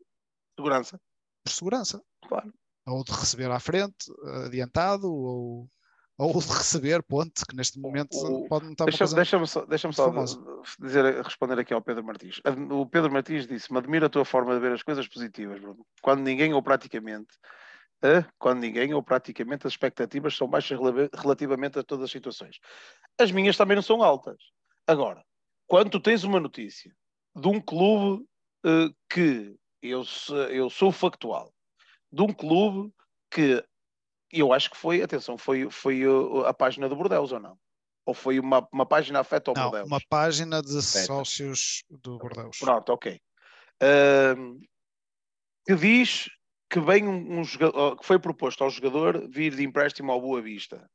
segurança. 0.58 1.00
Por 1.44 1.52
segurança. 1.52 2.04
Claro. 2.28 2.54
Ou 2.88 3.04
de 3.04 3.12
receber 3.12 3.50
à 3.50 3.60
frente, 3.60 4.12
adiantado, 4.46 5.12
ou, 5.12 5.68
ou 6.18 6.40
de 6.40 6.48
receber 6.48 7.02
ponte, 7.04 7.46
que 7.46 7.56
neste 7.56 7.80
momento 7.80 8.16
o, 8.16 8.48
pode 8.48 8.66
não 8.66 8.74
estar 8.74 8.86
deixa, 8.86 9.08
Deixa-me 9.08 9.48
só, 9.48 9.66
deixa 9.66 9.92
só 9.92 10.12
dizer, 10.80 11.24
responder 11.24 11.60
aqui 11.60 11.74
ao 11.74 11.82
Pedro 11.82 12.04
Martins. 12.04 12.40
O 12.72 12.86
Pedro 12.86 13.12
Martins 13.12 13.48
disse-me: 13.48 13.80
admira 13.80 14.06
a 14.06 14.10
tua 14.10 14.24
forma 14.24 14.54
de 14.54 14.60
ver 14.60 14.72
as 14.72 14.84
coisas 14.84 15.08
positivas, 15.08 15.60
Bruno. 15.60 15.86
Quando 16.02 16.22
ninguém 16.22 16.54
ou 16.54 16.62
praticamente 16.62 17.34
quando 18.38 18.60
ninguém 18.60 18.94
ou 18.94 19.02
praticamente 19.02 19.66
as 19.66 19.74
expectativas 19.74 20.36
são 20.36 20.48
baixas 20.48 20.78
relativamente 21.14 21.80
a 21.80 21.84
todas 21.84 22.06
as 22.06 22.12
situações. 22.12 22.60
As 23.20 23.32
minhas 23.32 23.58
também 23.58 23.76
não 23.76 23.82
são 23.82 24.04
altas. 24.04 24.38
Agora, 24.86 25.24
quando 25.68 25.90
tu 25.90 26.00
tens 26.00 26.24
uma 26.24 26.40
notícia 26.40 26.94
de 27.36 27.48
um 27.48 27.60
clube 27.60 28.24
uh, 28.66 28.94
que 29.10 29.56
eu, 29.82 30.04
eu 30.52 30.70
sou 30.70 30.92
factual, 30.92 31.52
de 32.16 32.22
um 32.22 32.34
clube 32.34 32.94
que 33.30 33.62
eu 34.32 34.54
acho 34.54 34.72
que 34.72 34.78
foi, 34.78 35.02
atenção, 35.02 35.38
foi, 35.38 35.70
foi 35.70 36.04
a, 36.48 36.54
página 36.54 36.88
do 36.88 36.96
Bordeus 36.96 37.34
ou 37.34 37.40
não? 37.40 37.60
Ou 38.06 38.14
foi 38.14 38.40
uma, 38.40 38.66
uma 38.72 38.86
página 38.86 39.20
afeta 39.20 39.52
ao 39.52 39.56
não, 39.56 39.64
Bordeus? 39.64 39.88
Uma 39.88 40.00
página 40.10 40.62
de 40.62 40.82
sócios 40.82 41.84
do 41.90 42.18
Bordeus. 42.18 42.58
Pronto, 42.58 42.90
ok. 42.94 43.20
Uh, 43.84 44.60
que 45.68 45.76
diz 45.76 46.30
que 46.70 46.80
vem 46.80 47.06
um, 47.08 47.40
um 47.40 47.44
jogador, 47.44 47.98
que 47.98 48.06
foi 48.06 48.18
proposto 48.18 48.64
ao 48.64 48.70
jogador 48.70 49.28
vir 49.30 49.54
de 49.54 49.64
empréstimo 49.64 50.12
ao 50.12 50.22
Boa 50.22 50.42
Vista. 50.42 50.90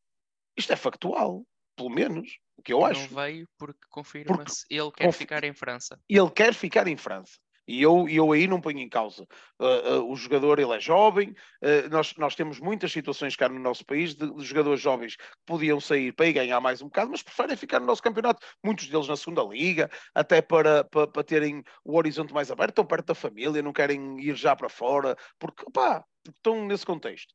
Isto 0.56 0.72
é 0.72 0.76
factual, 0.76 1.44
pelo 1.76 1.90
menos. 1.90 2.38
O 2.56 2.62
que 2.62 2.72
eu 2.72 2.84
acho. 2.84 3.00
Não 3.00 3.22
veio 3.22 3.46
porque 3.58 3.80
confirma-se. 3.90 4.64
Ele 4.70 4.90
quer 4.92 5.12
ficar 5.12 5.44
em 5.44 5.52
França. 5.52 5.98
Ele 6.08 6.30
quer 6.30 6.54
ficar 6.54 6.86
em 6.86 6.96
França. 6.96 7.38
E 7.70 7.80
eu, 7.80 8.08
eu 8.08 8.32
aí 8.32 8.48
não 8.48 8.60
ponho 8.60 8.80
em 8.80 8.88
causa. 8.88 9.22
Uh, 9.56 10.00
uh, 10.00 10.10
o 10.10 10.16
jogador, 10.16 10.58
ele 10.58 10.74
é 10.74 10.80
jovem, 10.80 11.30
uh, 11.62 11.88
nós, 11.88 12.12
nós 12.16 12.34
temos 12.34 12.58
muitas 12.58 12.90
situações 12.90 13.36
cá 13.36 13.48
no 13.48 13.60
nosso 13.60 13.86
país 13.86 14.12
de, 14.12 14.28
de, 14.28 14.44
jogadores 14.44 14.80
jovens 14.80 15.14
que 15.14 15.24
podiam 15.46 15.78
sair 15.78 16.10
para 16.12 16.26
ir 16.26 16.32
ganhar 16.32 16.60
mais 16.60 16.82
um 16.82 16.86
bocado, 16.86 17.12
mas 17.12 17.22
preferem 17.22 17.56
ficar 17.56 17.78
no 17.78 17.86
nosso 17.86 18.02
campeonato, 18.02 18.44
muitos 18.60 18.88
deles 18.88 19.06
na 19.06 19.16
segunda 19.16 19.44
liga, 19.44 19.88
até 20.12 20.42
para, 20.42 20.82
para, 20.82 21.06
para 21.06 21.22
terem 21.22 21.62
o 21.84 21.96
horizonte 21.96 22.34
mais 22.34 22.50
aberto, 22.50 22.70
estão 22.70 22.84
perto 22.84 23.06
da 23.06 23.14
família, 23.14 23.62
não 23.62 23.72
querem 23.72 24.18
ir 24.20 24.34
já 24.34 24.56
para 24.56 24.68
fora, 24.68 25.16
porque, 25.38 25.64
pá, 25.72 26.04
estão 26.26 26.66
nesse 26.66 26.84
contexto. 26.84 27.32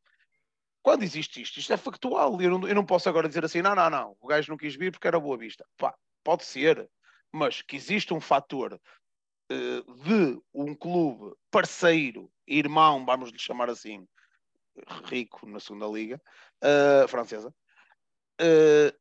Quando 0.81 1.03
existe 1.03 1.41
isto, 1.41 1.61
isto 1.61 1.71
é 1.71 1.77
factual. 1.77 2.41
Eu 2.41 2.59
não, 2.59 2.67
eu 2.67 2.75
não 2.75 2.86
posso 2.86 3.07
agora 3.07 3.29
dizer 3.29 3.45
assim, 3.45 3.61
não, 3.61 3.73
não, 3.73 3.89
não, 3.89 4.17
o 4.19 4.27
gajo 4.27 4.51
não 4.51 4.57
quis 4.57 4.75
vir 4.75 4.91
porque 4.91 5.07
era 5.07 5.17
boa 5.17 5.38
vista. 5.38 5.65
Pá, 5.77 5.95
pode 6.25 6.43
ser, 6.43 6.89
mas 7.31 7.61
que 7.61 7.77
existe 7.77 8.13
um 8.13 8.19
fator 8.19 8.77
de 9.49 10.41
um 10.53 10.73
clube 10.73 11.35
parceiro, 11.51 12.31
irmão, 12.47 13.05
vamos 13.05 13.31
lhe 13.31 13.39
chamar 13.39 13.69
assim, 13.69 14.07
rico 15.05 15.47
na 15.47 15.59
segunda 15.59 15.87
liga 15.87 16.21
uh, 16.63 17.07
francesa, 17.07 17.53
uh, 18.41 18.97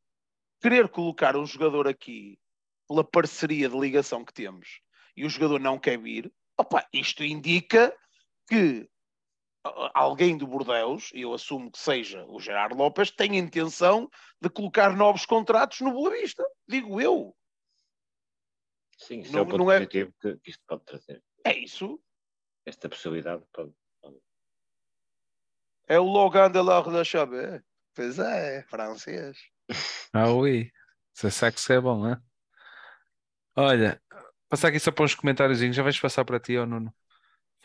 querer 0.61 0.87
colocar 0.89 1.35
um 1.35 1.45
jogador 1.45 1.87
aqui 1.87 2.39
pela 2.87 3.03
parceria 3.03 3.69
de 3.69 3.77
ligação 3.77 4.23
que 4.23 4.33
temos 4.33 4.79
e 5.17 5.25
o 5.25 5.29
jogador 5.29 5.59
não 5.59 5.79
quer 5.79 5.97
vir, 5.97 6.31
opa, 6.57 6.87
isto 6.93 7.23
indica 7.23 7.95
que 8.47 8.87
alguém 9.93 10.37
do 10.37 10.45
Bordeus, 10.45 11.09
eu 11.13 11.33
assumo 11.33 11.71
que 11.71 11.79
seja 11.79 12.23
o 12.27 12.39
Gerardo 12.39 12.75
Lopes, 12.75 13.09
tem 13.09 13.37
intenção 13.37 14.09
de 14.39 14.49
colocar 14.49 14.95
novos 14.95 15.25
contratos 15.25 15.81
no 15.81 15.91
Boa 15.91 16.11
Vista. 16.11 16.43
Digo 16.67 17.01
eu. 17.01 17.35
Sim, 19.05 19.19
isso 19.19 19.31
não, 19.31 19.39
é 19.39 19.41
o 19.43 19.45
ponto 19.45 19.57
não 19.57 19.71
é... 19.71 19.77
positivo 19.77 20.13
que, 20.19 20.39
isto 20.49 20.63
pode 20.67 20.83
trazer. 20.83 21.23
É 21.43 21.57
isso. 21.57 22.01
Esta 22.65 22.89
possibilidade 22.89 23.43
pode. 23.53 23.71
É 25.87 25.99
o 25.99 26.03
Logan 26.03 26.49
de 26.49 26.61
la 26.61 27.03
Chabé. 27.03 27.63
Pois 27.93 28.17
é, 28.19 28.63
francês. 28.63 29.37
Ah, 30.13 30.31
oui. 30.31 30.71
Você 31.13 31.29
sabe 31.29 31.57
que 31.57 31.73
é 31.73 31.81
bom, 31.81 32.07
né? 32.07 32.21
Olha, 33.53 34.01
passar 34.47 34.69
aqui 34.69 34.79
só 34.79 34.89
para 34.89 35.03
uns 35.03 35.13
comentários, 35.13 35.59
já 35.59 35.83
vais 35.83 35.99
passar 35.99 36.23
para 36.23 36.39
ti, 36.39 36.57
ou 36.57 36.65
Nuno? 36.65 36.95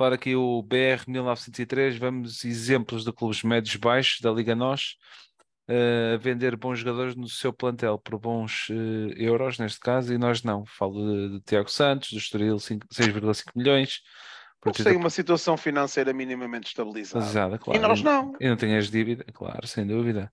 falar 0.01 0.15
aqui 0.15 0.35
o 0.35 0.63
BR 0.63 1.05
1903, 1.07 1.99
vamos 1.99 2.43
exemplos 2.43 3.05
de 3.05 3.13
clubes 3.13 3.43
médios 3.43 3.77
baixos 3.77 4.21
da 4.23 4.31
Liga 4.33 4.55
NOS 4.55 4.97
uh, 5.71 6.15
a 6.15 6.17
vender 6.19 6.57
bons 6.57 6.81
jogadores 6.81 7.15
no 7.15 7.29
seu 7.29 7.53
plantel 7.53 7.99
por 7.99 8.19
bons 8.19 8.69
uh, 8.71 9.13
euros, 9.17 9.59
neste 9.59 9.79
caso, 9.79 10.13
e 10.13 10.19
nós 10.19 10.43
não. 10.43 10.67
Falo 10.67 10.95
de, 10.95 11.35
de 11.35 11.41
Tiago 11.43 11.71
Santos, 11.71 12.11
do 12.11 12.19
Estoril 12.19 12.57
6,5 12.57 13.51
milhões. 13.55 14.01
Tem 14.85 14.97
uma 14.97 15.09
situação 15.09 15.57
financeira 15.57 16.13
minimamente 16.13 16.69
estabilizada. 16.69 17.25
Exato, 17.25 17.59
claro. 17.59 17.79
E 17.79 17.83
nós 17.83 18.03
não. 18.03 18.37
E 18.39 18.49
não 18.49 18.57
tem 18.57 18.77
as 18.77 18.91
dívidas, 18.91 19.27
claro, 19.33 19.67
sem 19.67 19.87
dúvida. 19.87 20.31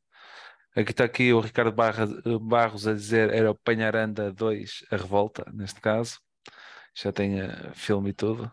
Aqui 0.75 0.91
está 0.91 1.05
aqui 1.05 1.31
o 1.31 1.39
Ricardo 1.39 1.71
Barra, 1.71 2.05
Barros 2.41 2.88
a 2.88 2.93
dizer 2.93 3.33
era 3.33 3.49
o 3.49 3.55
Panharanda 3.55 4.31
2, 4.31 4.85
a 4.91 4.97
revolta, 4.97 5.45
neste 5.53 5.79
caso. 5.79 6.19
Já 6.93 7.11
tem 7.11 7.41
uh, 7.41 7.71
filme 7.73 8.09
e 8.09 8.13
tudo. 8.13 8.51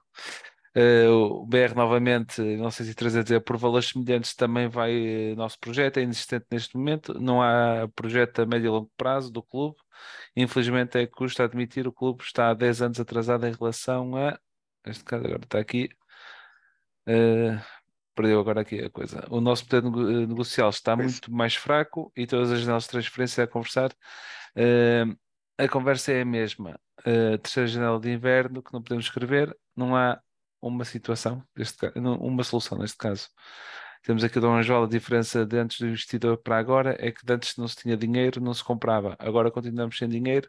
Uh, 0.76 1.42
o 1.42 1.46
BR 1.46 1.72
novamente, 1.76 2.42
não 2.42 2.68
sei 2.68 2.86
se 2.86 2.94
traz 2.96 3.14
a 3.14 3.22
dizer, 3.22 3.40
por 3.42 3.56
valores 3.56 3.90
semelhantes 3.90 4.34
também 4.34 4.66
vai 4.66 5.32
uh, 5.32 5.36
nosso 5.36 5.56
projeto, 5.60 5.98
é 5.98 6.02
inexistente 6.02 6.46
neste 6.50 6.76
momento, 6.76 7.14
não 7.14 7.40
há 7.40 7.88
projeto 7.94 8.40
a 8.40 8.46
médio 8.46 8.66
e 8.66 8.70
longo 8.70 8.90
prazo 8.96 9.30
do 9.30 9.40
clube, 9.40 9.76
infelizmente 10.34 10.98
é 10.98 11.06
que 11.06 11.12
custa 11.12 11.44
admitir, 11.44 11.86
o 11.86 11.92
clube 11.92 12.24
está 12.24 12.50
há 12.50 12.54
10 12.54 12.82
anos 12.82 12.98
atrasado 12.98 13.46
em 13.46 13.52
relação 13.52 14.16
a, 14.16 14.36
neste 14.84 15.04
caso 15.04 15.24
agora 15.24 15.44
está 15.44 15.60
aqui, 15.60 15.90
uh, 17.08 17.56
perdeu 18.16 18.40
agora 18.40 18.62
aqui 18.62 18.80
a 18.80 18.90
coisa, 18.90 19.24
o 19.30 19.40
nosso 19.40 19.64
poder 19.68 19.84
negocial 20.26 20.70
está 20.70 20.96
muito 20.96 21.32
mais 21.32 21.54
fraco 21.54 22.12
e 22.16 22.26
todas 22.26 22.50
as 22.50 22.58
janelas 22.58 22.82
de 22.82 22.90
transferência 22.90 23.44
a 23.44 23.46
conversar, 23.46 23.94
a 25.56 25.68
conversa 25.68 26.12
é 26.12 26.22
a 26.22 26.24
mesma, 26.24 26.80
terceira 27.42 27.68
janela 27.68 28.00
de 28.00 28.10
inverno 28.10 28.60
que 28.60 28.72
não 28.72 28.82
podemos 28.82 29.04
escrever, 29.04 29.56
não 29.76 29.94
há 29.94 30.20
uma 30.68 30.84
situação, 30.84 31.42
uma 32.20 32.44
solução 32.44 32.78
neste 32.78 32.96
caso. 32.96 33.28
Temos 34.02 34.22
aqui 34.22 34.38
o 34.38 34.40
Dom 34.40 34.56
Anjola, 34.56 34.86
a 34.86 34.88
diferença 34.88 35.46
de 35.46 35.58
antes 35.58 35.80
do 35.80 35.86
investidor 35.86 36.36
para 36.38 36.58
agora 36.58 36.96
é 36.98 37.10
que 37.10 37.20
antes 37.30 37.56
não 37.56 37.66
se 37.66 37.76
tinha 37.76 37.96
dinheiro, 37.96 38.40
não 38.40 38.52
se 38.52 38.62
comprava. 38.62 39.16
Agora 39.18 39.50
continuamos 39.50 39.96
sem 39.96 40.08
dinheiro, 40.08 40.48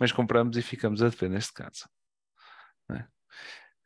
mas 0.00 0.10
compramos 0.12 0.56
e 0.56 0.62
ficamos 0.62 1.02
a 1.02 1.08
dever 1.08 1.30
neste 1.30 1.52
caso. 1.52 1.88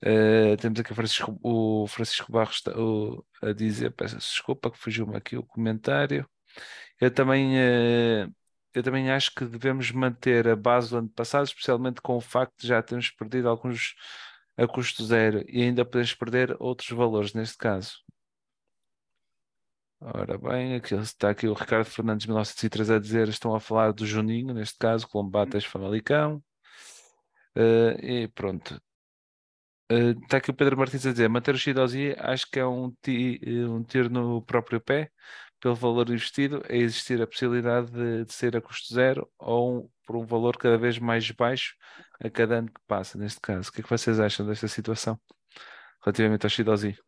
Uh, 0.03 0.57
temos 0.57 0.81
aqui 0.81 0.93
o 0.93 0.95
Francisco, 0.95 1.39
o 1.43 1.87
Francisco 1.87 2.33
Barros 2.33 2.63
o, 2.75 3.23
a 3.43 3.53
dizer, 3.53 3.91
peço 3.93 4.17
desculpa 4.17 4.71
que 4.71 4.79
fugiu-me 4.79 5.17
aqui 5.17 5.37
o 5.37 5.43
comentário. 5.43 6.27
Eu 6.99 7.11
também, 7.11 7.59
uh, 7.59 8.35
eu 8.75 8.83
também 8.83 9.11
acho 9.11 9.35
que 9.35 9.45
devemos 9.45 9.91
manter 9.93 10.49
a 10.49 10.57
base 10.57 10.91
do 10.91 10.99
ano 10.99 11.09
passado, 11.11 11.45
especialmente 11.45 12.01
com 12.01 12.17
o 12.17 12.21
facto 12.21 12.55
de 12.63 12.69
já 12.69 12.83
termos 12.83 13.11
perdido 13.11 13.49
alguns 13.49 13.95
a 14.61 14.69
custo 14.69 15.03
zero 15.05 15.43
e 15.49 15.63
ainda 15.63 15.85
podes 15.87 16.15
perder 16.15 16.55
outros 16.61 16.91
valores 16.91 17.33
neste 17.33 17.57
caso. 17.57 17.93
Ora 20.03 20.37
bem, 20.39 20.75
aqui 20.75 20.95
está 20.95 21.31
aqui 21.31 21.47
o 21.47 21.55
Ricardo 21.55 21.87
Fernandes 21.87 22.27
1903 22.27 22.91
a 22.91 22.99
dizer, 22.99 23.29
estão 23.29 23.55
a 23.55 23.61
falar 23.61 23.93
do 23.93 24.07
Juninho, 24.07 24.53
neste 24.55 24.79
caso, 24.79 25.09
Colombatas 25.09 25.65
Famalicão. 25.65 26.43
Uh, 27.57 27.99
e 28.03 28.29
pronto. 28.29 28.81
Uh, 29.91 30.19
está 30.23 30.37
aqui 30.37 30.51
o 30.51 30.55
Pedro 30.55 30.77
Martins 30.77 31.05
a 31.07 31.13
dizer, 31.13 31.29
manter 31.29 31.55
o 31.55 31.59
Shidozi 31.59 32.15
acho 32.19 32.49
que 32.51 32.59
é 32.61 32.67
um, 32.67 32.95
ti, 33.03 33.41
um 33.69 33.83
tiro 33.83 34.09
no 34.09 34.43
próprio 34.43 34.81
pé, 34.81 35.11
pelo 35.59 35.75
valor 35.75 36.09
investido, 36.11 36.63
é 36.69 36.77
existir 36.77 37.21
a 37.21 37.27
possibilidade 37.27 37.91
de, 37.91 38.25
de 38.25 38.33
ser 38.33 38.57
a 38.57 38.61
custo 38.61 38.95
zero 38.95 39.31
ou 39.39 39.85
um, 39.85 39.91
por 40.11 40.17
um 40.17 40.27
valor 40.27 40.57
cada 40.57 40.77
vez 40.77 40.99
mais 40.99 41.31
baixo 41.31 41.77
a 42.19 42.29
cada 42.29 42.57
ano 42.57 42.69
que 42.69 42.81
passa, 42.85 43.17
neste 43.17 43.41
caso. 43.41 43.71
O 43.71 43.73
que 43.73 43.81
é 43.81 43.85
que 43.85 43.89
vocês 43.89 44.19
acham 44.19 44.45
desta 44.45 44.67
situação 44.67 45.17
relativamente 46.03 46.45
ao 46.45 46.51
Shidozi? 46.51 46.99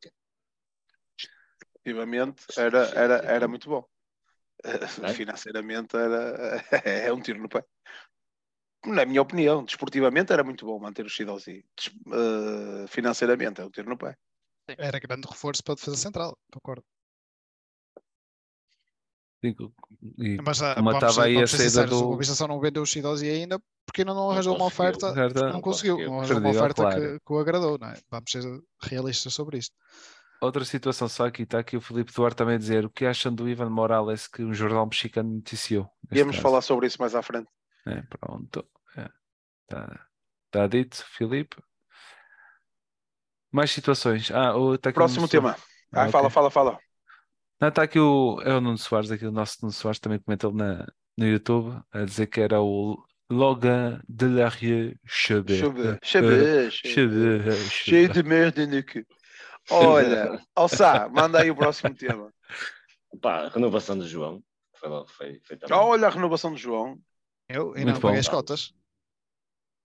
Efetivamente, 1.75 2.45
era, 2.57 2.85
era, 2.95 3.15
era 3.25 3.49
muito 3.49 3.69
bom. 3.69 3.85
É? 4.63 4.71
Financeiramente 5.27 5.97
era, 5.97 6.65
é 7.09 7.13
um 7.13 7.21
tiro 7.21 7.41
no 7.41 7.49
pé. 7.49 7.65
Na 8.87 9.05
minha 9.05 9.21
opinião, 9.21 9.65
desportivamente 9.65 10.33
era 10.33 10.45
muito 10.45 10.65
bom 10.65 10.79
manter 10.79 11.05
o 11.05 11.09
Shidozi. 11.09 11.67
Uh, 12.07 12.87
financeiramente 12.87 13.61
é 13.61 13.65
um 13.65 13.71
tiro 13.71 13.91
no 13.91 13.99
pé. 13.99 14.17
Era 14.79 15.01
grande 15.01 15.27
reforço 15.27 15.65
para 15.65 15.73
a 15.73 15.75
defesa 15.75 15.97
central, 15.97 16.39
concordo. 16.53 16.85
E 19.43 20.39
mas 20.45 20.63
ah, 20.63 20.77
como 20.77 20.93
estava 20.93 21.25
aí 21.25 21.43
a 21.43 21.47
saída 21.47 21.87
do. 21.87 22.11
O 22.11 22.17
Vista 22.17 22.35
só 22.35 22.47
não 22.47 22.61
vendeu 22.61 22.83
o 22.83 22.87
Shidozi 22.87 23.29
ainda 23.29 23.61
porque 23.85 24.03
ainda 24.03 24.15
não 24.15 24.31
arranjou 24.31 24.55
uma 24.55 24.67
oferta. 24.67 25.13
Não, 25.13 25.53
não 25.55 25.61
conseguiu, 25.61 25.99
não 25.99 26.19
arranjou 26.19 26.39
uma 26.39 26.51
oferta 26.51 26.83
claro. 26.83 27.01
que, 27.01 27.21
que, 27.27 27.33
o 27.33 27.39
agradou, 27.39 27.79
não 27.79 27.89
é? 27.89 27.95
Vamos 28.09 28.31
ser 28.31 28.43
realistas 28.81 29.35
sobre 29.35 29.59
isto. 29.59 29.75
Outra 30.41 30.65
situação 30.65 31.09
só 31.09 31.27
aqui, 31.27 31.43
está 31.43 31.59
aqui 31.59 31.77
o 31.77 31.81
Felipe 31.81 32.13
Duarte 32.13 32.37
também 32.37 32.57
a 32.57 32.59
dizer 32.59 32.85
o 32.85 32.91
que 32.91 33.05
acham 33.05 33.35
do 33.35 33.49
Ivan 33.49 33.71
Morales 33.71 34.27
que 34.27 34.43
um 34.43 34.55
jornal 34.55 34.87
mexicano 34.87 35.35
noticiou. 35.35 35.89
Íamos 36.11 36.37
falar 36.37 36.63
sobre 36.63 36.87
isso 36.87 36.99
mais 37.01 37.15
à 37.15 37.23
frente. 37.23 37.49
É, 37.87 38.03
pronto. 38.03 38.65
Está 38.89 39.03
é. 39.03 39.09
Tá, 39.69 40.07
tá 40.51 40.67
dito, 40.67 41.05
Felipe. 41.17 41.57
Mais 43.53 43.71
situações. 43.71 44.31
Ah, 44.31 44.57
o, 44.57 44.79
tá 44.79 44.93
Próximo 44.93 45.29
tema. 45.29 45.57
Ah, 45.93 46.05
ah 46.05 46.09
fala, 46.09 46.27
okay. 46.27 46.35
fala, 46.35 46.51
fala. 46.51 46.79
Não, 47.63 47.69
está 47.69 47.85
aqui 47.85 48.01
o, 48.01 48.41
é 48.43 48.57
o 48.57 48.61
Nuno 48.61 48.77
Soares, 48.77 49.13
aqui 49.13 49.25
o 49.25 49.31
nosso 49.31 49.59
Nuno 49.63 49.73
Soares 49.73 50.01
também 50.01 50.19
comentou 50.19 50.53
na, 50.53 50.85
no 51.17 51.25
YouTube 51.25 51.81
a 51.93 52.05
dizer 52.05 52.27
que 52.27 52.41
era 52.41 52.61
o 52.61 53.01
Logan 53.31 54.03
de 54.09 54.27
la 54.27 54.49
Rue 54.49 54.99
Chabé. 55.07 55.59
Chabé, 55.59 55.99
Chabé, 56.03 57.53
Cheio 57.53 58.09
de 58.09 58.25
merda 58.25 58.67
no 58.67 58.83
cu. 58.85 59.07
Olha, 59.71 60.45
Alçá, 60.57 61.09
manda 61.09 61.41
aí 61.41 61.53
o 61.53 61.55
próximo 61.55 61.95
tema. 61.95 62.35
Pá, 63.21 63.47
renovação 63.47 63.97
do 63.97 64.09
João. 64.09 64.43
Foi, 64.75 64.91
foi, 65.07 65.41
foi 65.45 65.57
também. 65.57 65.77
Olha 65.77 66.09
a 66.09 66.11
renovação 66.11 66.51
do 66.51 66.59
João. 66.59 66.99
Eu 67.49 67.75
ainda 67.77 67.93
não 67.93 68.01
paguei 68.01 68.19
as 68.19 68.29
cotas. 68.29 68.75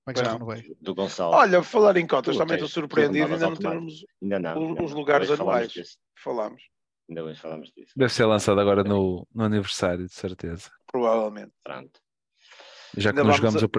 Como 0.03 0.07
é 0.07 0.13
que 0.13 0.25
já 0.25 0.33
renovei? 0.33 0.75
Do 0.81 0.95
Gonçalo. 0.95 1.35
Olha, 1.35 1.61
falar 1.61 1.95
em 1.97 2.07
cotas, 2.07 2.37
também 2.37 2.55
estou 2.55 2.69
surpreendido. 2.69 3.31
Ainda 3.31 3.49
não 3.49 3.55
temos 3.55 4.03
ainda 4.19 4.39
não, 4.39 4.73
os, 4.73 4.85
os 4.85 4.93
lugares 4.93 5.29
anuais. 5.29 5.99
Falámos. 6.15 6.63
Ainda 7.09 7.23
bem 7.23 7.35
falamos 7.35 7.71
disso. 7.71 7.93
Deve 7.95 8.11
ser 8.11 8.25
lançado 8.25 8.59
agora 8.59 8.83
no, 8.83 9.25
no 9.33 9.43
aniversário, 9.43 10.05
de 10.05 10.13
certeza. 10.13 10.69
Provavelmente. 10.85 11.53
Pronto. 11.63 11.99
Já 12.95 13.13
que 13.13 13.21
nós 13.21 13.37
jogamos 13.37 13.63
o. 13.63 13.69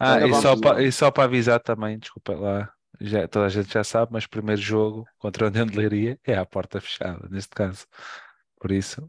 Ah, 0.00 0.26
e 0.26 0.34
só, 0.34 0.56
para, 0.58 0.82
e 0.82 0.92
só 0.92 1.10
para 1.10 1.24
avisar 1.24 1.60
também, 1.60 1.98
desculpa 1.98 2.34
lá, 2.34 2.72
já, 3.00 3.28
toda 3.28 3.46
a 3.46 3.48
gente 3.48 3.72
já 3.72 3.84
sabe, 3.84 4.12
mas 4.12 4.24
o 4.24 4.30
primeiro 4.30 4.60
jogo 4.60 5.06
contra 5.18 5.46
a 5.46 5.48
União 5.48 5.66
de 5.66 5.76
Leiria 5.76 6.18
é 6.24 6.36
à 6.36 6.44
porta 6.44 6.80
fechada, 6.80 7.28
neste 7.30 7.50
caso. 7.50 7.86
Por 8.58 8.72
isso, 8.72 9.06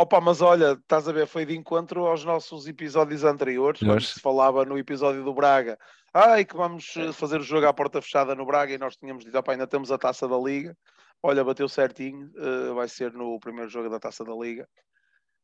Opa, 0.00 0.20
mas 0.20 0.40
olha, 0.40 0.74
estás 0.74 1.08
a 1.08 1.12
ver, 1.12 1.26
foi 1.26 1.44
de 1.44 1.56
encontro 1.56 2.06
aos 2.06 2.24
nossos 2.24 2.68
episódios 2.68 3.24
anteriores, 3.24 3.80
quando 3.80 4.00
se 4.00 4.20
falava 4.20 4.64
no 4.64 4.78
episódio 4.78 5.24
do 5.24 5.34
Braga. 5.34 5.76
Ai, 6.14 6.44
que 6.44 6.56
vamos 6.56 6.96
eh, 6.96 7.12
fazer 7.12 7.40
o 7.40 7.42
jogo 7.42 7.66
à 7.66 7.74
porta 7.74 8.00
fechada 8.00 8.32
no 8.32 8.46
Braga 8.46 8.72
e 8.72 8.78
nós 8.78 8.96
tínhamos 8.96 9.24
dito, 9.24 9.36
opa, 9.36 9.50
ainda 9.50 9.66
temos 9.66 9.90
a 9.90 9.98
taça 9.98 10.28
da 10.28 10.38
Liga. 10.38 10.76
Olha, 11.22 11.44
bateu 11.44 11.68
certinho, 11.68 12.32
eh, 12.36 12.72
vai 12.72 12.88
ser 12.88 13.12
no 13.12 13.38
primeiro 13.40 13.68
jogo 13.68 13.88
da 13.88 13.98
taça 13.98 14.24
da 14.24 14.34
Liga. 14.34 14.68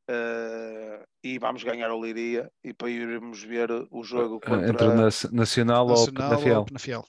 Eh, 0.09 1.07
e 1.22 1.39
vamos 1.39 1.64
ganhar 1.64 1.91
o 1.91 2.05
Liria 2.05 2.53
e 2.62 2.72
para 2.72 2.91
irmos 2.91 3.43
ver 3.43 3.70
o 3.91 4.03
jogo 4.05 4.39
contra... 4.41 4.68
Entre 4.68 4.87
o 4.87 4.95
Nac- 4.95 5.33
Nacional, 5.33 5.89
ou 5.89 6.07
Penafiel, 6.12 6.59
ou 6.59 6.64
Penafiel. 6.64 7.05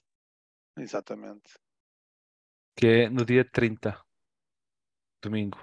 Exatamente. 0.77 1.53
que 2.77 2.87
é 2.87 3.09
no 3.09 3.23
dia 3.23 3.45
30, 3.49 3.97
domingo. 5.21 5.57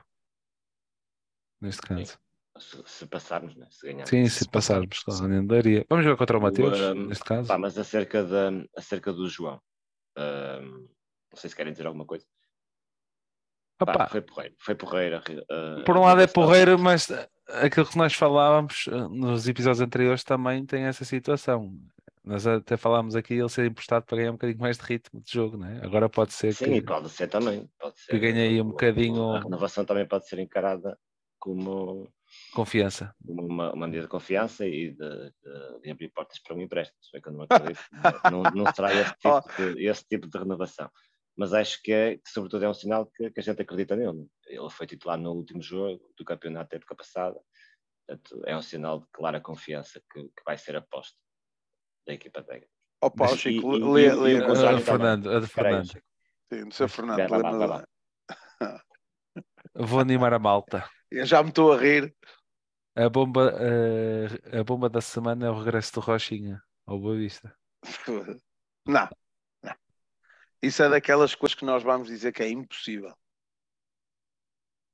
Neste 1.61 1.83
caso. 1.83 2.19
Se, 2.59 2.83
se 2.87 3.07
passarmos, 3.07 3.57
né? 3.57 3.67
se 3.71 3.87
ganharmos. 3.87 4.11
Sim, 4.11 4.29
se 4.29 4.45
se 4.45 4.49
passarmos 4.49 5.03
passarmos, 5.03 5.47
de 5.47 5.53
Leiria. 5.53 5.87
Vamos 5.89 6.05
jogar 6.05 6.19
contra 6.19 6.37
o 6.37 6.41
O, 6.41 6.43
Mateus, 6.43 6.79
um, 6.79 7.07
neste 7.07 7.25
caso. 7.25 7.49
Pá, 7.49 7.59
mas 7.59 7.77
acerca, 7.77 8.23
da, 8.25 8.51
acerca 8.77 9.13
do 9.13 9.29
João, 9.29 9.61
um, 10.17 10.89
não 11.31 11.37
sei 11.37 11.51
se 11.51 11.57
querem 11.57 11.73
dizer 11.73 11.87
alguma 11.87 12.05
coisa. 12.07 12.27
Pá, 13.87 13.93
Opa, 13.93 14.09
foi 14.09 14.21
porreiro, 14.21 14.55
foi 14.59 14.75
porreiro. 14.75 15.19
uh, 15.19 15.85
por 15.85 15.97
um 15.97 16.01
lado 16.03 16.21
é 16.21 16.27
porreiro, 16.27 16.79
mas 16.79 17.09
uh, 17.09 17.29
aquilo 17.63 17.87
que 17.87 17.97
nós 17.99 18.15
falávamos 18.15 18.87
uh, 18.87 19.09
nos 19.09 19.47
episódios 19.49 19.81
anteriores 19.81 20.25
também 20.25 20.65
tem 20.65 20.85
essa 20.85 21.05
situação. 21.05 21.73
Nós 22.25 22.47
até 22.47 22.77
falámos 22.77 23.17
aqui 23.17 23.35
ele 23.35 23.49
ser 23.49 23.67
emprestado 23.67 24.05
para 24.05 24.17
ganhar 24.19 24.31
um 24.31 24.35
bocadinho 24.35 24.61
mais 24.61 24.79
de 24.79 24.85
ritmo 24.85 25.21
de 25.21 25.33
jogo, 25.33 25.57
não 25.57 25.67
é? 25.67 25.85
Agora 25.85 26.09
pode 26.09 26.33
ser 26.33 26.55
Sim, 26.55 26.67
que, 26.67 26.71
e 26.77 26.83
pode 26.83 27.09
ser 27.11 27.27
também. 27.29 27.69
Pode 27.81 27.99
ser, 27.99 28.17
ganhe 28.19 28.41
aí 28.41 28.61
um 28.63 28.69
bocadinho- 28.69 29.33
A 29.33 29.41
renovação 29.41 29.85
também 29.85 30.07
pode 30.07 30.29
ser 30.29 30.39
encarada 30.39 30.97
como, 31.37 32.09
confiança. 32.55 33.13
como 33.27 33.45
uma, 33.45 33.73
uma 33.73 33.87
medida 33.89 34.05
de 34.05 34.09
confiança 34.09 34.65
e 34.65 34.91
de, 34.93 34.95
de- 34.95 35.81
de 35.83 35.91
abrir 35.91 36.11
portas 36.11 36.39
para 36.39 36.55
um 36.55 36.61
empréstimo. 36.61 36.97
Se 37.03 37.11
bem 37.13 37.21
que 37.21 37.29
eu 37.29 37.33
não 37.33 37.43
acredito, 37.43 37.81
não, 38.31 38.43
não 38.55 38.73
será 38.73 38.95
esse 38.95 39.15
tipo, 39.19 39.43
de, 39.75 39.85
esse 39.87 40.05
tipo 40.07 40.29
de 40.29 40.39
renovação. 40.39 40.89
Mas 41.37 41.53
acho 41.53 41.83
que, 41.83 41.93
é, 41.93 42.17
que 42.17 42.31
sobretudo, 42.31 42.65
é 42.65 42.69
um 42.69 42.75
sinal 42.75 43.07
que, 43.07 43.31
que 43.31 43.41
a 43.41 43.43
gente 43.43 43.63
acredita 43.63 43.97
nele. 43.97 44.29
Ele 44.47 44.71
foi 44.71 44.87
titular 44.87 45.19
no 45.19 45.33
último 45.33 45.63
jogo 45.63 46.13
do 46.17 46.25
campeonato 46.25 46.71
da 46.71 46.77
época 46.77 46.95
passada. 46.95 47.41
Portanto, 48.07 48.43
é 48.47 48.57
um 48.57 48.63
sinal 48.63 49.01
de 49.01 49.07
clara 49.13 49.41
confiança 49.41 50.03
que, 50.13 50.23
que 50.23 50.45
vai 50.45 50.59
ser 50.59 50.77
aposta 50.77 51.17
da 52.07 52.13
equipa 52.13 52.43
técnica. 52.43 52.71
Opa, 53.03 53.25
Mas 53.25 53.33
o 53.33 53.37
Chico, 53.37 53.71
lê, 53.73 54.13
lê 54.15 54.35
e 54.35 54.37
a 54.37 54.45
A 54.45 54.47
contrário 54.47 54.79
de. 54.79 54.85
Fernando, 54.85 55.31
a 55.31 55.41
de 55.41 55.47
Fernando. 55.47 56.03
Sim, 56.53 56.65
do 56.69 56.75
seu 56.75 56.89
Fernando. 56.89 57.29
Vai 57.29 57.41
lá, 57.41 57.51
vai 57.51 57.69
lá. 57.69 57.85
Vou 59.75 60.01
animar 60.01 60.35
a 60.35 60.39
malta. 60.39 60.89
Eu 61.11 61.25
já 61.25 61.43
me 61.43 61.49
estou 61.49 61.73
a 61.73 61.79
rir. 61.79 62.15
A 62.95 63.09
bomba, 63.09 63.55
uh, 63.55 64.61
a 64.61 64.63
bomba 64.63 64.89
da 64.89 65.01
semana 65.01 65.47
é 65.47 65.51
o 65.51 65.59
regresso 65.59 65.95
do 65.95 66.01
Rochinha 66.01 66.63
ao 66.87 67.01
Boa 67.01 67.17
Vista. 67.17 67.57
Não, 68.85 68.95
não. 68.95 69.09
Isso 70.63 70.83
é 70.83 70.89
daquelas 70.89 71.35
coisas 71.35 71.57
que 71.57 71.65
nós 71.65 71.83
vamos 71.83 72.07
dizer 72.09 72.33
que 72.33 72.43
é 72.43 72.49
impossível. 72.49 73.13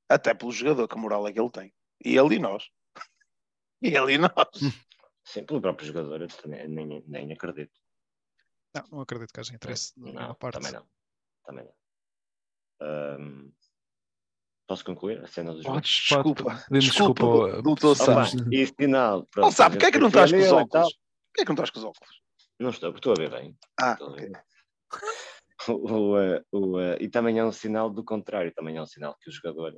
Até 0.08 0.32
pelo 0.32 0.50
jogador, 0.50 0.88
que 0.88 0.96
moral 0.96 1.28
é 1.28 1.32
que 1.32 1.38
ele 1.38 1.50
tem. 1.50 1.74
E 2.02 2.16
ele 2.16 2.36
e 2.36 2.38
nós. 2.38 2.64
E 3.80 3.94
ele 3.94 4.14
e 4.14 4.18
nós. 4.18 4.32
Sim, 5.22 5.44
pelo 5.44 5.60
próprio 5.60 5.86
jogador, 5.86 6.22
eu 6.22 6.28
também 6.28 6.66
nem, 6.66 7.00
nem 7.06 7.32
acredito. 7.32 7.78
Não, 8.74 8.82
não 8.90 9.00
acredito 9.02 9.32
que 9.32 9.38
haja 9.38 9.54
interesse 9.54 9.92
Não, 9.96 10.34
parte. 10.34 10.54
também 10.54 10.72
não. 10.72 10.88
Também 11.44 11.64
não. 11.64 11.74
Ahm, 12.80 13.52
posso 14.66 14.84
concluir 14.84 15.22
a 15.22 15.28
cena 15.28 15.52
do 15.52 15.62
jogo? 15.62 15.74
Podes, 15.76 15.90
desculpa. 15.90 16.64
Desculpa, 16.70 16.78
desculpa, 17.20 17.62
doutor 17.62 17.94
Sá. 17.94 18.24
E 18.50 18.66
final. 18.66 19.28
Não 19.36 19.52
sabe, 19.52 19.76
porquê 19.76 19.86
é 19.86 19.92
que 19.92 19.98
não 19.98 20.08
estás 20.08 20.32
com 20.32 20.38
os 20.38 20.52
óculos? 20.52 20.98
Porquê 21.28 21.40
é 21.40 21.44
que 21.44 21.48
não 21.48 21.54
estás 21.54 21.70
com 21.70 21.78
os 21.78 21.84
óculos? 21.84 22.22
Não 22.58 22.70
estou, 22.70 22.92
porque 22.92 23.08
estou 23.08 23.24
a 23.24 23.28
ver 23.28 23.30
bem. 23.30 23.56
Ah, 23.80 23.92
Estou 23.92 24.08
a 24.08 24.12
ok. 24.12 24.32
O, 25.68 26.12
o, 26.12 26.18
eh, 26.20 26.42
eh, 26.54 27.04
e 27.04 27.08
também 27.08 27.38
é 27.38 27.44
um 27.44 27.52
sinal 27.52 27.90
do 27.90 28.04
contrário, 28.04 28.52
também 28.54 28.76
é 28.76 28.82
um 28.82 28.86
sinal 28.86 29.16
que 29.20 29.28
o 29.28 29.32
jogador 29.32 29.74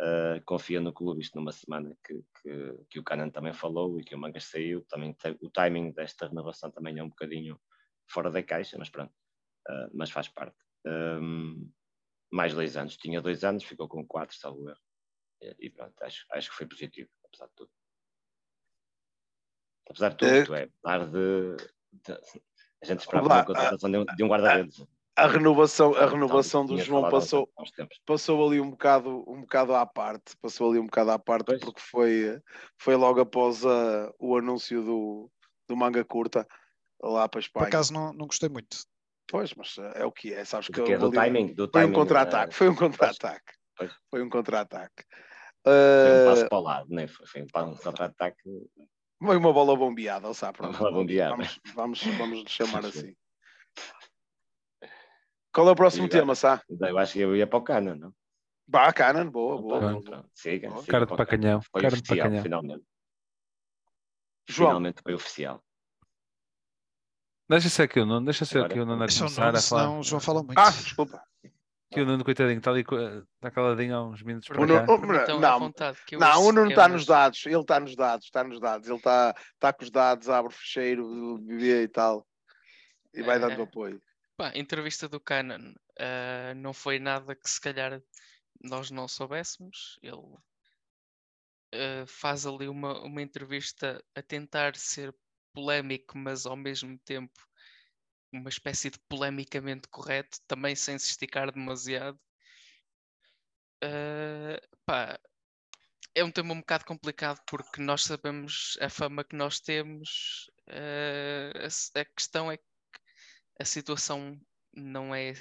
eh, 0.00 0.42
confia 0.46 0.80
no 0.80 0.92
clube. 0.92 1.22
Isto 1.22 1.38
numa 1.38 1.52
semana 1.52 1.96
que, 2.04 2.14
que, 2.42 2.74
que 2.90 2.98
o 3.00 3.04
Canan 3.04 3.30
também 3.30 3.52
falou 3.54 4.00
e 4.00 4.04
que 4.04 4.14
o 4.14 4.18
Mangas 4.18 4.44
saiu. 4.46 4.84
Também 4.88 5.16
o 5.42 5.50
timing 5.50 5.92
desta 5.92 6.28
renovação 6.28 6.70
também 6.70 6.98
é 6.98 7.04
um 7.04 7.08
bocadinho 7.10 7.60
fora 8.10 8.30
da 8.30 8.42
caixa, 8.42 8.76
mas 8.78 8.90
pronto, 8.90 9.14
eh, 9.68 9.88
mas 9.94 10.10
faz 10.10 10.28
parte. 10.28 10.56
Ahm, 10.86 11.70
mais 12.32 12.54
dois 12.54 12.76
anos, 12.76 12.96
tinha 12.96 13.20
dois 13.22 13.44
anos, 13.44 13.64
ficou 13.64 13.88
com 13.88 14.06
quatro, 14.06 14.36
salvo 14.36 14.68
erro. 14.70 14.80
E, 15.60 15.70
pronto, 15.70 15.94
acho, 16.02 16.26
acho 16.32 16.50
que 16.50 16.56
foi 16.56 16.66
positivo, 16.66 17.10
apesar 17.24 17.46
de 17.48 17.54
tudo. 17.56 17.70
Apesar 19.88 20.10
de 20.10 20.16
tudo, 20.16 20.54
é, 20.54 20.62
apesar 20.64 21.06
de, 21.10 21.56
de- 21.92 22.42
a 22.82 22.86
gente 22.86 23.00
esperava 23.00 23.28
Vá, 23.28 23.36
uma 23.36 23.44
contratação 23.46 23.90
de 23.90 23.98
um, 23.98 24.04
de 24.04 24.22
um 24.24 24.28
guarda-redes. 24.28 24.86
A 25.16 25.28
renovação, 25.28 25.94
a 25.94 26.06
renovação 26.06 26.66
do 26.66 26.76
João 26.76 27.08
passou, 27.08 27.48
passou 28.04 28.46
ali 28.48 28.60
um 28.60 28.70
bocado, 28.70 29.24
um 29.28 29.42
bocado 29.42 29.72
à 29.74 29.86
parte, 29.86 30.36
passou 30.40 30.70
ali 30.70 30.80
um 30.80 30.86
bocado 30.86 31.12
à 31.12 31.18
parte, 31.18 31.46
Pois. 31.46 31.60
porque 31.60 31.80
foi, 31.80 32.40
foi 32.80 32.96
logo 32.96 33.20
após 33.20 33.64
a- 33.64 34.12
o 34.18 34.36
anúncio 34.36 34.82
do, 34.82 35.30
do 35.68 35.76
manga 35.76 36.04
curta 36.04 36.44
lá 37.00 37.28
para 37.28 37.38
a 37.38 37.42
Por 37.42 37.46
Espanha. 37.46 37.68
acaso 37.68 37.92
não, 37.92 38.12
não 38.12 38.26
gostei 38.26 38.48
muito. 38.48 38.76
Pois, 39.30 39.54
mas 39.54 39.78
eh, 39.78 40.02
é 40.02 40.04
o 40.04 40.10
que 40.10 40.34
é, 40.34 40.44
sabes 40.44 40.66
que 40.66 40.82
que 40.82 40.92
é 40.92 40.98
do 40.98 41.10
timing, 41.10 41.54
do 41.54 41.70
Foi 41.72 41.84
um 41.84 41.92
contra-ataque, 41.92 42.52
eh, 42.52 42.56
foi 42.56 42.68
um 42.68 42.74
contra-ataque. 42.74 43.52
Pois. 43.76 43.92
Foi 44.10 44.22
um 44.22 44.28
contra-ataque. 44.28 45.04
foi 45.64 45.72
um 45.72 46.18
Eh, 46.18 46.24
passo 46.26 46.48
para 46.48 46.58
o 46.58 46.60
lado, 46.60 46.90
né? 46.90 47.06
foi, 47.06 47.42
um 47.42 47.46
contra-ataque. 47.76 48.42
Foi 49.22 49.36
uma 49.36 49.52
bola 49.52 49.76
bombeada, 49.76 50.26
ou 50.28 50.34
sabe? 50.34 50.58
Pronto, 50.58 50.76
bola 50.76 50.92
bombeada. 50.92 51.36
Vamos, 51.36 51.60
vamos, 51.74 52.02
vamos 52.18 52.38
lhe 52.44 52.48
chamar 52.48 52.84
assim. 52.84 53.14
Qual 55.54 55.68
é 55.68 55.70
o 55.70 55.76
próximo 55.76 56.08
tema, 56.08 56.34
Sá? 56.34 56.60
Eu 56.68 56.98
acho 56.98 57.12
que 57.12 57.20
eu 57.20 57.36
ia 57.36 57.46
para 57.46 57.58
o 57.58 57.62
Cana, 57.62 57.94
não? 57.94 58.12
Bah, 58.66 58.92
Canan, 58.92 59.30
boa, 59.30 59.60
boa. 59.60 59.78
Pronto, 59.78 59.92
boa, 59.92 60.02
boa. 60.02 60.10
pronto. 60.22 60.30
Siga, 60.34 60.68
Boa. 60.70 60.80
siga 60.80 60.90
Cara 60.92 61.06
de 61.06 61.16
pacanhão, 61.16 61.60
Foi 61.62 61.80
cara 61.82 61.94
de 61.94 62.00
oficial, 62.00 62.18
pacanhão. 62.18 62.42
finalmente. 62.42 62.84
João. 64.48 64.70
Finalmente 64.70 65.02
foi 65.02 65.14
oficial. 65.14 65.62
Deixa 67.48 67.68
ser 67.68 67.82
aqui 67.82 68.00
o 68.00 68.06
Nuno, 68.06 68.24
deixa 68.24 68.44
ser 68.46 68.58
Agora- 68.58 68.72
aqui 68.72 68.80
o 68.80 68.86
Nuno 68.86 69.04
a 69.04 69.06
começar 69.06 69.24
Nuno, 69.24 69.34
a 69.36 69.36
falar. 69.38 69.60
senão 69.60 70.00
o 70.00 70.02
João 70.02 70.20
fala 70.20 70.42
muito. 70.42 70.58
Ah, 70.58 70.70
desculpa. 70.70 71.22
Que 71.92 72.00
o 72.00 72.06
Nuno, 72.06 72.24
coitadinho, 72.24 72.58
está 72.58 72.70
ali 72.70 72.80
está 72.80 73.50
caladinho 73.52 73.94
há 73.94 74.02
uns 74.02 74.22
minutos 74.22 74.48
para 74.48 74.58
Nuno- 74.58 74.86
cá. 74.86 74.92
o- 74.92 74.98
Permitam 75.00 75.38
não, 75.40 75.58
vontade 75.60 75.98
Não, 76.12 76.42
o 76.42 76.52
Nuno 76.52 76.70
está 76.70 76.88
nos 76.88 77.04
dados, 77.06 77.44
ele 77.46 77.56
está 77.60 77.78
nos 77.78 77.94
dados, 77.94 78.24
está 78.24 78.42
nos 78.42 78.58
dados, 78.58 78.88
ele 78.88 78.96
está 78.96 79.34
está 79.52 79.72
com 79.74 79.84
os 79.84 79.90
dados, 79.90 80.28
abre 80.30 80.48
o 80.52 80.56
fecheiro, 80.56 81.38
bebê 81.38 81.82
e 81.82 81.88
tal, 81.88 82.26
e 83.12 83.22
vai 83.22 83.38
dando 83.38 83.60
Eh, 83.60 83.62
apoio. 83.62 84.00
Pá, 84.36 84.50
a 84.54 84.58
entrevista 84.58 85.08
do 85.08 85.20
Canon 85.20 85.74
ah, 85.98 86.54
não 86.54 86.72
foi 86.72 86.98
nada 86.98 87.34
que 87.36 87.48
se 87.48 87.60
calhar 87.60 88.00
nós 88.62 88.90
não 88.90 89.06
soubéssemos. 89.08 89.98
Ele 90.02 90.36
ah, 91.72 92.04
faz 92.06 92.46
ali 92.46 92.68
uma, 92.68 93.00
uma 93.02 93.22
entrevista 93.22 94.02
a 94.14 94.22
tentar 94.22 94.76
ser 94.76 95.14
polémico, 95.52 96.16
mas 96.18 96.46
ao 96.46 96.56
mesmo 96.56 96.98
tempo 97.00 97.32
uma 98.32 98.48
espécie 98.48 98.90
de 98.90 98.98
polemicamente 99.08 99.88
correto, 99.88 100.38
também 100.46 100.74
sem 100.76 100.98
se 100.98 101.10
esticar 101.10 101.52
demasiado. 101.52 102.18
Ah, 103.82 104.58
pá, 104.86 105.18
é 106.14 106.24
um 106.24 106.30
tema 106.30 106.52
um 106.54 106.60
bocado 106.60 106.84
complicado 106.84 107.40
porque 107.48 107.80
nós 107.82 108.04
sabemos 108.04 108.76
a 108.80 108.88
fama 108.88 109.24
que 109.24 109.36
nós 109.36 109.60
temos. 109.60 110.50
ah, 110.68 111.52
a 111.66 112.00
a 112.00 112.04
questão 112.06 112.50
é 112.50 112.56
que 112.58 112.64
a 113.60 113.64
situação 113.64 114.38
não 114.74 115.14
é 115.14 115.32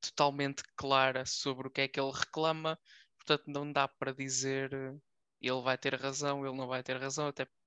totalmente 0.00 0.62
clara 0.76 1.24
sobre 1.24 1.68
o 1.68 1.70
que 1.70 1.82
é 1.82 1.88
que 1.88 2.00
ele 2.00 2.10
reclama, 2.12 2.78
portanto 3.18 3.44
não 3.48 3.72
dá 3.72 3.88
para 3.88 4.12
dizer 4.12 4.72
eh, 4.72 4.94
ele 5.40 5.60
vai 5.62 5.78
ter 5.78 5.94
razão, 5.94 6.44
ele 6.46 6.56
não 6.56 6.66
vai 6.66 6.82
ter 6.82 6.96
razão, 6.98 7.28
até 7.28 7.44
porque 7.44 7.58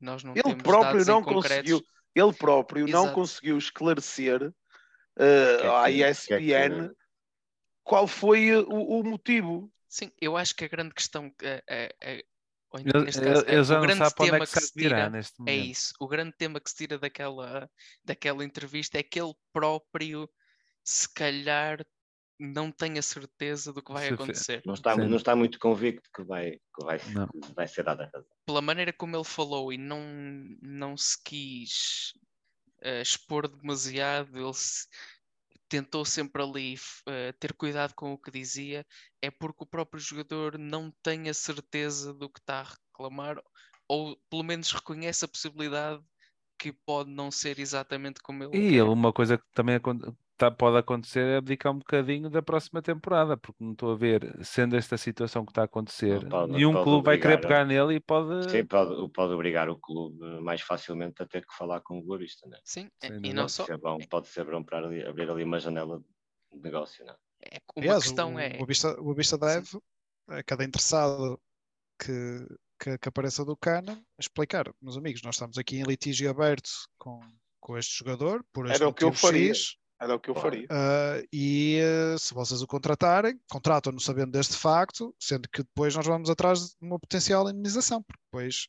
nós 0.00 0.22
não 0.22 0.34
Ele 0.34 0.42
temos 0.44 0.62
próprio 0.62 1.04
não 1.04 1.22
concretos. 1.22 1.70
conseguiu, 1.72 1.86
ele 2.14 2.32
próprio 2.32 2.86
não 2.88 3.02
Exato. 3.02 3.14
conseguiu 3.14 3.58
esclarecer 3.58 4.52
eh, 5.18 5.58
que 5.58 5.66
é 5.66 5.70
à 5.70 5.82
o 5.82 5.84
que 5.84 6.00
é 6.00 6.00
ESPN 6.10 6.88
que- 6.88 6.94
qual 7.84 8.06
foi 8.06 8.48
eh, 8.48 8.58
o, 8.58 9.00
o 9.00 9.04
motivo. 9.04 9.70
Sim, 9.88 10.12
eu 10.20 10.36
acho 10.36 10.54
que 10.54 10.64
a 10.64 10.68
grande 10.68 10.94
questão 10.94 11.32
é, 11.42 11.62
é- 11.68 11.96
é- 12.00 12.24
ou 12.70 12.80
Ele, 12.80 13.04
neste 13.04 13.20
caso, 13.20 13.44
é, 13.46 13.54
ele 13.54 13.64
já 13.64 13.78
o 13.78 13.82
grande 13.82 13.98
sabe 13.98 14.14
para 14.14 14.22
onde 14.24 14.28
é 14.28 14.32
tema 14.32 14.46
que 14.46 14.52
que 14.52 14.60
se 14.60 14.72
tira 14.72 15.10
neste 15.10 15.34
é 15.46 15.54
isso. 15.56 15.94
O 16.00 16.06
grande 16.08 16.32
tema 16.36 16.60
que 16.60 16.70
se 16.70 16.76
tira 16.76 16.98
daquela, 16.98 17.70
daquela 18.04 18.44
entrevista 18.44 18.98
é 18.98 19.02
que 19.02 19.20
ele 19.20 19.34
próprio, 19.52 20.30
se 20.84 21.12
calhar, 21.12 21.84
não 22.38 22.70
tem 22.72 22.98
a 22.98 23.02
certeza 23.02 23.72
do 23.72 23.82
que 23.82 23.92
vai 23.92 24.08
Se 24.08 24.14
acontecer. 24.14 24.62
Não 24.64 24.74
está, 24.74 24.96
não 24.96 25.16
está 25.16 25.36
muito 25.36 25.58
convicto 25.58 26.08
que 26.14 26.22
vai, 26.22 26.52
que 26.52 26.84
vai, 26.84 26.98
que 26.98 27.52
vai 27.54 27.68
ser 27.68 27.82
dada 27.82 28.04
a 28.04 28.06
razão. 28.06 28.30
pela 28.46 28.62
maneira 28.62 28.92
como 28.92 29.16
ele 29.16 29.24
falou 29.24 29.72
e 29.72 29.76
não, 29.76 30.00
não 30.62 30.96
se 30.96 31.22
quis 31.22 32.12
eh, 32.82 33.02
expor 33.02 33.46
demasiado, 33.46 34.38
ele 34.38 34.54
se- 34.54 34.86
tentou 35.70 36.04
sempre 36.06 36.42
ali 36.42 36.76
uh, 36.76 37.32
ter 37.40 37.54
cuidado 37.54 37.94
com 37.94 38.12
o 38.14 38.18
que 38.18 38.32
dizia, 38.32 38.86
é 39.22 39.30
porque 39.30 39.64
o 39.64 39.68
próprio 39.68 40.00
jogador 40.02 40.58
não 40.58 40.92
tem 41.02 41.30
a 41.30 41.34
certeza 41.34 42.14
do 42.14 42.30
que 42.30 42.40
está 42.40 42.60
a 42.62 42.64
reclamar, 42.64 43.42
ou 43.88 44.16
pelo 44.30 44.44
menos 44.44 44.72
reconhece 44.72 45.24
a 45.24 45.28
possibilidade 45.28 46.04
que 46.58 46.72
pode 46.72 47.10
não 47.10 47.30
ser 47.30 47.58
exatamente 47.60 48.20
como 48.22 48.44
ele 48.44 48.60
E 48.60 48.62
quer. 48.68 48.94
uma 48.96 49.12
coisa 49.12 49.38
que 49.38 49.44
também 49.52 49.76
tá, 50.40 50.50
pode 50.50 50.78
acontecer 50.78 51.20
é 51.20 51.36
abdicar 51.36 51.70
um 51.70 51.78
bocadinho 51.78 52.30
da 52.30 52.40
próxima 52.40 52.80
temporada, 52.80 53.36
porque 53.36 53.62
não 53.62 53.72
estou 53.72 53.92
a 53.92 53.96
ver, 53.96 54.42
sendo 54.42 54.74
esta 54.74 54.96
situação 54.96 55.44
que 55.44 55.50
está 55.50 55.60
a 55.62 55.64
acontecer, 55.66 56.26
pode, 56.28 56.52
nenhum 56.52 56.72
pode 56.72 56.84
clube 56.84 57.04
vai 57.04 57.18
querer 57.18 57.34
obrigar, 57.34 57.64
pegar 57.64 57.64
nele 57.66 57.96
e 57.96 58.00
pode. 58.00 58.50
Sim, 58.50 58.64
pode, 58.64 59.12
pode 59.12 59.34
obrigar 59.34 59.68
o 59.68 59.76
clube 59.78 60.18
mais 60.40 60.62
facilmente 60.62 61.22
a 61.22 61.26
ter 61.26 61.44
que 61.46 61.54
falar 61.54 61.82
com 61.82 61.98
o 61.98 62.02
Boavista, 62.02 62.48
né? 62.48 62.58
Sim, 62.64 62.88
Sem 62.98 63.20
e 63.22 63.34
não 63.34 63.42
Pode 63.42 63.52
só. 63.52 63.66
ser 63.66 63.76
bom, 63.76 63.98
pode 64.08 64.28
ser 64.28 64.44
bom 64.44 64.62
para 64.62 64.78
ali- 64.78 65.04
abrir 65.06 65.30
ali 65.30 65.44
uma 65.44 65.60
janela 65.60 66.00
de 66.50 66.58
negócio, 66.62 67.04
né? 67.04 67.14
É, 67.42 67.58
uma 67.76 67.82
Aliás, 67.84 68.04
questão 68.04 68.34
o, 68.34 68.38
é. 68.38 68.58
o 68.60 68.66
Vista, 68.66 68.98
o 69.00 69.14
Vista 69.14 69.36
deve, 69.36 69.78
a 70.28 70.42
cada 70.42 70.64
interessado 70.64 71.38
que, 71.98 72.46
que, 72.78 72.96
que 72.98 73.08
apareça 73.08 73.44
do 73.44 73.56
Canon, 73.56 73.96
explicar, 74.18 74.72
meus 74.80 74.96
amigos, 74.96 75.20
nós 75.22 75.34
estamos 75.34 75.58
aqui 75.58 75.76
em 75.76 75.82
litígio 75.82 76.30
aberto 76.30 76.70
com, 76.98 77.20
com 77.60 77.76
este 77.76 77.98
jogador, 77.98 78.42
por 78.52 78.66
este 78.66 78.76
Era 78.76 78.88
o 78.88 78.94
que 78.94 79.04
eu 79.04 79.12
faria. 79.12 79.54
X, 79.54 79.76
Era 80.00 80.14
o 80.14 80.20
que 80.20 80.30
eu 80.30 80.34
Claro. 80.34 80.48
faria. 80.50 80.66
ah, 80.70 81.22
e 81.32 81.78
ah, 82.14 82.16
se 82.18 82.32
vocês 82.32 82.62
o 82.62 82.66
contratarem, 82.66 83.38
contratam-no 83.50 84.00
sabendo 84.00 84.32
deste 84.32 84.56
facto, 84.56 85.14
sendo 85.20 85.48
que 85.48 85.62
depois 85.62 85.94
nós 85.94 86.06
vamos 86.06 86.30
atrás 86.30 86.70
de 86.70 86.76
uma 86.80 86.98
potencial 86.98 87.48
indenização, 87.50 88.02
porque 88.02 88.20
depois 88.32 88.66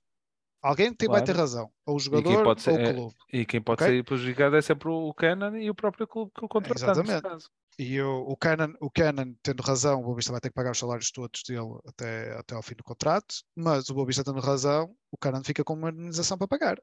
alguém 0.62 0.94
tem, 0.94 1.08
vai 1.08 1.22
ter 1.22 1.28
Claro. 1.34 1.40
razão, 1.40 1.72
ou 1.86 1.96
o 1.96 2.00
jogador 2.00 2.44
pode 2.44 2.62
ser- 2.62 2.72
ou 2.72 2.78
o 2.78 2.80
é, 2.82 2.94
clube. 2.94 3.16
E 3.32 3.46
quem 3.46 3.62
pode 3.62 3.82
Ok? 3.82 3.88
sair 3.94 4.04
prejudicado 4.04 4.58
é 4.58 4.62
sempre 4.62 4.90
o 4.90 5.14
Canon 5.14 5.56
e 5.56 5.70
o 5.70 5.76
próprio 5.76 6.06
clube 6.06 6.32
que 6.38 6.44
o 6.44 6.50
contratar, 6.50 6.96
nesse 6.98 7.14
Exatamente. 7.14 7.46
E 7.80 8.02
o, 8.02 8.28
o, 8.28 8.36
Canon, 8.36 8.74
o 8.82 8.92
Canon, 8.92 9.34
tendo 9.42 9.62
razão, 9.64 10.02
o 10.02 10.04
Boavista 10.04 10.34
vai 10.34 10.42
ter 10.42 10.50
que 10.50 10.54
pagar 10.54 10.72
os 10.72 10.78
salários 10.78 11.10
todos 11.10 11.42
dele 11.48 11.80
até, 11.88 12.38
até 12.38 12.54
ao 12.54 12.62
fim 12.62 12.76
do 12.76 12.84
contrato, 12.84 13.36
mas 13.56 13.88
o 13.90 13.94
Boavista 13.94 14.24
tendo 14.26 14.42
razão, 14.42 14.94
o 15.10 15.18
Canon 15.18 15.42
fica 15.44 15.64
com 15.64 15.74
uma 15.74 15.90
indenização 15.90 16.38
para 16.38 16.48
pagar. 16.50 16.78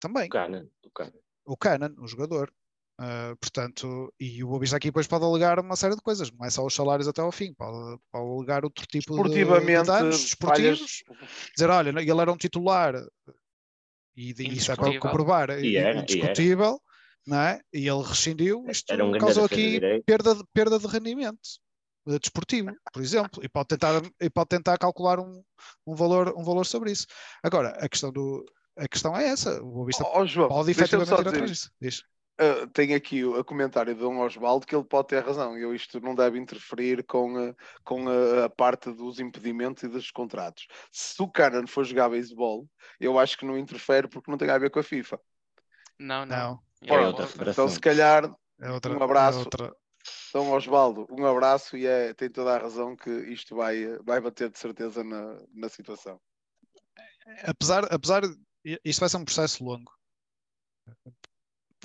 Também. 0.00 0.26
O 0.26 0.30
Cana, 0.30 0.66
o 0.82 0.90
Cana. 0.90 1.12
O 1.44 1.56
Canon, 1.56 1.94
o 1.98 2.08
jogador. 2.08 2.50
Ah, 2.98 3.34
portanto, 3.40 4.12
e 4.20 4.44
o 4.44 4.48
Boavista 4.48 4.76
aqui 4.76 4.88
depois 4.88 5.06
pode 5.06 5.24
alegar 5.24 5.58
uma 5.58 5.76
série 5.76 5.96
de 5.96 6.02
coisas, 6.02 6.30
não 6.30 6.46
é 6.46 6.50
só 6.50 6.64
os 6.64 6.74
salários 6.74 7.08
até 7.08 7.20
ao 7.20 7.32
fim, 7.32 7.52
pode, 7.54 7.98
pode 8.10 8.30
alegar 8.30 8.64
outro 8.64 8.86
tipo 8.86 9.28
de, 9.28 9.44
danos 9.44 9.84
falhas. 9.84 10.20
desportivos. 10.20 11.02
Dizer, 11.54 11.70
olha, 11.70 11.90
ele 11.90 12.20
era 12.20 12.32
um 12.32 12.36
titular 12.36 12.94
e 14.16 14.34
isso 14.56 14.70
é 14.70 14.76
para 14.76 14.98
comprovar, 15.00 15.50
E 15.50 15.52
era, 15.52 15.66
e 15.66 15.76
era. 15.76 15.98
indiscutível, 16.00 16.80
não 17.26 17.40
é? 17.40 17.60
E 17.72 17.88
ele 17.88 18.02
rescindiu, 18.02 18.64
isto 18.68 18.92
um 18.94 19.18
causou 19.18 19.44
aqui 19.44 19.80
perda 20.04 20.34
de, 20.34 20.44
perda 20.52 20.78
de 20.78 20.86
rendimento 20.86 21.40
eh, 22.06 22.18
desportivo, 22.18 22.70
por 22.92 23.02
exemplo, 23.02 23.42
e 23.42 23.48
pode 23.48 23.68
tentar, 23.68 24.02
e 24.20 24.30
pode 24.30 24.48
tentar 24.48 24.76
calcular 24.76 25.18
um, 25.18 25.42
um, 25.86 25.94
valor, 25.94 26.34
um 26.36 26.44
valor 26.44 26.66
sobre 26.66 26.92
isso. 26.92 27.06
Agora, 27.42 27.70
a 27.70 27.88
questão, 27.88 28.12
do, 28.12 28.44
a 28.76 28.86
questão 28.86 29.16
é 29.16 29.28
essa, 29.28 29.62
o 29.62 29.70
Boavista 29.70 30.04
Ó 30.04 30.26
João, 30.26 30.48
pode 30.48 30.70
efetivamente 30.70 31.08
ir 31.08 31.28
atrás 31.28 31.70
disso. 31.80 32.04
Uh, 32.40 32.66
tem 32.68 32.94
aqui 32.94 33.24
o, 33.24 33.38
o 33.38 33.44
comentário 33.44 33.94
de 33.94 34.00
Dom 34.00 34.18
Osvaldo 34.18 34.66
que 34.66 34.74
ele 34.74 34.84
pode 34.84 35.08
ter 35.08 35.22
razão. 35.22 35.56
Eu 35.56 35.74
isto 35.74 36.00
não 36.00 36.14
deve 36.14 36.38
interferir 36.38 37.04
com, 37.04 37.36
a, 37.36 37.54
com 37.84 38.08
a, 38.08 38.46
a 38.46 38.50
parte 38.50 38.90
dos 38.90 39.20
impedimentos 39.20 39.82
e 39.82 39.88
dos 39.88 40.10
contratos. 40.10 40.66
Se 40.90 41.22
o 41.22 41.28
Canon 41.28 41.66
for 41.66 41.84
jogar 41.84 42.08
beisebol, 42.08 42.66
eu 42.98 43.18
acho 43.18 43.36
que 43.36 43.44
não 43.44 43.58
interfere 43.58 44.08
porque 44.08 44.30
não 44.30 44.38
tem 44.38 44.48
a 44.50 44.58
ver 44.58 44.70
com 44.70 44.80
a 44.80 44.82
FIFA. 44.82 45.20
Não, 45.98 46.24
não. 46.24 46.36
Não, 46.36 46.96
É 46.96 47.02
É 47.02 47.06
outra. 47.06 47.50
Então, 47.50 47.68
se 47.68 47.78
calhar, 47.78 48.24
é 48.60 48.70
outra, 48.70 48.96
Um 48.98 49.02
abraço. 49.02 49.38
é 49.38 49.42
outra. 49.42 49.76
Dom 50.32 50.50
Osvaldo, 50.50 51.06
um 51.10 51.26
abraço 51.26 51.76
e 51.76 51.86
é, 51.86 52.14
tem 52.14 52.28
toda 52.30 52.54
a 52.54 52.58
razão 52.58 52.96
que 52.96 53.10
isto 53.10 53.54
vai, 53.54 53.98
vai 53.98 54.20
bater 54.20 54.50
de 54.50 54.58
certeza 54.58 55.04
na, 55.04 55.38
na 55.54 55.68
situação. 55.68 56.20
Apesar, 57.44 57.84
apesar, 57.92 58.22
isto 58.84 59.00
vai 59.00 59.08
ser 59.08 59.16
um 59.18 59.24
processo 59.24 59.62
longo, 59.62 59.92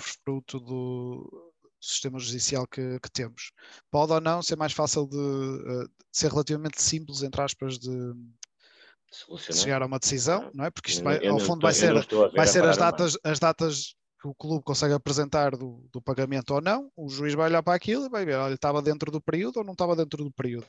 fruto 0.02 0.60
do 0.60 1.52
sistema 1.80 2.18
judicial 2.18 2.66
que, 2.66 2.98
que 3.00 3.10
temos. 3.10 3.52
Pode 3.90 4.12
ou 4.12 4.20
não 4.20 4.42
ser 4.42 4.56
mais 4.56 4.72
fácil 4.72 5.06
de, 5.06 5.16
eh, 5.16 5.84
de 5.84 6.18
ser 6.18 6.30
relativamente 6.30 6.82
simples, 6.82 7.22
entre 7.22 7.40
aspas, 7.40 7.78
de, 7.78 8.12
de 9.48 9.56
chegar 9.56 9.82
a 9.82 9.86
uma 9.86 9.98
decisão, 9.98 10.50
não 10.54 10.64
é? 10.64 10.70
Porque 10.70 10.90
isto 10.90 11.04
vai, 11.04 11.24
ao 11.26 11.38
fundo 11.38 11.62
vai 11.62 11.72
ser, 11.72 11.94
vai 12.34 12.46
ser 12.46 12.64
as 12.64 12.76
datas, 12.76 13.16
as 13.22 13.38
datas 13.38 13.94
que 14.20 14.26
o 14.26 14.34
clube 14.34 14.64
consegue 14.64 14.94
apresentar 14.94 15.56
do, 15.56 15.88
do 15.92 16.02
pagamento 16.02 16.52
ou 16.52 16.60
não, 16.60 16.90
o 16.96 17.08
juiz 17.08 17.34
vai 17.34 17.48
olhar 17.48 17.62
para 17.62 17.74
aquilo 17.74 18.06
e 18.06 18.08
vai 18.08 18.24
ver, 18.24 18.34
olha, 18.34 18.54
estava 18.54 18.82
dentro 18.82 19.12
do 19.12 19.20
período 19.20 19.58
ou 19.58 19.64
não 19.64 19.72
estava 19.72 19.94
dentro 19.94 20.24
do 20.24 20.32
período. 20.32 20.66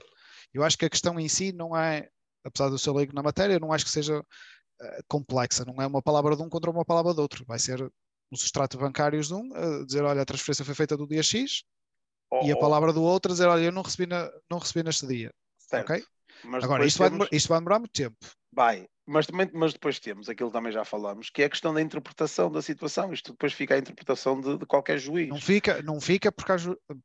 Eu 0.53 0.63
acho 0.63 0.77
que 0.77 0.86
a 0.86 0.89
questão 0.89 1.19
em 1.19 1.27
si 1.27 1.51
não 1.51 1.75
é, 1.75 2.07
apesar 2.43 2.69
do 2.69 2.77
seu 2.77 2.93
leigo 2.93 3.13
na 3.13 3.23
matéria, 3.23 3.59
não 3.59 3.73
acho 3.73 3.86
que 3.86 3.91
seja 3.91 4.23
eh, 4.82 4.99
complexa, 5.07 5.65
não 5.65 5.82
é 5.82 5.88
uma 5.88 6.01
palavra 6.01 6.36
de 6.36 6.43
um 6.43 6.49
contra 6.49 6.69
uma 6.69 6.86
palavra 6.86 7.13
do 7.13 7.21
outro, 7.21 7.43
vai 7.45 7.57
ser 7.57 7.91
os 8.32 8.43
extratos 8.43 8.80
bancários 8.80 9.27
de 9.27 9.34
um, 9.34 9.53
a 9.53 9.86
dizer, 9.86 10.03
olha, 10.03 10.21
a 10.21 10.25
transferência 10.25 10.65
foi 10.65 10.75
feita 10.75 10.95
do 10.97 11.07
dia 11.07 11.23
X, 11.23 11.63
e 12.43 12.51
a 12.51 12.55
Oh, 12.55 12.59
palavra 12.59 12.93
do 12.93 13.01
outro 13.01 13.32
a 13.32 13.34
dizer, 13.34 13.47
olha, 13.47 13.63
eu 13.63 13.71
não 13.71 13.82
recebi, 13.82 14.05
na, 14.05 14.30
não 14.49 14.59
recebi 14.59 14.84
neste 14.84 15.07
dia. 15.07 15.32
certo. 15.57 15.91
ok? 15.91 16.03
Mas 16.43 16.63
Agora, 16.63 16.86
isto 16.86 16.99
vai, 16.99 17.09
temos- 17.09 17.27
demorar, 17.27 17.36
isto 17.38 17.49
vai 17.49 17.59
demorar 17.59 17.80
muito 17.80 17.91
tempo. 17.91 18.17
Vai, 18.51 18.88
mas, 19.05 19.25
também, 19.27 19.49
mas 19.53 19.73
depois 19.73 19.99
temos 19.99 20.30
aquilo 20.30 20.49
que 20.49 20.57
também 20.57 20.71
já 20.71 20.86
falamos, 20.86 21.30
que 21.30 21.41
é 21.41 21.45
a 21.45 21.49
questão 21.49 21.73
da 21.73 21.82
interpretação 21.82 22.51
da 22.51 22.61
situação. 22.61 23.11
Isto 23.11 23.32
depois 23.32 23.53
fica 23.53 23.75
a 23.75 23.77
interpretação 23.77 24.39
de, 24.39 24.57
de 24.57 24.65
qualquer 24.65 24.97
juiz. 24.97 25.30
Não 25.30 25.39
fica, 25.41 25.82
não 25.82 25.99
fica 25.99 26.32
porque, 26.32 26.51
há, 26.51 26.57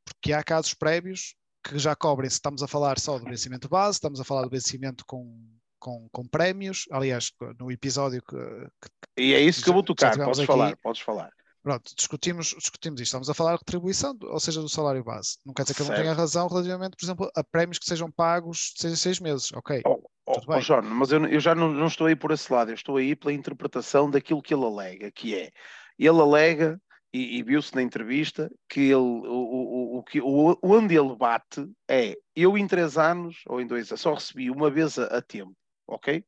porque 0.05 0.33
há 0.33 0.43
casos 0.43 0.73
prévios 0.73 1.35
que 1.63 1.77
já 1.79 1.95
cobrem, 1.95 2.29
se 2.29 2.35
estamos 2.35 2.61
a 2.61 2.67
falar 2.67 2.99
só 2.99 3.17
do 3.17 3.25
vencimento 3.25 3.67
base, 3.67 3.95
estamos 3.97 4.19
a 4.19 4.23
falar 4.23 4.43
do 4.43 4.49
vencimento 4.49 5.03
com, 5.05 5.39
com, 5.85 6.07
com 6.11 6.27
prémios, 6.27 6.85
aliás, 6.91 7.31
no 7.59 7.71
episódio 7.71 8.19
que, 8.23 8.35
que- 8.35 9.21
E 9.21 9.33
é 9.35 9.39
isso 9.39 9.63
que 9.63 9.69
eu 9.69 9.73
vou 9.73 9.83
tocar. 9.83 10.17
Podes 10.17 10.39
aqui- 10.39 10.47
falar, 10.47 10.75
podes 10.77 10.99
falar. 11.01 11.29
pronto, 11.61 11.91
discutimos, 11.95 12.47
discutimos 12.57 12.99
isto, 13.01 13.09
estamos 13.09 13.29
a 13.29 13.35
falar 13.35 13.51
de 13.51 13.59
retribuição, 13.59 14.17
ou 14.23 14.39
seja, 14.39 14.61
do 14.61 14.67
salário 14.69 15.03
base. 15.03 15.37
Não 15.45 15.53
quer 15.53 15.61
dizer 15.61 15.75
que 15.75 15.81
eu 15.81 15.85
não 15.85 15.93
Certo. 15.93 16.01
tenha 16.01 16.13
razão 16.15 16.47
relativamente, 16.47 16.95
por 16.97 17.05
exemplo, 17.05 17.29
a 17.35 17.43
prémios 17.43 17.77
que 17.77 17.85
sejam 17.85 18.09
pagos 18.11 18.73
seis 18.77 18.93
em 18.93 18.95
seis 18.95 19.19
meses, 19.19 19.51
ok? 19.53 19.83
Oh, 19.85 20.01
oh, 20.25 20.41
oh, 20.47 20.59
Jorge, 20.59 20.89
mas 20.89 21.11
eu, 21.11 21.23
eu 21.27 21.39
já 21.39 21.53
não, 21.53 21.71
não 21.71 21.85
estou 21.85 22.07
aí 22.07 22.15
por 22.15 22.31
esse 22.31 22.51
lado, 22.51 22.71
eu 22.71 22.75
estou 22.75 22.97
aí 22.97 23.15
pela 23.15 23.31
interpretação 23.31 24.09
daquilo 24.09 24.41
que 24.41 24.55
ele 24.55 24.65
alega, 24.65 25.11
que 25.11 25.35
é, 25.35 25.51
ele 25.99 26.19
alega, 26.19 26.81
e, 27.13 27.37
e 27.37 27.43
viu-se 27.43 27.73
na 27.75 27.81
entrevista, 27.83 28.49
que 28.67 28.79
ele, 28.81 28.95
o, 28.95 29.29
o, 29.29 29.97
o, 29.99 30.03
que- 30.03 30.19
o, 30.21 30.57
onde 30.63 30.97
ele 30.97 31.15
bate 31.15 31.63
é, 31.87 32.15
eu 32.35 32.57
em 32.57 32.67
três 32.67 32.97
anos, 32.97 33.37
ou 33.47 33.61
em 33.61 33.67
dois, 33.67 33.87
só 33.95 34.15
recebi 34.15 34.49
uma 34.49 34.69
vez 34.71 34.97
a, 34.99 35.05
a 35.05 35.21
tempo, 35.21 35.53
ok? 35.87 36.23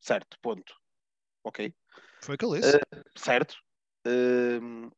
Certo, 0.00 0.38
ponto. 0.40 0.74
Ok? 1.44 1.74
Foi 2.22 2.34
o 2.34 2.38
que 2.38 2.44
ele 2.44 2.60
disse. 2.60 2.78
certo? 3.16 3.56
Hum, 4.06 4.90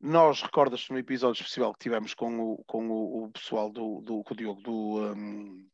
nós 0.00 0.42
recordas-te 0.42 0.92
no 0.92 0.98
episódio 0.98 1.40
especial 1.40 1.72
que 1.72 1.80
tivemos 1.80 2.14
com 2.14 2.38
o, 2.38 2.64
com 2.64 2.88
o, 2.88 3.24
o 3.24 3.30
pessoal 3.30 3.70
do, 3.70 4.00
do 4.02 4.22
com 4.22 4.34
o 4.34 4.36
Diogo 4.36 4.60
do, 4.60 5.14
hum, 5.14 5.68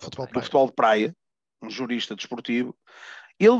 Futebol 0.00 0.26
do 0.26 0.30
praia. 0.30 0.44
futebol 0.44 0.66
de 0.66 0.72
praia, 0.72 1.16
um 1.62 1.70
jurista 1.70 2.16
desportivo, 2.16 2.76
ele, 3.38 3.58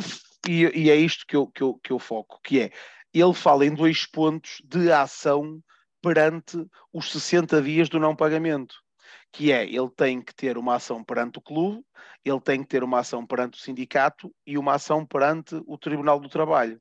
e, 0.49 0.63
e 0.85 0.91
é 0.91 0.97
isto 0.97 1.25
que 1.27 1.37
eu, 1.37 1.47
que, 1.47 1.63
eu, 1.63 1.75
que 1.75 1.93
eu 1.93 1.99
foco, 1.99 2.41
que 2.43 2.61
é, 2.61 2.71
ele 3.13 3.35
fala 3.35 3.65
em 3.65 3.75
dois 3.75 4.07
pontos 4.07 4.61
de 4.65 4.91
ação 4.91 5.63
perante 6.01 6.67
os 6.93 7.13
60 7.13 7.63
dias 7.63 7.89
do 7.89 8.01
não 8.01 8.17
pagamento, 8.17 8.82
que 9.31 9.53
é, 9.53 9.65
ele 9.65 9.91
tem 9.91 10.21
que 10.23 10.35
ter 10.35 10.57
uma 10.59 10.77
ação 10.77 11.03
perante 11.03 11.39
o 11.39 11.43
clube, 11.43 11.85
ele 12.25 12.41
tem 12.41 12.63
que 12.63 12.69
ter 12.69 12.83
uma 12.85 13.01
ação 13.01 13.27
perante 13.27 13.59
o 13.59 13.63
sindicato 13.63 14.35
e 14.47 14.59
uma 14.59 14.75
ação 14.75 15.07
perante 15.07 15.61
o 15.67 15.79
Tribunal 15.79 16.21
do 16.21 16.29
Trabalho. 16.29 16.81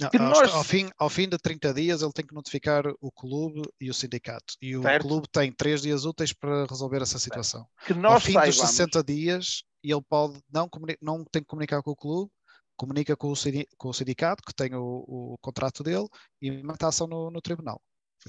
Não, 0.00 0.08
ao, 0.20 0.28
nós- 0.28 0.52
ao 0.52 0.64
fim, 0.64 0.90
ao 0.98 1.08
fim 1.10 1.28
de 1.28 1.38
30 1.38 1.72
dias 1.72 2.02
ele 2.02 2.12
tem 2.12 2.26
que 2.26 2.34
notificar 2.34 2.84
o 3.00 3.12
clube 3.12 3.62
e 3.80 3.90
o 3.90 3.94
sindicato. 3.94 4.54
E 4.60 4.76
o 4.76 4.82
Certo. 4.82 5.06
clube 5.06 5.28
tem 5.30 5.52
3 5.52 5.82
dias 5.82 6.04
úteis 6.04 6.32
para 6.32 6.66
resolver 6.66 7.02
essa 7.02 7.18
situação. 7.18 7.66
Que 7.86 7.92
ao 7.92 8.00
nós 8.00 8.22
fim 8.22 8.32
saibamos, 8.32 8.56
dos 8.56 8.68
60 8.68 9.04
dias, 9.04 9.62
ele 9.82 10.02
pode 10.08 10.40
não, 10.52 10.68
não 11.00 11.24
tem 11.24 11.42
que 11.42 11.48
comunicar 11.48 11.82
com 11.82 11.90
o 11.90 11.96
clube, 11.96 12.30
comunica 12.76 13.16
com 13.16 13.28
o, 13.28 13.36
sindi- 13.36 13.68
com 13.76 13.90
o 13.90 13.94
sindicato, 13.94 14.42
que 14.44 14.54
tem 14.54 14.74
o, 14.74 15.04
o 15.06 15.36
contrato 15.40 15.82
dele, 15.84 16.08
e 16.40 16.50
mete 16.50 16.84
a 16.84 16.88
ação 16.88 17.06
no, 17.06 17.30
no 17.30 17.40
tribunal. 17.40 17.80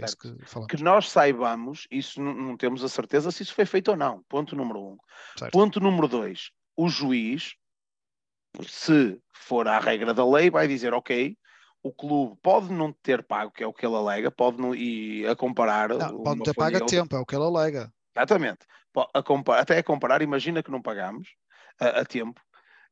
Isso 0.02 0.18
que 0.18 0.76
que 0.76 0.84
nós 0.84 1.10
saibamos, 1.10 1.88
isso 1.92 2.22
não, 2.22 2.34
não 2.34 2.58
temos 2.58 2.84
a 2.84 2.90
certeza 2.90 3.32
se 3.32 3.44
isso 3.44 3.54
foi 3.54 3.66
feito 3.66 3.92
ou 3.92 3.98
não. 3.98 4.24
Ponto 4.28 4.56
número 4.56 4.80
um. 4.80 4.98
Certo. 5.38 5.52
Ponto 5.52 5.80
número 5.80 6.08
dois. 6.08 6.50
O 6.76 6.90
juiz, 6.90 7.54
se 8.68 9.20
for 9.32 9.68
à 9.68 9.80
regra 9.80 10.14
da 10.14 10.28
lei, 10.28 10.50
vai 10.50 10.68
dizer, 10.68 10.94
ok, 10.94 11.38
o 11.84 11.92
clube 11.92 12.40
pode 12.42 12.72
não 12.72 12.92
ter 12.92 13.24
pago, 13.24 13.52
que 13.52 13.64
é 13.64 13.68
o 13.68 13.74
que 13.74 13.86
ele 13.86 13.96
alega, 13.96 14.32
pode 14.32 14.60
não, 14.60 14.74
e 14.74 15.28
a 15.28 15.36
comparar. 15.36 15.90
Não, 15.90 16.24
pode 16.24 16.44
ter 16.44 16.56
pago 16.56 16.78
a 16.78 16.86
tempo, 16.86 17.16
é 17.16 17.20
o 17.20 17.26
que 17.26 17.36
ele 17.36 17.44
alega. 17.44 17.94
Exatamente. 18.16 18.66
A 18.96 19.60
até 19.60 19.80
a 19.80 19.84
comparar, 19.84 20.22
imagina 20.22 20.64
que 20.64 20.72
não 20.72 20.82
pagamos 20.82 21.28
a, 21.80 22.02
a 22.02 22.06
tempo, 22.06 22.42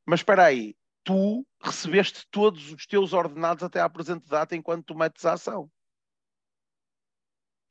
mas 0.05 0.19
espera 0.19 0.45
aí, 0.45 0.75
tu 1.03 1.45
recebeste 1.63 2.25
todos 2.29 2.71
os 2.71 2.85
teus 2.85 3.13
ordenados 3.13 3.63
até 3.63 3.79
à 3.79 3.89
presente 3.89 4.27
data 4.27 4.55
enquanto 4.55 4.85
tu 4.85 4.95
metes 4.95 5.25
a 5.25 5.33
ação. 5.33 5.69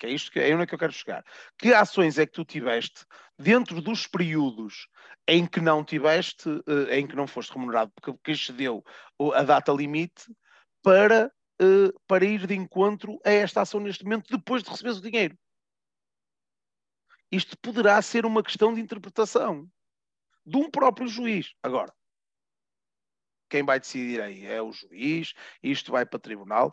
Que 0.01 0.07
é 0.07 0.11
isto 0.11 0.33
que 0.33 0.41
é 0.41 0.55
onde 0.55 0.67
que 0.67 0.75
eu 0.75 0.79
quero 0.79 0.93
chegar. 0.93 1.23
Que 1.59 1.75
ações 1.75 2.19
é 2.19 2.27
que 2.27 2.33
tu 2.33 2.45
tiveste 2.45 3.05
dentro 3.39 3.81
dos 3.83 4.07
períodos 4.07 4.89
em 5.29 5.47
que 5.47 5.61
não 5.61 5.85
tiveste, 5.85 6.49
uh, 6.49 6.91
em 6.91 7.07
que 7.07 7.15
não 7.15 7.27
foste 7.27 7.53
remunerado, 7.53 7.93
porque, 7.95 8.13
porque 8.13 8.33
excedeu 8.33 8.83
a 9.35 9.43
data 9.43 9.71
limite, 9.71 10.25
para, 10.83 11.31
uh, 11.63 12.01
para 12.07 12.25
ir 12.25 12.47
de 12.47 12.55
encontro 12.55 13.21
a 13.25 13.31
esta 13.31 13.61
ação 13.61 13.79
neste 13.79 14.03
momento, 14.03 14.31
depois 14.31 14.63
de 14.63 14.71
receberes 14.71 14.99
o 14.99 15.03
dinheiro? 15.03 15.39
Isto 17.31 17.57
poderá 17.59 18.01
ser 18.01 18.25
uma 18.25 18.43
questão 18.43 18.75
de 18.75 18.81
interpretação 18.81 19.71
de 20.45 20.57
um 20.57 20.71
próprio 20.71 21.07
juiz. 21.07 21.53
Agora, 21.63 21.95
quem 23.49 23.63
vai 23.63 23.79
decidir 23.79 24.21
aí 24.21 24.47
é 24.47 24.63
o 24.63 24.73
juiz, 24.73 25.35
isto 25.63 25.93
vai 25.93 26.07
para 26.07 26.17
o 26.17 26.21
tribunal. 26.21 26.73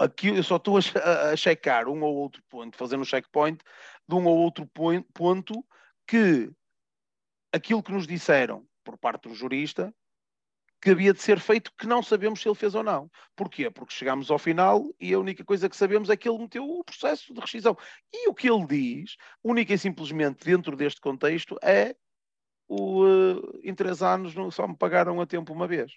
Aqui 0.00 0.28
eu 0.28 0.42
só 0.42 0.56
estou 0.56 0.78
a, 0.78 1.30
a 1.30 1.36
checar 1.36 1.86
um 1.86 2.02
ou 2.02 2.16
outro 2.16 2.42
ponto, 2.48 2.76
fazendo 2.76 3.02
um 3.02 3.04
checkpoint 3.04 3.62
de 4.08 4.14
um 4.14 4.24
ou 4.24 4.38
outro 4.38 4.66
ponto 5.12 5.64
que 6.06 6.50
aquilo 7.52 7.82
que 7.82 7.92
nos 7.92 8.06
disseram 8.06 8.66
por 8.82 8.96
parte 8.96 9.28
do 9.28 9.34
jurista 9.34 9.94
que 10.80 10.90
havia 10.90 11.12
de 11.12 11.20
ser 11.20 11.38
feito 11.38 11.70
que 11.76 11.86
não 11.86 12.02
sabemos 12.02 12.40
se 12.40 12.48
ele 12.48 12.54
fez 12.54 12.74
ou 12.74 12.82
não. 12.82 13.10
Porquê? 13.36 13.70
Porque 13.70 13.92
chegamos 13.92 14.30
ao 14.30 14.38
final 14.38 14.82
e 14.98 15.12
a 15.12 15.18
única 15.18 15.44
coisa 15.44 15.68
que 15.68 15.76
sabemos 15.76 16.08
é 16.08 16.16
que 16.16 16.26
ele 16.26 16.38
meteu 16.38 16.64
o 16.64 16.82
processo 16.82 17.34
de 17.34 17.40
rescisão. 17.40 17.76
E 18.10 18.28
o 18.28 18.34
que 18.34 18.50
ele 18.50 18.66
diz, 18.66 19.16
única 19.44 19.74
e 19.74 19.78
simplesmente 19.78 20.44
dentro 20.44 20.74
deste 20.74 21.00
contexto, 21.00 21.58
é 21.62 21.94
o, 22.66 23.04
uh, 23.04 23.60
em 23.62 23.74
três 23.74 24.02
anos 24.02 24.32
só 24.54 24.66
me 24.66 24.76
pagaram 24.76 25.20
a 25.20 25.26
tempo 25.26 25.52
uma 25.52 25.68
vez. 25.68 25.92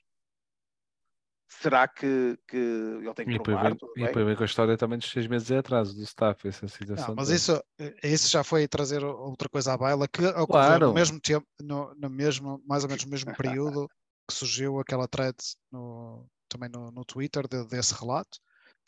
Será 1.62 1.88
que, 1.88 2.38
que 2.48 2.58
ele 2.58 3.14
tem 3.14 3.26
que 3.26 3.34
e 3.34 3.40
provar? 3.40 3.70
Vem, 3.70 3.78
e 3.98 4.08
depois 4.08 4.26
vem 4.26 4.36
com 4.36 4.44
a 4.44 4.46
história 4.46 4.78
também 4.78 4.98
dos 4.98 5.10
seis 5.10 5.28
meses 5.28 5.48
de 5.48 5.56
atraso 5.56 5.96
do 5.96 6.02
staff, 6.04 6.48
essa 6.48 6.68
situação. 6.68 7.10
Não, 7.10 7.16
mas 7.16 7.30
isso, 7.30 7.62
isso 8.04 8.30
já 8.30 8.44
foi 8.44 8.68
trazer 8.68 9.04
outra 9.04 9.48
coisa 9.48 9.74
à 9.74 9.78
baila 9.78 10.08
que 10.08 10.26
ocorreu 10.26 10.48
claro. 10.48 10.88
no 10.88 10.94
mesmo 10.94 11.20
tempo, 11.20 11.46
no, 11.62 11.94
no 11.96 12.10
mesmo, 12.10 12.62
mais 12.68 12.84
ou 12.84 12.90
menos 12.90 13.06
no 13.06 13.12
mesmo 13.12 13.36
período 13.36 13.88
que 14.28 14.34
surgiu 14.34 14.80
aquela 14.80 15.08
thread 15.08 15.36
no, 15.72 16.26
também 16.50 16.70
no, 16.70 16.92
no 16.92 17.06
Twitter 17.06 17.48
de, 17.48 17.66
desse 17.66 17.94
relato. 17.94 18.40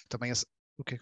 Também 0.09 0.31
esse, 0.31 0.45
o 0.77 0.83
quê? 0.83 0.99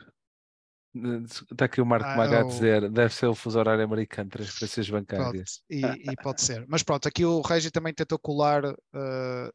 Está 1.52 1.66
aqui 1.66 1.82
o 1.82 1.86
Marco 1.86 2.08
ah, 2.08 2.16
Maga 2.16 2.42
a 2.42 2.44
dizer, 2.44 2.88
deve 2.90 3.14
ser 3.14 3.26
o 3.26 3.34
fuso 3.34 3.58
horário 3.58 3.84
americano, 3.84 4.30
transferências 4.30 4.88
bancárias. 4.90 5.64
e, 5.68 5.82
e, 5.82 6.16
pode 6.22 6.42
ser. 6.42 6.66
Mas 6.68 6.84
pronto, 6.84 7.08
aqui 7.08 7.26
o 7.26 7.42
Regi 7.42 7.72
também 7.72 7.94
tentou 7.94 8.20
colar 8.20 8.64
uh, 8.64 9.54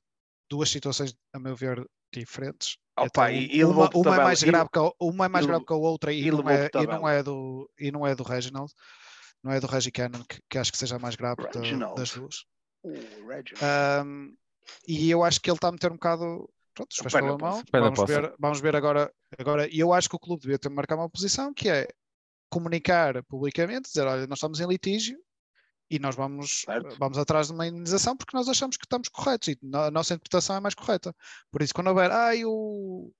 duas 0.48 0.70
situações, 0.70 1.14
a 1.32 1.38
meu 1.38 1.54
ver, 1.54 1.84
diferentes. 2.12 2.76
Opa, 2.98 3.32
então, 3.32 3.56
e 3.56 3.64
uma, 3.64 3.90
uma 3.94 4.16
é 4.16 4.24
mais 4.24 4.42
grave 4.42 4.68
que 4.72 4.78
a, 4.78 4.90
uma 5.00 5.26
é 5.26 5.28
mais 5.28 5.46
grave 5.46 5.64
que 5.64 5.72
a 5.72 5.76
outra 5.76 6.12
e, 6.12 6.30
não 6.30 6.50
é, 6.50 6.68
e, 6.74 6.86
não 6.86 7.08
é, 7.08 7.22
do, 7.22 7.70
e 7.78 7.92
não 7.92 8.06
é 8.06 8.14
do 8.14 8.24
Reginald, 8.24 8.72
não 9.42 9.52
é 9.52 9.60
do 9.60 9.66
Regi 9.66 9.92
Cannon, 9.92 10.24
que, 10.28 10.40
que 10.48 10.58
acho 10.58 10.72
que 10.72 10.78
seja 10.78 10.96
a 10.96 10.98
mais 10.98 11.14
grave 11.14 11.42
da, 11.42 11.94
das 11.94 12.10
duas. 12.10 12.44
Um, 12.84 14.34
e 14.86 15.10
eu 15.10 15.22
acho 15.22 15.40
que 15.40 15.50
ele 15.50 15.56
está 15.56 15.68
a 15.68 15.72
meter 15.72 15.90
um 15.90 15.94
bocado 15.94 16.50
pronto, 16.74 16.90
os 16.92 16.98
pés 16.98 17.12
pela 17.12 17.38
mão. 17.38 17.62
Vamos 17.72 18.04
ver, 18.06 18.34
vamos 18.38 18.60
ver 18.60 18.76
agora. 18.76 19.12
agora. 19.38 19.68
E 19.68 19.78
eu 19.78 19.92
acho 19.92 20.08
que 20.08 20.16
o 20.16 20.20
clube 20.20 20.42
devia 20.42 20.58
ter 20.58 20.68
marcado 20.68 21.00
uma 21.00 21.10
posição 21.10 21.54
que 21.54 21.68
é 21.68 21.88
comunicar 22.50 23.22
publicamente, 23.24 23.88
dizer, 23.88 24.06
olha, 24.06 24.26
nós 24.26 24.38
estamos 24.38 24.60
em 24.60 24.66
litígio 24.66 25.18
e 25.90 25.98
nós 25.98 26.14
vamos, 26.14 26.64
vamos 26.98 27.18
atrás 27.18 27.48
de 27.48 27.52
uma 27.52 27.66
indenização 27.66 28.16
porque 28.16 28.36
nós 28.36 28.48
achamos 28.48 28.76
que 28.76 28.84
estamos 28.84 29.08
corretos 29.08 29.48
e 29.48 29.58
a 29.74 29.90
nossa 29.90 30.14
interpretação 30.14 30.56
é 30.56 30.60
mais 30.60 30.74
correta. 30.74 31.14
Por 31.50 31.62
isso, 31.62 31.72
quando 31.74 31.88
houver, 31.88 32.10
ai, 32.10 32.44
o... 32.44 33.10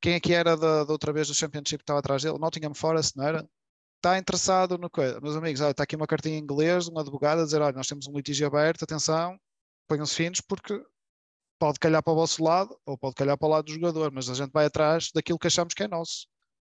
quem 0.00 0.14
é 0.14 0.20
que 0.20 0.32
era 0.32 0.56
da, 0.56 0.84
da 0.84 0.92
outra 0.92 1.12
vez 1.12 1.28
do 1.28 1.34
Championship 1.34 1.78
que 1.78 1.82
estava 1.82 1.98
atrás 2.00 2.22
dele? 2.22 2.38
Nottingham 2.38 2.74
Forest, 2.74 3.16
não 3.16 3.26
era? 3.26 3.48
Está 3.96 4.18
interessado 4.18 4.78
no 4.78 4.90
coisa. 4.90 5.20
Meus 5.20 5.36
amigos, 5.36 5.60
olha, 5.60 5.70
está 5.70 5.84
aqui 5.84 5.96
uma 5.96 6.06
cartinha 6.06 6.36
em 6.36 6.42
inglês, 6.42 6.88
um 6.88 6.98
advogado 6.98 7.40
a 7.40 7.44
dizer, 7.44 7.60
olha, 7.60 7.76
nós 7.76 7.86
temos 7.86 8.06
um 8.06 8.12
litígio 8.16 8.46
aberto, 8.46 8.84
atenção, 8.84 9.38
ponham-se 9.88 10.14
finos 10.14 10.40
porque 10.40 10.80
pode 11.58 11.78
calhar 11.78 12.02
para 12.02 12.12
o 12.12 12.16
vosso 12.16 12.42
lado 12.42 12.76
ou 12.84 12.98
pode 12.98 13.14
calhar 13.14 13.38
para 13.38 13.46
o 13.46 13.50
lado 13.50 13.66
do 13.66 13.72
jogador, 13.72 14.10
mas 14.12 14.28
a 14.28 14.34
gente 14.34 14.50
vai 14.50 14.66
atrás 14.66 15.10
daquilo 15.14 15.38
que 15.38 15.46
achamos 15.46 15.74
que 15.74 15.84
é 15.84 15.88
nosso. 15.88 16.26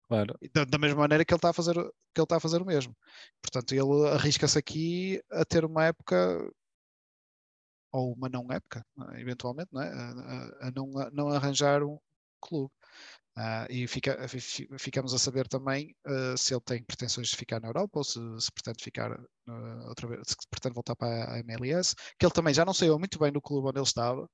Claro. 0.07 0.37
Da, 0.53 0.65
da, 0.65 0.77
mesma 0.77 0.99
maneira 0.99 1.25
que 1.25 1.33
ele 1.33 1.37
está 1.37 1.49
a 1.49 1.53
fazer 1.53 1.75
a 1.77 2.39
fazer 2.39 2.61
o 2.61 2.65
mesmo. 2.65 2.95
Portanto, 3.41 3.73
ele 3.73 4.07
arrisca-se 4.09 4.57
aqui 4.57 5.21
a 5.31 5.45
ter 5.45 5.65
uma 5.65 5.85
época 5.85 6.51
ou 7.91 8.13
uma 8.13 8.27
não 8.27 8.51
época, 8.51 8.83
eventualmente, 9.17 9.69
não 9.71 9.81
é? 9.81 9.87
a, 9.87 10.67
a, 10.67 10.71
não, 10.71 10.97
a 10.99 11.11
não 11.11 11.29
arranjar 11.29 11.83
um 11.83 11.99
clube. 12.41 12.71
Uh, 13.35 13.65
e 13.67 13.87
fica, 13.87 14.15
ficamos 14.77 15.11
a 15.11 15.17
saber 15.17 15.47
também 15.47 15.95
uh, 16.05 16.37
se 16.37 16.53
ele 16.53 16.61
tem 16.61 16.83
pretensões 16.83 17.29
de 17.29 17.35
ficar 17.35 17.59
na 17.59 17.69
Europa 17.69 17.97
ou 17.99 18.03
se, 18.03 18.19
se 18.39 18.51
pretende 18.51 18.83
ficar 18.83 19.11
uh, 19.11 19.87
outra 19.87 20.07
vez, 20.07 20.21
se 20.27 20.35
pretende 20.49 20.75
voltar 20.75 20.95
para 20.95 21.33
a 21.33 21.39
MLS, 21.39 21.95
que 22.19 22.25
ele 22.25 22.33
também 22.33 22.53
já 22.53 22.63
não 22.63 22.75
saiu 22.75 22.99
muito 22.99 23.17
bem 23.17 23.31
do 23.31 23.41
clube 23.41 23.69
onde 23.69 23.79
ele 23.79 23.87
estava, 23.87 24.29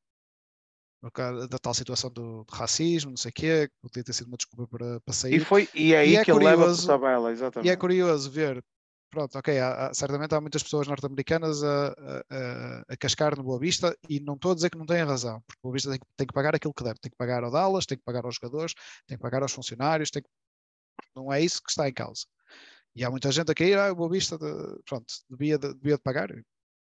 da 1.50 1.58
tal 1.58 1.74
situação 1.74 2.12
do, 2.12 2.44
do, 2.44 2.54
racismo, 2.54 3.12
não 3.12 3.18
sei 3.18 3.30
o 3.30 3.34
quê, 3.34 3.70
podia 3.82 4.04
ter 4.04 4.14
sido 4.14 4.28
uma 4.28 4.38
desculpa 4.38 4.68
para, 4.68 5.00
para 5.00 5.14
sair. 5.14 5.36
E, 5.36 5.40
foi, 5.40 5.70
e 5.74 5.94
é 5.94 6.00
aí 6.00 6.18
e 6.18 6.24
que 6.24 6.32
é 6.32 6.34
ele 6.34 6.44
curioso, 6.44 6.82
leva 6.82 6.96
a 6.96 7.00
tabela, 7.00 7.32
exatamente. 7.32 7.68
E 7.68 7.72
é 7.72 7.76
curioso 7.76 8.30
ver 8.30 8.64
pronto, 9.10 9.38
ok, 9.38 9.60
há, 9.60 9.88
há, 9.88 9.94
certamente 9.94 10.34
há 10.36 10.42
muitas 10.42 10.64
pessoas 10.64 10.88
norte-americanas 10.88 11.64
a, 11.64 11.88
a, 11.90 12.84
a, 12.90 12.98
cascar 12.98 13.36
no 13.36 13.44
Boa 13.44 13.60
Vista 13.60 13.98
e 14.08 14.20
não 14.20 14.36
estou 14.36 14.52
a 14.52 14.56
dizer 14.56 14.70
que 14.70 14.78
não 14.78 14.86
têm 14.86 15.04
razão, 15.04 15.42
porque 15.42 15.60
o 15.60 15.64
Boa 15.64 15.74
Vista 15.74 15.90
tem, 15.90 16.00
tem, 16.16 16.28
que 16.28 16.34
pagar 16.34 16.56
aquilo 16.56 16.74
que 16.74 16.84
deve, 16.84 17.00
tem 17.00 17.12
que 17.12 17.18
pagar 17.18 17.44
ao 17.44 17.52
Dallas, 17.52 17.86
tem 17.86 17.98
que 17.98 18.04
pagar 18.04 18.26
aos 18.26 18.36
jogadores, 18.36 18.74
tem 19.08 19.18
que 19.18 19.22
pagar 19.22 19.42
aos 19.42 19.52
funcionários, 19.52 20.12
que... 20.12 20.22
não 21.16 21.32
é 21.34 21.42
isso 21.42 21.62
que 21.64 21.72
está 21.72 21.90
em 21.90 21.94
causa. 21.94 22.26
E 22.96 23.04
há 23.04 23.10
muita 23.10 23.32
gente 23.32 23.52
a 23.52 23.56
cair, 23.56 23.78
ah, 23.78 23.92
o 23.92 23.96
Boa 23.96 24.10
Vista, 24.10 24.38
de, 24.38 24.82
pronto, 24.86 25.06
devia 25.30 25.58
de, 25.58 25.74
devia 25.74 25.96
de 25.96 26.04
pagar, 26.04 26.30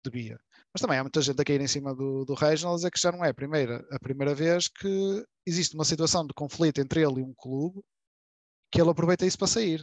devia. 0.03 0.39
Mas 0.73 0.81
também 0.81 0.97
há 0.97 1.03
muita 1.03 1.21
gente 1.21 1.41
a 1.41 1.45
cair 1.45 1.61
em 1.61 1.67
cima 1.67 1.93
do, 1.93 2.25
do 2.25 2.33
Regionals, 2.33 2.83
é 2.83 2.91
que 2.91 2.99
já 2.99 3.11
não 3.11 3.23
é 3.23 3.29
a 3.29 3.33
primeira, 3.33 3.85
a 3.91 3.99
primeira 3.99 4.33
vez 4.33 4.67
que 4.67 5.25
existe 5.45 5.75
uma 5.75 5.85
situação 5.85 6.25
de 6.25 6.33
conflito 6.33 6.79
entre 6.79 7.01
ele 7.01 7.19
e 7.19 7.23
um 7.23 7.33
clube 7.33 7.81
que 8.71 8.79
ele 8.79 8.89
aproveita 8.89 9.25
isso 9.25 9.37
para 9.37 9.47
sair 9.47 9.81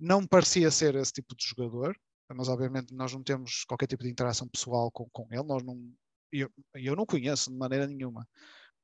não 0.00 0.26
parecia 0.26 0.70
ser 0.70 0.94
esse 0.94 1.12
tipo 1.12 1.36
de 1.36 1.46
jogador, 1.46 1.94
mas 2.32 2.48
obviamente 2.48 2.94
nós 2.94 3.12
não 3.12 3.22
temos 3.22 3.64
qualquer 3.64 3.86
tipo 3.86 4.02
de 4.02 4.10
interação 4.10 4.48
pessoal 4.48 4.90
com, 4.90 5.06
com 5.10 5.28
ele, 5.30 5.42
nós 5.42 5.62
não, 5.62 5.78
eu, 6.32 6.50
eu 6.74 6.96
não 6.96 7.04
conheço 7.04 7.50
de 7.50 7.56
maneira 7.56 7.86
nenhuma. 7.86 8.26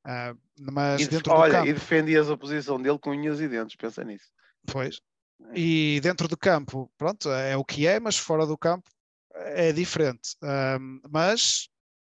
Uh, 0.06 0.38
mas 0.60 1.00
e, 1.00 1.08
dentro 1.08 1.32
olha, 1.32 1.52
do 1.52 1.56
campo, 1.56 1.68
e 1.68 1.72
defendias 1.72 2.30
a 2.30 2.36
posição 2.36 2.80
dele 2.80 2.98
com 2.98 3.10
unhas 3.10 3.40
e 3.40 3.48
dentes, 3.48 3.74
pensa 3.74 4.04
nisso. 4.04 4.30
Pois. 4.70 5.00
É. 5.48 5.58
E 5.58 6.00
dentro 6.00 6.28
do 6.28 6.36
campo, 6.36 6.90
pronto, 6.96 7.30
é 7.30 7.56
o 7.56 7.64
que 7.64 7.86
é, 7.86 7.98
mas 7.98 8.16
fora 8.16 8.46
do 8.46 8.56
campo 8.56 8.88
é 9.46 9.72
diferente. 9.72 10.36
Um, 10.42 11.00
mas 11.10 11.68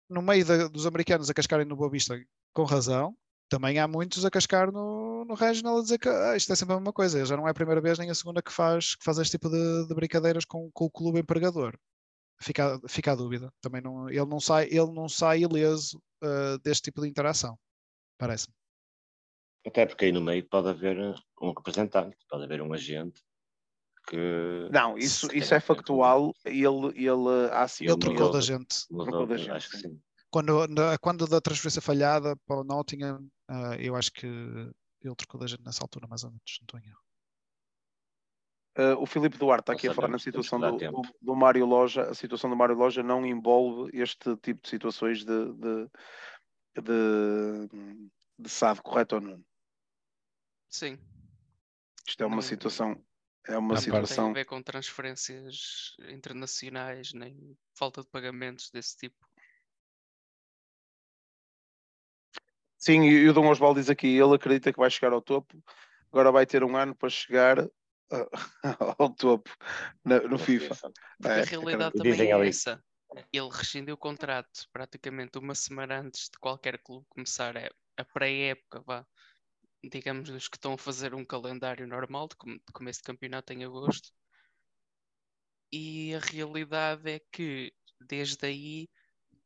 no 0.09 0.21
meio 0.21 0.45
de, 0.45 0.69
dos 0.69 0.85
americanos 0.85 1.29
a 1.29 1.33
cascarem 1.33 1.65
no 1.65 1.75
Boa 1.75 1.89
Vista 1.89 2.17
com 2.53 2.63
razão, 2.63 3.15
também 3.49 3.79
há 3.79 3.87
muitos 3.87 4.25
a 4.25 4.31
cascar 4.31 4.71
no, 4.71 5.25
no 5.25 5.33
Regional 5.33 5.77
a 5.77 5.81
dizer 5.81 5.99
que 5.99 6.09
ah, 6.09 6.35
isto 6.35 6.51
é 6.51 6.55
sempre 6.55 6.73
a 6.73 6.77
mesma 6.77 6.93
coisa. 6.93 7.25
Já 7.25 7.37
não 7.37 7.47
é 7.47 7.51
a 7.51 7.53
primeira 7.53 7.81
vez 7.81 7.97
nem 7.97 8.09
a 8.09 8.15
segunda 8.15 8.41
que 8.41 8.51
faz, 8.51 8.95
que 8.95 9.03
faz 9.03 9.17
este 9.17 9.37
tipo 9.37 9.49
de, 9.49 9.87
de 9.87 9.95
brincadeiras 9.95 10.45
com, 10.45 10.69
com, 10.71 10.85
o 10.85 10.91
clube 10.91 11.19
empregador. 11.19 11.77
Fica, 12.41 12.79
fica 12.87 13.11
a 13.11 13.15
dúvida. 13.15 13.51
Também 13.61 13.81
não, 13.81 14.09
ele, 14.09 14.25
não 14.25 14.39
sai, 14.39 14.65
ele 14.65 14.91
não 14.91 15.07
sai 15.09 15.41
ileso 15.41 16.01
uh, 16.23 16.57
deste 16.59 16.83
tipo 16.83 17.01
de 17.01 17.07
interação, 17.07 17.57
parece-me. 18.17 18.53
Até 19.65 19.85
porque 19.85 20.05
aí 20.05 20.11
no 20.11 20.21
meio 20.21 20.47
pode 20.47 20.69
haver 20.69 20.97
um 21.41 21.49
representante, 21.49 22.15
pode 22.29 22.43
haver 22.43 22.61
um 22.61 22.73
agente 22.73 23.21
que. 24.07 24.69
Não, 24.71 24.97
isso, 24.97 25.27
isso 25.35 25.53
é 25.53 25.59
factual. 25.59 26.33
Ele, 26.45 26.87
ele, 26.95 27.51
há 27.51 27.67
sim, 27.67 27.85
ele 27.85 27.97
trocou 27.97 28.31
da 28.31 28.41
gente. 28.41 28.87
Trocou 28.87 29.27
da 29.27 29.37
gente. 29.37 29.51
Acho 29.51 29.69
que 29.69 29.77
sim. 29.77 30.01
Quando, 30.29 30.53
quando 31.01 31.27
da 31.27 31.41
transferência 31.41 31.81
falhada 31.81 32.35
para 32.45 32.61
o 32.61 32.63
Nottingham, 32.63 33.27
uh, 33.49 33.75
eu 33.79 33.95
acho 33.95 34.11
que 34.11 34.25
ele 34.25 35.15
trocou 35.15 35.39
da 35.39 35.47
gente 35.47 35.63
nessa 35.63 35.83
altura, 35.83 36.07
mais 36.07 36.23
ou 36.23 36.31
menos, 36.31 36.57
não 36.59 36.65
estou 36.65 36.79
em 36.79 36.87
erro. 36.87 37.07
Uh, 38.77 39.01
o 39.01 39.05
Filipe 39.07 39.37
Duarte 39.37 39.63
está 39.63 39.73
aqui 39.73 39.87
a 39.87 39.93
falar 39.93 40.09
na 40.09 40.19
situação 40.19 40.59
do, 40.59 40.77
do, 40.77 41.01
do, 41.19 41.35
Mário 41.35 41.65
Loja. 41.65 42.03
A 42.03 42.13
situação 42.13 42.49
do 42.49 42.55
Mário 42.55 42.75
Loja 42.75 43.01
não 43.01 43.25
envolve 43.25 43.89
este 43.97 44.35
tipo 44.37 44.61
de 44.61 44.69
situações 44.69 45.25
de, 45.25 45.53
de, 45.53 45.89
de, 46.83 47.67
de 48.37 48.49
SAD, 48.49 48.81
correto 48.83 49.15
ou 49.15 49.21
não? 49.21 49.43
Sim. 50.69 50.99
Isto 52.07 52.23
é 52.23 52.27
uma 52.27 52.35
não, 52.35 52.41
situação. 52.43 53.03
É 53.47 53.57
uma 53.57 53.77
situação. 53.77 54.27
Não 54.27 54.33
tem 54.33 54.41
a 54.41 54.43
ver 54.43 54.45
com 54.45 54.61
transferências 54.61 55.95
internacionais, 56.09 57.13
nem 57.13 57.57
falta 57.73 58.01
de 58.01 58.07
pagamentos 58.09 58.69
desse 58.69 58.97
tipo. 58.97 59.15
Sim, 62.77 63.03
e 63.03 63.27
o 63.27 63.33
Dom 63.33 63.49
Osvaldo 63.49 63.79
diz 63.79 63.89
aqui, 63.89 64.07
ele 64.07 64.35
acredita 64.35 64.71
que 64.71 64.79
vai 64.79 64.89
chegar 64.89 65.11
ao 65.11 65.21
topo, 65.21 65.61
agora 66.11 66.31
vai 66.31 66.45
ter 66.45 66.63
um 66.63 66.75
ano 66.77 66.93
para 66.93 67.09
chegar 67.09 67.59
uh, 67.59 67.69
ao 68.99 69.09
topo 69.09 69.49
na, 70.03 70.19
no 70.21 70.37
FIFA. 70.37 70.75
Porque 71.17 71.39
é, 71.39 71.41
a 71.41 71.45
realidade 71.45 71.95
também 71.95 72.31
é 72.31 72.47
essa. 72.47 72.83
Ele 73.31 73.49
rescindiu 73.49 73.95
o 73.95 73.97
contrato 73.97 74.67
praticamente 74.71 75.39
uma 75.39 75.55
semana 75.55 76.01
antes 76.01 76.29
de 76.29 76.37
qualquer 76.39 76.77
clube 76.77 77.05
começar 77.09 77.57
a, 77.57 77.69
a 77.97 78.05
pré-época, 78.05 78.81
vá, 78.85 79.05
digamos, 79.89 80.29
os 80.29 80.47
que 80.47 80.57
estão 80.57 80.73
a 80.73 80.77
fazer 80.77 81.13
um 81.15 81.25
calendário 81.25 81.87
normal 81.87 82.27
de, 82.27 82.35
com- 82.37 82.55
de 82.57 82.73
começo 82.73 82.99
de 82.99 83.05
campeonato 83.05 83.53
em 83.53 83.63
agosto. 83.65 84.11
E 85.71 86.13
a 86.13 86.19
realidade 86.19 87.09
é 87.09 87.19
que, 87.31 87.73
desde 88.01 88.45
aí, 88.47 88.89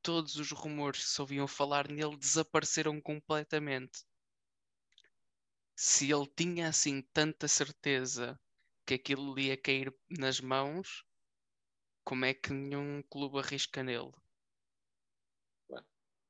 todos 0.02 0.36
os 0.38 0.52
rumores 0.52 1.04
que 1.06 1.10
se 1.12 1.22
ouviam 1.22 1.48
falar 1.48 1.88
nele 1.90 2.18
desapareceram 2.18 3.02
completamente. 3.02 4.04
Se 5.76 6.10
ele 6.10 6.28
tinha 6.34 6.70
assim 6.70 7.02
tanta 7.12 7.46
certeza 7.46 8.40
que 8.86 8.94
aquilo 8.94 9.36
lhe 9.36 9.48
ia 9.48 9.62
cair 9.62 9.94
nas 10.10 10.40
mãos, 10.40 11.04
como 12.04 12.26
é 12.26 12.34
que 12.36 12.54
nenhum 12.54 13.02
clube 13.10 13.40
arrisca 13.40 13.82
nele? 13.82 14.12
Bem, 15.68 15.84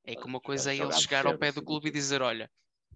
É 0.06 0.16
que 0.16 0.26
uma 0.26 0.40
coisa 0.42 0.72
é 0.74 0.78
ele 0.78 0.92
chegar 0.94 1.26
ao 1.26 1.36
pé 1.36 1.52
do 1.52 1.62
clube 1.64 1.90
e 1.90 1.92
dizer: 1.92 2.22
Olha, 2.22 2.50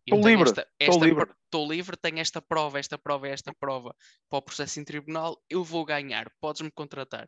Estou 0.07 0.27
livre, 0.27 0.43
esta, 0.49 0.67
estou 0.79 1.03
livre." 1.03 1.31
estou 1.45 1.71
livre, 1.71 1.97
tenho 1.97 2.19
esta 2.19 2.41
prova, 2.41 2.79
esta 2.79 2.97
prova, 2.97 3.27
esta 3.27 3.53
prova 3.53 3.95
para 4.29 4.39
o 4.39 4.41
processo 4.41 4.79
em 4.79 4.83
tribunal, 4.83 5.43
eu 5.49 5.63
vou 5.63 5.85
ganhar, 5.85 6.29
podes-me 6.39 6.71
contratar. 6.71 7.27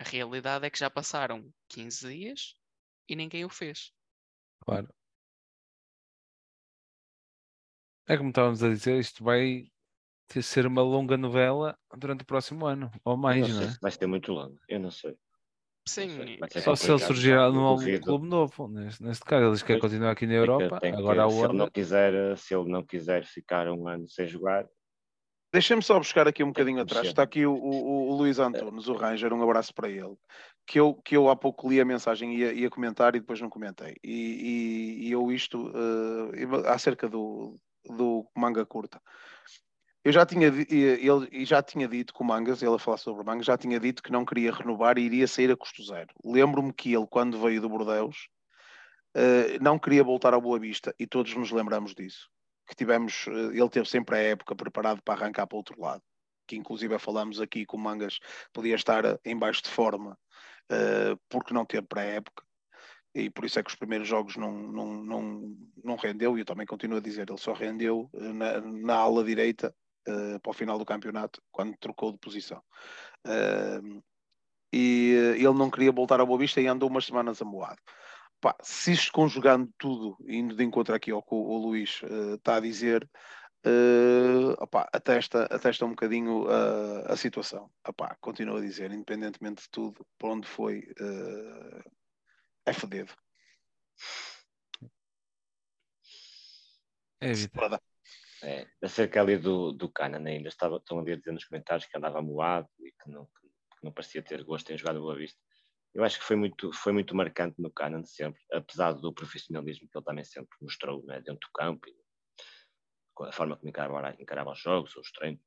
A 0.00 0.04
realidade 0.04 0.66
é 0.66 0.70
que 0.70 0.78
já 0.78 0.90
passaram 0.90 1.52
15 1.68 2.08
dias 2.08 2.54
e 3.08 3.16
ninguém 3.16 3.44
o 3.44 3.48
fez. 3.48 3.92
Claro. 4.64 4.88
É 8.06 8.16
como 8.16 8.30
estávamos 8.30 8.62
a 8.62 8.68
dizer, 8.68 8.98
isto 8.98 9.22
vai 9.22 9.70
ter- 10.28 10.42
ser 10.42 10.66
uma 10.66 10.82
longa 10.82 11.16
novela 11.16 11.78
durante 11.96 12.22
o 12.22 12.26
próximo 12.26 12.66
ano, 12.66 12.90
ou 13.04 13.16
mais, 13.16 13.48
não 13.48 13.56
não 13.56 13.62
é? 13.62 13.70
se 13.70 13.78
vai 13.80 13.90
ser 13.90 14.06
muito 14.06 14.32
longo. 14.32 14.58
Eu 14.68 14.80
não 14.80 14.90
sei. 14.90 15.16
Sim, 15.88 16.36
vai 16.38 16.50
ser 16.50 16.60
Só 16.60 16.76
se 16.76 16.90
ele 16.90 16.98
surgir 16.98 17.34
num 17.50 18.00
clube 18.00 18.26
novo, 18.28 18.68
neste, 18.68 19.02
neste 19.02 19.24
caso, 19.24 19.46
eles 19.46 19.62
querem 19.62 19.80
Pois, 19.80 19.92
continuar 19.92 20.12
aqui 20.12 20.26
na 20.26 20.32
Tem 20.32 20.38
que- 20.44 20.50
Europa, 20.50 20.80
tem 20.80 20.92
que- 20.92 20.98
agora 20.98 21.24
a 21.24 21.30
se 21.30 21.38
ele 21.44 21.52
não 21.54 21.70
quiser, 21.70 22.36
se 22.38 22.54
ele 22.54 22.70
não 22.70 22.82
quiser 22.84 23.24
ficar 23.24 23.68
um 23.68 23.88
ano 23.88 24.08
sem 24.08 24.26
jogar, 24.26 24.66
Deixa-me 25.50 25.82
só 25.82 25.98
buscar 25.98 26.28
aqui 26.28 26.44
um 26.44 26.48
bocadinho 26.48 26.76
que 26.76 26.82
atrás. 26.82 27.06
Está 27.06 27.22
aqui 27.22 27.46
o, 27.46 27.54
o- 27.54 28.10
o 28.10 28.14
Luís 28.18 28.38
Antunes, 28.38 28.86
o 28.86 28.92
Ranger, 28.92 29.32
um 29.32 29.42
abraço 29.42 29.72
para 29.72 29.88
ele. 29.88 30.14
Que 30.66 30.78
eu, 30.78 30.92
que 31.02 31.16
eu 31.16 31.30
há 31.30 31.34
pouco 31.34 31.70
li 31.70 31.80
a 31.80 31.86
mensagem 31.86 32.34
e 32.34 32.38
ia, 32.40 32.52
ia 32.52 32.68
comentar 32.68 33.16
e 33.16 33.20
depois 33.20 33.40
não 33.40 33.48
comentei. 33.48 33.96
E, 34.04 34.12
e- 34.12 35.08
e 35.08 35.10
eu 35.10 35.32
isto 35.32 35.72
eh, 35.74 36.68
acerca 36.70 37.08
do, 37.08 37.56
do 37.96 38.28
manga 38.36 38.66
curta. 38.66 39.00
Eu 40.08 40.12
já 40.12 40.24
tinha, 40.24 40.46
ele 40.46 41.44
já 41.44 41.62
tinha 41.62 41.86
dito 41.86 42.14
que 42.14 42.22
o 42.22 42.24
Mangas, 42.24 42.62
ele 42.62 42.74
a 42.74 42.78
falar 42.78 42.96
sobre 42.96 43.22
o 43.22 43.26
Mangas, 43.26 43.44
já 43.44 43.58
tinha 43.58 43.78
dito 43.78 44.02
que 44.02 44.10
não 44.10 44.24
queria 44.24 44.50
renovar 44.50 44.96
e 44.96 45.02
iria 45.02 45.28
sair 45.28 45.50
a 45.50 45.56
custo 45.56 45.84
zero. 45.84 46.08
Lembro-me 46.24 46.72
que 46.72 46.94
ele, 46.94 47.06
quando 47.06 47.38
veio 47.38 47.60
do 47.60 47.68
Bordeus, 47.68 48.30
eh, 49.14 49.58
não 49.60 49.78
queria 49.78 50.02
voltar 50.02 50.32
ao 50.32 50.40
Boa 50.40 50.58
Vista 50.58 50.94
e 50.98 51.06
todos 51.06 51.34
nos 51.34 51.50
lembramos 51.50 51.94
disso. 51.94 52.26
Que 52.66 52.74
tivemos, 52.74 53.26
eh, 53.28 53.58
ele 53.58 53.68
teve 53.68 53.86
sempre 53.86 54.16
a 54.16 54.18
época 54.18 54.56
preparado 54.56 55.02
para 55.02 55.12
arrancar 55.12 55.46
para 55.46 55.56
o 55.56 55.58
outro 55.58 55.78
lado. 55.78 56.02
Que 56.46 56.56
inclusive 56.56 56.98
falamos 56.98 57.38
aqui 57.38 57.66
que 57.66 57.76
o 57.76 57.78
Mangas 57.78 58.18
podia 58.50 58.76
estar 58.76 59.20
em 59.26 59.36
baixo 59.36 59.64
de 59.64 59.68
forma 59.68 60.18
eh, 60.70 61.16
porque 61.28 61.52
não 61.52 61.66
teve 61.66 61.86
pré-época 61.86 62.42
e 63.14 63.28
por 63.28 63.44
isso 63.44 63.58
é 63.58 63.62
que 63.62 63.70
os 63.70 63.76
primeiros 63.76 64.08
jogos 64.08 64.36
não, 64.36 64.52
não, 64.52 65.04
não, 65.04 65.56
não 65.84 65.96
rendeu, 65.96 66.38
e 66.38 66.40
eu 66.40 66.46
também 66.46 66.66
continuo 66.66 66.96
a 66.98 67.00
dizer, 67.00 67.28
ele 67.28 67.38
só 67.38 67.52
rendeu 67.52 68.08
na, 68.12 68.60
na 68.60 68.94
ala 68.94 69.24
direita 69.24 69.74
eh, 70.08 70.38
para 70.40 70.50
o 70.50 70.54
final 70.54 70.78
do 70.78 70.84
campeonato, 70.84 71.42
quando 71.52 71.76
trocou 71.78 72.12
de 72.12 72.18
posição. 72.18 72.62
Eh, 73.26 73.80
e 74.72 75.14
eh, 75.14 75.36
ele 75.36 75.54
não 75.54 75.70
queria 75.70 75.92
voltar 75.92 76.20
ao 76.20 76.26
Boa 76.26 76.38
Vista 76.38 76.60
e 76.60 76.66
andou 76.66 76.88
umas 76.88 77.06
semanas 77.06 77.40
amoado. 77.42 77.80
Pá, 78.40 78.56
se 78.62 78.92
isto 78.92 79.12
conjugando 79.12 79.70
tudo, 79.78 80.16
indo 80.28 80.54
de 80.54 80.64
encontro 80.64 80.94
aqui 80.94 81.10
ao 81.10 81.22
que 81.22 81.34
o, 81.34 81.38
o 81.38 81.58
Luís 81.58 82.00
eh, 82.04 82.34
está 82.34 82.56
a 82.56 82.60
dizer, 82.60 83.08
eh, 83.64 84.54
opá, 84.58 84.88
atesta, 84.92 85.44
atesta 85.44 85.84
um 85.84 85.90
bocadinho 85.90 86.46
a, 86.48 87.12
a 87.12 87.16
situação. 87.16 87.70
Opá, 87.86 88.16
continuo 88.20 88.56
a 88.56 88.60
dizer, 88.60 88.92
independentemente 88.92 89.62
de 89.62 89.70
tudo, 89.70 90.06
para 90.18 90.30
onde 90.30 90.46
foi, 90.46 90.84
eh, 91.00 91.82
é 92.66 92.72
fodido. 92.72 93.12
É 97.20 97.30
evidente. 97.30 97.97
É, 98.42 98.66
acerca 98.82 99.20
ali 99.20 99.36
do, 99.36 99.72
do 99.72 99.90
Canan 99.90 100.24
ainda, 100.24 100.48
estava, 100.48 100.76
estão 100.76 101.00
ali 101.00 101.12
a 101.12 101.16
dizer 101.16 101.32
nos 101.32 101.44
comentários 101.44 101.86
que 101.86 101.96
andava 101.96 102.22
moado 102.22 102.68
e 102.80 102.92
que 102.92 103.10
não, 103.10 103.26
que 103.26 103.84
não 103.84 103.92
parecia 103.92 104.22
ter 104.22 104.44
gosto 104.44 104.72
em 104.72 104.78
jogar 104.78 104.94
no 104.94 105.00
Boa 105.00 105.16
Vista. 105.16 105.38
Eu 105.94 106.04
acho 106.04 106.18
que 106.18 106.24
foi 106.24 106.36
muito, 106.36 106.72
foi 106.72 106.92
muito 106.92 107.16
marcante 107.16 107.60
no 107.60 107.72
Canan 107.72 108.04
sempre, 108.04 108.40
apesar 108.52 108.92
do 108.92 109.12
profissionalismo 109.12 109.88
que 109.90 109.98
ele 109.98 110.04
também 110.04 110.24
sempre 110.24 110.56
mostrou 110.60 111.04
né, 111.04 111.16
dentro 111.20 111.48
do 111.48 111.52
campo 111.52 111.88
e 111.88 111.94
a 113.26 113.32
forma 113.32 113.56
como 113.56 113.68
encarava, 113.68 114.14
encarava 114.20 114.52
os 114.52 114.60
jogos, 114.60 114.94
os 114.96 115.10
treinos. 115.10 115.40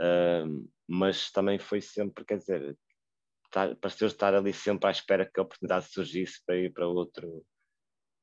Ahm, 0.00 0.68
mas 0.88 1.30
também 1.30 1.58
foi 1.58 1.80
sempre, 1.80 2.24
quer 2.24 2.38
dizer, 2.38 2.78
estar, 3.46 3.76
pareceu 3.76 4.06
estar 4.08 4.34
ali 4.34 4.52
sempre 4.52 4.88
à 4.88 4.90
espera 4.90 5.28
que 5.28 5.38
a 5.38 5.42
oportunidade 5.42 5.86
surgisse 5.86 6.42
para 6.44 6.56
ir 6.56 6.72
para 6.72 6.86
outro, 6.86 7.44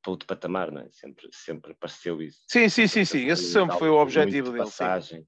para 0.02 0.10
outro 0.10 0.26
patamar, 0.26 0.70
não 0.70 0.82
é? 0.82 0.88
Sempre, 0.90 1.28
sempre 1.32 1.74
pareceu 1.74 2.20
isso. 2.22 2.40
Sim, 2.46 2.68
sim, 2.68 2.86
sim, 2.86 3.04
sim. 3.04 3.26
Esse 3.26 3.44
sempre 3.52 3.76
foi 3.78 3.88
o 3.88 3.96
objetivo 3.96 4.50
dele. 4.52 4.64
sim. 4.66 4.70
Passagem. 4.70 5.26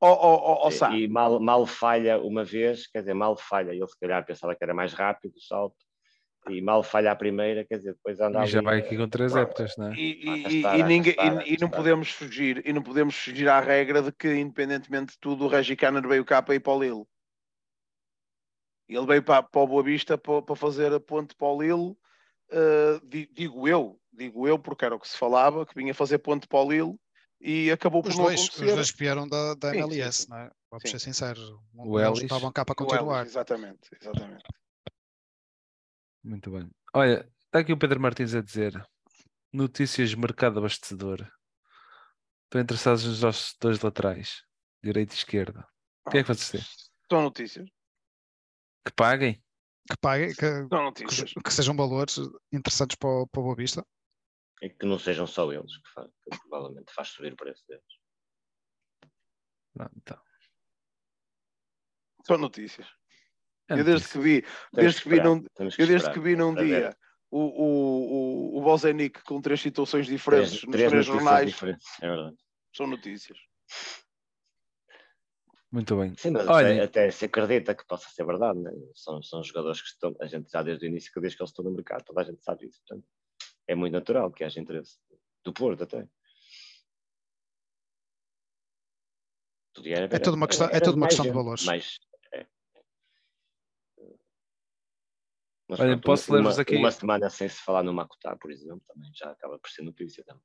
Ó, 0.00 0.10
ó, 0.12 0.66
ó, 0.66 0.70
Sá, 0.70 0.90
E 0.96 1.06
mal, 1.08 1.38
mal 1.40 1.66
falha 1.66 2.18
uma 2.18 2.42
vez, 2.44 2.86
quer 2.86 3.00
dizer, 3.00 3.14
mal 3.14 3.36
falha, 3.36 3.72
ele 3.72 3.86
se 3.86 3.98
calhar 3.98 4.24
pensava 4.24 4.54
que 4.54 4.64
era 4.64 4.72
mais 4.72 4.94
rápido 4.94 5.36
o 5.36 5.40
salto, 5.40 5.76
e 6.48 6.62
mal 6.62 6.82
falha 6.82 7.12
a 7.12 7.16
primeira, 7.16 7.64
quer 7.66 7.76
dizer, 7.76 7.92
depois 7.92 8.18
anda 8.18 8.42
E 8.42 8.46
já 8.46 8.58
ali, 8.58 8.64
vai 8.66 8.76
eh, 8.76 8.78
aqui 8.80 8.96
com 8.96 9.08
três 9.08 9.36
épocas, 9.36 9.76
não 9.76 9.92
é? 9.92 9.94
E, 9.96 10.22
Ah, 10.26 10.36
e- 10.36 10.64
arrastar, 10.64 10.78
e 10.78 10.82
ninguém- 10.84 11.14
e- 11.14 11.20
arrastar, 11.20 11.48
e 11.48 11.56
não 11.60 11.68
podemos 11.68 12.10
fugir 12.10 12.62
e 12.66 12.72
não 12.72 12.82
podemos 12.82 13.14
fugir 13.14 13.48
à 13.48 13.60
regra 13.60 14.00
de 14.02 14.10
que 14.12 14.34
independentemente 14.34 15.12
de 15.12 15.18
tudo 15.18 15.44
o 15.44 15.48
Regi 15.48 15.76
Canner 15.76 16.06
veio 16.08 16.24
cá 16.24 16.40
para 16.40 16.54
ir 16.54 16.60
para 16.60 16.72
o 16.72 16.80
Lille 16.82 17.04
ele 18.88 19.06
veio 19.06 19.22
para, 19.22 19.42
para 19.42 19.60
o 19.60 19.66
Boa 19.66 19.82
Vista 19.82 20.16
para, 20.16 20.40
para 20.42 20.56
fazer 20.56 20.92
a 20.94 20.98
ponte 21.00 21.34
para 21.36 21.46
o 21.48 21.60
Lille 21.60 21.94
eh, 22.50 23.00
di- 23.04 23.28
digo 23.32 23.68
eu 23.68 23.99
digo 24.12 24.46
eu 24.48 24.58
porque 24.58 24.84
era 24.84 24.94
o 24.94 25.00
que 25.00 25.08
se 25.08 25.16
falava 25.16 25.64
que 25.66 25.74
vinha 25.74 25.94
fazer 25.94 26.18
ponte 26.18 26.46
para 26.46 26.58
o 26.58 26.70
Lille 26.70 26.94
e 27.40 27.70
acabou 27.70 28.02
por 28.02 28.10
Os 28.10 28.16
não 28.16 28.24
dois, 28.24 28.40
os 28.40 28.48
acontecer 28.48 28.74
dois 28.74 28.90
vieram 28.90 29.28
da, 29.28 29.54
da 29.54 29.70
Sim, 29.70 29.76
sim, 29.76 29.82
MLS, 29.84 30.22
sim. 30.22 30.30
não 30.30 30.38
é? 30.38 30.50
Vamos 30.70 30.82
Sim. 30.84 30.90
ser 30.90 30.98
sinceros. 31.00 31.52
O 31.74 31.98
Ellis. 31.98 32.22
estavam 32.22 32.52
cá 32.52 32.64
para 32.64 32.74
O 32.78 32.82
Ellis, 32.84 32.92
continuar. 32.92 33.26
exatamente, 33.26 33.88
exatamente 34.00 34.44
Muito 36.22 36.50
bem. 36.50 36.70
Olha, 36.94 37.28
está 37.46 37.58
aqui 37.60 37.72
o 37.72 37.78
Pedro 37.78 38.00
Martins 38.00 38.34
a 38.34 38.42
dizer: 38.42 38.80
notícias 39.52 40.10
de 40.10 40.16
mercado 40.16 40.58
abastecedor. 40.58 41.20
Estão 42.44 42.60
interessados 42.60 43.04
nos 43.04 43.22
nossos 43.22 43.56
dois 43.60 43.80
laterais, 43.80 44.42
direita 44.82 45.14
e 45.14 45.16
esquerda. 45.16 45.66
O 46.06 46.10
que 46.10 46.18
é 46.18 46.22
que 46.22 46.28
vocês 46.34 46.50
têm? 46.50 46.60
são 47.10 47.22
notícias 47.22 47.68
Que 48.84 48.92
paguem? 48.92 49.42
Que 49.88 49.96
paguem, 50.00 50.28
que, 50.34 51.04
que, 51.06 51.42
que 51.42 51.52
sejam 51.52 51.74
valores 51.76 52.18
interessantes 52.52 52.96
para 52.96 53.08
o, 53.08 53.26
para 53.26 53.40
o 53.40 53.44
Boa 53.44 53.56
Vista. 53.56 53.84
E 54.62 54.68
que 54.70 54.86
não 54.86 54.98
sejam 54.98 55.26
só 55.26 55.50
eles, 55.52 55.76
que, 55.76 55.90
fa- 55.92 56.08
que 56.22 56.38
provavelmente 56.40 56.92
faz 56.92 57.08
subir 57.08 57.32
o 57.32 57.36
preço 57.36 57.64
deles. 57.66 57.84
Pronto, 59.72 59.92
então. 59.96 60.20
são 62.26 62.36
notícias 62.36 62.86
É 63.68 63.78
eu 63.80 63.84
desde 63.84 64.08
que 64.08 64.18
vi 64.18 64.44
desde 64.72 65.02
que 65.02 65.08
vi 65.08 65.20
num, 65.20 65.42
temos 65.54 65.78
Eu 65.78 65.86
desde 65.86 66.10
que 66.12 66.20
vi 66.20 66.36
num 66.36 66.54
dia 66.54 66.96
o, 67.30 67.38
o, 67.38 68.54
o, 68.54 68.58
o 68.58 68.62
Bozenic 68.62 69.22
com 69.22 69.40
três 69.40 69.60
situações 69.60 70.06
diferentes 70.06 70.60
três, 70.60 70.64
nos 70.64 70.76
três 70.76 70.90
três 70.90 71.06
jornais, 71.06 71.62
é 72.02 72.08
verdade. 72.08 72.36
são 72.74 72.86
notícias. 72.86 73.38
Muito 75.72 75.96
bem. 75.96 76.16
Sim, 76.16 76.32
mas 76.32 76.48
Olha- 76.48 76.82
até, 76.82 77.10
se 77.12 77.26
acredita 77.26 77.76
que 77.76 77.86
possa 77.86 78.08
ser 78.10 78.26
verdade, 78.26 78.58
né? 78.58 78.72
são, 78.96 79.22
são 79.22 79.40
jogadores 79.44 79.80
que 79.80 79.86
estão, 79.86 80.16
a 80.20 80.26
gente 80.26 80.50
já 80.50 80.62
desde 80.64 80.84
o 80.84 80.88
início, 80.88 81.12
que 81.12 81.20
desde 81.20 81.36
que 81.36 81.42
eles 81.44 81.50
estão 81.50 81.64
no 81.64 81.70
mercado, 81.70 82.04
toda 82.04 82.22
a 82.22 82.24
gente 82.24 82.42
sabe 82.42 82.66
isso, 82.66 82.80
portanto, 82.86 83.06
é 83.70 83.74
muito 83.76 83.92
natural 83.92 84.32
que 84.32 84.42
haja 84.42 84.60
interesse, 84.60 84.98
do 85.44 85.52
Porto 85.52 85.84
até. 85.84 86.08
Podia 89.72 90.04
haver- 90.04 90.16
É 90.16 90.18
tudo 90.18 90.34
uma 90.34 90.48
questão- 90.48 90.66
é 90.68 90.76
era 90.76 90.90
uma 90.90 91.06
questão 91.06 91.24
de 91.24 91.30
valores. 91.30 91.64
mas, 91.64 91.98
é. 92.34 92.46
Mas 95.68 95.78
Olha, 95.78 95.90
pronto, 95.92 96.04
posso 96.04 96.32
uma, 96.32 96.38
ler-vos 96.38 96.58
aqui- 96.58 96.76
uma 96.76 96.90
semana 96.90 97.30
sem 97.30 97.48
se 97.48 97.62
falar 97.62 97.84
no 97.84 97.92
Makuta, 97.94 98.36
por 98.36 98.50
exemplo, 98.50 98.82
também 98.88 99.10
já 99.14 99.30
acaba 99.30 99.56
por 99.56 99.70
ser 99.70 99.82
notícia 99.82 100.24
também. 100.24 100.42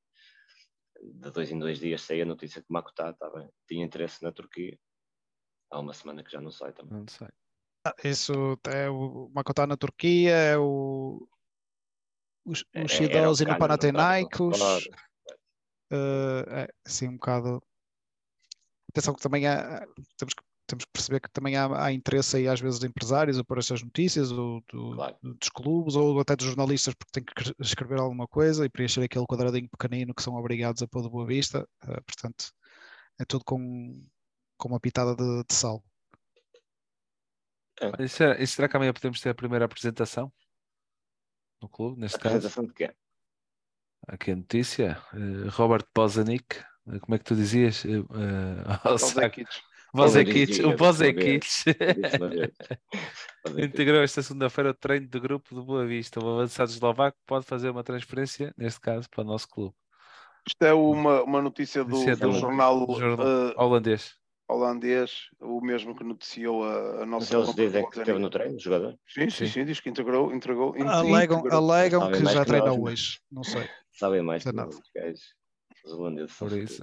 De 1.01 1.31
dois 1.31 1.51
em 1.51 1.57
dois 1.57 1.79
dias 1.79 2.01
saía 2.03 2.23
a 2.23 2.27
notícia 2.27 2.61
que 2.61 2.67
o 2.69 2.73
Makuta 2.73 3.09
estava, 3.09 3.51
tinha 3.67 3.83
interesse 3.83 4.21
na 4.23 4.31
Turquia. 4.31 4.79
Há 5.71 5.79
uma 5.79 5.93
semana 5.93 6.23
que 6.23 6.31
já 6.31 6.39
não 6.39 6.51
sai 6.51 6.71
também. 6.73 6.99
Não 6.99 7.07
sei. 7.07 7.27
Ah, 7.87 7.95
Isso 8.03 8.33
é 8.69 8.87
o 8.89 9.29
Makota 9.33 9.65
na 9.65 9.75
Turquia, 9.75 10.31
é 10.31 10.57
o, 10.57 11.27
os, 12.45 12.63
É- 12.73 12.83
os 12.83 12.91
o 12.91 12.95
Shidozi 12.95 13.45
no 13.45 13.57
Panathinaikos. 13.57 14.87
eh, 15.91 16.45
é 16.47 16.67
assim 16.85 17.07
um 17.07 17.13
bocado. 17.13 17.61
Atenção 18.89 19.13
que 19.13 19.21
também 19.21 19.45
há, 19.47 19.85
temos 20.17 20.33
que 20.33 20.43
temos 20.67 20.83
que 20.83 20.91
perceber 20.91 21.19
que 21.19 21.29
também 21.29 21.55
há, 21.55 21.85
há 21.85 21.91
interesse 21.93 22.37
aí 22.37 22.47
às 22.47 22.59
vezes 22.59 22.79
de 22.79 22.87
empresários 22.87 23.37
ou 23.37 23.45
por 23.45 23.59
estas 23.59 23.83
notícias, 23.83 24.31
ou 24.31 24.63
do, 24.73 24.95
Claro. 24.95 25.15
dos 25.21 25.49
clubes, 25.49 25.95
ou 25.95 26.19
até 26.19 26.35
dos 26.35 26.47
jornalistas, 26.47 26.95
porque 26.95 27.11
têm 27.11 27.23
que 27.23 27.35
cre- 27.35 27.55
escrever 27.59 27.99
alguma 27.99 28.27
coisa 28.27 28.65
e 28.65 28.69
preencher 28.69 29.03
aquele 29.03 29.27
quadradinho 29.27 29.69
pequenino 29.69 30.11
que 30.15 30.23
são 30.23 30.33
obrigados 30.35 30.81
a 30.81 30.87
pôr 30.87 31.03
de 31.03 31.09
boa 31.09 31.23
vista. 31.25 31.67
eh, 31.83 32.01
portanto, 32.01 32.51
é 33.19 33.25
tudo 33.25 33.45
com, 33.45 34.03
com 34.57 34.69
uma 34.69 34.79
pitada 34.79 35.15
de, 35.15 35.43
de 35.47 35.53
sal. 35.53 35.83
É- 37.79 38.03
isso 38.03 38.55
será 38.55 38.67
que 38.67 38.75
amanhã 38.75 38.91
podemos 38.91 39.21
ter 39.21 39.29
a 39.29 39.35
primeira 39.35 39.65
apresentação 39.65 40.33
no 41.65 41.69
clube, 41.69 41.99
neste 41.99 42.19
caso? 42.19 42.37
Apresentação 42.37 42.65
de 42.65 42.73
quê? 42.73 42.91
Aqui 44.07 44.31
a 44.31 44.35
notícia. 44.35 44.97
eh, 45.13 45.49
Robert 45.49 45.85
Bozanic, 45.93 46.45
eh, 46.87 46.99
como 46.99 47.15
é 47.15 47.17
que 47.17 47.23
tu 47.25 47.35
dizias? 47.35 47.83
Eh, 47.85 47.89
eh, 47.99 48.63
dizia, 50.45 50.75
o 50.77 51.13
quê? 51.13 51.39
integrou 53.57 54.01
esta 54.03 54.21
segunda-feira 54.21 54.71
o 54.71 54.73
treino 54.73 55.07
do 55.07 55.19
grupo 55.21 55.55
do 55.55 55.63
Boa 55.63 55.85
Vista. 55.85 56.19
O 56.19 56.29
avançado 56.33 56.69
eslovaco 56.71 57.17
pode 57.25 57.45
fazer 57.45 57.69
uma 57.69 57.83
transferência, 57.83 58.53
neste 58.57 58.79
caso, 58.79 59.09
para 59.09 59.21
o 59.21 59.25
nosso 59.25 59.47
clube. 59.47 59.75
Isto 60.47 60.63
é 60.63 60.73
uma, 60.73 61.23
uma 61.23 61.41
notícia 61.41 61.83
do, 61.83 61.89
do 61.89 62.15
do- 62.15 62.31
jornal 62.33 62.87
jornal 62.99 63.27
holandês. 63.57 64.15
Holandês, 64.47 65.29
o 65.39 65.59
mesmo 65.61 65.95
que 65.95 66.03
noticiou 66.03 66.63
a, 66.63 67.03
a 67.03 67.05
Mas 67.05 67.07
nossa 67.07 67.35
eles 67.35 67.45
compra 67.47 67.65
dizem 67.65 67.81
do 67.81 67.89
que 67.89 67.99
esteve 67.99 68.19
no 68.19 68.29
treino, 68.29 68.55
o 68.55 68.59
jogador. 68.59 68.99
Sim, 69.07 69.29
sim, 69.29 69.45
Sim. 69.45 69.47
sim, 69.47 69.65
diz 69.65 69.79
que 69.79 69.89
integrou, 69.89 70.33
entregou, 70.33 70.75
Alegam, 70.77 71.39
integrou. 71.39 71.57
alegam 71.57 72.01
Sabem 72.01 72.19
que 72.19 72.33
já 72.33 72.39
que 72.41 72.45
treinou 72.47 72.67
nós, 72.67 72.79
não 72.79 72.87
é? 72.87 72.91
hoje. 72.91 73.19
Não 73.31 73.43
sei. 73.43 73.69
Sabem 73.91 74.21
mais 74.21 74.43
que 74.43 74.51
nada. 74.51 74.69
os 74.69 74.91
gajos. 74.93 75.35
Os 75.83 75.91
holandeses 75.93 76.35
Por 76.37 76.51
isso. 76.53 76.81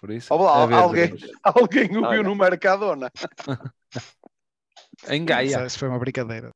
Por 0.00 0.10
isso, 0.12 0.32
Ó, 0.32 0.36
lá, 0.44 0.62
a 0.62 0.66
ver, 0.66 0.74
alguém, 0.74 1.10
alguém 1.42 1.96
o 1.96 2.08
viu 2.08 2.22
no 2.22 2.34
Mercadona. 2.36 3.10
Em 5.08 5.24
Gaia. 5.24 5.66
isso 5.66 5.78
foi 5.78 5.88
uma 5.88 5.98
brincadeira. 5.98 6.50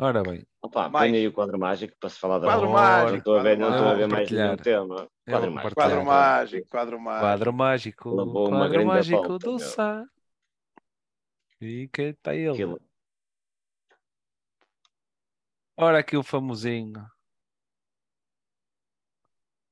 Ora 0.00 0.22
bem, 0.22 0.46
Opa, 0.62 0.88
Mais. 0.88 1.10
põe 1.10 1.18
aí 1.18 1.26
o 1.26 1.32
quadro 1.32 1.58
mágico 1.58 1.96
para 1.98 2.08
se 2.08 2.18
falar 2.20 2.38
da 2.38 2.46
Quadro 2.46 2.66
bola. 2.68 2.80
mágico, 2.80 3.10
Não 3.10 3.18
estou 3.18 3.36
a 3.36 3.42
ver, 3.42 3.58
não 3.58 3.66
quadro 3.68 3.78
estou 3.78 3.90
a 3.90 3.94
ver 3.96 4.06
mágico. 4.08 4.14
mais 4.14 4.30
nenhum 4.30 4.56
tema. 4.56 4.94
Eu 5.26 5.32
Quadro 5.32 5.52
mágico. 5.52 5.74
quadro 5.74 6.04
mágico, 6.04 6.68
quadro 6.68 7.00
mágico. 7.00 7.20
quadro 7.20 7.52
mágico. 7.52 8.10
Levou 8.10 8.48
uma 8.48 8.68
grande 8.68 8.86
mágico 8.86 9.22
volta, 9.28 9.38
do 9.46 9.56
meu. 9.56 9.58
Sá. 9.58 10.04
E 11.60 11.88
que 11.92 12.02
está 12.02 12.34
ele. 12.34 12.50
Aquilo. 12.52 12.80
Ora 15.76 15.98
aqui 15.98 16.16
o 16.16 16.22
famosinho. 16.22 17.04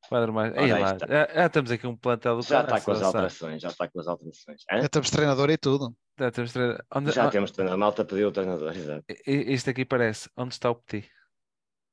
Quadro 0.08 0.32
mágico. 0.32 0.60
Ei 0.60 0.72
lá, 0.72 0.92
está. 0.92 1.06
já, 1.06 1.26
já 1.34 1.48
temos 1.48 1.70
aqui 1.70 1.86
um 1.86 1.96
plantel 1.96 2.36
do 2.36 2.42
Já 2.42 2.62
está 2.62 2.80
com 2.80 2.90
as 2.92 3.02
alterações, 3.02 3.62
já 3.62 3.68
está 3.68 3.88
com 3.88 4.00
as 4.00 4.06
alterações. 4.08 4.62
Hã? 4.70 4.80
Já 4.82 4.88
temos 4.88 5.10
treinador 5.10 5.50
e 5.50 5.58
tudo. 5.58 5.94
Já 6.18 6.30
temos 6.30 6.52
tre- 6.52 6.78
onde- 6.94 7.12
Já 7.12 7.30
temos 7.30 7.50
treinador. 7.50 7.74
A 7.74 7.78
malta 7.78 8.04
pediu 8.04 8.28
o 8.28 8.32
treinador, 8.32 8.74
exato. 8.76 9.04
Isto 9.26 9.70
aqui 9.70 9.84
parece. 9.84 10.30
Onde 10.36 10.54
está 10.54 10.70
o 10.70 10.74
Petit? 10.74 11.10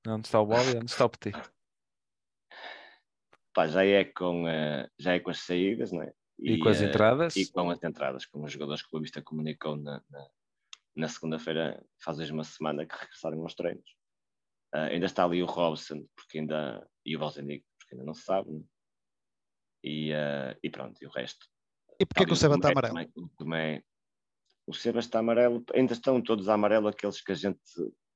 Onde 0.08 0.28
está 0.28 0.40
o 0.40 0.46
Bobby? 0.46 0.78
Onde 0.78 0.92
está 0.92 1.06
o 1.06 1.10
Petit? 1.10 1.34
Pá, 3.54 3.68
já 3.68 3.86
é 3.86 4.04
com, 4.06 4.48
eh, 4.48 4.90
já 4.98 5.14
é 5.14 5.20
com 5.20 5.30
as 5.30 5.40
saídas, 5.40 5.92
não 5.92 6.02
é? 6.02 6.12
E, 6.40 6.58
com 6.58 6.70
as 6.70 6.82
eh, 6.82 6.86
entradas? 6.90 7.36
E 7.36 7.52
com 7.52 7.70
as 7.70 7.84
entradas, 7.84 8.26
como 8.26 8.46
os 8.46 8.52
jogadores 8.52 8.82
que 8.82 8.96
o 8.96 9.00
Vista 9.00 9.22
comunicou 9.22 9.76
na, 9.78 10.02
na, 10.10 10.28
na 10.96 11.08
segunda-feira, 11.08 11.84
faz 12.04 12.18
hoje 12.20 12.32
uma 12.32 12.44
semana 12.44 12.86
que 12.86 12.96
regressaram 12.96 13.42
aos 13.44 13.54
treinos. 13.54 13.96
Ah, 14.74 14.86
ainda 14.86 15.06
está 15.06 15.24
ali 15.24 15.44
o 15.44 15.46
Robson, 15.46 16.04
porque 16.16 16.40
ainda, 16.40 16.90
e 17.06 17.16
o 17.16 17.20
Valzenic, 17.20 17.64
porque 17.78 17.94
ainda 17.94 18.06
não 18.06 18.14
se 18.16 18.24
sabe, 18.24 18.52
né? 18.52 18.64
e, 19.84 20.12
ah, 20.14 20.58
e 20.64 20.70
pronto, 20.70 20.98
e 21.00 21.06
o 21.06 21.12
resto. 21.12 21.46
E 22.00 22.06
porquê 22.08 22.26
que 22.26 22.34
o 22.34 22.36
Seba 22.36 22.56
está 22.56 22.70
amarelo? 22.72 23.06
Tomé- 23.38 23.84
o 24.66 24.74
Seba 24.74 25.00
está 25.00 25.20
amarelo, 25.20 25.64
ainda 25.74 25.94
estão 25.94 26.22
todos 26.22 26.48
a 26.50 26.54
amarelo 26.54 26.88
aqueles 26.88 27.22
que 27.22 27.32
a 27.32 27.36
gente 27.36 27.60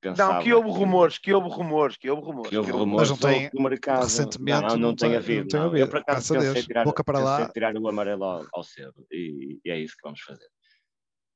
pensava. 0.00 0.34
Não, 0.34 0.42
que 0.42 0.52
houve 0.52 0.70
rumores, 0.70 1.18
que 1.18 1.32
houve 1.32 1.48
rumores, 1.48 1.96
que 1.96 2.08
houve 2.10 2.22
rumores. 2.22 2.50
que 2.50 2.56
houve 2.56 2.70
rumores 2.72 3.10
Mas 3.10 3.20
não 3.20 3.30
tem- 3.30 3.50
do 3.50 3.62
mercado. 3.62 4.02
recentemente 4.04 4.60
não, 4.62 4.68
não, 4.68 4.76
não 4.78 4.96
tem 4.96 5.10
tem- 5.10 5.18
havido. 5.18 5.56
não. 5.58 5.76
Eu 5.76 5.88
por 5.88 5.98
acaso 5.98 6.34
pensei 6.34 6.52
Deus. 6.52 6.64
tirar, 6.66 6.84
Boca 6.84 7.04
para 7.04 7.18
pensei 7.18 7.32
lá. 7.44 7.48
tirar 7.50 7.76
o 7.76 7.88
amarelo 7.88 8.24
ao, 8.24 8.46
ao 8.52 8.62
cedo 8.64 9.06
e, 9.12 9.58
e 9.64 9.70
é 9.70 9.78
isso 9.78 9.94
que 9.96 10.02
vamos 10.02 10.20
fazer. 10.22 10.46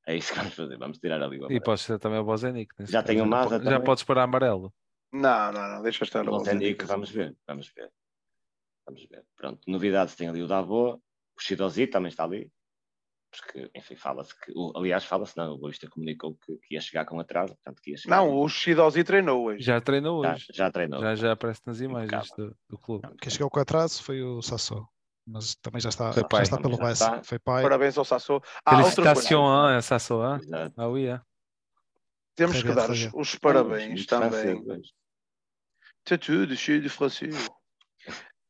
É 0.06 0.16
isso 0.16 0.32
que 0.32 0.38
vamos 0.38 0.54
fazer, 0.54 0.76
vamos 0.78 0.98
tirar 0.98 1.22
ali 1.22 1.36
o 1.36 1.40
E 1.40 1.44
amarelo. 1.44 1.62
podes 1.62 1.84
ser 1.84 1.98
também 1.98 2.18
o 2.18 2.24
Bozenic. 2.24 2.74
Já 2.80 3.00
caso. 3.02 3.06
tem 3.06 3.20
o 3.20 3.26
Maza 3.26 3.58
Já 3.58 3.64
também. 3.64 3.84
podes 3.84 4.02
pôr 4.04 4.18
amarelo. 4.18 4.72
Não, 5.12 5.52
não, 5.52 5.68
não, 5.76 5.82
deixa 5.82 6.04
estar 6.04 6.26
O 6.26 6.30
o 6.30 6.34
Mozambique, 6.38 6.84
vamos 6.86 7.10
ver, 7.10 7.36
vamos 7.46 7.70
ver. 7.76 7.90
Vamos 8.86 9.04
ver. 9.08 9.24
Pronto, 9.36 9.60
novidades 9.68 10.14
tem 10.16 10.28
ali 10.28 10.42
o 10.42 10.48
Davô, 10.48 10.94
o 10.94 11.40
Shidozi 11.40 11.86
também 11.86 12.08
está 12.08 12.24
ali. 12.24 12.50
Porque, 13.32 13.70
enfim, 13.74 13.96
fala-se 13.96 14.38
que. 14.38 14.52
aliás, 14.76 15.04
fala-se, 15.04 15.36
não, 15.36 15.54
o 15.54 15.58
Boa 15.58 15.70
Vista 15.70 15.88
comunicou 15.88 16.34
que, 16.34 16.56
que 16.58 16.74
ia 16.74 16.80
chegar 16.80 17.06
com 17.06 17.18
atraso, 17.18 17.54
portanto 17.54 17.80
que 17.80 17.92
ia 17.92 17.96
chegar. 17.96 18.16
Não, 18.16 18.30
o 18.30 18.48
Shidozi 18.48 19.02
treinou 19.02 19.46
hoje. 19.46 19.62
Já 19.62 19.80
treinou 19.80 20.22
já, 20.22 20.34
hoje. 20.34 20.46
já 20.52 20.70
treinou. 20.70 21.00
Já, 21.00 21.14
já 21.14 21.32
aparece 21.32 21.62
nas 21.64 21.80
imagens 21.80 22.28
do, 22.36 22.54
do 22.68 22.78
clube. 22.78 23.08
Quem 23.20 23.30
chegou 23.30 23.48
com 23.48 23.58
atraso 23.58 24.02
foi 24.02 24.22
o 24.22 24.42
Sassou. 24.42 24.86
Mas 25.26 25.54
também 25.54 25.80
já 25.80 25.88
está, 25.88 26.12
Foi 26.12 26.22
já 26.22 26.28
pai. 26.28 26.42
está 26.42 26.58
pelo 26.58 26.76
Já 26.76 26.84
Bessa. 26.84 27.04
está. 27.04 27.22
Foi 27.22 27.38
pai. 27.38 27.62
Parabéns 27.62 27.96
ao 27.96 28.04
Sassou. 28.04 28.42
Ah. 28.66 28.76
Felicitação. 28.76 29.76
Exato. 29.76 30.74
Ah, 30.76 30.88
oui, 30.88 31.08
ah. 31.08 31.22
Temos 32.34 32.62
que 32.62 32.72
dar 32.72 32.90
os, 32.90 33.34
parabéns 33.36 34.06
também. 34.06 34.62
C'est 36.06 36.18
tudo 36.18 36.56
cheio 36.56 36.80
de 36.82 36.88
francês. 36.88 37.48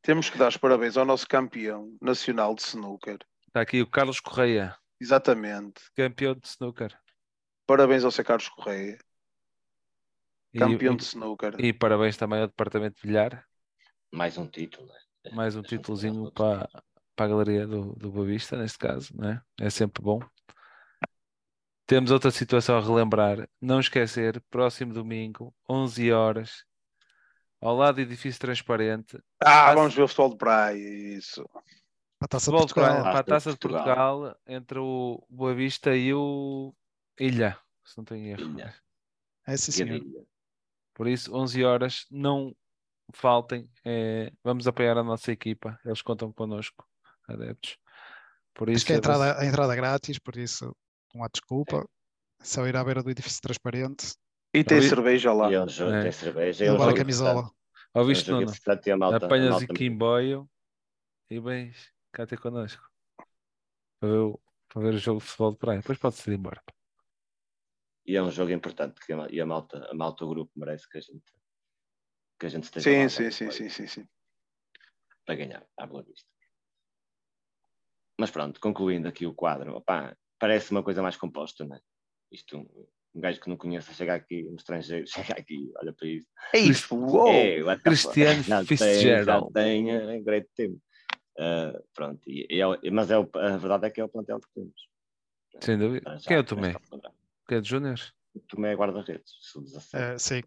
Temos 0.01 0.29
que 0.29 0.37
dar 0.37 0.47
os 0.49 0.57
parabéns 0.57 0.97
ao 0.97 1.05
nosso 1.05 1.27
campeão 1.27 1.95
nacional 2.01 2.55
de 2.55 2.63
snooker. 2.63 3.19
Está 3.53 3.61
aqui 3.61 3.83
o 3.83 3.87
Carlos 3.87 4.19
Correia, 4.19 4.75
Exatamente. 4.99 5.79
campeão 5.95 6.33
de 6.33 6.47
snooker. 6.47 6.97
Parabéns 7.67 8.03
ao 8.03 8.09
Sr. 8.09 8.23
Carlos 8.25 8.49
Correia, 8.49 8.97
campeão 10.57 10.95
e, 10.95 10.97
de 10.97 11.03
snooker. 11.03 11.55
e 11.59 11.71
parabéns 11.71 12.17
também 12.17 12.41
ao 12.41 12.47
Departamento 12.47 12.99
de 12.99 13.07
Bilhar. 13.07 13.45
Mais 14.11 14.39
um 14.39 14.47
título. 14.47 14.87
né? 14.87 15.31
Mais 15.33 15.55
um 15.55 15.61
títulozinho 15.61 16.31
para, 16.31 16.67
para 17.15 17.25
a 17.27 17.29
galeria 17.29 17.67
do, 17.67 17.93
do 17.95 18.11
Boa 18.11 18.25
Vista, 18.25 18.57
neste 18.57 18.79
caso, 18.79 19.15
não 19.15 19.29
é? 19.29 19.41
É 19.61 19.69
sempre 19.69 20.01
bom. 20.01 20.19
Temos 21.85 22.09
outra 22.09 22.31
situação 22.31 22.75
a 22.75 22.81
relembrar. 22.81 23.47
Não 23.61 23.79
esquecer, 23.79 24.41
próximo 24.49 24.93
domingo, 24.95 25.53
11 25.69 26.11
horas, 26.11 26.65
ao 27.61 27.75
lado 27.75 27.95
do 27.95 28.01
edifício 28.01 28.41
transparente, 28.41 29.19
Ah, 29.45 29.75
vamos 29.75 29.93
ver 29.93 30.01
o 30.01 30.07
futebol 30.07 30.29
de 30.31 30.37
praia. 30.37 30.75
Isso. 31.15 31.47
Para 32.23 32.37
a 32.37 32.39
taça 32.39 32.51
de 32.51 32.57
Portugal. 32.57 33.03
para 33.03 33.19
a 33.19 33.23
Taça 33.23 33.51
de 33.51 33.57
Portugal, 33.57 34.37
entre 34.47 34.79
o 34.79 35.25
Boa 35.29 35.53
Vista 35.53 35.93
e 35.95 36.13
o 36.13 36.73
Ilha, 37.19 37.57
se 37.83 37.97
não 37.97 38.05
tenho 38.05 38.27
erro. 38.27 38.49
Ilha. 38.51 38.73
É 39.45 39.57
sim, 39.57 39.71
senhor. 39.73 40.01
Por 40.93 41.07
isso, 41.07 41.35
11 41.35 41.63
horas, 41.65 42.05
não 42.09 42.55
faltem. 43.13 43.69
é, 43.83 44.31
vamos 44.43 44.67
apoiar 44.67 44.97
a 44.97 45.03
nossa 45.03 45.31
equipa. 45.33 45.77
Eles 45.83 46.01
contam 46.01 46.31
connosco, 46.31 46.87
adeptos. 47.27 47.77
Por 48.53 48.69
Acho 48.69 48.77
isso, 48.77 48.85
que 48.85 48.93
a 48.93 48.95
é 48.95 48.97
entrada, 48.99 49.39
a 49.39 49.45
entrada 49.45 49.73
é 49.73 49.75
grátis, 49.75 50.17
por 50.19 50.37
isso 50.37 50.73
não 51.13 51.23
há 51.25 51.27
desculpa. 51.27 51.85
É 52.39 52.45
só 52.45 52.65
ir 52.67 52.75
à 52.77 52.83
beira 52.83 53.03
do 53.03 53.09
edifício 53.09 53.41
transparente 53.41 54.13
E 54.53 54.63
tem 54.63 54.77
Ali- 54.77 54.87
cerveja 54.87 55.33
lá. 55.33 55.51
E 55.51 55.67
jogo, 55.69 55.91
É. 55.91 56.03
tem 56.03 56.11
cerveja. 56.11 56.71
levar 56.71 56.89
a 56.89 56.93
camisola. 56.95 57.31
importante. 57.31 57.55
Ó, 57.95 58.03
viste, 58.03 58.25
jogo 58.27 58.39
Nuno? 58.45 58.51
e 58.85 58.91
a 58.91 58.95
a 58.95 59.15
Apanhas 59.17 59.61
o 59.61 59.67
Kimboio 59.67 60.49
e 61.29 61.39
vens 61.39 61.91
cá 62.13 62.25
ter 62.27 62.39
connosco 62.39 62.87
para 63.99 64.09
ver, 64.09 64.17
o, 64.19 64.39
para 64.69 64.81
ver 64.83 64.93
o 64.93 64.97
jogo 64.97 65.19
de 65.19 65.25
futebol 65.25 65.51
de 65.51 65.57
praia. 65.57 65.79
Depois 65.79 65.97
pode-se 65.97 66.29
ir 66.29 66.35
embora. 66.35 66.61
E 68.05 68.15
é 68.15 68.21
um 68.21 68.29
jogo 68.31 68.51
importante 68.51 68.99
que 69.05 69.11
a, 69.13 69.27
e 69.29 69.41
a 69.41 69.45
malta, 69.45 69.87
a 69.89 69.93
malta, 69.93 70.23
o 70.25 70.29
grupo 70.29 70.51
merece 70.55 70.87
que 70.89 70.97
a 70.97 71.01
gente, 71.01 71.23
que 72.39 72.45
a 72.45 72.49
gente 72.49 72.63
esteja 72.65 72.89
Sim, 72.89 73.03
lá 73.03 73.09
sim, 73.09 73.23
para- 73.23 73.31
sim, 73.31 73.51
sim, 73.51 73.69
sim, 73.69 73.87
sim. 73.87 74.07
para 75.25 75.35
ganhar, 75.35 75.65
à 75.77 75.87
boa 75.87 76.03
vista. 76.03 76.29
Mas 78.19 78.29
pronto, 78.29 78.59
concluindo 78.59 79.07
aqui 79.07 79.25
o 79.25 79.33
quadro, 79.33 79.75
opá, 79.75 80.15
parece 80.37 80.71
uma 80.71 80.83
coisa 80.83 81.01
mais 81.01 81.17
composta, 81.17 81.65
não 81.65 81.75
é? 81.77 81.81
Isto, 82.31 82.57
um, 82.57 82.87
um 83.15 83.21
gajo 83.21 83.39
que 83.39 83.49
não 83.49 83.57
conhece 83.57 83.93
chega 83.93 84.13
aqui, 84.15 84.45
um 84.49 84.55
estrangeiro, 84.55 85.07
chega 85.33 85.33
aqui, 85.39 85.71
olha 85.77 85.93
para 85.93 86.07
isso. 86.07 86.27
É 86.53 86.59
isso, 86.59 86.95
uou! 86.95 87.27
É, 87.29 87.63
what 87.63 87.81
the 87.81 87.89
Cristiano 87.89 88.43
fuck? 88.43 88.49
Já 88.49 88.57
tem- 88.59 88.67
Fitzgerald. 88.67 89.47
Já 89.47 89.63
tem 89.63 89.91
eh, 89.91 90.21
Ah, 91.37 91.81
pronto, 91.93 92.21
e, 92.29 92.45
e 92.49 92.59
é 92.61 92.67
o- 92.67 92.77
mas 92.91 93.09
é 93.09 93.17
o- 93.17 93.29
a 93.35 93.57
verdade 93.57 93.87
é 93.87 93.89
que 93.89 93.99
é 93.99 94.03
o 94.03 94.09
plantel 94.09 94.39
que 94.39 94.47
temos. 94.53 94.89
Sem 95.61 95.77
dúvida. 95.77 96.09
Ah, 96.11 96.17
já 96.17 96.27
Quem 96.27 96.37
é 96.37 96.39
o 96.39 96.43
Tomé? 96.43 96.73
Quem 97.47 97.57
é 97.57 97.61
de 97.61 97.69
Júnior? 97.69 97.99
O 98.35 98.39
Tomé 98.41 98.73
é 98.73 98.75
guarda-redes, 98.75 99.33
sub-17. 99.39 99.95
É, 99.95 100.17
sim. 100.17 100.43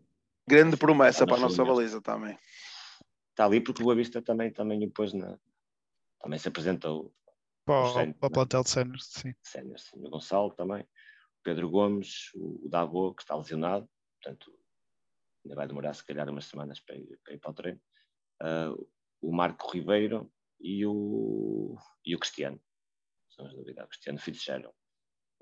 Grande 0.49 0.77
promessa 0.77 1.27
para 1.27 1.37
a 1.37 1.41
nossa 1.41 1.65
baliza 1.65 2.01
também. 2.01 2.39
Está 3.31 3.45
ali 3.45 3.61
porque 3.61 3.83
o 3.83 3.85
Boa 3.85 3.97
Vista 3.97 4.23
também, 4.23 4.53
também 4.53 4.85
o 4.85 4.91
pôs 4.91 5.13
na. 5.13 5.39
Também 6.21 6.39
se 6.39 6.49
apresentou 6.49 7.15
Para, 7.65 7.81
o- 7.83 7.93
séniores, 7.93 8.17
para 8.19 8.27
o 8.27 8.31
plantel 8.31 8.63
de 8.63 8.71
séniores, 8.71 9.05
sim. 9.07 9.35
sénior, 9.43 9.79
sim, 9.79 10.05
o 10.05 10.11
Gonçalo 10.11 10.51
também, 10.53 10.83
o 10.83 11.43
Pedro 11.43 11.69
Gomes, 11.69 12.31
o, 12.35 12.65
o 12.65 12.69
Davô, 12.69 13.13
que 13.13 13.23
está 13.23 13.37
lesionado, 13.37 13.89
portanto, 14.21 14.53
ainda 15.45 15.55
vai 15.57 15.67
demorar 15.69 15.93
se 15.95 16.05
calhar 16.05 16.29
umas 16.29 16.47
semanas 16.47 16.81
para 16.81 16.97
ir 16.97 17.19
para, 17.23 17.35
ir 17.35 17.39
para 17.39 17.51
o 17.51 17.55
treino. 17.55 17.81
Ah, 18.41 18.73
o 19.21 19.33
Marco 19.33 19.71
Ribeiro, 19.71 20.33
e 20.61 20.85
o, 20.87 21.77
e 22.05 22.15
o 22.15 22.19
Cristiano. 22.19 22.61
São 23.31 23.47
as 23.47 23.55
novidades. 23.55 23.87
O 23.87 23.91
Cristiano 23.91 24.19
Fitzgerald. 24.19 24.75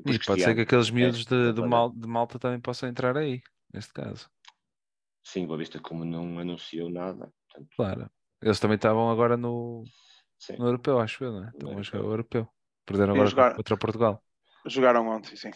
E 0.06 0.18
pode 0.18 0.42
ser 0.42 0.54
que 0.54 0.62
aqueles 0.62 0.88
é, 0.88 0.92
miúdos 0.92 1.24
de, 1.24 1.52
de, 1.52 1.60
mal, 1.62 1.90
de 1.90 2.06
malta 2.08 2.38
também 2.38 2.60
possam 2.60 2.88
entrar 2.88 3.16
aí, 3.16 3.40
neste 3.72 3.92
caso. 3.92 4.28
Sim, 5.22 5.46
Boa 5.46 5.58
Vista, 5.58 5.78
como 5.78 6.04
não 6.04 6.38
anunciou 6.38 6.90
nada, 6.90 7.32
portanto, 7.48 7.70
Claro. 7.76 8.10
Eles 8.42 8.60
também 8.60 8.74
estavam 8.74 9.08
agora 9.10 9.36
no, 9.36 9.84
sim. 10.38 10.56
no 10.58 10.66
europeu, 10.66 10.98
acho 10.98 11.24
eu, 11.24 11.32
não 11.32 11.44
é? 11.44 11.48
Estão 11.48 11.78
a 11.78 11.82
jogar 11.82 12.04
o 12.04 12.10
europeu. 12.10 12.48
Perderam 12.84 13.14
Sim, 13.14 13.18
agora 13.20 13.30
jogar- 13.30 13.56
contra 13.56 13.76
Portugal. 13.78 14.24
Jogaram 14.66 15.08
ontem, 15.08 15.34
sim. 15.36 15.50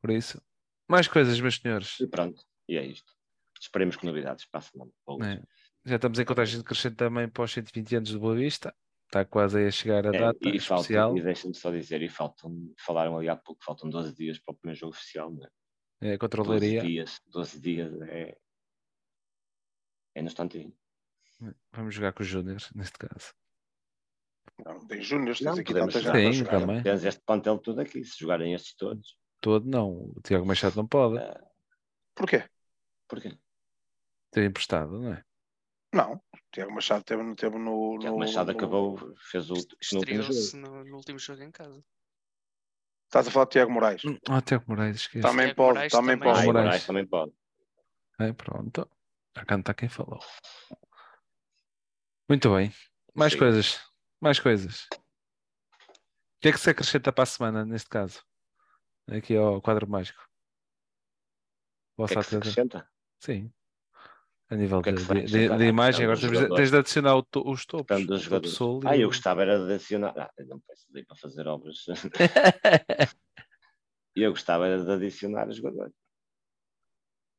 Por 0.00 0.10
isso. 0.10 0.40
Mais 0.88 1.08
coisas, 1.08 1.40
meus 1.40 1.56
senhores. 1.56 1.98
E 1.98 2.06
pronto, 2.06 2.44
e 2.68 2.76
é 2.76 2.84
isto. 2.86 3.12
Esperemos 3.60 3.96
que 3.96 4.06
novidades 4.06 4.44
para 4.46 4.58
a 4.58 4.62
semana. 4.62 4.92
Ou- 5.06 5.22
É. 5.24 5.42
Já 5.84 5.96
estamos 5.96 6.18
em 6.18 6.24
contagem 6.24 6.58
decrescente 6.58 6.96
também 6.96 7.28
para 7.28 7.44
os 7.44 7.52
120 7.52 7.96
anos 7.96 8.08
de 8.10 8.18
Boa 8.18 8.34
Vista. 8.34 8.74
Está 9.06 9.24
quase 9.24 9.58
aí 9.58 9.66
a 9.66 9.70
chegar 9.70 10.06
a 10.06 10.10
É, 10.14 10.18
data 10.18 10.38
e 10.48 10.58
faltam, 10.58 10.76
especial. 10.80 11.16
e 11.16 11.22
deixa-me 11.22 11.54
só 11.54 11.70
dizer, 11.70 12.02
e 12.02 12.08
faltam, 12.08 12.72
falaram 12.78 13.18
ali 13.18 13.28
há 13.28 13.36
pouco, 13.36 13.62
faltam 13.62 13.88
12 13.88 14.14
dias 14.14 14.38
para 14.38 14.52
o 14.52 14.56
primeiro 14.56 14.78
jogo 14.80 14.92
oficial, 14.94 15.30
não 15.30 15.44
é? 15.44 16.14
É 16.14 16.18
contra 16.18 16.40
o 16.40 16.44
12 16.44 16.60
Leiria. 16.60 16.82
dias, 16.82 17.20
12 17.26 17.60
dias 17.60 17.92
é, 18.02 18.36
é 20.14 20.22
no 20.22 20.26
instantinho. 20.28 20.74
Vamos 21.72 21.94
jogar 21.94 22.12
com 22.12 22.22
os 22.22 22.28
Júniors, 22.28 22.70
neste 22.74 22.98
caso. 22.98 23.34
Não, 24.64 24.86
tem 24.86 25.02
Júnior, 25.02 25.36
tens 25.36 25.44
Não, 25.44 25.52
aqui 25.54 25.64
podemos 25.64 25.92
tanta 25.94 26.04
jogar. 26.06 26.18
gente 26.20 26.40
a 26.42 26.44
Sim, 26.44 26.50
também. 26.50 26.82
Tens 26.82 27.04
este 27.04 27.22
plantel 27.24 27.58
todo 27.58 27.80
aqui, 27.80 28.04
se 28.04 28.18
jogarem 28.18 28.54
estes 28.54 28.74
todos. 28.74 29.16
Todo 29.40 29.68
não. 29.68 29.90
O 30.16 30.20
Tiago 30.22 30.46
Machado 30.46 30.76
não 30.76 30.86
pode. 30.86 31.18
ah, 31.18 31.44
Porquê? 32.14 32.48
porquê? 33.08 33.36
Ter 34.30 34.44
emprestado, 34.44 34.98
não 35.00 35.12
é? 35.12 35.24
Não, 35.94 36.20
Tiago 36.52 36.72
Machado 36.72 37.04
teve, 37.04 37.22
no- 37.22 37.36
teve 37.36 37.56
no. 37.58 37.98
Tiago 38.00 38.18
Machado 38.18 38.52
no- 38.52 38.58
acabou, 38.58 39.14
fez 39.30 39.48
o 39.48 39.54
no 39.54 39.58
último 39.60 39.78
Estreou-se 39.80 40.50
jogo. 40.60 40.66
no, 40.68 40.84
no 40.84 40.96
último 40.96 41.18
jogo 41.20 41.42
em 41.42 41.50
casa. 41.52 41.84
Estás 43.06 43.28
a 43.28 43.30
falar 43.30 43.44
de 43.44 43.50
Tiago 43.52 43.70
Moraes. 43.70 44.02
Ah, 44.28 44.40
Tiago 44.42 44.64
Moraes, 44.66 44.96
esquece. 44.96 45.22
Também 45.22 45.46
Tiago 45.46 45.56
pode, 45.56 45.74
Moraes 45.74 45.92
também 45.92 46.18
também. 46.18 46.32
pode. 46.34 46.46
Moraes. 46.46 46.64
Moraes 46.66 46.86
também 46.86 47.06
pode. 47.06 47.32
É, 48.18 48.32
pronto. 48.32 48.90
Já 49.36 49.44
canta 49.44 49.72
quem 49.74 49.88
falou. 49.88 50.18
Muito 52.28 52.52
bem. 52.54 52.72
Mais 53.14 53.32
Sim. 53.32 53.38
coisas. 53.38 53.80
Mais 54.20 54.40
coisas. 54.40 54.88
O 54.92 56.40
que 56.40 56.48
é 56.48 56.52
que 56.52 56.58
se 56.58 56.70
acrescenta 56.70 57.12
para 57.12 57.22
a 57.22 57.26
semana, 57.26 57.64
neste 57.64 57.88
caso? 57.88 58.20
Aqui 59.08 59.36
ao 59.36 59.62
quadro 59.62 59.88
mágico. 59.88 60.20
O 61.96 62.06
que 62.06 62.14
Vossa 62.14 62.14
é 62.14 62.22
que 62.22 62.28
se 62.30 62.36
acrescenta? 62.36 62.90
Sim. 63.20 63.52
A 64.54 64.56
nível 64.56 64.80
que 64.80 64.90
é 64.90 64.92
de, 64.92 65.04
que 65.04 65.14
de- 65.14 65.48
de- 65.58 65.64
imagem, 65.66 66.04
agora 66.04 66.16
jogadores. 66.20 66.54
tens 66.56 66.70
de 66.70 66.76
adicionar 66.76 67.16
o 67.16 67.24
os 67.50 67.66
topos. 67.66 68.06
Dos 68.06 68.28
topo 68.28 68.86
Ah, 68.86 68.96
eu 68.96 69.08
gostava 69.08 69.42
era 69.42 69.58
de 69.66 69.74
adicionar. 69.74 70.14
Ah, 70.16 70.30
não 70.46 70.60
precisei 70.60 71.04
para 71.04 71.16
fazer 71.16 71.48
obras. 71.48 71.84
E 74.14 74.22
eu 74.22 74.30
gostava 74.30 74.66
era 74.68 74.84
de 74.84 74.92
adicionar 74.92 75.48
os 75.48 75.56
jogadores. 75.56 75.92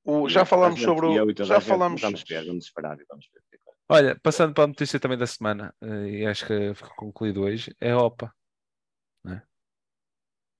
O- 0.03 0.27
já 0.27 0.41
a 0.41 0.45
gente- 0.75 0.85
sobre 0.85 1.05
eu 1.17 1.25
o. 1.25 1.31
e 1.31 1.33
toda 1.33 1.43
a 1.43 1.53
Já 1.53 1.59
gente, 1.59 1.69
falamos. 1.69 2.01
Vamos 2.01 2.23
ver, 2.27 2.45
vamos 2.45 2.65
esperar 2.65 2.99
e 2.99 3.05
vamos 3.07 3.29
ver. 3.33 3.39
o 3.39 3.43
que 3.49 3.55
é. 3.55 3.73
Olha, 3.87 4.19
passando 4.21 4.53
para 4.53 4.65
a 4.65 4.67
notícia 4.67 4.99
também 4.99 5.17
da 5.17 5.25
semana, 5.27 5.73
eh, 5.81 6.09
e 6.09 6.25
acho 6.25 6.45
que 6.45 6.73
ficou 6.73 6.95
concluído 6.95 7.43
hoje, 7.43 7.73
é 7.79 7.91
a 7.91 7.97
OPA. 7.97 8.33
é? 9.27 9.35
O 9.35 9.41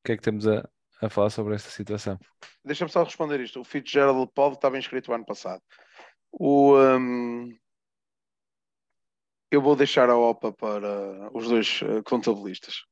que 0.05 0.11
é 0.13 0.17
que 0.17 0.23
temos 0.23 0.47
a, 0.47 0.67
a 1.01 1.09
falar 1.09 1.29
sobre 1.31 1.53
esta 1.55 1.69
situação? 1.69 2.17
Deixa-me 2.63 2.89
só 2.91 3.03
responder 3.03 3.41
isto. 3.41 3.59
O 3.59 3.63
Fitzgerald 3.63 4.31
pode 4.33 4.55
estava 4.55 4.77
inscrito 4.77 5.11
o 5.11 5.15
ano 5.15 5.25
passado. 5.25 5.61
O, 6.37 6.75
hum, 6.77 7.57
eu 9.51 9.61
vou 9.61 9.75
deixar 9.75 10.09
a 10.09 10.17
OPA 10.17 10.51
para 10.51 11.29
os 11.33 11.47
dois 11.47 11.79
eh, 11.83 12.01
contabilistas. 12.03 12.83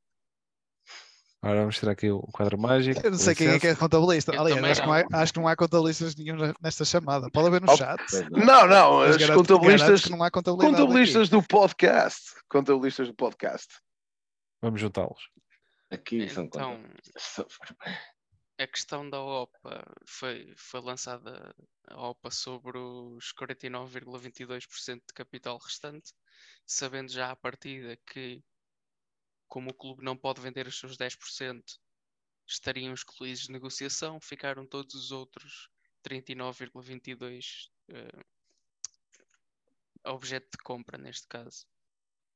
Agora 1.42 1.60
vamos 1.60 1.78
tirar 1.78 1.92
aqui 1.92 2.10
o 2.10 2.22
quadro 2.32 2.58
mágico. 2.58 3.02
Eu 3.06 3.12
não 3.12 3.18
sei 3.18 3.36
quem 3.36 3.50
é 3.50 3.60
que 3.60 3.68
é 3.68 3.76
contabilista. 3.76 4.34
Eu 4.34 4.40
Aliás, 4.40 4.64
acho 4.64 4.82
que, 4.82 4.88
não 4.88 4.94
há, 4.94 5.04
não. 5.10 5.20
acho 5.20 5.34
que 5.34 5.40
não 5.40 5.48
há 5.50 5.56
contabilistas 5.58 6.16
nenhum 6.16 6.38
ne- 6.38 6.54
nesta 6.62 6.86
chamada. 6.86 7.30
Pode 7.30 7.48
haver 7.48 7.60
no 7.62 7.70
Oh, 7.70 7.76
chat. 7.76 8.02
Pois 8.10 8.30
não. 8.30 8.66
Não, 8.66 9.00
mas 9.00 9.18
os 9.18 9.30
contabilistas, 9.30 10.06
não 10.10 10.24
há 10.24 10.32
contabilistas 10.32 11.28
do 11.28 11.44
podcast. 11.44 12.32
Contabilistas 12.48 13.08
do 13.10 13.14
podcast. 13.14 13.68
Vamos 14.62 14.80
juntá-los. 14.80 15.28
Aqui 15.92 16.30
são 16.30 16.46
Então? 16.46 16.82
A 18.64 18.68
questão 18.68 19.10
da 19.10 19.22
OPA 19.22 19.84
foi, 20.06 20.54
foi 20.56 20.82
lançada 20.82 21.54
a 21.88 22.10
OPA 22.10 22.32
sobre 22.32 22.78
os 22.78 23.34
49,22% 23.34 25.02
de 25.06 25.14
capital 25.14 25.58
restante, 25.58 26.14
sabendo 26.66 27.12
já 27.12 27.32
à 27.32 27.36
partida 27.36 27.98
que, 28.08 28.42
como 29.48 29.72
o 29.72 29.74
clube 29.74 30.04
não 30.04 30.18
pode 30.18 30.42
vender 30.42 30.66
os 30.66 30.80
seus 30.80 30.98
10%, 30.98 31.62
estariam 32.48 32.94
excluídos 32.94 33.44
de 33.44 33.52
negociação, 33.52 34.20
ficaram 34.20 34.66
todos 34.66 34.96
os 34.96 35.12
outros 35.12 35.70
39,22% 36.04 37.70
eh, 37.90 38.24
objeto 40.06 40.50
de 40.52 40.64
compra 40.64 40.98
neste 40.98 41.28
caso. 41.28 41.66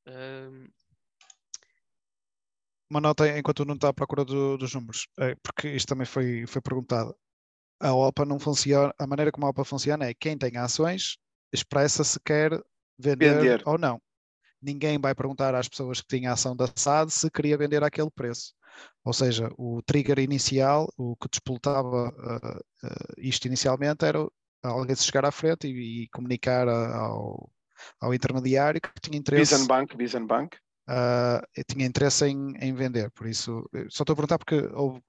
Ahm, 0.06 0.68
Uma 2.90 3.00
nota 3.00 3.38
enquanto 3.38 3.64
não 3.64 3.74
está 3.74 3.88
à 3.88 3.92
procura 3.92 4.24
do- 4.24 4.56
dos 4.56 4.72
números, 4.74 5.06
é, 5.18 5.34
porque 5.42 5.68
isto 5.68 5.88
também 5.88 6.06
foi, 6.06 6.46
foi 6.46 6.62
perguntado. 6.62 7.14
A 7.80 7.92
OPA 7.92 8.24
não 8.24 8.38
funciona, 8.38 8.92
a 8.98 9.06
maneira 9.06 9.30
como 9.30 9.46
a 9.46 9.50
OPA 9.50 9.64
funciona 9.64 10.06
é 10.06 10.14
quem 10.14 10.36
tem 10.36 10.56
ações 10.56 11.16
expressa 11.52 12.02
se 12.02 12.18
quer 12.20 12.50
vender, 12.98 13.34
Vender. 13.34 13.62
ou 13.66 13.78
não. 13.78 14.00
Ninguém 14.60 14.98
vai 14.98 15.14
perguntar 15.14 15.54
às 15.54 15.68
pessoas 15.68 16.00
que 16.00 16.16
tinham 16.16 16.32
ação 16.32 16.56
da 16.56 16.66
SAD 16.74 17.10
se 17.12 17.30
queria 17.30 17.56
vender 17.56 17.82
àquele 17.84 18.10
preço. 18.10 18.52
Ou 19.04 19.12
seja, 19.12 19.48
o 19.56 19.80
trigger 19.82 20.18
inicial, 20.18 20.92
o 20.96 21.14
que 21.16 21.28
despoltava 21.28 22.12
ah, 22.18 22.60
ah, 22.84 23.14
isto 23.18 23.46
inicialmente 23.46 24.04
era 24.04 24.18
alguém 24.62 24.96
se 24.96 25.04
chegar 25.04 25.24
à 25.24 25.30
frente 25.30 25.68
e, 25.68 26.04
e 26.04 26.08
comunicar 26.08 26.68
a- 26.68 26.96
ao, 26.96 27.50
ao 28.00 28.12
intermediário 28.12 28.80
que 28.80 28.90
tinha 29.00 29.18
interesse 29.18 29.54
Bisenbank, 29.54 29.96
Bisenbank. 29.96 30.56
ah, 30.56 30.60
eu 31.56 31.64
tinha 31.64 31.86
interesse 31.86 32.24
em, 32.26 32.54
em 32.60 32.74
vender, 32.74 33.10
por 33.10 33.26
isso 33.26 33.68
eu 33.72 33.90
só 33.90 34.02
estou 34.02 34.12
a 34.14 34.16
perguntar 34.16 34.38
porque 34.38 34.56
houve 34.74 35.02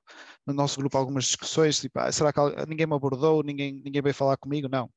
no 0.45 0.53
nosso 0.53 0.79
grupo 0.79 0.97
algumas 0.97 1.25
discussões, 1.25 1.79
tipo, 1.79 1.99
ah, 1.99 2.11
será 2.11 2.33
que 2.33 2.39
ninguém 2.67 2.85
me 2.87 2.95
abordou, 2.95 3.43
ninguém, 3.43 3.73
ninguém 3.73 4.01
veio 4.01 4.13
falar 4.15 4.37
comigo? 4.37 4.67
Não. 4.69 4.89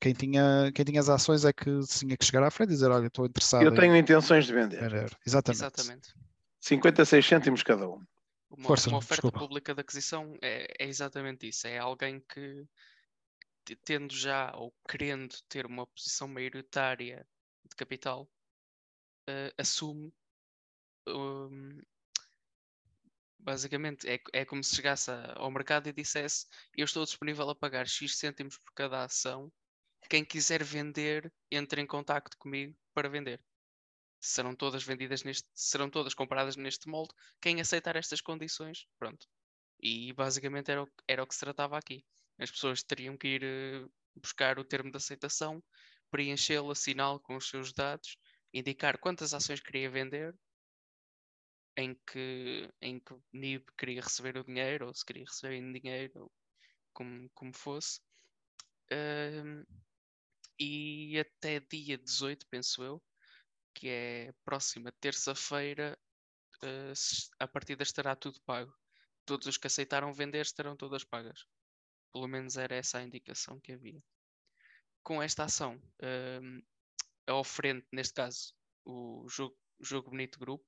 Quem, 0.00 0.14
tinha, 0.14 0.70
quem 0.72 0.84
tinha 0.84 1.00
as 1.00 1.08
ações 1.08 1.44
é 1.44 1.52
que 1.52 1.64
tinha 1.88 2.16
que 2.16 2.24
chegar 2.24 2.44
à 2.44 2.50
frente 2.50 2.70
e 2.70 2.74
dizer, 2.74 2.90
olha, 2.90 3.08
estou 3.08 3.26
interessado 3.26 3.62
Eu 3.64 3.72
em 3.72 3.74
tenho 3.74 3.96
intenções 3.96 4.46
de 4.46 4.54
vender. 4.54 4.80
vender. 4.80 5.16
Exatamente. 5.26 5.58
exatamente. 5.64 6.14
56 6.60 7.26
cêntimos 7.26 7.62
cada 7.64 7.88
um. 7.88 8.00
Uma, 8.50 8.68
Força, 8.68 8.88
uma 8.88 8.98
oferta 8.98 9.14
desculpa. 9.16 9.38
pública 9.40 9.74
de 9.74 9.80
aquisição 9.80 10.32
é, 10.40 10.72
é 10.78 10.86
exatamente 10.88 11.48
isso. 11.48 11.66
É 11.66 11.78
alguém 11.78 12.20
que, 12.32 12.64
te- 13.64 13.76
tendo 13.84 14.14
já 14.14 14.52
ou 14.54 14.72
querendo 14.88 15.34
ter 15.48 15.66
uma 15.66 15.86
posição 15.88 16.28
maioritária 16.28 17.26
de 17.68 17.76
capital, 17.76 18.28
eh, 19.28 19.52
assume. 19.58 20.12
hum, 21.06 21.82
basicamente, 23.38 24.08
é, 24.08 24.20
é 24.32 24.44
como 24.44 24.62
se 24.64 24.74
chegasse 24.76 25.10
ao 25.36 25.50
mercado 25.50 25.88
e 25.88 25.92
dissesse: 25.92 26.46
Eu 26.76 26.84
estou 26.84 27.04
disponível 27.04 27.48
a 27.50 27.54
pagar 27.56 27.86
X 27.88 28.16
cêntimos 28.16 28.58
por 28.58 28.72
cada 28.74 29.04
ação. 29.04 29.52
Quem 30.08 30.24
quiser 30.24 30.64
vender, 30.64 31.32
entre 31.50 31.80
em 31.82 31.86
contacto 31.86 32.36
comigo 32.38 32.76
para 32.94 33.08
vender. 33.08 33.40
Serão 34.20 34.54
todas 34.56 34.82
vendidas 34.82 35.22
neste, 35.22 35.48
serão 35.54 35.90
todas 35.90 36.14
compradas 36.14 36.56
neste 36.56 36.88
molde 36.88 37.14
quem 37.40 37.60
aceitar 37.60 37.96
estas 37.96 38.20
condições, 38.20 38.86
pronto. 38.98 39.26
E 39.80 40.12
basicamente 40.12 40.70
era 40.70 40.82
o, 40.82 40.88
era 41.06 41.22
o 41.22 41.26
que 41.26 41.34
se 41.34 41.40
tratava 41.40 41.78
aqui. 41.78 42.04
As 42.38 42.50
pessoas 42.50 42.82
teriam 42.82 43.16
que 43.16 43.28
ir 43.28 43.44
eh, 43.44 43.86
buscar 44.16 44.58
o 44.58 44.64
termo 44.64 44.90
de 44.90 44.96
aceitação, 44.96 45.62
preenchê-lo, 46.10 46.70
assiná-lo 46.70 47.20
com 47.20 47.36
os 47.36 47.48
seus 47.48 47.72
dados, 47.72 48.18
indicar 48.52 48.98
quantas 48.98 49.34
ações 49.34 49.60
queria 49.60 49.90
vender, 49.90 50.34
em 51.76 51.94
que, 52.06 52.68
em 52.80 52.98
que 53.00 53.14
NIB 53.32 53.64
queria 53.76 54.02
receber 54.02 54.36
o 54.36 54.44
dinheiro, 54.44 54.86
ou 54.86 54.94
se 54.94 55.04
queria 55.04 55.24
receber 55.24 55.56
em 55.56 55.72
dinheiro, 55.72 56.30
como, 56.94 57.30
como 57.34 57.54
fosse. 57.54 58.00
Ahm, 58.92 59.64
e 60.60 61.18
até 61.20 61.60
dia 61.60 61.98
18, 61.98 62.46
penso 62.48 62.82
eu, 62.84 63.02
que 63.74 63.88
é 63.88 64.32
próxima 64.44 64.92
terça-feira, 65.00 65.98
se- 66.94 67.28
a 67.38 67.46
partida 67.48 67.82
estará 67.82 68.14
tudo 68.16 68.40
pago. 68.42 68.72
Todos 69.24 69.46
os 69.46 69.56
que 69.58 69.66
aceitaram 69.66 70.12
vender 70.12 70.40
estarão 70.42 70.76
todas 70.76 71.04
pagas. 71.04 71.44
Pelo 72.12 72.28
menos 72.28 72.56
era 72.58 72.76
essa 72.76 72.98
a 72.98 73.04
indicação 73.04 73.60
que 73.60 73.72
havia. 73.72 74.02
Com 75.02 75.20
esta 75.22 75.44
ação, 75.44 75.80
a 77.28 77.34
oferente, 77.34 77.86
neste 77.92 78.14
caso, 78.14 78.54
o 78.84 79.26
jogo, 79.28 79.56
jogo 79.80 80.10
Bonito 80.10 80.38
Grupo, 80.38 80.66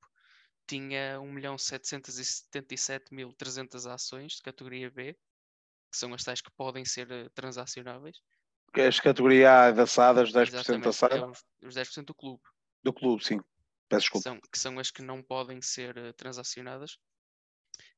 tinha 0.66 1.18
1.777.300 1.18 3.86
ações 3.90 4.32
de 4.34 4.42
categoria 4.42 4.90
B, 4.90 5.14
que 5.90 5.96
são 5.98 6.14
as 6.14 6.22
tais 6.22 6.40
que 6.40 6.50
podem 6.52 6.84
ser 6.84 7.10
eh, 7.10 7.28
transacionáveis. 7.34 8.18
Que 8.72 8.82
é 8.82 8.86
As 8.88 9.00
categoria 9.00 9.66
A 9.66 9.70
da 9.72 9.86
SAD, 9.86 10.22
os 10.22 10.32
10% 10.32 10.80
da 10.80 10.90
Exatamente, 10.90 10.92
SAD, 10.92 11.14
é 11.16 11.26
os, 11.26 11.44
os 11.64 11.74
10% 11.74 12.04
do 12.04 12.14
clube. 12.14 12.42
do 12.84 12.92
clube, 12.92 13.24
sim. 13.24 13.40
Peço 13.88 14.10
que 14.12 14.18
desculpa. 14.18 14.22
são, 14.22 14.40
que 14.40 14.58
são 14.58 14.78
as 14.78 14.90
que 14.90 15.02
não 15.02 15.22
podem 15.22 15.60
ser 15.60 15.96
eh, 15.96 16.12
transacionadas. 16.12 16.96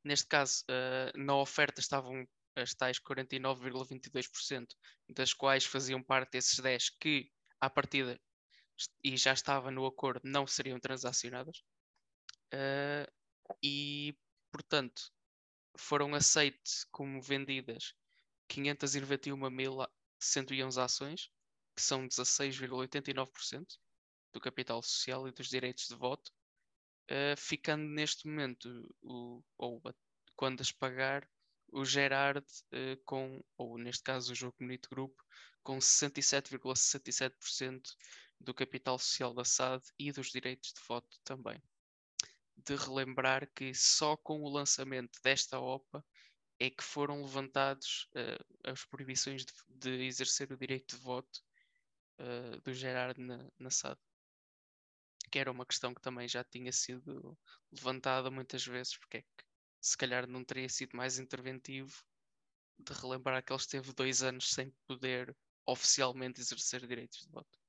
Neste 0.03 0.27
caso, 0.27 0.65
eh, 0.71 1.13
na 1.15 1.37
oferta 1.37 1.81
estavam 1.81 2.27
as 2.57 2.73
tais 2.75 2.99
49,22%, 2.99 4.67
das 5.11 5.35
quais 5.35 5.67
faziam 5.67 6.03
parte 6.03 6.39
esses 6.39 6.59
10 6.59 6.89
que, 6.99 7.31
à 7.61 7.69
partida, 7.69 8.19
e 9.03 9.17
já 9.17 9.33
estava 9.33 9.71
no 9.71 9.87
acordo, 9.87 10.21
não 10.25 10.47
seriam 10.47 10.79
transacionadas. 10.81 11.63
Eh, 12.53 13.11
e, 13.63 14.17
portanto, 14.51 15.13
foram 15.77 16.15
aceites 16.15 16.85
como 16.91 17.23
vendidas 17.23 17.95
591.111 18.49 20.83
ações, 20.83 21.31
que 21.75 21.83
são 21.83 22.07
16,89% 22.07 23.79
do 24.33 24.41
capital 24.41 24.83
social 24.83 25.27
e 25.29 25.33
dos 25.33 25.49
direitos 25.49 25.89
de 25.89 25.95
voto, 25.95 26.33
eh, 27.09 27.35
ficando 27.37 27.85
neste 27.85 28.27
momento, 28.27 28.95
o, 29.03 29.43
ou 29.59 29.83
quando 30.37 30.61
as 30.61 30.73
pagar, 30.73 31.29
o 31.69 31.85
Gerard 31.85 32.45
eh, 32.73 32.97
com, 33.05 33.45
ou 33.57 33.79
neste 33.79 34.03
caso 34.03 34.33
o 34.33 34.35
Jogo 34.35 34.57
Bonito 34.59 34.89
Grupo, 34.91 35.23
com 35.63 35.79
67,67% 35.79 37.95
do 38.43 38.55
capital 38.55 38.99
social 38.99 39.35
da 39.35 39.45
SAD 39.45 39.83
e 39.99 40.13
dos 40.13 40.31
direitos 40.31 40.73
de 40.73 40.81
voto 40.87 41.19
também. 41.25 41.63
De 42.57 42.77
relembrar 42.77 43.51
que 43.55 43.75
só 43.75 44.17
com 44.17 44.43
o 44.43 44.49
lançamento 44.49 45.19
desta 45.23 45.59
OPA 45.59 46.05
é 46.59 46.71
que 46.71 46.85
foram 46.85 47.23
levantados 47.23 48.09
eh, 48.15 48.39
as 48.65 48.85
proibições 48.85 49.45
de, 49.45 49.53
de 49.69 50.05
exercer 50.05 50.53
o 50.53 50.57
direito 50.57 50.97
de 50.97 51.03
voto 51.03 51.41
eh, 52.19 52.61
do 52.65 52.73
Gerard 52.73 53.21
na, 53.21 53.51
na 53.59 53.71
SAD 53.71 53.99
que 55.33 55.39
era 55.39 55.51
uma 55.51 55.65
questão 55.65 55.95
que 55.95 56.01
também 56.01 56.29
já 56.29 56.45
tinha 56.45 56.71
sido 56.71 57.37
levantada 57.73 58.31
muitas 58.31 58.67
vezes, 58.67 58.99
porque 58.99 59.19
é 59.19 59.23
que 59.23 59.45
se 59.81 59.97
calhar 59.97 60.29
não 60.29 60.45
teria 60.45 60.69
sido 60.69 60.95
mais 60.95 61.19
interventivo 61.19 62.05
de 62.79 62.93
relembrar 62.93 63.43
que 63.43 63.51
ele 63.51 63.61
esteve 63.61 63.95
dois 63.95 64.23
anos 64.23 64.51
sem 64.51 64.71
poder 64.87 65.35
oficialmente 65.67 66.41
exercer 66.41 66.87
direitos 66.87 67.21
de 67.23 67.29
voto. 67.31 67.62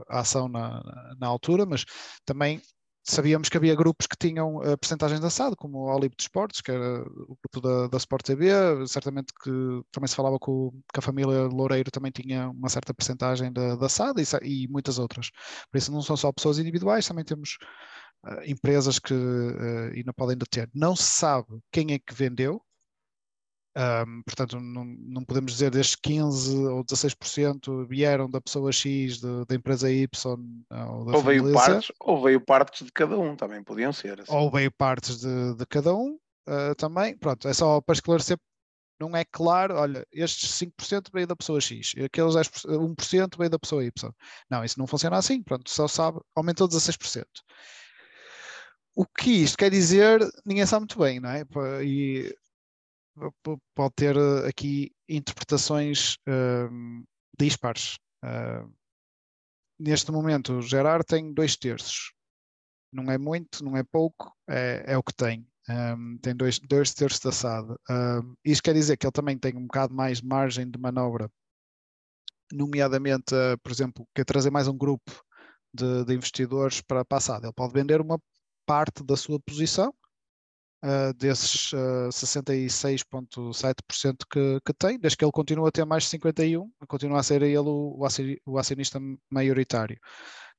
a 0.09 0.21
ação 0.21 0.47
na, 0.47 0.81
na 1.19 1.27
altura, 1.27 1.67
mas 1.67 1.85
também 2.25 2.59
sabíamos 3.03 3.49
que 3.49 3.57
havia 3.57 3.75
grupos 3.75 4.07
que 4.07 4.15
tinham 4.17 4.57
uh, 4.57 4.77
percentagens 4.77 5.19
da 5.19 5.29
SAD, 5.29 5.55
como 5.57 5.79
o 5.79 5.93
Olive 5.95 6.15
de 6.15 6.23
Esportes, 6.23 6.61
que 6.61 6.71
era 6.71 7.03
o 7.03 7.37
grupo 7.41 7.61
da, 7.61 7.87
da 7.87 7.97
Sport 7.97 8.23
TV, 8.25 8.49
certamente 8.87 9.33
que 9.43 9.49
também 9.91 10.07
se 10.07 10.15
falava 10.15 10.39
que, 10.39 10.49
o- 10.49 10.71
que 10.93 10.99
a 10.99 11.01
família 11.01 11.43
Loureiro 11.47 11.91
também 11.91 12.11
tinha 12.11 12.49
uma 12.49 12.69
certa 12.69 12.93
percentagem 12.93 13.51
da, 13.51 13.75
da 13.75 13.89
SAD 13.89 14.21
e, 14.43 14.63
e 14.65 14.67
muitas 14.69 14.99
outras. 14.99 15.29
Por 15.71 15.77
isso 15.77 15.91
não 15.91 16.01
são 16.01 16.15
só 16.17 16.31
pessoas 16.31 16.59
individuais, 16.59 17.07
também 17.07 17.25
temos 17.25 17.57
uh, 18.25 18.41
empresas 18.45 18.99
que 18.99 19.13
uh, 19.13 19.91
ainda 19.95 20.13
podem 20.13 20.37
deter. 20.37 20.69
Não 20.73 20.95
se 20.95 21.03
sabe 21.03 21.47
quem 21.71 21.93
é 21.93 21.99
que 21.99 22.13
vendeu, 22.13 22.61
um, 23.75 24.21
portanto, 24.23 24.59
não, 24.59 24.85
não 24.85 25.23
podemos 25.25 25.53
dizer 25.53 25.71
destes 25.71 25.95
15 25.95 26.55
ou 26.55 26.83
16% 26.83 27.87
vieram 27.87 28.29
da 28.29 28.39
pessoa 28.39 28.71
X, 28.71 29.17
de- 29.19 29.45
da 29.47 29.55
empresa 29.55 29.91
Y 29.91 30.07
ou 30.69 31.05
da 31.05 31.17
Ou 31.17 31.23
veio, 31.23 31.51
partes, 31.53 31.91
ou 31.99 32.21
veio 32.21 32.39
partes 32.39 32.85
de 32.85 32.91
cada 32.91 33.17
um, 33.17 33.35
também 33.35 33.63
podiam 33.63 33.91
ser. 33.91 34.21
assim. 34.21 34.31
ou 34.31 34.51
veio 34.51 34.71
partes 34.71 35.19
de, 35.19 35.55
de 35.55 35.65
cada 35.65 35.93
um 35.95 36.17
uh, 36.47 36.75
também. 36.77 37.17
Pronto, 37.17 37.47
é 37.47 37.53
só 37.53 37.81
para 37.81 37.93
esclarecer. 37.93 38.37
Não 38.99 39.17
é 39.17 39.25
claro, 39.25 39.75
olha, 39.75 40.05
estes 40.13 40.51
5% 40.51 41.09
veio 41.11 41.25
da 41.25 41.35
pessoa 41.35 41.59
X, 41.59 41.93
e 41.97 42.03
aqueles 42.03 42.35
10%, 42.35 42.95
1% 42.95 43.37
veio 43.37 43.49
da 43.49 43.59
pessoa 43.59 43.83
Y. 43.83 44.11
Não, 44.49 44.63
isso 44.63 44.79
não 44.79 44.85
funciona 44.87 45.17
assim. 45.17 45.41
Pronto, 45.41 45.69
só 45.69 45.87
sabe, 45.87 46.19
aumentou 46.35 46.67
16%. 46.69 47.25
O 48.95 49.05
que 49.05 49.31
isto 49.31 49.57
quer 49.57 49.71
dizer, 49.71 50.19
ninguém 50.45 50.65
sabe 50.67 50.81
muito 50.81 50.99
bem, 50.99 51.19
não 51.19 51.31
é? 51.31 51.43
E 51.83 52.33
pode 53.73 53.93
ter 53.95 54.17
uh, 54.17 54.45
aqui 54.47 54.91
interpretações 55.07 56.17
um, 56.27 57.03
dispares. 57.37 57.97
Uh, 58.23 58.71
neste 59.79 60.11
momento, 60.11 60.61
Gerard 60.61 61.05
tem 61.05 61.33
dois 61.33 61.55
terços 61.55 62.13
não 62.93 63.11
é 63.11 63.17
muito, 63.17 63.63
não 63.63 63.75
é 63.75 63.83
pouco, 63.83 64.31
é, 64.47 64.83
é 64.87 64.97
o 64.97 65.03
que 65.03 65.13
tem. 65.13 65.45
Um, 65.67 66.17
tem 66.19 66.35
dois, 66.35 66.59
dois 66.59 66.93
terços 66.93 67.19
da 67.19 67.31
SAD. 67.31 67.75
Um, 67.89 68.35
isto 68.45 68.63
quer 68.63 68.73
dizer 68.73 68.97
que 68.97 69.05
ele 69.05 69.11
também 69.11 69.37
tem 69.37 69.55
um 69.55 69.65
bocado 69.65 69.93
mais 69.93 70.21
margem 70.21 70.69
de 70.69 70.77
manobra, 70.77 71.29
nomeadamente, 72.51 73.33
uh, 73.33 73.57
por 73.61 73.71
exemplo, 73.71 74.07
quer 74.13 74.25
trazer 74.25 74.51
mais 74.51 74.67
um 74.67 74.77
grupo 74.77 75.11
de, 75.73 76.05
de 76.05 76.13
investidores 76.13 76.81
para 76.81 77.05
a 77.09 77.19
SAD. 77.19 77.45
Ele 77.45 77.53
pode 77.53 77.73
vender 77.73 77.99
uma 77.99 78.21
parte 78.65 79.03
da 79.03 79.17
sua 79.17 79.39
posição, 79.39 79.93
uh, 80.83 81.13
desses 81.15 81.71
uh, 81.73 82.09
66,7% 82.09 84.15
que, 84.29 84.59
que 84.65 84.73
tem, 84.73 84.99
desde 84.99 85.17
que 85.17 85.25
ele 85.25 85.31
continue 85.31 85.67
a 85.67 85.71
ter 85.71 85.85
mais 85.85 86.03
de 86.03 86.09
51%, 86.17 86.69
continua 86.87 87.19
a 87.19 87.23
ser 87.23 87.41
ele 87.41 87.57
o, 87.59 87.95
o 87.97 88.05
aci- 88.05 88.39
o 88.45 88.57
acionista 88.59 88.99
maioritário. 89.29 89.97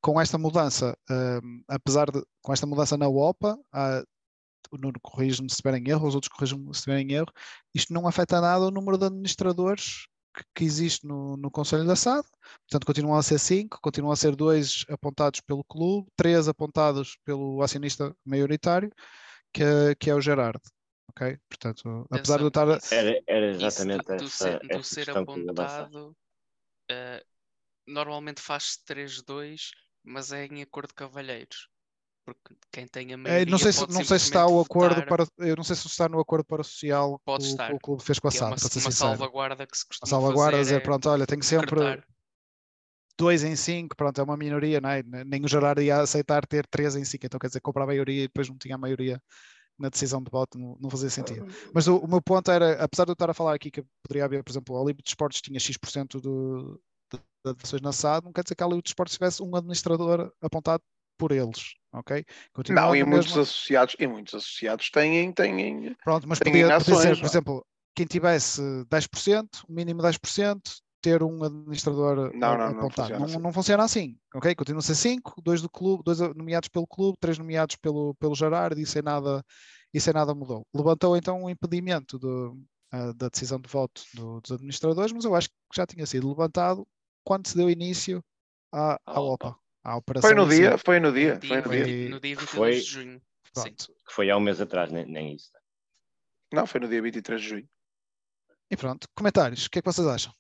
Com 0.01 0.21
esta 0.21 0.39
mudança, 0.39 0.97
um, 1.11 1.63
apesar 1.69 2.11
de 2.11 2.23
com 2.43 2.53
esta 2.53 2.67
mudança 2.67 2.97
na 2.97 3.09
OPA, 3.09 3.59
o 4.71 4.79
Nuno 4.79 4.99
corrige-me 5.01 5.49
se 5.49 5.55
estiver 5.55 5.75
em 5.79 5.89
erro, 5.89 6.07
os 6.07 6.15
outros 6.15 6.33
corrigem-me 6.33 6.67
se 6.67 6.81
estiver 6.81 6.99
em 6.99 7.13
erro, 7.13 7.33
isto 7.75 7.93
não 7.93 8.07
afeta 8.07 8.41
nada 8.41 8.65
o 8.65 8.71
número 8.71 8.99
de 8.99 9.07
administradores 9.07 10.07
que, 10.35 10.43
que 10.55 10.65
existe 10.65 11.07
no, 11.07 11.37
no 11.37 11.51
Conselho 11.51 11.87
da 11.87 11.97
SAD, 11.97 12.27
portanto 12.69 12.87
continuam 12.87 13.17
a 13.17 13.23
ser 13.23 13.39
cinco, 13.39 13.79
continuam 13.81 14.13
a 14.13 14.17
ser 14.17 14.37
dois 14.37 14.85
apontados 14.89 15.41
pelo 15.41 15.65
clube, 15.65 16.09
três 16.17 16.49
apontados 16.49 17.17
pelo 17.25 17.63
acionista 17.63 18.15
maioritário, 18.25 18.91
que, 19.55 19.95
que 19.99 20.11
é 20.11 20.15
o 20.15 20.21
Gerard. 20.21 20.61
Ok? 21.11 21.39
Portanto, 21.49 22.07
apesar 22.11 22.39
de 22.39 22.45
eu 22.45 22.49
estar. 22.49 22.67
Era, 22.93 23.23
era 23.27 23.47
exatamente 23.53 24.25
isso, 24.25 24.47
essa, 24.47 24.59
do, 24.59 24.73
essa 24.73 24.95
ser, 24.95 25.11
apontado, 25.11 26.17
uh, 26.91 27.25
normalmente 27.87 28.41
faz-se 28.41 28.81
3-2, 28.85 29.71
mas 30.03 30.33
é 30.33 30.47
em 30.47 30.63
acordo 30.63 30.89
de 30.89 30.95
cavalheiros. 30.95 31.69
Porque 32.27 32.57
quem 32.73 32.89
tem 32.89 33.13
a 33.13 33.17
maioria. 33.17 33.43
É, 33.43 33.51
não 33.51 33.59
sei 33.59 33.73
se, 33.73 33.81
não 33.83 34.03
sei 34.03 34.19
se 34.19 34.25
está 34.25 34.47
o 34.47 34.59
acordo 34.61 34.97
votar, 34.97 35.07
para. 35.07 35.47
Eu 35.47 35.57
não 35.57 35.63
sei 35.63 35.77
se 35.77 35.87
está 35.87 36.09
no 36.09 36.19
acordo 36.19 36.45
para 36.45 36.65
social 36.65 37.19
que 37.19 37.31
o, 37.31 37.37
estar, 37.37 37.73
o, 37.73 37.79
clube 37.79 38.03
fez 38.03 38.19
com 38.19 38.29
a 38.29 38.31
SAP. 38.31 38.43
É 38.43 38.47
uma, 38.47 38.57
para 38.57 38.69
ser 38.69 38.79
uma 38.81 38.91
salvaguarda 38.91 39.67
que 39.67 39.77
se 39.77 39.87
costuma. 39.87 40.09
A 40.09 40.11
salvaguarda 40.11 40.57
fazer 40.57 40.77
é, 40.77 40.81
pronto, 40.81 41.09
olha, 41.09 41.27
tem 41.27 41.39
que 41.39 41.47
sempre. 41.47 41.69
Secretar 41.69 42.14
2 43.19 43.45
em 43.45 43.57
5, 43.57 43.97
pronto, 43.97 44.21
é 44.21 44.25
uma 44.25 44.37
minoria, 44.37 44.81
não 44.81 44.89
é? 44.89 45.03
nem 45.03 45.45
o 45.45 45.49
Gerard 45.49 45.81
ia 45.83 46.01
aceitar 46.01 46.47
ter 46.47 46.67
3 46.67 46.97
em 46.97 47.05
5, 47.05 47.27
então 47.27 47.39
quer 47.39 47.47
dizer, 47.47 47.61
comprar 47.61 47.85
a 47.85 47.87
maioria 47.87 48.25
e 48.25 48.29
depois 48.29 48.49
não 48.49 48.57
tinha 48.59 48.75
a 48.75 48.79
maioria 48.79 49.21
na 49.79 49.89
decisão 49.89 50.23
de 50.23 50.31
voto, 50.31 50.59
não, 50.59 50.77
não 50.81 50.91
fazia 50.91 51.11
sentido. 51.11 51.43
Uhum, 51.43 51.49
uhum. 51.49 51.71
Mas 51.73 51.87
o, 51.87 51.99
o, 51.99 52.09
meu 52.09 52.23
ponto 52.23 52.51
era, 52.51 52.83
apesar 52.83 53.05
de 53.05 53.11
eu 53.11 53.15
estar 53.15 53.31
a 53.31 53.35
falar 53.35 53.55
aqui 53.55 53.71
que 53.71 53.85
poderia 54.03 54.25
haver, 54.25 54.43
por 54.43 54.53
exemplo, 54.53 54.77
a 54.77 54.83
Olímpico 54.83 55.05
de 55.05 55.11
Esportes 55.11 55.41
tinha 55.41 55.59
X% 55.59 56.21
das 57.45 57.71
de 57.73 57.83
na 57.83 57.93
SAD, 57.93 58.25
não 58.25 58.33
quer 58.33 58.43
dizer 58.43 58.55
que 58.55 58.63
a 58.63 58.67
Olímpico 58.67 58.85
de 58.85 58.91
Esportes 58.91 59.15
tivesse 59.15 59.43
um 59.43 59.55
administrador 59.55 60.33
apontado 60.41 60.83
por 61.19 61.33
eles, 61.33 61.75
ok? 61.93 62.25
Continuam 62.53 62.89
não, 62.89 62.97
e 62.97 63.05
muitos 63.05 63.37
associados, 63.37 63.97
e 63.99 64.07
muitos 64.07 64.35
associados 64.35 64.91
têm, 64.91 65.33
têm 65.33 65.95
Pronto, 66.05 66.29
mas 66.29 66.39
têm 66.39 66.53
podia, 66.53 66.77
ações, 66.77 66.97
podia 66.97 67.17
por 67.17 67.25
é? 67.25 67.27
exemplo, 67.27 67.67
quem 67.95 68.07
tivesse 68.07 68.61
10%, 68.91 69.47
mínimo 69.69 70.03
10%, 70.03 70.61
ter 71.05 71.23
um 71.23 71.45
administrador 71.45 72.33
Não, 72.35 72.53
a- 72.53 72.57
não, 72.59 72.71
não 72.71 72.79
apontado. 72.79 72.91
funciona 72.95 73.19
Não, 73.19 73.27
assim. 73.27 73.39
não 73.39 73.53
funciona 73.53 73.85
assim, 73.85 74.19
ok? 74.35 74.55
Continua 74.55 74.79
a 74.79 74.83
ser 74.83 74.95
5, 74.95 75.35
dois 75.43 75.61
do 75.61 75.69
clube, 75.69 76.03
dois 76.03 76.19
nomeados 76.19 76.69
pelo 76.71 76.87
clube, 76.87 77.19
três 77.21 77.37
nomeados 77.37 77.77
pelo, 77.77 78.15
pelo 78.15 78.35
Gerard 78.35 78.81
e 78.81 78.87
sem 78.87 79.03
nada, 79.03 79.45
e 79.93 80.01
sem 80.01 80.15
nada 80.15 80.35
mudou. 80.35 80.67
Levantou 80.75 81.15
então 81.15 81.43
um 81.45 81.51
impedimento 81.51 82.19
do, 82.19 82.59
ah, 82.91 83.13
da 83.13 83.29
decisão 83.29 83.61
de 83.61 83.69
voto 83.69 84.03
do- 84.15 84.41
dos 84.41 84.53
administradores, 84.53 85.13
mas 85.13 85.25
eu 85.27 85.35
acho 85.35 85.49
que 85.51 85.55
já 85.77 85.87
tinha 85.87 86.07
sido 86.07 86.27
levantado 86.29 86.87
quando 87.23 87.47
se 87.49 87.55
deu 87.57 87.69
início 87.69 88.25
à, 88.73 88.95
à 89.07 89.19
À 89.19 89.21
OPA. 89.21 89.55
A 89.85 89.97
operação 89.97 90.31
Foi 90.31 90.35
no 90.35 90.47
em 90.51 90.57
dia, 90.57 90.79
foi 90.79 90.99
no 90.99 91.13
dia, 91.13 91.39
foi 91.47 91.57
no 91.59 91.63
foi- 91.65 91.77
dia. 91.77 91.85
vinte- 91.85 92.09
no 92.11 92.21
dia 92.21 92.37
22 92.37 92.51
Foi- 92.51 92.73
de 92.77 92.81
junho. 92.81 93.23
Pronto. 93.53 93.87
Que 94.07 94.13
foi 94.15 94.31
há 94.31 94.37
um 94.37 94.41
mês 94.41 94.59
atrás, 94.61 94.91
nem, 94.91 95.05
nem 95.05 95.35
isso. 95.35 95.51
Não, 96.53 96.67
foi 96.67 96.81
no 96.81 96.89
dia 96.89 97.03
23 97.03 97.41
de 97.43 97.49
junho. 97.49 97.69
E 98.71 98.77
pronto. 98.77 99.07
Comentários. 99.15 99.67
O 99.67 99.71
que 99.71 99.79
é 99.79 99.83
que 99.83 99.93
vocês 99.93 100.07
acham? 100.07 100.33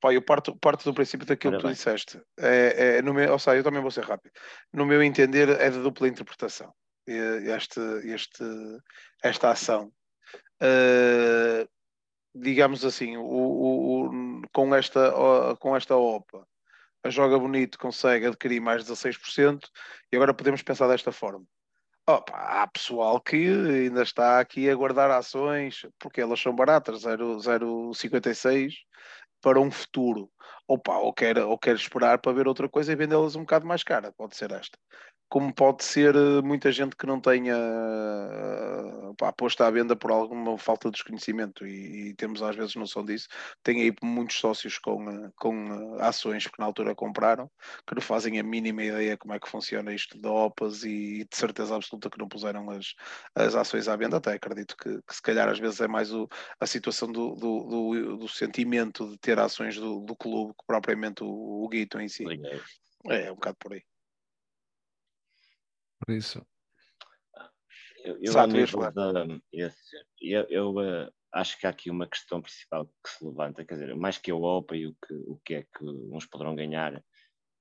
Pá, 0.00 0.12
eu 0.12 0.20
parto, 0.22 0.54
parto 0.56 0.84
do 0.84 0.94
princípio 0.94 1.26
daquilo 1.26 1.54
que 1.54 1.60
tu 1.60 1.66
bem. 1.66 1.72
disseste. 1.72 2.20
É, 2.38 2.98
é, 2.98 3.02
no 3.02 3.14
meu, 3.14 3.32
ou 3.32 3.38
seja, 3.38 3.56
eu 3.56 3.64
também 3.64 3.80
vou 3.80 3.90
ser 3.90 4.04
rápido. 4.04 4.32
No 4.72 4.84
meu 4.84 5.02
entender, 5.02 5.48
é 5.48 5.70
de 5.70 5.80
dupla 5.80 6.06
interpretação. 6.08 6.72
Este, 7.06 7.80
este, 8.04 8.44
esta 9.22 9.50
ação. 9.50 9.92
Eh, 10.60 11.66
digamos 12.34 12.84
assim, 12.84 13.16
o, 13.16 13.22
o- 13.24 14.06
o- 14.06 14.42
com, 14.52 14.74
esta, 14.74 15.12
com 15.58 15.76
esta 15.76 15.96
OPA, 15.96 16.46
a 17.02 17.10
Joga 17.10 17.38
Bonito 17.38 17.78
consegue 17.78 18.26
adquirir 18.26 18.60
mais 18.60 18.84
16%, 18.84 19.70
e 20.12 20.16
agora 20.16 20.34
podemos 20.34 20.62
pensar 20.62 20.88
desta 20.88 21.12
forma. 21.12 21.44
Opa, 22.08 22.36
há 22.36 22.66
pessoal 22.68 23.20
que 23.20 23.36
ainda 23.36 24.02
está 24.02 24.38
aqui 24.38 24.68
a 24.70 24.74
guardar 24.74 25.10
ações, 25.10 25.86
porque 25.98 26.20
elas 26.20 26.40
são 26.40 26.54
baratas, 26.54 27.00
0 27.02 27.38
0,56 27.38 28.74
para 29.46 29.60
um 29.60 29.70
futuro. 29.70 30.28
Opa, 30.66 30.98
ou 30.98 31.12
quer, 31.12 31.38
ou 31.38 31.56
quer 31.56 31.76
esperar 31.76 32.18
para 32.18 32.32
ver 32.32 32.48
outra 32.48 32.68
coisa 32.68 32.90
e 32.90 32.96
vendê-las 32.96 33.36
um 33.36 33.42
bocado 33.42 33.64
mais 33.64 33.84
cara, 33.84 34.10
pode 34.10 34.34
ser 34.34 34.50
esta. 34.50 34.76
Como 35.28 35.52
pode 35.52 35.84
ser 35.84 36.14
eh, 36.14 36.40
muita 36.42 36.70
gente 36.70 36.94
que 36.96 37.06
não 37.06 37.20
tenha 37.20 37.56
eh, 37.56 39.12
pá, 39.18 39.32
posto 39.32 39.62
à 39.62 39.70
venda 39.70 39.96
por 39.96 40.12
alguma 40.12 40.56
falta 40.56 40.88
de 40.88 40.92
desconhecimento 40.92 41.66
e, 41.66 42.10
e 42.10 42.14
temos 42.14 42.42
às 42.42 42.54
vezes 42.54 42.76
noção 42.76 43.04
disso. 43.04 43.26
Tem 43.62 43.82
aí 43.82 43.92
muitos 44.02 44.38
sócios 44.38 44.78
com, 44.78 45.10
eh, 45.10 45.30
com 45.36 45.96
ações 46.00 46.46
que 46.46 46.58
na 46.58 46.66
altura 46.66 46.94
compraram, 46.94 47.50
que 47.86 47.94
não 47.94 48.02
fazem 48.02 48.38
a 48.38 48.42
mínima 48.42 48.84
ideia 48.84 49.16
como 49.16 49.34
é 49.34 49.40
que 49.40 49.48
funciona 49.48 49.92
isto 49.92 50.16
de 50.20 50.28
OPAs 50.28 50.84
e, 50.84 51.26
de 51.28 51.36
certeza 51.36 51.74
absoluta 51.74 52.08
que 52.08 52.18
não 52.18 52.28
puseram 52.28 52.70
as, 52.70 52.94
as 53.34 53.54
ações 53.56 53.88
à 53.88 53.96
venda. 53.96 54.18
Até 54.18 54.34
acredito 54.34 54.76
que, 54.76 55.00
que 55.02 55.14
se 55.14 55.22
calhar 55.22 55.48
às 55.48 55.58
vezes 55.58 55.80
é 55.80 55.88
mais 55.88 56.12
o, 56.12 56.28
a 56.60 56.66
situação 56.66 57.10
do, 57.10 57.34
do, 57.34 57.64
do, 57.64 58.16
do 58.18 58.28
sentimento 58.28 59.10
de 59.10 59.18
ter 59.18 59.38
ações 59.38 59.76
do, 59.76 60.16
clube 60.16 60.52
que 60.52 60.66
propriamente 60.66 61.22
o, 61.22 61.64
o 61.64 61.68
guito 61.68 62.00
em 62.00 62.08
si. 62.08 62.24
É, 63.08 63.26
é 63.26 63.32
um 63.32 63.34
bocado 63.34 63.56
por 63.58 63.72
aí. 63.72 63.82
Por 65.98 66.14
isso. 66.14 66.46
Eu, 68.04 68.14
eu, 68.14 68.22
Exato, 68.22 68.54
dizer, 68.54 70.06
eu, 70.20 70.46
eu, 70.48 70.80
eh, 70.80 71.10
acho 71.32 71.58
que 71.58 71.66
há 71.66 71.70
aqui 71.70 71.90
uma 71.90 72.08
questão 72.08 72.40
principal 72.40 72.86
que 72.86 73.10
se 73.10 73.24
levanta, 73.24 73.64
quer 73.64 73.74
dizer, 73.74 73.96
mais 73.96 74.18
que 74.18 74.30
a 74.30 74.36
OPA 74.36 74.76
e 74.76 74.86
o 74.86 74.94
que, 74.94 75.14
o 75.14 75.40
que 75.44 75.54
é 75.54 75.62
que 75.62 75.84
uns 75.84 76.26
poderão 76.26 76.54
ganhar 76.54 77.02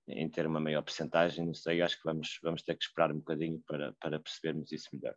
em 0.07 0.29
ter 0.29 0.45
uma 0.45 0.59
maior 0.59 0.83
percentagem, 0.83 1.45
não 1.45 1.53
sei, 1.53 1.81
acho 1.81 1.97
que 1.97 2.03
vamos, 2.05 2.39
vamos 2.43 2.61
ter 2.61 2.75
que 2.77 2.83
esperar 2.83 3.11
um 3.11 3.17
bocadinho 3.17 3.61
para, 3.65 3.93
para 3.99 4.19
percebermos 4.19 4.71
isso 4.71 4.89
melhor. 4.93 5.15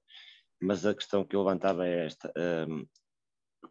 Mas 0.60 0.86
a 0.86 0.94
questão 0.94 1.24
que 1.24 1.36
eu 1.36 1.42
levantava 1.42 1.86
é 1.86 2.06
esta, 2.06 2.32
ehm, 2.36 2.84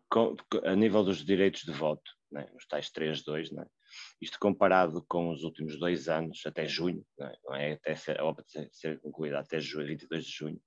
com- 0.09 0.35
a 0.63 0.75
nível 0.75 1.03
dos 1.03 1.25
direitos 1.25 1.63
de 1.63 1.71
voto, 1.71 2.11
né, 2.31 2.49
os 2.55 2.65
tais 2.67 2.89
3-2, 2.91 3.51
né, 3.51 3.65
isto 4.21 4.37
comparado 4.39 5.03
com 5.07 5.29
os 5.31 5.43
últimos 5.43 5.79
dois 5.79 6.07
anos, 6.09 6.41
até 6.45 6.67
junho, 6.67 7.05
né, 7.17 7.33
não 7.45 7.55
é 7.55 7.73
até 7.73 7.95
ser, 7.95 8.19
a 8.19 8.25
OPA 8.25 8.43
ser, 8.47 8.69
ser 8.71 8.99
concluída 9.01 9.39
até 9.39 9.59
junho, 9.59 9.87
22 9.87 10.25
de 10.25 10.31
junho, 10.31 10.61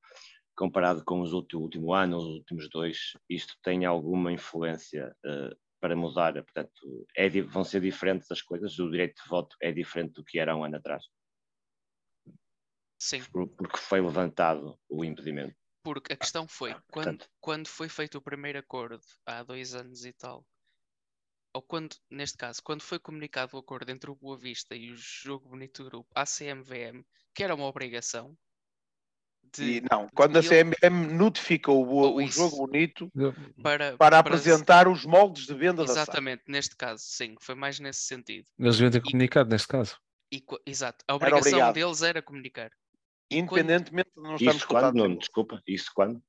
comparado 0.57 1.05
com 1.05 1.20
os 1.20 1.32
últimos 1.32 1.65
último 1.65 1.94
ano, 1.94 2.19
os 2.19 2.24
últimos 2.27 2.69
dois, 2.70 3.12
isto 3.28 3.55
tem 3.62 3.85
alguma 3.86 4.32
influência 4.32 5.15
eh, 5.24 5.51
para 5.81 5.97
mudar? 5.97 6.35
Portanto, 6.35 7.07
é 7.16 7.28
vão 7.43 7.65
ser 7.65 7.81
diferentes 7.81 8.31
as 8.31 8.43
coisas? 8.43 8.78
O 8.78 8.90
direito 8.90 9.23
de 9.23 9.28
voto 9.28 9.57
é 9.62 9.73
diferente 9.73 10.12
do 10.15 10.24
que 10.24 10.39
era 10.39 10.57
um 10.57 10.65
ano 10.65 10.77
atrás? 10.77 11.05
Sim, 12.98 13.23
Por- 13.32 13.48
Porque 13.57 13.78
foi 13.78 14.01
levantado 14.01 14.78
o 14.89 15.05
impedimento. 15.05 15.57
porque 15.82 16.12
a 16.12 16.16
questão 16.16 16.47
foi, 16.48 16.74
quando, 16.90 17.19
portanto- 17.19 17.31
quando 17.40 17.69
foi 17.69 17.89
feito 17.89 18.19
o 18.19 18.23
primeiro 18.23 18.59
acordo, 18.59 19.02
há 19.27 19.43
dois 19.43 19.74
anos 19.74 20.05
e 20.05 20.12
tal, 20.12 20.47
ou 21.52 21.62
quando, 21.62 21.97
neste 22.10 22.36
caso, 22.39 22.62
quando 22.62 22.82
foi 22.82 22.98
comunicado 22.98 23.56
o 23.56 23.60
acordo 23.60 23.90
entre 23.90 24.10
o 24.10 24.14
Boa 24.14 24.36
Vista 24.39 24.74
e 24.74 24.90
o 24.93 24.97
Jogo 24.97 25.48
Bonito 25.48 25.85
Grupo, 25.85 26.09
à 26.14 26.24
CMVM, 26.24 27.02
que 27.35 27.43
era 27.43 27.55
uma 27.55 27.66
obrigação 27.66 28.36
de, 29.55 29.78
E 29.78 29.81
não, 29.90 30.09
quando 30.14 30.36
a 30.36 30.39
ele- 30.40 30.48
CMM 30.48 31.12
notificou 31.14 31.85
o, 31.85 32.16
o 32.22 32.27
jogo 32.28 32.66
bonito 32.66 33.10
para, 33.62 33.97
para 33.97 34.18
apresentar 34.18 34.86
os 34.86 35.05
moldes 35.05 35.47
de 35.47 35.55
venda 35.55 35.82
da 35.85 35.89
SAD. 35.89 36.02
Exatamente, 36.02 36.43
neste 36.47 36.77
caso, 36.77 37.02
sim, 37.05 37.35
foi 37.40 37.55
mais 37.55 37.81
nesse 37.81 38.01
sentido. 38.02 38.47
Eles 38.59 38.77
deviam 38.77 38.90
ter 38.93 38.98
E- 38.98 39.02
comunicado 39.10 39.51
neste 39.51 39.66
caso. 39.66 39.97
E, 40.32 40.44
exato, 40.64 41.05
a 41.09 41.14
obrigação 41.16 41.72
deles 41.72 42.02
era 42.02 42.22
comunicar. 42.22 42.70
E 43.28 43.43
quando- 43.44 43.60
Independentemente 43.60 44.10
de 44.14 44.20
não 44.22 44.35
estarmos 44.36 44.56
Isso 44.62 44.68
quando? 44.68 44.94
Não, 44.94 45.16
desculpa, 45.16 45.62
isso 45.66 45.90
quando? 45.94 46.22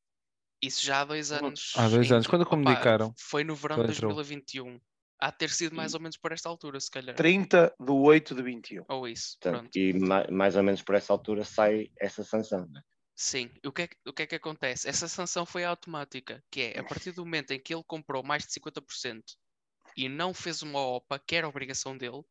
Isso 0.64 0.84
já 0.85 1.02
há 1.02 1.06
dois 1.06 1.31
anos. 1.31 1.73
Há 1.76 1.88
dois 1.89 2.11
anos. 2.11 2.27
Quando 2.27 2.45
comunicaram? 2.45 3.14
Foi 3.18 3.43
no 3.43 3.56
verão 3.56 3.77
de 3.77 3.81
Quando 3.84 3.91
entrou? 3.93 4.14
2021. 4.15 4.80
Há 5.23 5.30
de 5.30 5.38
ter 5.38 5.49
sido 5.52 5.76
mais 5.76 5.93
ou 5.93 5.99
menos 5.99 6.18
por 6.18 6.31
esta 6.31 6.49
altura, 6.49 6.80
se 6.80 6.89
calhar. 6.89 7.15
30 7.15 7.72
de 7.80 7.91
8 7.91 8.34
de 8.34 8.41
21. 8.41 8.84
Ou 8.89 9.07
isso, 9.07 9.38
Portanto, 9.39 9.61
pronto. 9.61 9.77
e 9.77 9.93
ma- 9.93 10.26
mais 10.31 10.56
ou 10.56 10.64
menos 10.64 10.81
por 10.81 10.95
essa 10.95 11.14
altura 11.14 11.43
sai 11.45 11.91
essa 11.99 12.23
sanção. 12.23 12.68
né? 12.69 12.81
Sim, 13.15 13.52
o 13.64 13.72
que, 13.72 13.84
é, 13.84 13.88
que- 13.88 13.98
o 14.07 14.11
que 14.14 14.23
é 14.23 14.26
que 14.27 14.34
acontece? 14.35 14.89
Essa 14.89 15.07
sanção 15.07 15.45
foi 15.45 15.64
automática, 15.64 16.43
que 16.49 16.61
é 16.61 16.80
a 16.80 16.84
partir 16.84 17.11
do 17.11 17.23
momento 17.23 17.52
em 17.52 17.60
que 17.60 17.72
ele 17.72 17.84
comprou 17.85 18.23
mais 18.23 18.48
de 18.48 18.52
50% 18.53 19.22
e 19.95 20.10
não 20.10 20.34
fez 20.34 20.64
uma 20.64 20.80
OPA, 20.80 21.19
que 21.19 21.35
era 21.35 21.48
obrigação 21.48 21.95
dele, 21.95 22.23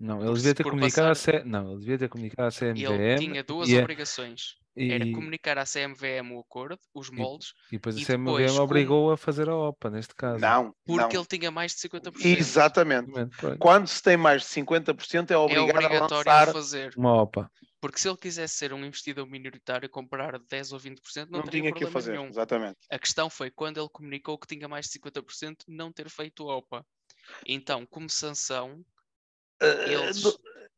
Não, 0.00 0.24
ele 0.24 0.32
devia 0.34 0.54
ter 0.54 0.62
comunicado 0.62 1.08
passar- 1.08 1.34
a 1.34 1.40
C... 1.40 1.44
Não, 1.44 1.72
ele 1.72 1.80
devia 1.80 1.98
ter 1.98 2.08
comunicado 2.08 2.48
a 2.48 2.66
ele 2.68 3.16
tinha 3.18 3.42
duas 3.44 3.68
e, 3.68 3.76
obrigações. 3.76 4.56
E, 4.78 4.92
Era 4.92 5.04
comunicar 5.12 5.58
à 5.58 5.64
CMVM 5.64 6.32
o 6.36 6.40
acordo, 6.40 6.78
os 6.94 7.10
moldes, 7.10 7.52
e 7.68 7.72
depois 7.72 7.96
a 7.96 8.00
e 8.00 8.04
CMVM 8.04 8.24
depois, 8.24 8.50
como- 8.52 8.62
obrigou 8.64 9.10
a 9.12 9.16
fazer 9.16 9.48
a 9.48 9.56
OPA, 9.56 9.90
neste 9.90 10.14
caso. 10.14 10.38
Não, 10.40 10.74
porque 10.86 11.14
não. 11.16 11.22
ele 11.22 11.26
tinha 11.38 11.50
mais 11.50 11.72
de 11.74 11.78
50%. 11.80 12.24
Exatamente. 12.24 13.10
Pronto, 13.36 13.58
Quando 13.58 13.86
se 13.88 14.02
tem 14.02 14.16
mais 14.16 14.42
de 14.42 14.48
50%, 14.48 15.30
é 15.30 15.34
É 15.34 15.36
obrigado 15.38 15.68
a 15.68 15.72
obrigatório 15.86 16.30
a 16.30 16.38
lançar. 16.40 16.52
fazer. 16.52 16.94
Uma 16.96 17.22
OPA. 17.22 17.50
Porque 17.80 17.98
se 18.00 18.08
ele 18.08 18.16
quisesse 18.16 18.54
ser 18.56 18.72
um 18.72 18.84
investidor 18.84 19.24
minoritário 19.28 19.86
e 19.86 19.88
comprar 19.88 20.36
10 20.50 20.72
ou 20.72 20.80
20%, 20.80 21.28
não, 21.30 21.38
Não 21.38 21.44
teria 21.44 21.60
tinha 21.70 21.72
que 21.72 21.86
fazer. 21.92 22.10
nenhum. 22.12 22.26
Exatamente. 22.28 22.76
A 22.90 22.98
questão 22.98 23.30
foi 23.30 23.50
quando 23.52 23.78
ele 23.78 23.88
comunicou 23.92 24.36
que 24.36 24.48
tinha 24.48 24.66
mais 24.68 24.86
de 24.86 24.92
50%, 24.98 25.58
não 25.68 25.92
ter 25.92 26.08
feito 26.10 26.48
a 26.50 26.56
OPA. 26.56 26.84
Então, 27.46 27.86
como 27.86 28.10
sanção, 28.10 28.84
eles. 29.86 30.22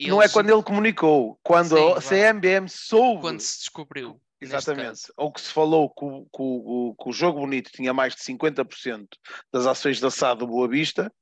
Uh, 0.01 0.09
Não 0.09 0.21
é 0.21 0.25
eles- 0.25 0.33
quando 0.33 0.51
ele 0.51 0.63
comunicou, 0.63 1.39
quando 1.43 1.77
Sim, 1.77 1.93
a. 1.93 2.01
CMBM 2.01 2.69
soube. 2.69 3.21
quando 3.21 3.41
se 3.41 3.59
descobriu. 3.59 4.21
Exatamente. 4.41 5.03
Ou 5.19 5.31
que 5.31 5.41
se 5.41 5.53
falou 5.53 5.91
que 5.91 6.03
o, 6.05 6.23
que 6.25 6.29
o- 6.41 6.95
que 6.99 7.09
o 7.11 7.13
jogo 7.13 7.41
bonito 7.41 7.71
tinha 7.71 7.93
mais 7.93 8.15
de 8.15 8.23
50% 8.23 9.07
das 9.53 9.67
ações 9.67 10.01
da 10.01 10.11
SAD 10.11 10.39
do 10.41 10.47
Boa 10.47 10.67
Vista, 10.67 11.13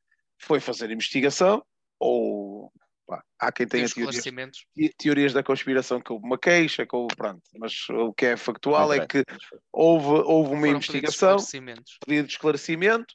foi 0.40 0.60
fazer 0.60 0.90
investigação, 0.92 1.64
ou 1.98 2.70
pá, 3.09 3.20
há 3.40 3.50
quem 3.50 3.66
Tem 3.66 3.84
tenha 3.84 3.92
teorias, 3.92 4.24
teorias 4.96 5.32
da 5.32 5.42
conspiração 5.42 6.00
que 6.00 6.12
houve 6.12 6.24
uma 6.24 6.38
queixa, 6.38 6.86
que 6.86 6.94
houve, 6.94 7.16
pronto, 7.16 7.42
mas 7.56 7.88
o 7.90 8.12
que 8.12 8.26
é 8.26 8.36
factual 8.36 8.92
é 8.92 9.05
que 9.05 9.24
houve, 9.72 10.06
houve 10.24 10.50
uma 10.52 10.60
Foram 10.60 10.70
investigação, 10.76 11.38
pedido 12.06 12.28
de 12.28 12.32
esclarecimento, 12.34 13.12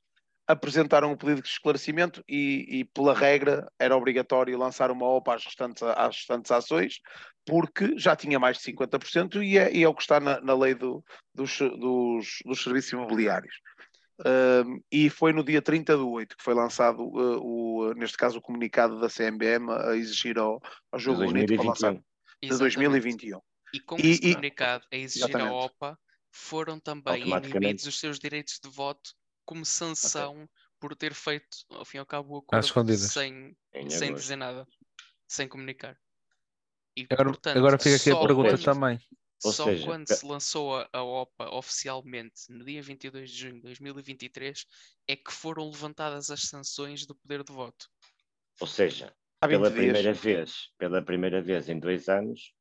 apresentaram 0.53 1.11
um 1.11 1.17
pedido 1.17 1.41
de 1.41 1.47
esclarecimento 1.49 2.23
e, 2.27 2.65
e, 2.79 2.85
pela 2.85 3.13
regra, 3.13 3.69
era 3.79 3.95
obrigatório 3.97 4.57
lançar 4.57 4.89
uma 4.91 5.05
OPA 5.07 5.35
às 5.35 5.43
restantes, 5.45 5.83
às 5.83 6.15
restantes 6.15 6.51
ações, 6.51 6.99
porque 7.45 7.97
já 7.97 8.15
tinha 8.15 8.39
mais 8.39 8.57
de 8.57 8.63
50% 8.63 9.43
e 9.43 9.57
é, 9.57 9.73
e 9.73 9.83
é 9.83 9.87
o 9.87 9.93
que 9.93 10.01
está 10.01 10.19
na, 10.19 10.39
na 10.41 10.53
lei 10.55 10.73
do- 10.73 11.03
dos, 11.33 11.57
dos, 11.59 12.27
dos 12.45 12.63
serviços 12.63 12.93
imobiliários. 12.93 13.55
Um, 14.25 14.79
e 14.91 15.09
foi 15.09 15.33
no 15.33 15.43
dia 15.43 15.61
30 15.61 15.97
do 15.97 16.09
8 16.11 16.37
que 16.37 16.43
foi 16.43 16.53
lançado, 16.53 17.01
uh, 17.01 17.39
o, 17.41 17.93
neste 17.95 18.15
caso, 18.15 18.37
o 18.37 18.41
comunicado 18.41 18.99
da 18.99 19.09
CMBM 19.09 19.71
a 19.71 19.95
exigir 19.95 20.37
ao, 20.37 20.61
ao 20.91 20.99
De 20.99 21.03
Jogo 21.05 21.25
Bonito 21.25 21.55
para 21.55 21.65
lançar 21.65 21.91
2021. 21.93 22.01
de 22.41 22.47
Exatamente. 22.47 22.59
2021. 22.77 23.39
E 23.73 23.79
com 23.79 23.95
E- 23.97 24.11
esse 24.11 24.27
e- 24.27 24.29
comunicado 24.33 24.85
a 24.93 24.95
exigir 24.95 25.35
a. 25.35 25.51
OPA, 25.51 25.97
foram 26.31 26.79
também 26.79 27.27
inibidos 27.27 27.85
os 27.87 27.99
seus 27.99 28.19
direitos 28.19 28.59
de 28.63 28.69
voto 28.69 29.11
como 29.45 29.65
sanção 29.65 30.49
por 30.79 30.95
ter 30.95 31.13
feito, 31.13 31.57
ao 31.69 31.85
fim 31.85 31.97
e 31.97 31.99
ao 31.99 32.05
cabo, 32.05 32.35
o 32.35 32.37
acordo 32.39 32.95
sem, 32.97 33.55
Em 33.73 33.89
sem 33.89 34.13
dizer 34.13 34.35
nada, 34.35 34.67
sem 35.27 35.47
comunicar. 35.47 35.97
E, 36.95 37.07
Agora, 37.09 37.29
portanto, 37.29 37.57
agora 37.57 37.79
fica 37.79 37.95
aqui 37.95 38.11
a 38.11 38.19
pergunta 38.19 38.49
quando- 38.49 38.63
também. 38.63 38.99
Ou 39.45 39.51
Só 39.51 39.65
seja, 39.65 39.85
quando 39.85 40.07
pe- 40.07 40.13
se 40.15 40.25
lançou 40.25 40.77
a, 40.77 40.89
a 40.93 41.03
OPA 41.03 41.53
oficialmente, 41.55 42.43
no 42.49 42.63
dia 42.63 42.81
22 42.81 43.29
de 43.29 43.37
junho 43.37 43.55
de 43.55 43.61
2023, 43.61 44.65
é 45.07 45.15
que 45.17 45.33
foram 45.33 45.69
levantadas 45.69 46.29
as 46.29 46.43
sanções 46.43 47.05
do 47.05 47.13
poder 47.15 47.43
de 47.43 47.51
voto. 47.51 47.89
Ou 48.61 48.67
seja, 48.67 49.13
Há 49.41 49.47
20 49.47 49.57
pela 49.57 49.69
dias. 49.69 49.81
primeira 49.83 50.13
vez, 50.13 50.71
pela 50.77 51.01
primeira 51.01 51.41
vez 51.41 51.67
em 51.67 51.77
dois 51.77 52.07
anos, 52.07 52.53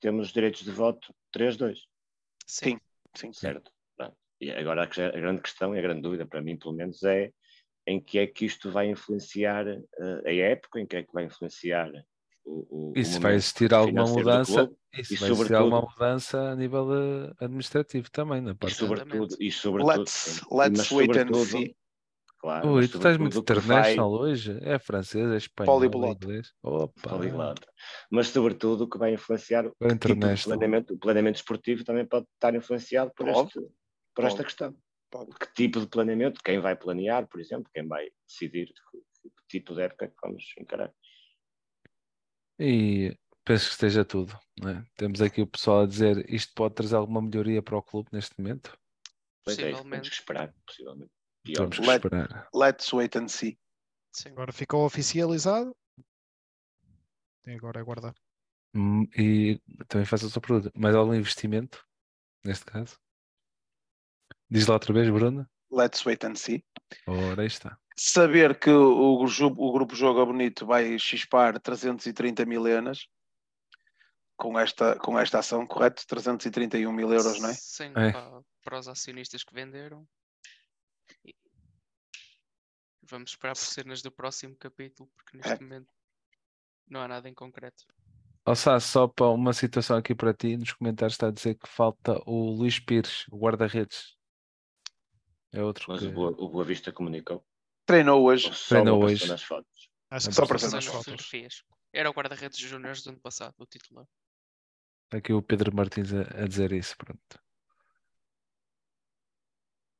temos 0.00 0.32
direitos 0.32 0.64
de 0.64 0.72
voto 0.72 1.14
3-2, 1.30 1.86
Sim. 2.46 2.80
Sim. 3.14 3.32
certo? 3.32 3.70
E 4.40 4.50
agora 4.50 4.82
a, 4.84 4.86
que- 4.86 5.00
a 5.00 5.10
grande 5.10 5.40
questão 5.42 5.74
e 5.74 5.78
a 5.78 5.82
grande 5.82 6.02
dúvida 6.02 6.26
para 6.26 6.42
mim, 6.42 6.56
pelo 6.58 6.74
menos, 6.74 7.02
é 7.04 7.30
em 7.86 8.00
que 8.00 8.18
é 8.18 8.26
que 8.26 8.44
isto 8.46 8.70
vai 8.70 8.88
influenciar 8.88 9.66
eh, 9.68 9.82
a 10.26 10.32
época, 10.32 10.80
em 10.80 10.86
que 10.86 10.96
é 10.96 11.02
que 11.02 11.12
vai 11.12 11.24
influenciar 11.24 11.90
o, 12.44 12.90
o, 12.90 12.92
E 12.96 13.04
se 13.04 13.18
o 13.18 13.20
vai 13.20 13.34
existir 13.34 13.72
alguma 13.74 14.04
mudança, 14.06 14.70
e 14.92 15.04
se 15.04 15.14
e 15.14 15.16
vai 15.18 15.30
existir 15.30 15.54
alguma 15.54 15.80
sobretudo- 15.80 15.92
mudança 15.98 16.40
a 16.50 16.56
nível 16.56 16.88
eh, 16.94 17.32
administrativo 17.44 18.10
também, 18.10 18.40
na 18.40 18.52
e 18.52 18.54
parte. 18.54 18.74
sobretudo, 18.74 19.36
e 19.40 19.50
sobretudo, 19.52 19.98
Let's, 19.98 20.10
sim, 20.12 20.40
let's 20.50 20.78
mas 20.78 20.90
wait 20.92 21.10
and 21.10 21.14
sobretudo- 21.34 21.44
see. 21.46 21.76
claro, 22.38 22.68
Ui, 22.68 22.88
tu 22.88 22.96
estás 22.96 23.16
muito 23.18 23.34
sobretudo 23.34 23.60
que 23.62 23.66
vai- 23.68 23.92
international 23.92 24.12
hoje? 24.12 24.58
É 24.62 24.78
francês, 24.78 25.30
é 25.30 25.36
espanhol, 25.36 25.76
é 25.76 25.88
Poliglota. 25.88 26.24
inglês. 26.24 26.52
Opa, 26.62 27.08
Poliglota. 27.10 27.66
Mas 28.10 28.28
sobretudo 28.28 28.84
o 28.84 28.88
que 28.88 28.98
vai 28.98 29.12
influenciar 29.14 29.66
o 29.66 29.70
tipo 29.70 29.92
international. 29.92 30.58
planeamento, 30.58 30.94
o 30.94 30.98
planeamento 30.98 31.36
esportivo 31.36 31.84
também 31.84 32.06
pode 32.06 32.26
estar 32.34 32.54
influenciado 32.54 33.10
por, 33.14 33.28
este, 33.28 33.60
por 34.14 34.24
esta 34.24 34.44
questão. 34.44 34.76
Pode. 35.10 35.30
Que 35.38 35.52
tipo 35.54 35.80
de 35.80 35.86
planeamento, 35.86 36.40
quem 36.42 36.58
vai 36.60 36.74
planear, 36.76 37.26
por 37.28 37.40
exemplo, 37.40 37.70
quem 37.72 37.86
vai 37.86 38.08
decidir 38.28 38.66
que, 38.66 38.98
que 39.30 39.32
tipo 39.48 39.74
de 39.74 39.82
época 39.82 40.08
que 40.08 40.14
vamos 40.22 40.44
encarar. 40.58 40.92
E 42.58 43.16
penso 43.44 43.66
que 43.66 43.72
esteja 43.72 44.04
tudo. 44.04 44.38
não 44.60 44.70
é? 44.70 44.86
Temos 44.96 45.20
aqui 45.20 45.42
o 45.42 45.46
pessoal 45.46 45.82
a 45.82 45.86
dizer 45.86 46.28
isto 46.32 46.52
pode 46.54 46.74
trazer 46.74 46.96
alguma 46.96 47.20
melhoria 47.22 47.62
para 47.62 47.76
o 47.76 47.82
clube 47.82 48.08
neste 48.12 48.34
momento. 48.38 48.76
Pois 49.44 49.58
é, 49.58 49.62
temos 49.62 49.78
Possivelmente. 49.78 50.08
que 50.10 50.14
esperar, 50.16 50.54
possivelmente. 50.66 51.12
Pior. 51.42 51.56
Temos 51.68 51.78
que 51.78 51.86
Let- 51.86 51.96
esperar. 51.96 52.48
Let's 52.54 52.92
wait 52.92 53.16
and 53.16 53.28
see. 53.28 53.58
Sim. 54.12 54.30
Agora 54.30 54.52
ficou 54.52 54.84
oficializado. 54.86 55.76
E 57.46 57.50
agora 57.52 57.78
é 57.78 57.82
aguardar. 57.82 58.14
Hum, 58.74 59.04
E 59.16 59.60
também 59.86 60.06
faço 60.06 60.26
a 60.26 60.30
sua 60.30 60.40
pergunta. 60.40 60.72
Mais 60.74 60.94
algum 60.96 61.14
investimento 61.14 61.84
neste 62.44 62.64
caso? 62.64 62.98
Diz 64.50 64.66
lá 64.66 64.74
outra 64.74 64.92
vez, 64.92 65.08
Bruna. 65.10 65.48
Let's 65.70 66.04
wait 66.06 66.24
and 66.24 66.34
see. 66.36 66.64
Ora, 67.06 67.42
aí 67.42 67.46
está. 67.48 67.78
Saber 67.96 68.58
que 68.58 68.70
o, 68.70 69.22
o 69.22 69.72
grupo 69.72 69.94
Joga 69.94 70.24
Bonito 70.24 70.66
vai 70.66 70.98
chispar 70.98 71.58
330 71.60 72.44
mil 72.44 72.66
enas 72.66 73.06
com 74.36 74.58
esta, 74.58 74.96
com 74.98 75.18
esta 75.18 75.38
ação, 75.38 75.66
correto? 75.66 76.04
331 76.06 76.92
mil 76.92 77.12
euros, 77.12 77.40
não 77.40 77.48
é? 77.48 77.54
Sim, 77.54 77.92
É. 77.96 78.12
para, 78.12 78.40
para 78.64 78.78
os 78.78 78.88
acionistas 78.88 79.42
que 79.44 79.54
venderam. 79.54 80.06
Vamos 83.08 83.30
esperar 83.30 83.52
por 83.54 83.60
cenas 83.64 84.02
do 84.02 84.10
próximo 84.10 84.56
capítulo, 84.56 85.10
porque 85.16 85.36
neste 85.36 85.52
É. 85.52 85.60
momento 85.60 85.88
não 86.88 87.00
há 87.00 87.08
nada 87.08 87.28
em 87.28 87.34
concreto. 87.34 87.84
Ó 88.46 88.54
Sá, 88.54 88.78
só 88.80 89.06
para 89.06 89.28
uma 89.28 89.52
situação 89.52 89.96
aqui 89.96 90.14
para 90.14 90.34
ti, 90.34 90.56
nos 90.56 90.72
comentários 90.72 91.14
está 91.14 91.28
a 91.28 91.30
dizer 91.30 91.54
que 91.56 91.68
falta 91.68 92.20
o 92.26 92.50
Luís 92.50 92.78
Pires, 92.78 93.24
o 93.30 93.38
guarda-redes. 93.38 94.16
É 95.54 95.62
outro 95.62 95.84
Mas 95.88 96.00
que... 96.00 96.06
o 96.06 96.12
Boa, 96.12 96.30
o 96.36 96.48
Boa 96.48 96.64
Vista 96.64 96.92
comunicou. 96.92 97.46
Treinou 97.86 98.24
hoje. 98.24 98.52
Só 98.52 98.74
Treinou 98.74 99.04
hoje. 99.04 99.28
nas 99.28 99.42
fotos. 99.42 99.88
Acho 100.10 100.28
que 100.28 100.34
Só 100.34 100.46
para 100.46 100.60
nas 100.60 100.74
as 100.74 100.84
fotos. 100.84 101.64
Era 101.92 102.10
o 102.10 102.12
guarda-redes 102.12 102.58
júniores 102.58 103.02
do 103.04 103.10
ano 103.10 103.20
passado, 103.20 103.54
o 103.58 103.66
titular. 103.66 104.04
Está 105.04 105.18
aqui 105.18 105.32
o 105.32 105.40
Pedro 105.40 105.74
Martins 105.74 106.12
a, 106.12 106.22
a 106.42 106.48
dizer 106.48 106.72
isso, 106.72 106.96
pronto. 106.96 107.40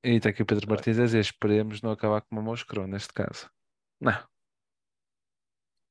E 0.03 0.17
está 0.17 0.31
aqui 0.31 0.43
o 0.43 0.47
Pedro 0.47 0.69
Martins 0.69 0.99
a 0.99 1.05
dizer, 1.05 1.21
esperemos 1.21 1.81
não 1.83 1.93
acabar 1.93 2.21
com 2.21 2.35
uma 2.35 2.43
moscrão 2.43 2.87
neste 2.87 3.13
caso. 3.13 3.49
Não, 4.01 4.13
Não, 4.13 4.29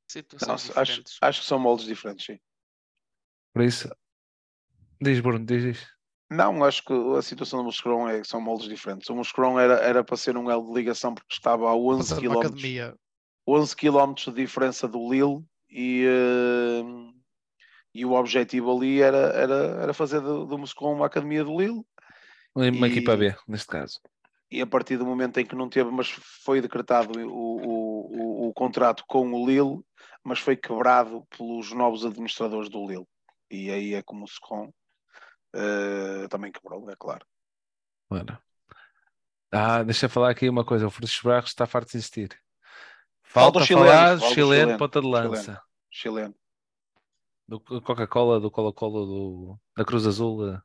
Situações 0.08 0.78
acho, 0.78 0.92
diferentes. 0.92 1.18
acho 1.22 1.42
que 1.42 1.48
são 1.48 1.58
moldes 1.58 1.86
diferentes, 1.86 2.26
sim. 2.26 2.40
por 3.54 3.64
isso... 3.64 3.90
Diz 5.02 5.20
Bruno, 5.20 5.46
diz 5.46 5.64
isto. 5.64 5.93
Não, 6.36 6.64
acho 6.64 6.84
que 6.84 6.94
a 7.18 7.22
situação 7.22 7.60
do 7.60 7.66
Moscron 7.66 8.08
é 8.10 8.22
que 8.22 8.28
são 8.28 8.42
moldes 8.42 8.68
diferentes. 8.68 9.10
O 9.10 9.16
Moscron 9.16 9.60
era, 9.60 9.76
era 9.76 10.04
para 10.04 10.18
ser 10.18 10.36
um 10.38 10.50
elo 10.50 10.66
de 10.68 10.74
ligação 10.74 11.14
porque 11.14 11.34
estava 11.34 11.70
a 11.70 11.76
11 11.76 12.10
Passar 12.10 12.22
numa 12.22 12.36
km, 12.36 12.40
academia. 12.48 12.96
11 13.48 13.76
km 13.76 14.14
de 14.16 14.32
diferença 14.34 14.88
do 14.88 15.10
Lille 15.12 15.44
e, 15.70 16.06
eh, 16.06 16.84
e 17.94 18.06
o 18.06 18.14
objetivo 18.14 18.76
ali 18.76 19.02
era, 19.02 19.18
era, 19.18 19.56
era 19.84 19.94
fazer 19.94 20.22
do, 20.22 20.46
do 20.46 20.58
Moscron 20.58 20.94
uma 20.94 21.06
academia 21.06 21.44
do 21.44 21.60
Lille 21.60 21.84
Uma 22.56 22.68
E- 22.68 22.92
equipa 22.92 23.16
B, 23.16 23.36
neste 23.48 23.68
caso. 23.68 24.00
e 24.52 24.62
a 24.62 24.68
partir 24.68 24.98
do 24.98 25.06
momento 25.06 25.40
em 25.40 25.46
que 25.46 25.56
não 25.56 25.70
teve, 25.70 25.90
mas 25.92 26.10
foi 26.44 26.62
decretado 26.62 27.20
o, 27.20 27.28
o, 27.28 28.46
o, 28.46 28.50
o 28.50 28.54
contrato 28.54 29.04
com 29.08 29.32
o 29.32 29.46
Lille, 29.48 29.82
mas 30.24 30.40
foi 30.40 30.56
quebrado 30.56 31.26
pelos 31.38 31.72
novos 31.74 32.06
administradores 32.06 32.70
do 32.70 32.86
Lille. 32.88 33.06
E 33.52 33.70
aí 33.70 33.94
é 33.94 34.02
como 34.02 34.20
o 34.20 34.22
Moscron 34.22 34.72
eh, 35.54 36.28
também 36.30 36.52
quebrou, 36.52 36.90
é 36.90 36.96
claro. 36.96 37.26
Claro. 38.10 38.38
Ah, 39.52 39.84
deixa 39.84 40.06
eu 40.08 40.10
falar 40.10 40.32
aqui 40.32 40.50
uma 40.50 40.66
coisa. 40.66 40.88
O 40.88 40.90
Francisco 40.90 41.28
Barros 41.28 41.50
está 41.50 41.66
farto 41.68 41.92
de 41.92 41.98
insistir. 41.98 42.30
Falta, 43.24 43.60
Falta 43.60 43.66
chileno, 43.66 43.86
falar 43.88 44.18
chileno, 44.18 44.34
chileno, 44.34 44.78
ponta 44.78 45.00
de 45.02 45.08
chileno. 45.08 45.30
lança. 45.30 45.62
Chileno. 45.92 46.36
Do 47.48 47.60
Coca-Cola, 47.60 48.40
do 48.40 48.50
Cola-Cola, 48.50 49.06
do, 49.06 49.60
da 49.78 49.84
Cruz 49.86 50.08
Azul. 50.08 50.50
eh. 50.54 50.62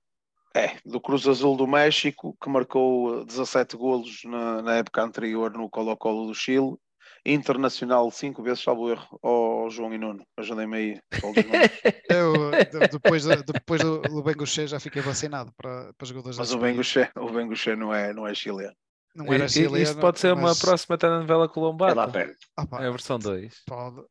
É, 0.55 0.79
do 0.85 1.01
Cruz 1.01 1.27
Azul 1.27 1.57
do 1.57 1.67
México, 1.67 2.37
que 2.43 2.49
marcou 2.49 3.21
eh, 3.21 3.25
17 3.25 3.77
golos 3.77 4.23
na, 4.25 4.63
na 4.63 4.77
época 4.77 5.03
anterior 5.03 5.53
no 5.53 5.69
Colo-Colo 5.69 6.27
do 6.27 6.35
Chile. 6.35 6.77
Internacional 7.25 8.11
cinco 8.11 8.43
vezes, 8.43 8.63
salvo 8.63 8.91
erro, 8.91 9.19
ao 9.23 9.69
João 9.71 9.93
e 9.93 9.99
Nuno. 9.99 10.25
Ajudem-me 10.37 10.77
aí. 10.77 11.01
Eu, 12.11 12.51
de- 12.51 12.89
depois, 12.89 13.25
de- 13.25 13.43
depois 13.43 13.83
do, 13.83 14.01
do 14.01 14.23
Bengoche 14.23 14.67
já 14.67 14.81
fiquei 14.81 15.03
vacinado 15.03 15.53
para, 15.57 15.93
para 15.95 16.07
jogadores 16.07 16.39
Mas 16.39 16.53
o. 16.53 16.59
Benguche, 16.59 17.09
o 17.17 17.31
Benguche 17.31 17.77
não 17.77 17.93
é, 17.93 18.13
não 18.13 18.27
é 18.27 18.35
chileno. 18.35 18.75
Não 19.15 19.27
E- 19.27 19.35
era 19.35 19.45
e- 19.47 19.49
chileno, 19.49 19.77
Isto 19.79 19.99
pode 20.01 20.21
ser 20.21 20.33
uma 20.33 20.43
mas- 20.49 20.59
próxima 20.59 20.97
telenovela 20.97 21.51
É 21.91 21.95
lá 21.95 22.09
perto. 22.09 22.39
Ah, 22.57 22.67
pá, 22.67 22.83
É 22.83 22.87
a 22.89 22.91
versão 22.91 23.19
2. 23.19 23.63
pode. 23.67 24.03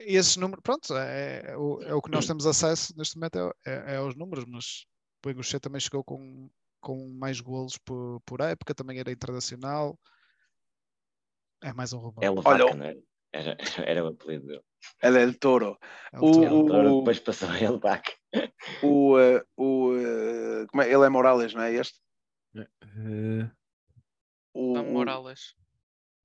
Esses 0.00 0.36
números, 0.36 0.62
pronto, 0.64 0.96
é, 0.96 1.42
é 1.52 1.56
o, 1.56 1.80
é 1.82 1.94
o 1.94 2.02
que 2.02 2.10
nós 2.10 2.26
temos 2.26 2.44
acesso 2.44 2.92
neste 2.96 3.16
momento, 3.16 3.38
é, 3.38 3.52
é, 3.66 3.94
é 3.94 3.96
aos 3.98 4.16
números, 4.16 4.44
mas 4.48 4.84
o 5.24 5.28
Bengoche 5.28 5.60
também 5.60 5.80
chegou 5.80 6.02
com, 6.02 6.50
com 6.80 7.08
mais 7.16 7.40
golos 7.40 7.78
por, 7.78 8.20
por 8.26 8.40
época, 8.40 8.74
também 8.74 8.98
era 8.98 9.12
internacional. 9.12 9.96
É 11.66 11.72
mais 11.72 11.92
um 11.92 11.98
rumor. 11.98 12.22
É 12.22 12.30
o 12.30 12.40
Olha, 12.44 12.64
Vaca, 12.64 12.76
não 12.76 12.84
era? 12.86 12.98
Era, 13.32 13.56
era 13.90 14.04
o 14.04 14.08
apelido 14.08 14.46
dele. 14.46 14.62
Ele 15.02 15.18
é 15.18 15.32
Toro. 15.32 15.76
É 16.12 16.20
o- 16.20 16.30
Toro. 16.30 16.54
o- 16.54 16.66
Agora 16.68 16.94
depois 16.94 17.18
passou 17.18 17.48
a 17.48 17.58
El 17.60 17.78
Vaca. 17.80 18.12
O, 18.80 19.18
eh, 19.18 19.44
o, 19.56 19.92
eh, 19.96 20.66
como 20.70 20.82
é? 20.82 20.86
Ele 20.92 21.04
é 21.04 21.08
Morales, 21.08 21.54
não 21.54 21.62
é 21.62 21.72
este? 21.74 21.98
Eh, 22.56 23.50
O, 24.54 24.76
Morales. 24.76 25.56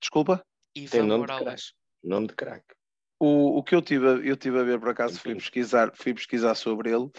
desculpa? 0.00 0.44
Ivan 0.76 0.98
nome 1.06 1.26
de 1.26 1.32
Morales. 1.32 1.74
Nome 2.04 2.28
de 2.28 2.34
craque. 2.34 2.74
O, 3.18 3.58
o 3.58 3.62
que 3.64 3.74
eu 3.74 3.82
tive, 3.82 4.06
a- 4.06 4.24
eu 4.24 4.36
tive 4.36 4.60
a 4.60 4.62
ver 4.62 4.78
por 4.78 4.90
acaso, 4.90 5.18
fui 5.18 5.34
pesquisar, 5.34 5.90
fui 5.94 6.14
pesquisar 6.14 6.54
sobre 6.54 6.92
ele 6.92 7.10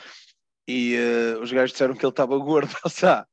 e 0.67 0.95
eh, 0.95 1.37
os 1.39 1.51
gajos 1.51 1.71
disseram 1.73 1.93
que 1.93 2.05
ele 2.05 2.09
estava 2.11 2.37
gordo, 2.37 2.71
sabe? 2.89 3.27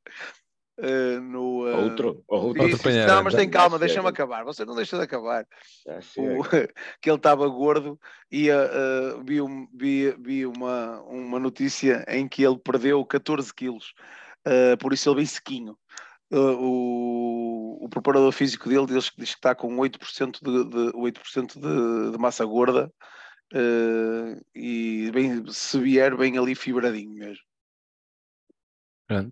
Eh, 0.82 1.20
no, 1.20 1.68
eh, 1.68 1.74
Outro. 1.76 2.24
Outro. 2.26 2.78
Panheiro, 2.82 3.06
não, 3.06 3.22
mas 3.22 3.34
tem 3.34 3.50
calma, 3.50 3.78
deixa-me 3.78 4.08
acabar. 4.08 4.44
Você 4.44 4.64
não 4.64 4.74
deixa 4.74 4.96
de 4.96 5.02
acabar. 5.02 5.46
O- 6.38 6.42
que 7.00 7.10
ele 7.10 7.16
estava 7.16 7.46
gordo 7.48 8.00
e 8.30 8.48
eh, 8.48 8.56
vi, 9.24 9.40
um- 9.42 9.68
vi, 9.74 10.12
vi 10.18 10.46
uma, 10.46 11.02
uma 11.02 11.38
notícia 11.38 12.04
em 12.08 12.26
que 12.26 12.42
ele 12.42 12.58
perdeu 12.58 13.04
14 13.04 13.52
quilos, 13.54 13.92
por 14.80 14.92
isso 14.92 15.08
ele 15.08 15.16
vem 15.16 15.26
sequinho. 15.26 15.76
O, 16.32 17.84
o 17.84 17.88
preparador 17.88 18.30
físico 18.32 18.68
dele 18.68 18.86
diz, 18.86 19.10
diz 19.18 19.30
que 19.30 19.38
está 19.38 19.54
com 19.54 19.76
8% 19.76 20.38
de, 20.40 20.64
de, 20.64 20.96
8% 20.96 21.54
de, 21.60 22.12
de 22.12 22.18
massa 22.18 22.44
gorda 22.44 22.90
e 24.54 25.10
bem, 25.12 25.44
se 25.48 25.78
vier, 25.80 26.16
bem 26.16 26.38
ali 26.38 26.54
fibradinho 26.54 27.12
mesmo. 27.12 27.44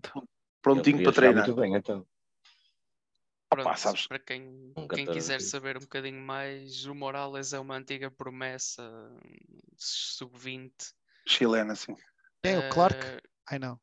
pronto. 0.03 0.29
Prontinho 0.75 1.03
para 1.03 1.13
treinar. 1.13 1.47
Muito 1.47 1.61
bem, 1.61 1.75
então. 1.75 2.07
Opa, 3.51 3.63
Pronto, 3.63 3.79
sabes, 3.79 4.07
para 4.07 4.19
quem, 4.19 4.43
Um 4.77 4.87
quem 4.89 5.07
14 5.07 5.13
quiser 5.13 5.41
saber 5.41 5.77
um 5.79 5.81
bocadinho 5.81 6.21
mais, 6.21 6.85
o 6.85 6.95
Morales 6.95 7.53
é 7.55 7.59
uma 7.59 7.77
antiga 7.77 8.11
promessa 8.11 8.83
sub-20. 9.77 10.73
chileno 11.27 11.73
assim. 11.73 11.97
Quem 12.43 12.55
é 12.55 12.59
o 12.59 12.69
Clark? 12.71 12.97
Eh, 13.05 13.21
Ai 13.51 13.59
não, 13.59 13.81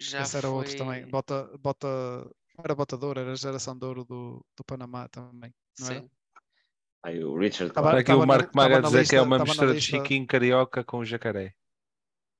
já 0.00 0.22
esse 0.22 0.36
era 0.36 0.50
outro 0.50 0.76
também. 0.76 1.02
foi- 1.02 1.10
Bota, 1.10 1.56
bota, 1.58 1.86
era 2.58 2.74
botador, 2.74 3.16
era 3.18 3.30
a 3.32 3.36
geração 3.36 3.78
de 3.78 3.84
ouro 3.84 4.04
do, 4.04 4.44
do 4.56 4.64
Panamá 4.64 5.08
também. 5.08 5.54
Não 5.78 5.86
era? 5.88 6.00
Sim. 6.00 6.10
Aí 7.04 7.22
o 7.22 7.38
Richard 7.38 7.72
Tava- 7.72 7.90
Clark. 7.90 8.10
aqui 8.10 8.20
o 8.20 8.26
Marco 8.26 8.50
Maga 8.56 8.82
dizer 8.82 9.08
que 9.08 9.14
é 9.14 9.20
lista- 9.20 9.22
uma 9.22 9.38
mistura 9.38 9.68
de 9.68 9.74
lista- 9.74 9.96
Chiquinho 9.98 10.26
Carioca 10.26 10.82
com 10.82 11.04
jacaré. 11.04 11.54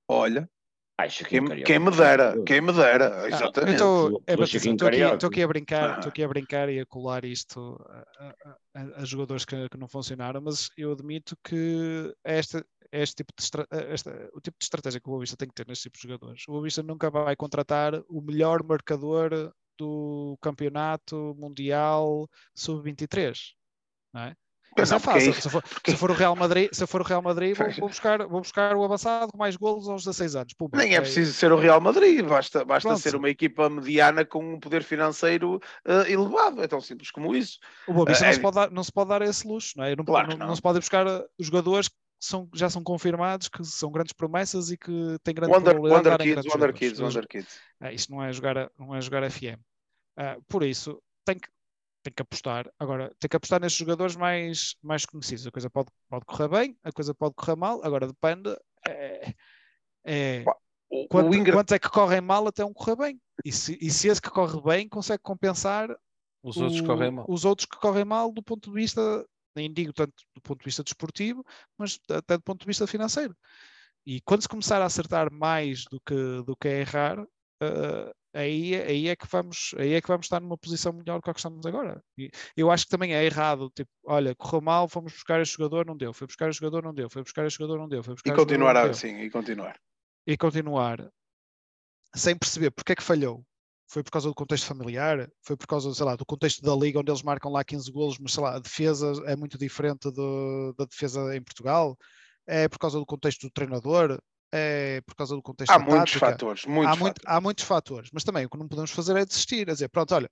Olha, 0.08 0.50
Ai, 0.98 1.08
quem, 1.10 1.44
Carioca. 1.44 1.66
quem 1.66 1.78
me 1.78 1.90
dera, 1.90 2.42
quem 2.44 2.60
me 2.62 2.72
dera, 2.72 3.28
exatamente. 3.28 3.74
Então, 3.74 4.04
Pelo- 4.06 4.22
é 4.26 4.32
estou 4.32 4.88
aqui, 4.88 5.04
estou 5.12 5.28
aqui 5.28 5.42
a 5.42 5.46
brincar, 5.48 5.90
Ah. 5.90 5.94
estou 5.96 6.08
aqui 6.08 6.22
a 6.24 6.28
brincar 6.28 6.68
e 6.70 6.80
a 6.80 6.86
colar 6.86 7.22
isto 7.26 7.76
a, 8.18 8.34
a- 8.74 9.02
a- 9.02 9.04
jogadores 9.04 9.44
que, 9.44 9.68
que 9.68 9.76
não 9.76 9.88
funcionaram, 9.88 10.40
mas 10.40 10.70
eu 10.76 10.92
admito 10.92 11.36
que 11.44 12.14
este, 12.24 12.64
este 12.90 13.16
tipo 13.16 13.30
de 13.36 13.42
estra- 13.44 13.66
esta- 13.70 14.30
o 14.32 14.40
tipo 14.40 14.56
de 14.58 14.64
estratégia 14.64 14.98
que 14.98 15.06
o 15.06 15.10
Boa 15.10 15.20
Vista 15.20 15.36
tem 15.36 15.48
que 15.48 15.54
ter 15.54 15.66
neste 15.68 15.82
tipo 15.82 15.98
de 15.98 16.02
jogadores. 16.02 16.44
O 16.48 16.52
Boa 16.52 16.64
Vista 16.64 16.82
nunca 16.82 17.10
vai 17.10 17.36
contratar 17.36 17.92
o 18.08 18.22
melhor 18.22 18.62
marcador 18.62 19.52
do 19.78 20.38
campeonato 20.40 21.34
mundial 21.38 22.26
sub-23, 22.54 23.38
não 24.14 24.22
é? 24.22 24.34
Mas 24.78 24.90
Não, 24.90 24.96
é 24.96 25.00
fácil. 25.00 25.30
isso- 25.30 25.42
Se 25.42 25.50
for, 25.50 25.64
se 25.86 25.96
for 25.96 26.10
o 26.10 26.14
Real 26.14 26.36
Madrid, 26.36 26.68
se 26.72 26.86
for 26.86 27.00
o 27.00 27.04
Real 27.04 27.22
Madrid, 27.22 27.56
vou, 27.56 27.70
vou 27.78 27.88
buscar, 27.88 28.18
vou 28.26 28.40
buscar 28.40 28.76
o 28.76 28.84
avançado 28.84 29.32
com 29.32 29.38
mais 29.38 29.56
golos 29.56 29.88
aos 29.88 30.02
16 30.04 30.36
anos. 30.36 30.52
Pumba, 30.54 30.76
Nem 30.78 30.94
é 30.94 31.00
preciso 31.00 31.32
ser 31.32 31.52
o 31.52 31.56
Real 31.56 31.80
Madrid, 31.80 32.24
basta, 32.24 32.64
basta 32.64 32.88
Pronto. 32.88 33.00
ser 33.00 33.14
uma 33.16 33.30
equipa 33.30 33.68
mediana 33.70 34.24
com 34.24 34.54
um 34.54 34.60
poder 34.60 34.82
financeiro 34.82 35.60
eh, 35.84 36.12
elevado. 36.12 36.62
É 36.62 36.68
tão 36.68 36.80
simples 36.80 37.10
como 37.10 37.34
isso. 37.34 37.58
O 37.88 37.92
Boa 37.94 38.06
Vista 38.06 38.24
É- 38.24 38.28
não, 38.28 38.34
se 38.34 38.40
pode 38.40 38.54
dar, 38.54 38.70
não 38.70 38.84
se 38.84 38.92
pode 38.92 39.08
dar 39.08 39.22
esse 39.22 39.46
luxo, 39.46 39.72
não 39.76 39.84
é? 39.84 39.96
Não, 39.96 40.04
Claro 40.04 40.28
não, 40.30 40.36
não. 40.36 40.46
não 40.48 40.56
se 40.56 40.62
pode 40.62 40.78
buscar 40.78 41.06
uh, 41.06 41.24
jogadores 41.38 41.88
que 41.88 41.94
são, 42.20 42.48
já 42.54 42.68
são 42.70 42.82
confirmados, 42.82 43.48
que 43.48 43.62
são 43.64 43.90
grandes 43.90 44.12
promessas 44.12 44.70
e 44.70 44.76
que 44.76 44.90
têm 45.22 45.34
grande 45.34 45.52
Wonder, 45.52 45.74
probabilidade 45.74 46.02
de 46.02 46.08
Wonder 46.08 46.12
darem 46.12 46.26
Kids, 46.26 46.34
grandes 46.34 46.54
Wonder. 46.54 46.72
Kids, 46.74 47.00
Wonder 47.00 47.26
Kids. 47.28 47.60
Ah, 47.80 47.92
isto 47.92 48.10
não 48.12 48.22
é 48.22 48.32
jogar, 48.32 48.56
a- 48.58 48.70
não 48.78 48.94
é 48.94 49.00
jogar 49.00 49.22
FM. 49.30 49.58
Ah, 50.18 50.36
por 50.48 50.62
isso, 50.62 50.98
tem 51.26 51.38
que, 51.38 51.48
tem 52.06 52.12
que 52.14 52.22
apostar. 52.22 52.70
Agora, 52.78 53.12
tem 53.18 53.28
que 53.28 53.36
apostar 53.36 53.60
nestes 53.60 53.80
jogadores 53.80 54.14
mais, 54.14 54.76
mais 54.82 55.04
conhecidos. 55.04 55.46
A 55.46 55.50
coisa 55.50 55.68
pode, 55.68 55.90
pode 56.08 56.24
correr 56.24 56.48
bem, 56.48 56.78
a 56.84 56.92
coisa 56.92 57.12
pode 57.14 57.34
correr 57.34 57.56
mal. 57.56 57.84
Agora, 57.84 58.06
depende. 58.06 58.56
É, 58.86 59.34
é, 60.04 60.44
O, 60.88 61.08
quanto, 61.08 61.30
o 61.30 61.34
Ingra- 61.34 61.52
quanto 61.52 61.74
é 61.74 61.78
que 61.78 61.88
correm 61.90 62.20
mal 62.20 62.46
até 62.46 62.64
um 62.64 62.72
correr 62.72 62.96
bem? 62.96 63.20
E 63.44 63.50
se, 63.50 63.76
e 63.80 63.90
se 63.90 64.06
esse 64.08 64.22
que 64.22 64.30
corre 64.30 64.60
bem 64.62 64.88
consegue 64.88 65.20
compensar 65.22 65.90
Os 66.42 66.56
outros 66.56 66.80
o- 66.80 66.84
correm 66.84 67.10
mal. 67.10 67.26
os 67.28 67.44
outros 67.44 67.66
que 67.66 67.76
correm 67.78 68.04
mal 68.04 68.32
do 68.32 68.42
ponto 68.42 68.70
de 68.70 68.74
vista, 68.74 69.26
nem 69.56 69.72
digo 69.72 69.92
tanto 69.92 70.14
do 70.34 70.40
ponto 70.40 70.60
de 70.60 70.64
vista 70.64 70.84
desportivo, 70.84 71.44
mas 71.76 71.98
até 72.08 72.36
do 72.36 72.42
ponto 72.44 72.60
de 72.60 72.66
vista 72.66 72.86
financeiro. 72.86 73.36
E 74.06 74.20
quando 74.20 74.42
se 74.42 74.48
começar 74.48 74.80
a 74.80 74.84
acertar 74.84 75.32
mais 75.32 75.84
do 75.90 76.00
que, 76.00 76.14
do 76.46 76.56
que 76.56 76.68
a 76.68 76.72
errar, 76.78 77.26
eh, 77.60 78.12
aí, 78.36 78.74
aí, 78.74 79.08
é 79.08 79.16
que 79.16 79.26
vamos, 79.26 79.74
aí 79.78 79.94
é 79.94 80.00
que 80.00 80.08
vamos 80.08 80.26
estar 80.26 80.40
numa 80.40 80.58
posição 80.58 80.92
melhor 80.92 81.20
que 81.22 81.30
a 81.30 81.32
que 81.34 81.40
estamos 81.40 81.64
agora. 81.66 82.02
E 82.18 82.30
eu 82.56 82.70
acho 82.70 82.84
que 82.84 82.90
também 82.90 83.14
é 83.14 83.24
errado, 83.24 83.70
tipo, 83.74 83.90
olha, 84.04 84.34
correu 84.34 84.60
mal, 84.60 84.88
fomos 84.88 85.12
buscar 85.12 85.40
este 85.40 85.56
jogador, 85.56 85.86
não 85.86 85.96
deu, 85.96 86.12
foi 86.12 86.26
buscar 86.26 86.48
este 86.50 86.60
jogador, 86.60 86.82
não 86.82 86.94
deu, 86.94 87.08
foi 87.08 87.22
buscar 87.22 87.46
este 87.46 87.58
jogador, 87.58 87.78
não 87.78 87.88
deu, 87.88 88.02
foi 88.02 88.14
buscar 88.14 88.30
E 88.30 88.32
jogador, 88.32 88.46
continuar 88.46 88.76
assim, 88.76 89.20
e 89.20 89.30
continuar. 89.30 89.76
e 90.26 90.36
continuar 90.36 91.10
sem 92.14 92.36
perceber 92.36 92.70
porque 92.70 92.92
é 92.92 92.96
que 92.96 93.02
falhou. 93.02 93.44
Foi 93.88 94.02
por 94.02 94.10
causa 94.10 94.28
do 94.28 94.34
contexto 94.34 94.66
familiar, 94.66 95.30
foi 95.42 95.56
por 95.56 95.66
causa, 95.68 95.94
sei 95.94 96.04
lá, 96.04 96.16
do 96.16 96.26
contexto 96.26 96.60
da 96.60 96.74
liga 96.74 96.98
onde 96.98 97.10
eles 97.10 97.22
marcam 97.22 97.52
lá 97.52 97.62
15 97.62 97.90
golos, 97.92 98.18
mas 98.18 98.32
sei 98.32 98.42
lá, 98.42 98.56
a 98.56 98.58
defesa 98.58 99.12
é 99.26 99.36
muito 99.36 99.56
diferente 99.56 100.10
do- 100.10 100.74
da 100.76 100.84
defesa 100.86 101.36
em 101.36 101.40
Portugal, 101.42 101.96
é 102.48 102.68
por 102.68 102.78
causa 102.78 102.98
do 102.98 103.06
contexto 103.06 103.42
do 103.42 103.50
treinador, 103.52 104.18
é 104.52 105.00
por 105.02 105.14
causa 105.14 105.34
do 105.34 105.42
contexto 105.42 105.70
Há 105.72 105.78
muitos 105.78 106.12
tática. 106.12 106.30
fatores, 106.30 106.64
muitos 106.66 106.92
há, 106.92 106.96
muito- 107.00 107.20
fatores. 107.20 107.36
há 107.36 107.40
muitos 107.40 107.64
fatores, 107.64 108.10
mas 108.12 108.24
também 108.24 108.46
o 108.46 108.50
que 108.50 108.58
não 108.58 108.68
podemos 108.68 108.90
fazer 108.90 109.16
é 109.16 109.24
desistir, 109.24 109.68
é 109.68 109.72
dizer, 109.72 109.88
pronto, 109.88 110.14
olha, 110.14 110.30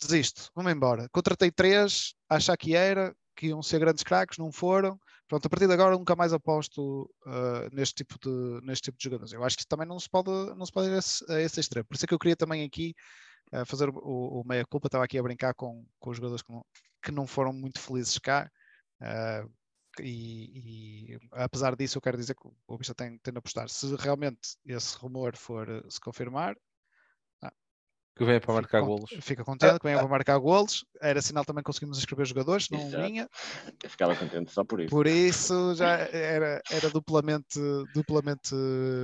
desisto, 0.00 0.50
vamos 0.54 0.72
embora. 0.72 1.08
Contratei 1.10 1.50
três, 1.50 2.14
achar 2.28 2.56
que 2.56 2.74
era, 2.74 3.14
que 3.36 3.48
iam 3.48 3.62
ser 3.62 3.78
grandes 3.78 4.02
craques, 4.02 4.38
não 4.38 4.50
foram. 4.52 4.98
Pronto, 5.26 5.46
a 5.46 5.50
partir 5.50 5.66
de 5.66 5.72
agora 5.72 5.96
nunca 5.96 6.14
mais 6.14 6.32
aposto 6.32 7.10
ah, 7.26 7.68
neste, 7.72 7.94
tipo 8.04 8.18
de, 8.20 8.64
neste 8.66 8.84
tipo 8.84 8.98
de 8.98 9.04
jogadores. 9.04 9.32
Eu 9.32 9.42
acho 9.42 9.56
que 9.56 9.66
também 9.66 9.86
não 9.86 9.98
se 9.98 10.08
pode, 10.08 10.30
não 10.56 10.66
se 10.66 10.72
pode 10.72 10.88
ir 10.88 10.94
a 10.94 10.98
esse, 10.98 11.32
a 11.32 11.40
esse 11.40 11.60
extremo. 11.60 11.86
Por 11.86 11.94
isso 11.94 12.04
é 12.04 12.08
que 12.08 12.14
eu 12.14 12.18
queria 12.18 12.36
também 12.36 12.62
aqui 12.64 12.94
ah, 13.52 13.64
fazer 13.64 13.88
o, 13.88 14.40
o, 14.40 14.42
meia-culpa. 14.46 14.88
Estava 14.88 15.04
aqui 15.04 15.18
a 15.18 15.22
brincar 15.22 15.54
com, 15.54 15.84
com 15.98 16.10
os 16.10 16.16
jogadores 16.16 16.42
que 16.42 16.52
não, 16.52 16.64
que 17.02 17.10
não 17.12 17.26
foram 17.26 17.52
muito 17.52 17.80
felizes 17.80 18.18
cá. 18.18 18.50
ah, 19.00 19.44
e, 20.00 21.12
e, 21.14 21.18
apesar 21.32 21.76
disso, 21.76 21.98
eu 21.98 22.02
quero 22.02 22.16
dizer 22.16 22.34
que 22.34 22.46
o 22.46 22.54
Boa 22.66 22.78
Vista 22.78 22.94
tem, 22.94 23.18
tem 23.18 23.32
de 23.32 23.38
apostar. 23.38 23.68
Se 23.68 23.94
realmente 23.96 24.56
esse 24.64 24.96
rumor 24.98 25.36
for 25.36 25.68
eh, 25.68 25.82
se 25.88 26.00
confirmar, 26.00 26.56
Que 28.16 28.24
vem 28.24 28.40
para 28.40 28.54
marcar 28.54 28.80
cont- 28.80 28.88
golos. 28.88 29.10
Fica 29.24 29.44
contente 29.44 29.78
que 29.80 29.86
venha 29.86 29.98
para 29.98 30.06
marcar 30.06 30.38
golos. 30.38 30.84
Era 31.00 31.20
sinal 31.20 31.44
também 31.44 31.62
que 31.62 31.66
conseguimos 31.66 31.98
inscrever 31.98 32.24
jogadores, 32.24 32.70
não 32.70 32.78
Exato. 32.78 33.02
vinha. 33.04 33.28
Eu 33.82 33.90
ficava 33.90 34.14
contente 34.14 34.52
só 34.52 34.62
por 34.64 34.80
isso. 34.80 34.90
Por 34.90 35.06
isso 35.08 35.74
já 35.74 35.98
era, 35.98 36.62
era 36.70 36.90
duplamente, 36.90 37.58
duplamente 37.92 38.50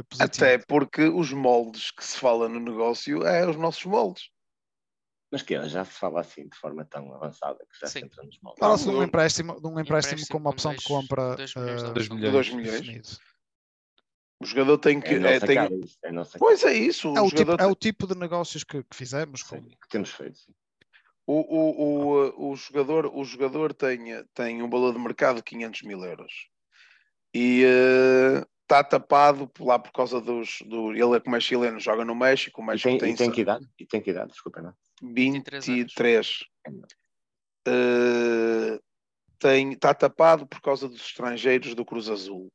positivo. 0.08 0.44
Até 0.46 0.58
porque 0.58 1.02
os 1.08 1.32
moldes 1.32 1.90
que 1.90 2.04
se 2.04 2.16
fala 2.18 2.48
no 2.48 2.60
negócio 2.60 3.26
é 3.26 3.44
os 3.48 3.56
nossos 3.56 3.84
moldes. 3.84 4.30
Mas 5.32 5.42
que 5.42 5.60
já 5.68 5.84
se 5.84 5.92
fala 5.92 6.20
assim 6.20 6.48
de 6.48 6.56
forma 6.56 6.84
tão 6.84 7.14
avançada 7.14 7.58
que 7.70 7.78
já 7.80 7.86
Sim. 7.86 8.00
se 8.00 8.04
entra 8.06 8.22
nos 8.24 8.38
moldes. 8.42 8.58
Fala-se 8.58 8.84
de 8.84 8.90
um 8.90 9.02
empréstimo, 9.02 9.60
de 9.60 9.66
um 9.68 9.78
empréstimo, 9.78 10.14
empréstimo 10.14 10.26
com 10.28 10.38
uma 10.38 10.50
opção 10.50 10.72
de 10.72 10.76
dois- 10.78 10.86
compra 10.86 11.36
dois 11.36 11.54
milhões 11.54 11.82
de 11.82 11.88
eh, 11.88 11.92
Dois 11.92 12.06
opção. 12.06 12.16
milhões. 12.16 12.32
Dois 12.32 12.50
milhões. 12.50 12.80
definido. 12.80 13.08
O 14.42 14.46
jogador 14.46 14.78
tem 14.78 15.00
que. 15.00 15.08
É 15.08 15.12
a 15.12 15.16
é, 15.16 15.34
nossa 15.34 15.46
tem- 15.46 15.56
cara 15.56 15.74
é 15.74 16.38
Pois 16.38 16.64
é 16.64 16.72
isso. 16.74 17.12
O 17.12 17.16
É 17.16 17.20
o, 17.20 17.26
tipo, 17.26 17.38
jogador 17.38 17.62
é 17.62 17.66
o 17.66 17.74
tipo 17.74 18.06
de 18.06 18.14
negócios 18.16 18.64
que, 18.64 18.82
que 18.82 18.96
fizemos. 18.96 19.42
Sim, 19.42 19.60
com- 19.62 19.68
que 19.68 19.88
temos 19.90 20.10
feito. 20.10 20.38
sim. 20.38 20.52
O, 21.26 21.34
o, 21.34 22.40
o, 22.48 22.50
o 22.52 22.56
jogador, 22.56 23.06
o 23.06 23.22
jogador 23.24 23.72
tem, 23.72 24.00
tem 24.34 24.62
um 24.62 24.68
valor 24.70 24.92
de 24.92 24.98
mercado 24.98 25.36
de 25.36 25.42
500 25.44 25.82
mil 25.82 26.02
euros 26.04 26.32
e 27.32 27.62
está 28.62 28.82
tapado 28.82 29.46
por- 29.46 29.64
lá 29.66 29.78
por 29.78 29.92
causa 29.92 30.20
dos. 30.20 30.58
Do, 30.66 30.92
ele 30.92 31.16
é 31.16 31.20
como 31.20 31.36
é 31.36 31.40
chileno, 31.40 31.78
joga 31.78 32.04
no 32.04 32.14
México. 32.16 32.60
O 32.60 32.64
E 32.64 32.66
México 32.66 32.88
tem, 32.88 32.98
tem, 32.98 33.12
e 33.12 33.16
tem 33.16 33.30
que 33.30 33.40
idade? 33.42 33.68
E 33.78 33.86
tem 33.86 34.00
que 34.00 34.10
idade? 34.10 34.32
Desculpa, 34.32 34.60
não. 34.62 34.74
23 35.00 35.68
anos. 35.68 35.78
23. 35.78 36.44
Eh, 37.66 38.78
tem, 39.38 39.72
está 39.72 39.94
tapado 39.94 40.46
por 40.46 40.60
causa 40.60 40.88
dos 40.88 41.00
estrangeiros 41.00 41.74
do 41.74 41.84
Cruz 41.84 42.08
Azul. 42.08 42.50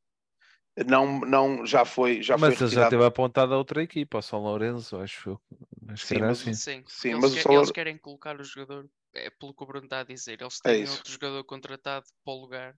Não, 0.87 1.19
não, 1.21 1.65
já 1.65 1.85
foi, 1.85 2.21
já 2.21 2.37
Mas 2.37 2.57
foi 2.57 2.67
ele 2.67 2.75
já 2.75 2.89
teve 2.89 3.05
apontado 3.05 3.53
a 3.53 3.57
outra 3.57 3.81
equipa, 3.81 4.17
ao 4.17 4.21
São 4.21 4.39
Lourenço, 4.41 4.97
acho 4.97 5.29
eu. 5.29 5.41
Acho 5.87 6.05
que 6.05 6.15
Sim, 6.15 6.19
mas 6.21 6.41
assim. 6.41 6.53
Sim, 6.53 6.83
Sim, 6.85 7.09
eles, 7.11 7.21
mas 7.21 7.31
o 7.31 7.35
que- 7.35 7.41
salário- 7.43 7.59
eles 7.61 7.71
querem 7.71 7.97
colocar 7.97 8.39
o 8.39 8.43
jogador, 8.43 8.89
é 9.13 9.29
pelo 9.29 9.53
que 9.53 9.63
o 9.63 9.65
Bruno 9.65 9.85
está 9.85 10.01
a 10.01 10.03
dizer, 10.03 10.41
eles 10.41 10.59
É 10.65 10.73
têm 10.73 10.83
isso. 10.83 10.97
outro 10.97 11.11
jogador 11.13 11.43
contratado 11.45 12.05
para 12.25 12.33
o 12.33 12.41
lugar 12.41 12.75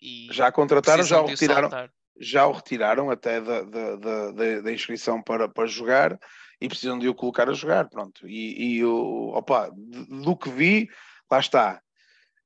e 0.00 0.28
Já 0.30 0.50
contrataram, 0.50 1.04
já 1.04 1.20
o 1.20 1.26
retiraram. 1.26 1.68
saltar. 1.68 1.92
Já 2.20 2.46
o 2.46 2.52
retiraram 2.52 3.10
até 3.10 3.40
da, 3.40 3.62
da, 3.62 3.96
da, 3.96 4.60
da- 4.60 4.72
inscrição 4.72 5.22
para, 5.22 5.48
para 5.48 5.66
jogar 5.66 6.18
e 6.60 6.68
precisam 6.68 6.98
de 6.98 7.08
o 7.08 7.14
colocar 7.14 7.48
a 7.48 7.52
jogar, 7.52 7.88
pronto. 7.88 8.26
E, 8.28 8.76
e 8.76 8.84
o, 8.84 9.28
opa, 9.34 9.70
do 9.72 10.36
que 10.36 10.50
vi, 10.50 10.88
lá 11.30 11.38
está. 11.38 11.80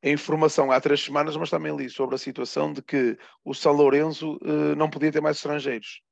A 0.05 0.09
informação 0.09 0.71
há 0.71 0.81
três 0.81 1.03
semanas, 1.03 1.37
mas 1.37 1.49
também 1.49 1.75
li 1.75 1.89
sobre 1.89 2.17
a 2.17 2.19
situação 2.19 2.73
de 2.73 2.83
que 2.83 3.17
o 3.45 3.55
São 3.55 3.73
Lourenço 3.73 4.39
eh, 4.43 4.75
não 4.75 4.91
podia 4.91 5.13
ter 5.13 5.21
mais 5.21 5.37
estrangeiros. 5.37 6.03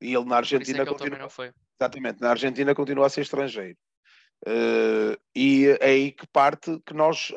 E 0.00 0.14
ele 0.14 0.26
na 0.26 0.36
é 0.36 0.38
Argentina 0.38 0.84
também 0.84 0.92
continua, 0.94 1.52
exatamente, 1.80 2.20
na 2.20 2.30
Argentina 2.30 2.74
continua 2.74 3.06
a 3.06 3.08
ser 3.08 3.22
estrangeiro. 3.22 3.76
Eh, 4.46 5.18
e 5.34 5.66
é 5.80 5.86
aí 5.86 6.12
que 6.12 6.26
parte 6.26 6.78
que 6.86 6.92
nós 6.94 7.32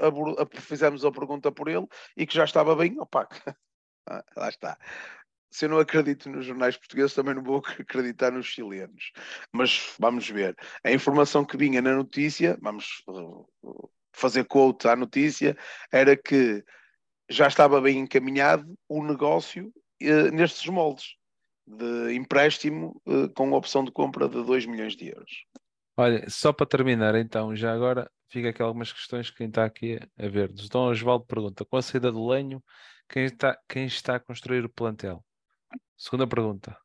fizemos 0.56 1.04
a 1.06 1.12
pergunta 1.12 1.52
por 1.52 1.70
ele 1.70 1.88
e 2.16 2.28
que 2.28 2.36
já 2.36 2.44
estava 2.44 2.76
bem, 2.76 3.00
opa, 3.00 3.28
ah, 4.08 4.24
lá 4.36 4.50
está 4.50 4.78
se 5.52 5.66
eu 5.66 5.70
não 5.70 5.80
acredito 5.80 6.30
nos 6.30 6.46
jornais 6.46 6.78
portugueses, 6.78 7.14
também 7.14 7.36
não 7.36 7.44
vou 7.44 7.58
acreditar 7.80 8.32
nos 8.32 8.48
chilenos. 8.48 9.12
Mas 9.52 9.94
vamos 10.00 10.30
ver. 10.30 10.56
A 10.84 10.92
informação 10.92 11.44
que 11.44 11.58
vinha 11.58 11.82
na 11.82 11.94
notícia, 11.94 12.58
vamos 12.62 13.04
uh, 13.08 13.90
fazer 14.14 14.46
quote 14.46 14.88
à 14.88 14.96
notícia, 14.96 15.58
era 15.92 16.16
que 16.16 16.64
já 17.30 17.48
estava 17.48 17.82
bem 17.82 18.00
encaminhado 18.00 18.74
o 18.88 19.04
negócio 19.04 19.68
uh, 20.02 20.32
nestes 20.34 20.66
moldes 20.68 21.16
de 21.68 22.14
empréstimo 22.14 23.02
uh, 23.06 23.30
com 23.34 23.52
opção 23.52 23.84
de 23.84 23.92
compra 23.92 24.28
de 24.28 24.44
2 24.44 24.66
milhões 24.66 24.96
de 24.96 25.10
euros. 25.10 25.46
Olha, 25.98 26.30
só 26.30 26.54
para 26.54 26.66
terminar, 26.66 27.16
então, 27.16 27.54
já 27.56 27.74
agora 27.74 28.10
fica 28.30 28.50
aqui 28.50 28.62
algumas 28.62 28.92
questões 28.94 29.30
que 29.30 29.38
quem 29.38 29.48
está 29.48 29.66
aqui 29.66 30.00
a 30.18 30.28
ver-nos. 30.28 30.70
Dom 30.70 30.90
Osvaldo 30.90 31.26
pergunta: 31.26 31.66
com 31.66 31.76
a 31.76 31.82
saída 31.82 32.12
do 32.12 32.26
lenho, 32.26 32.64
quem 33.10 33.26
está, 33.26 33.58
quem 33.68 33.86
está 33.86 34.16
a 34.16 34.20
construir 34.20 34.64
o 34.64 34.70
plantel? 34.70 35.24
Segunda 35.98 36.28
pergunta. 36.28 36.78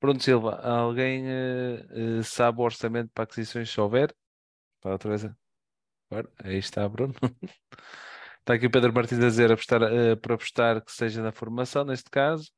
Bruno 0.00 0.20
Silva, 0.20 0.60
alguém 0.60 1.24
eh, 1.28 1.86
eh, 1.90 2.22
sabe 2.22 2.60
o 2.60 2.64
orçamento 2.64 3.10
para 3.12 3.24
aquisições 3.24 3.68
se 3.70 3.80
houver? 3.80 4.14
Para 4.80 4.92
outra 4.92 5.08
vez. 5.10 5.24
Agora, 6.10 6.30
aí 6.42 6.58
está, 6.58 6.88
Bruno. 6.88 7.14
Está 8.40 8.54
aqui 8.54 8.64
o 8.66 8.70
Pedro 8.70 8.94
Martins 8.94 9.18
a 9.18 9.28
dizer 9.28 9.52
apostar, 9.52 9.82
eh, 9.82 10.16
para 10.16 10.34
apostar 10.34 10.82
que 10.82 10.90
seja 10.90 11.22
na 11.22 11.30
formação, 11.32 11.84
neste 11.84 12.08
caso. 12.10 12.50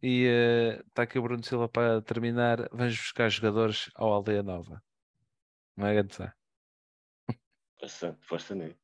E 0.00 0.24
está 0.86 1.02
aqui 1.02 1.18
o 1.18 1.22
Bruno 1.22 1.44
Silva 1.44 1.68
para 1.68 2.00
terminar. 2.00 2.68
Vamos 2.72 2.96
buscar 2.96 3.28
jogadores 3.28 3.90
ao 3.96 4.12
Aldeia 4.12 4.42
Nova. 4.42 4.80
Não 5.76 5.86
é 5.86 5.94
grande 5.94 6.14
Sá? 6.14 6.32
Força, 7.80 8.18
força 8.22 8.54
nele. 8.54 8.79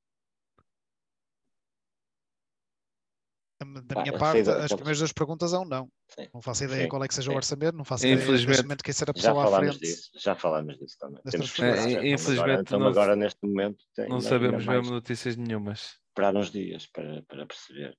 Da 3.58 4.02
minha 4.02 4.14
a 4.14 4.18
parte, 4.18 4.50
as 4.50 4.70
primeiras 4.72 4.98
duas 4.98 5.12
perguntas 5.12 5.54
é 5.54 5.58
um 5.58 5.64
não. 5.64 5.90
Sim. 6.08 6.28
Não 6.34 6.42
faço 6.42 6.64
ideia 6.64 6.82
Sim, 6.82 6.88
qual 6.88 7.02
é 7.02 7.08
que 7.08 7.14
seja 7.14 7.30
o 7.30 7.32
sim. 7.32 7.36
orçamento, 7.36 7.74
não 7.76 7.84
faço 7.86 8.06
ideia 8.06 8.22
Infelizmente- 8.22 8.62
momento 8.64 8.84
quem 8.84 8.92
será 8.92 9.10
a 9.10 9.14
Já 9.18 9.28
pessoa 9.30 9.42
à 9.42 9.46
falámos 9.46 9.76
frente. 9.76 9.80
disso, 9.90 10.10
já 10.14 10.34
falámos 10.36 10.78
disso 10.78 10.98
também. 10.98 11.20
É, 11.24 11.28
Então, 11.28 11.40
infelizmente 11.42 12.32
agora, 12.38 12.60
então 12.60 12.78
não- 12.78 12.86
agora 12.88 13.16
neste 13.16 13.46
momento 13.46 13.82
tem 13.94 14.08
Não 14.10 14.20
sabemos 14.20 14.66
mesmo 14.66 14.90
notícias 14.90 15.36
nenhumas. 15.36 15.98
esperar 16.10 16.36
uns 16.36 16.50
dias 16.50 16.86
para, 16.86 17.22
para 17.22 17.46
perceber 17.46 17.96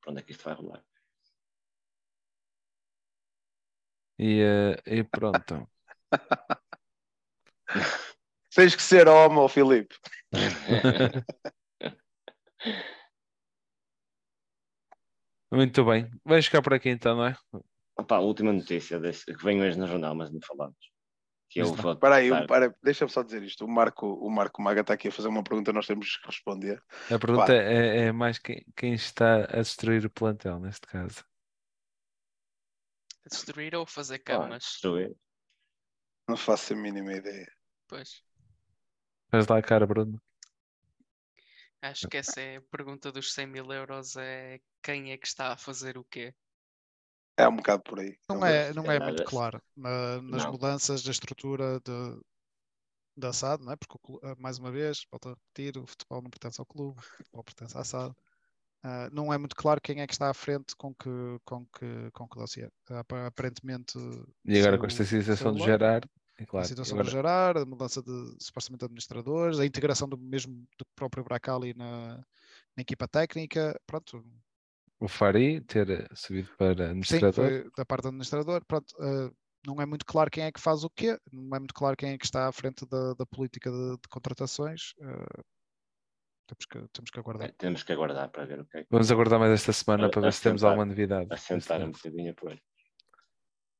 para 0.00 0.12
onde 0.12 0.20
é 0.20 0.22
que 0.24 0.32
isto 0.32 0.44
vai 0.44 0.54
rolar. 0.54 0.82
E, 4.18 4.40
eh, 4.40 4.80
e 4.86 5.04
pronto. 5.04 5.68
Tens 8.54 8.74
que 8.74 8.82
ser 8.82 9.06
homo, 9.08 9.46
Filipe. 9.48 9.94
Muito 15.50 15.84
bem. 15.84 16.08
Vais 16.24 16.44
ficar 16.44 16.62
por 16.62 16.74
aqui 16.74 16.88
então, 16.88 17.16
não 17.16 17.26
é? 17.26 17.36
Opa, 17.98 18.16
a 18.16 18.20
última 18.20 18.52
notícia 18.52 19.00
desse, 19.00 19.26
que 19.26 19.44
vem 19.44 19.60
hoje 19.60 19.78
no 19.78 19.86
jornal, 19.86 20.14
mas 20.14 20.30
não 20.30 20.40
falamos. 20.46 20.76
Que 21.48 21.60
eu 21.60 21.66
Está. 21.66 21.82
vou 21.82 21.92
Espera 21.92 22.14
aí, 22.14 22.46
para, 22.46 22.74
deixa-me 22.80 23.10
só 23.10 23.24
dizer 23.24 23.42
isto. 23.42 23.64
O 23.64 23.68
Marco, 23.68 24.06
o 24.06 24.30
Marco 24.30 24.62
Maga 24.62 24.82
está 24.82 24.94
aqui 24.94 25.08
a 25.08 25.12
fazer 25.12 25.26
uma 25.26 25.42
pergunta, 25.42 25.72
nós 25.72 25.86
temos 25.86 26.16
que 26.16 26.26
responder. 26.26 26.80
A 27.10 27.18
pergunta 27.18 27.52
é, 27.52 28.06
é 28.06 28.12
mais 28.12 28.38
quem, 28.38 28.64
quem 28.76 28.94
está 28.94 29.44
a 29.44 29.56
destruir 29.56 30.06
o 30.06 30.10
plantel, 30.10 30.60
neste 30.60 30.86
caso. 30.86 31.24
Destruir 33.28 33.74
ou 33.74 33.84
fazer 33.84 34.20
camas? 34.20 34.62
destruir. 34.62 35.12
Não 36.28 36.36
faço 36.36 36.72
a 36.72 36.76
mínima 36.76 37.12
ideia. 37.12 37.50
Pois. 37.88 38.22
Faz 39.30 39.48
lá 39.48 39.58
a 39.58 39.62
cara, 39.62 39.86
Bruno. 39.86 40.22
Acho 41.82 42.08
que 42.08 42.16
essa 42.16 42.40
é 42.40 42.56
a 42.56 42.62
pergunta 42.62 43.12
dos 43.12 43.32
100 43.34 43.46
mil 43.46 43.70
euros: 43.72 44.16
é 44.16 44.60
quem 44.82 45.12
é 45.12 45.18
que 45.18 45.26
está 45.26 45.52
a 45.52 45.56
fazer 45.58 45.98
o 45.98 46.04
quê? 46.04 46.34
É 47.36 47.48
um 47.48 47.56
bocado 47.56 47.82
por 47.82 47.98
aí. 48.00 48.16
Não 48.28 48.44
é, 48.44 48.72
não 48.72 48.90
é 48.90 48.98
calhar 48.98 49.00
muito 49.00 49.22
esse- 49.22 49.24
claro 49.24 49.60
na- 49.76 50.22
nas 50.22 50.44
Não. 50.44 50.46
mudanças 50.46 51.02
da 51.02 51.10
estrutura 51.10 51.80
de, 51.80 52.20
da 53.16 53.30
SAD, 53.30 53.64
não 53.64 53.72
é? 53.72 53.76
Porque, 53.76 53.98
ah, 54.24 54.34
mais 54.38 54.58
uma 54.58 54.70
vez, 54.70 55.06
volto 55.10 55.28
a 55.30 55.32
repetir, 55.32 55.78
o 55.78 55.86
futebol 55.86 56.22
não 56.22 56.30
pertence 56.30 56.60
ao 56.60 56.66
clube, 56.66 56.98
o 57.00 57.02
futebol 57.02 57.44
pertence 57.44 57.76
à 57.78 57.80
SAD. 57.82 58.14
Ah, 58.82 59.10
não 59.12 59.32
é 59.32 59.38
muito 59.38 59.56
claro 59.56 59.80
quem 59.80 60.00
é 60.00 60.06
que 60.06 60.12
está 60.14 60.30
à 60.30 60.34
frente 60.34 60.74
com 60.76 60.94
que, 60.94 61.08
com 61.44 61.66
que, 61.66 62.10
com 62.12 62.28
que 62.28 62.38
dossiê. 62.38 62.70
Apa- 62.90 63.26
Aparentemente. 63.26 63.98
E 64.44 64.58
agora 64.58 64.78
com 64.78 64.86
esta 64.86 65.04
saiu 65.04 65.52
de. 65.52 65.58
Gerard, 65.58 66.08
é 66.40 66.44
a 66.44 66.46
claro. 66.46 66.66
situação 66.66 66.94
agora, 66.94 67.04
do 67.04 67.10
Gerard, 67.10 67.60
a 67.60 67.64
mudança 67.66 68.02
de 68.02 68.36
supostamente 68.40 68.84
administradores, 68.84 69.58
a 69.58 69.66
integração 69.66 70.08
do 70.08 70.16
mesmo 70.16 70.66
do 70.78 70.84
próprio 70.96 71.22
Bracali 71.24 71.74
na, 71.74 72.16
na 72.76 72.80
equipa 72.80 73.06
técnica, 73.06 73.78
pronto, 73.86 74.24
o 74.98 75.08
Fari 75.08 75.60
ter 75.62 76.08
subido 76.14 76.50
para 76.56 76.74
sim, 76.74 76.90
administrador. 76.90 77.32
foi 77.34 77.70
da 77.76 77.84
parte 77.86 78.02
do 78.02 78.08
administrador, 78.08 78.64
pronto, 78.66 78.94
eh, 79.00 79.30
não 79.66 79.80
é 79.80 79.86
muito 79.86 80.04
claro 80.04 80.30
quem 80.30 80.44
é 80.44 80.52
que 80.52 80.60
faz 80.60 80.84
o 80.84 80.90
quê, 80.90 81.18
não 81.32 81.56
é 81.56 81.58
muito 81.58 81.74
claro 81.74 81.96
quem 81.96 82.12
é 82.12 82.18
que 82.18 82.24
está 82.24 82.48
à 82.48 82.52
frente 82.52 82.86
da, 82.86 83.14
da 83.14 83.26
política 83.26 83.70
de, 83.70 83.92
de 83.96 84.08
contratações, 84.10 84.92
eh, 85.00 85.42
temos, 86.46 86.66
que, 86.68 86.88
temos 86.92 87.10
que 87.10 87.18
aguardar. 87.18 87.48
É, 87.48 87.52
temos 87.52 87.82
que 87.82 87.92
aguardar 87.92 88.28
para 88.30 88.44
ver 88.44 88.60
o 88.60 88.66
que 88.66 88.78
é 88.78 88.80
que 88.82 88.88
Vamos 88.90 89.10
aguardar 89.10 89.38
mais 89.38 89.52
esta 89.52 89.72
semana 89.72 90.06
A- 90.06 90.10
para 90.10 90.20
ver 90.22 90.32
se 90.32 90.42
temos 90.42 90.62
assentar- 90.62 90.70
alguma 90.70 90.84
novidade. 90.86 91.26
assentar 91.30 91.80
um 91.82 91.92
bocadinho 91.92 92.34
por 92.34 92.50
aí. 92.50 92.60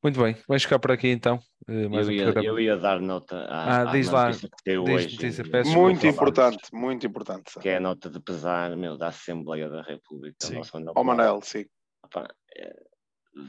Muito 0.02 0.18
bem, 0.22 0.34
vais 0.48 0.62
ficar 0.62 0.78
por 0.78 0.92
aqui 0.92 1.08
então. 1.08 1.38
eh, 1.68 1.86
mais 1.88 2.08
Eu 2.08 2.12
um 2.14 2.16
ia, 2.16 2.42
eu 2.42 2.58
ia 2.60 2.76
dar 2.76 3.00
nota 3.00 3.36
à, 3.44 3.82
Ah, 3.82 3.90
à 3.90 3.92
diz 3.92 4.10
lá, 4.10 4.26
notícia 4.28 4.48
que 4.48 4.62
teve 4.64 4.82
diz 4.84 4.94
hoje. 4.94 5.14
em 5.26 5.30
desculpa. 5.30 5.64
Muito 5.78 6.06
importante, 6.06 6.68
muito 6.72 7.06
importante. 7.06 7.58
Que 7.60 7.68
é 7.68 7.76
a 7.76 7.80
nota 7.80 8.08
de 8.08 8.18
pesar 8.20 8.74
meu, 8.76 8.96
da 8.96 9.08
Assembleia 9.08 9.68
da 9.68 9.82
República. 9.82 10.36
Sim. 10.40 10.62
Pelosi. 10.62 11.04
Manel, 11.04 11.40
sim. 11.42 11.66
Opa, 12.02 12.26
é, 12.56 12.74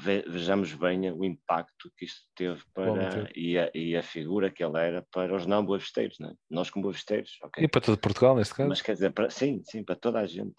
ve- 0.03 0.25
vejamos 0.27 0.73
bem 0.73 1.09
o 1.11 1.23
impacto 1.23 1.89
que 1.97 2.03
isto 2.03 2.21
teve 2.35 2.61
Bom, 2.75 2.93
para 2.95 3.09
teve. 3.09 3.31
e 3.33 3.57
a, 3.57 3.71
e 3.73 3.95
a 3.95 4.03
figura 4.03 4.51
que 4.51 4.61
ele 4.61 4.77
era 4.77 5.07
para 5.09 5.33
os 5.33 5.45
não 5.45 5.65
boavisteiros, 5.65 6.19
né? 6.19 6.33
nós 6.49 6.69
como 6.69 6.83
boavisteiros, 6.83 7.39
ok. 7.43 7.63
E 7.63 7.67
para 7.69 7.79
todo 7.79 7.97
Portugal, 7.97 8.35
neste 8.35 8.53
caso. 8.55 8.67
Mas 8.67 8.81
quer 8.81 8.93
dizer, 8.93 9.11
para, 9.13 9.29
sim, 9.29 9.61
sim, 9.63 9.85
para 9.85 9.95
toda 9.95 10.19
a 10.19 10.27
gente. 10.27 10.53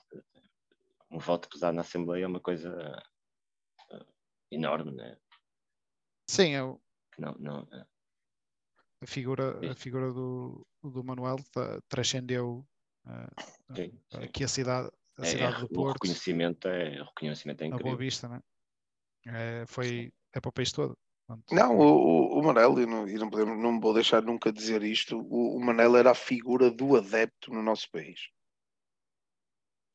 Um 1.10 1.19
voto 1.19 1.51
pesado 1.51 1.74
na 1.74 1.82
Assembleia 1.82 2.24
é 2.24 2.27
uma 2.27 2.40
coisa 2.40 2.74
eh, 3.93 4.05
enorme, 4.51 4.93
né? 4.93 5.19
Sim, 6.27 6.51
eu, 6.51 6.81
Não, 7.19 7.35
não, 7.39 7.69
eh, 7.73 7.85
a 9.03 9.07
figura, 9.07 9.73
a 9.73 9.74
figura 9.74 10.12
do, 10.12 10.66
do 10.82 11.05
Manuel 11.05 11.36
tá- 11.53 11.81
transcendeu 11.89 12.65
eh, 13.07 13.27
sim, 13.74 13.90
sim. 14.11 14.19
aqui 14.19 14.44
a 14.44 14.49
cidade, 14.49 14.90
a 15.19 15.23
É, 15.23 15.27
cidade 15.27 15.57
é, 15.57 15.59
do 15.59 15.65
o 15.65 15.69
Porto, 15.69 15.93
reconhecimento 15.94 16.69
é, 16.69 17.01
o 17.01 17.05
reconhecimento 17.05 17.62
é 17.62 17.66
a 17.66 17.69
Boa 17.70 17.78
incrível. 17.78 17.99
Vista, 17.99 18.28
né? 18.28 18.40
Eh, 19.27 19.65
foi 19.66 20.12
é 20.32 20.40
para 20.40 20.49
o 20.49 20.53
país 20.53 20.73
todo. 20.73 20.97
Portanto, 21.27 21.55
Não, 21.55 21.78
o, 21.78 22.36
o, 22.36 22.39
o 22.40 22.43
Manel, 22.43 22.81
e 22.81 22.86
não, 22.86 23.09
e 23.09 23.15
não, 23.15 23.31
podemos, 23.31 23.59
não 23.62 23.78
vou 23.81 23.94
deixar 23.94 24.23
nunca 24.23 24.53
dizer 24.53 24.82
isto, 24.82 25.19
o, 25.19 25.57
o 25.57 25.61
Manel 25.61 25.97
era 25.97 26.11
a 26.11 26.15
figura 26.15 26.70
do 26.70 26.97
adepto 26.97 27.53
no 27.53 27.62
nosso 27.62 27.90
país. 27.90 28.20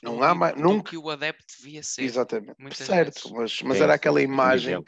Não 0.02 0.18
Ou 0.18 0.24
há 0.24 0.30
do- 0.34 0.40
mais, 0.40 0.56
nunca. 0.56 0.90
que 0.92 0.98
o 0.98 1.10
adepto 1.10 1.44
devia 1.58 1.82
ser. 1.82 2.04
Exatamente. 2.04 2.56
muitas 2.60 2.78
certo, 2.86 3.30
vezes. 3.30 3.32
mas, 3.32 3.62
mas 3.64 3.78
Sim, 3.78 3.84
era 3.84 3.94
aquela 3.96 4.22
imagem, 4.22 4.84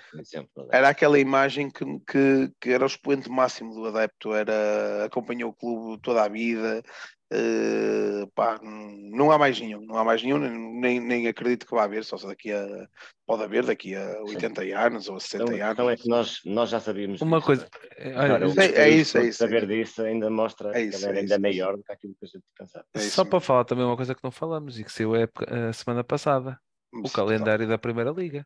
era 0.71 0.89
aquela 0.89 1.19
imagem 1.19 1.69
que, 1.69 1.83
que, 2.01 2.51
que 2.61 2.69
era 2.69 2.83
o 2.83 2.87
expoente 2.87 3.29
máximo 3.29 3.73
do 3.73 3.87
adepto, 3.87 4.33
era 4.33 5.05
acompanhou 5.05 5.49
o 5.49 5.53
clube 5.53 6.01
toda 6.01 6.23
a 6.23 6.27
vida. 6.27 6.83
Eh, 7.31 8.25
pá, 8.33 8.59
não 8.63 9.31
há 9.31 9.37
mais 9.37 9.59
nenhum, 9.59 9.81
não 9.85 9.97
há 9.97 10.03
mais 10.03 10.23
nenhum, 10.23 10.37
nem, 10.37 10.99
nem 10.99 11.27
acredito 11.27 11.65
que 11.65 11.73
vá 11.75 11.83
haver, 11.83 12.03
só 12.03 12.17
se 12.17 12.25
daqui 12.27 12.51
a 12.51 12.87
pode 13.25 13.43
haver 13.43 13.65
daqui 13.65 13.95
a 13.95 14.21
80 14.23 14.61
anos 14.63 15.07
ou 15.07 15.15
a 15.17 15.19
60 15.19 15.43
Então, 15.43 15.55
anos. 15.55 15.71
então 15.73 15.89
é 15.89 15.95
que 15.95 16.07
nós, 16.09 16.39
nós 16.45 16.69
já 16.69 16.79
sabíamos 16.79 17.21
Uma 17.21 17.37
disso, 17.37 17.45
coisa. 17.45 17.63
né? 17.63 17.69
eh, 17.97 18.13
Agora, 18.15 18.33
olha, 18.33 18.47
o 18.47 18.61
É- 18.61 18.65
é 18.65 18.89
discurso 18.89 18.99
isso, 18.99 19.17
é 19.17 19.25
isso, 19.27 19.37
Saber 19.37 19.63
é 19.63 19.65
disso 19.67 20.01
ainda 20.01 20.29
mostra 20.29 20.69
É 20.69 20.81
que 20.81 20.87
isso, 20.89 21.05
era 21.05 21.15
é 21.15 21.19
ainda 21.19 21.25
isso, 21.25 21.33
é 21.35 21.37
maior 21.37 21.77
do 21.77 21.83
que 21.83 21.91
aquilo 21.91 22.15
que 22.15 22.25
a 22.25 22.27
gente 22.27 22.43
pensava. 22.57 22.85
É 22.95 22.99
Só 22.99 23.23
para 23.25 23.39
falar 23.39 23.65
também 23.65 23.85
uma 23.85 23.95
coisa 23.95 24.15
que 24.15 24.23
não 24.23 24.31
falamos 24.31 24.79
e 24.79 24.83
que 24.83 24.91
saiu 24.91 25.11
a, 25.15 25.73
semana 25.73 26.03
passada: 26.03 26.59
o 26.93 27.01
Mas, 27.03 27.11
calendário 27.11 27.67
da 27.67 27.77
Primeira 27.77 28.11
Liga. 28.11 28.45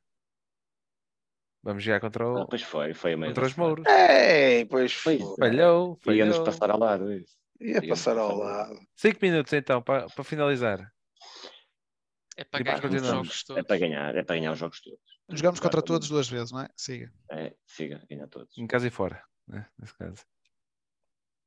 Vamos 1.63 1.81
jogar 1.81 2.01
contra 2.01 2.27
o, 2.27 2.39
Ah, 2.39 2.45
pois 2.49 2.61
foi, 2.61 2.93
foi 2.93 3.13
a 3.13 3.17
meio 3.17 3.33
contra 3.33 3.47
os. 3.47 3.55
Mouros. 3.55 3.87
É, 3.87 4.65
pois 4.65 4.91
foi. 4.93 5.17
Falhou, 5.39 5.97
Ia-nos 6.07 6.35
falhou. 6.35 6.45
passar 6.45 6.69
ao 6.71 6.77
lado 6.77 7.13
isso. 7.13 7.37
Ia 7.63 7.87
passar 7.87 8.17
ao 8.17 8.31
ao 8.31 8.37
lado. 8.39 8.79
Cinco 8.95 9.19
minutos 9.21 9.53
então 9.53 9.81
para, 9.81 10.07
para 10.09 10.23
finalizar. 10.23 10.91
É 12.35 12.43
para 12.43 12.63
ganhar 12.63 12.83
os 12.85 13.05
jogos 13.07 13.41
É 13.41 13.45
todos. 13.47 13.63
para 13.67 13.77
ganhar, 13.77 14.15
é 14.15 14.23
para 14.23 14.35
ganhar 14.35 14.51
os 14.53 14.59
jogos 14.59 14.81
todos. 14.81 14.99
jogamos 15.31 15.59
contra 15.59 15.81
todos 15.81 16.09
duas 16.09 16.27
vezes, 16.27 16.51
não 16.51 16.61
é? 16.61 16.69
Siga. 16.75 17.11
É, 17.31 17.53
siga, 17.67 18.03
ganhar 18.09 18.27
todos. 18.27 18.57
Em 18.57 18.65
casa 18.67 18.87
e 18.87 18.89
fora, 18.91 19.23
né? 19.47 19.67
nesse 19.79 19.93
caso. 19.95 20.23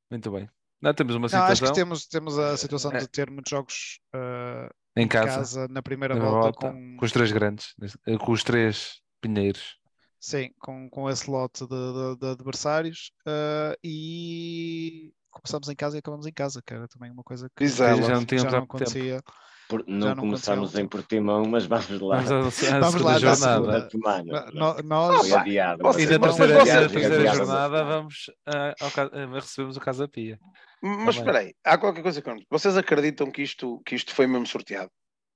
Muito 0.09 0.31
bem. 0.31 0.49
Não, 0.81 0.93
temos 0.93 1.15
uma 1.15 1.27
Não, 1.27 1.39
acho 1.43 1.55
situação 1.55 1.67
que 1.67 1.73
temos, 1.79 2.07
temos 2.07 2.39
a 2.39 2.55
situação 2.57 2.91
É. 2.93 2.99
de 2.99 3.07
ter 3.07 3.29
muitos 3.29 3.49
jogos 3.49 3.99
eh, 4.13 4.69
em 4.95 5.03
em 5.03 5.07
casa, 5.07 5.37
casa, 5.37 5.67
na 5.67 5.81
primeira 5.81 6.15
na 6.15 6.21
volta, 6.21 6.39
volta, 6.41 6.71
com, 6.71 6.97
com 6.97 7.05
os 7.05 7.11
três 7.11 7.31
grandes, 7.31 7.75
eh, 8.07 8.17
com 8.17 8.31
os 8.31 8.43
três 8.43 9.01
pinheiros. 9.19 9.77
sim, 10.19 10.51
com, 10.59 10.89
com 10.89 11.09
esse 11.09 11.29
lote 11.29 11.65
de, 11.67 11.69
de- 11.75 12.19
de 12.19 12.27
adversários 12.27 13.11
eh, 13.27 13.75
e 13.83 15.13
começamos 15.37 15.69
em 15.69 15.75
casa 15.75 15.95
e 15.95 15.99
acabamos 15.99 16.25
em 16.25 16.31
casa, 16.33 16.61
que 16.65 16.73
era 16.73 16.87
também 16.87 17.11
uma 17.11 17.23
coisa 17.23 17.49
que 17.55 17.63
ela. 17.63 18.01
já 18.01 18.15
não 18.15 18.25
tínhamos 18.25 18.51
já 18.51 18.57
não 18.57 18.63
acontecia. 18.65 19.21
Por, 19.69 19.83
não 19.85 20.15
não 20.15 20.23
em 20.75 20.87
Portimão, 20.87 21.43
mas 21.45 21.65
vamos 21.65 21.89
lá. 21.99 22.21
Vamos 22.21 22.63
à, 22.63 22.77
à 22.77 22.79
Vamos 22.79 22.91
segunda 22.93 23.03
lá, 23.05 23.13
na 23.13 23.19
jornada. 23.19 23.89
No- 24.53 24.73
Foi 24.75 24.83
nós, 24.83 25.31
Ah, 25.33 25.41
adiado. 25.41 25.83
vocês 25.83 26.09
E 26.09 26.13
na 26.13 26.19
Mas- 26.19 26.35
terceira, 26.37 26.59
mas 26.59 26.67
e 26.69 26.71
na 26.73 26.79
vocês- 26.79 26.91
terceira 26.91 27.35
jornada 27.35 27.83
vamos 27.83 28.15
ah, 28.47 28.73
recebemos 29.41 29.75
o 29.75 29.79
Casa 29.81 30.07
Pia. 30.07 30.39
Mas 30.81 30.93
Tá 30.97 31.03
bem. 31.05 31.19
espera 31.19 31.39
aí, 31.39 31.53
há 31.65 31.77
qualquer 31.77 32.01
coisa 32.03 32.21
que 32.21 32.29
eu 32.29 32.35
não. 32.35 32.41
Vocês 32.49 32.77
acreditam 32.77 33.29
que 33.31 33.41
isto, 33.41 33.81
que 33.85 33.95
isto 33.95 34.13
foi 34.15 34.25
mesmo 34.27 34.45
sorteado? 34.47 34.89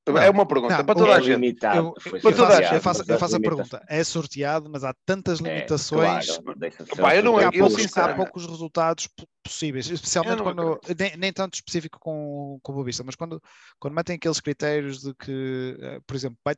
Não. 0.08 0.18
É 0.18 0.30
uma 0.32 0.48
pergunta 0.48 0.78
Não, 0.78 0.86
para 0.86 0.96
toda 0.96 1.12
é 1.12 1.14
a 1.16 1.20
gente. 1.20 1.36
limitado. 1.40 1.78
eu, 1.78 1.94
foi 2.02 2.20
eu 2.20 2.22
faço, 2.34 2.42
eu 2.74 2.82
faço- 2.82 3.04
eu 3.08 3.20
faço 3.20 3.36
a 3.36 3.38
limitações- 3.38 3.42
pergunta: 3.70 3.86
é 3.88 4.04
sorteado, 4.04 4.70
mas 4.70 4.84
há 4.84 4.96
tantas 5.06 5.40
É, 5.40 5.44
limitações 5.44 6.26
claro, 6.26 6.26
ser 6.26 6.96
Pá, 7.02 7.16
eu 7.16 7.22
não- 7.24 7.38
há, 7.38 7.52
poucos, 7.52 7.98
há 7.98 8.16
poucos 8.16 8.46
resultados 8.48 9.08
po- 9.08 9.28
possíveis, 9.44 9.88
especialmente 9.90 10.42
quando, 10.42 10.80
nem, 10.98 11.18
nem 11.18 11.32
tanto 11.32 11.54
específico 11.54 12.00
com, 12.00 12.60
com 12.64 12.72
o 12.72 12.76
Boa 12.76 12.86
Vista, 12.86 13.04
mas 13.04 13.16
quando, 13.16 13.40
quando 13.80 13.94
metem 13.94 14.16
aqueles 14.16 14.40
critérios 14.40 15.02
de 15.02 15.14
que, 15.14 15.78
eh, 15.80 16.00
por 16.08 16.16
exemplo, 16.16 16.38
vai- 16.44 16.56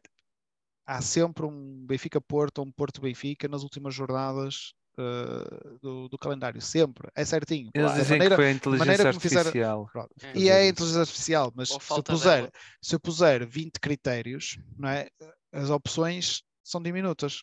há 0.88 1.02
sempre 1.02 1.46
um 1.46 1.86
Benfica-Porto 1.86 2.60
ou 2.60 2.66
um 2.66 2.72
Porto-Benfica 2.72 3.48
nas 3.50 3.64
últimas 3.64 3.94
jornadas 3.94 4.74
eh, 4.98 5.78
do, 5.82 6.08
do 6.10 6.18
calendário, 6.18 6.62
sempre, 6.62 7.10
é 7.16 7.26
certinho. 7.26 7.70
Eles 7.74 7.92
A 7.92 7.96
dizem 7.96 8.12
maneira- 8.18 8.36
que 8.36 8.42
foi 8.42 8.48
a 8.48 8.52
inteligência 8.52 8.94
fizeram- 9.20 9.40
artificial. 9.50 9.90
Pronto. 9.92 10.10
É. 10.22 10.38
E 10.38 10.50
é 10.50 10.54
a 10.58 10.68
inteligência 10.68 11.02
artificial, 11.02 11.52
mas 11.56 11.70
se 11.70 11.76
eu, 11.76 12.04
puser, 12.04 12.52
se 12.82 12.96
eu 12.96 13.00
puser 13.00 13.46
20 13.48 13.80
critérios, 13.80 14.58
não 14.78 14.90
é? 14.90 15.08
as 15.52 15.70
opções 15.70 16.42
são 16.64 16.82
diminutas. 16.82 17.42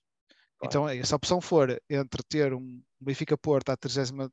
Então, 0.62 0.86
se 1.04 1.12
a 1.12 1.16
opção 1.16 1.40
for 1.40 1.80
entre 1.88 2.22
ter 2.28 2.52
um 2.52 2.80
Benfica-Porto 3.00 3.70
à 3.70 3.76
33 3.76 4.30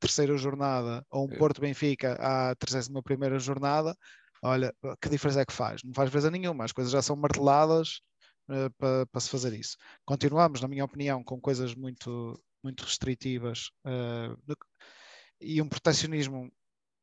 terceira 0.00 0.36
jornada 0.36 1.04
ou 1.10 1.28
um 1.28 1.32
Eu- 1.32 1.38
Porto-Benfica 1.38 2.14
à 2.20 2.54
31 2.56 3.00
primeira 3.02 3.38
jornada, 3.38 3.96
olha, 4.42 4.74
que 5.00 5.08
diferença 5.08 5.40
é 5.42 5.46
que 5.46 5.52
faz? 5.52 5.82
Não 5.84 5.92
faz 5.94 6.08
diferença 6.08 6.30
nenhuma, 6.30 6.64
as 6.64 6.72
coisas 6.72 6.92
já 6.92 7.00
são 7.00 7.14
marteladas 7.14 8.00
eh, 8.00 8.13
para, 8.78 9.06
para 9.06 9.20
se 9.20 9.30
fazer 9.30 9.52
isso. 9.54 9.76
Continuamos, 10.04 10.60
na 10.60 10.68
minha 10.68 10.84
opinião, 10.84 11.22
com 11.24 11.40
coisas 11.40 11.74
muito, 11.74 12.40
muito 12.62 12.84
restritivas 12.84 13.70
eh, 13.86 14.36
e 15.40 15.62
um 15.62 15.68
protecionismo 15.68 16.50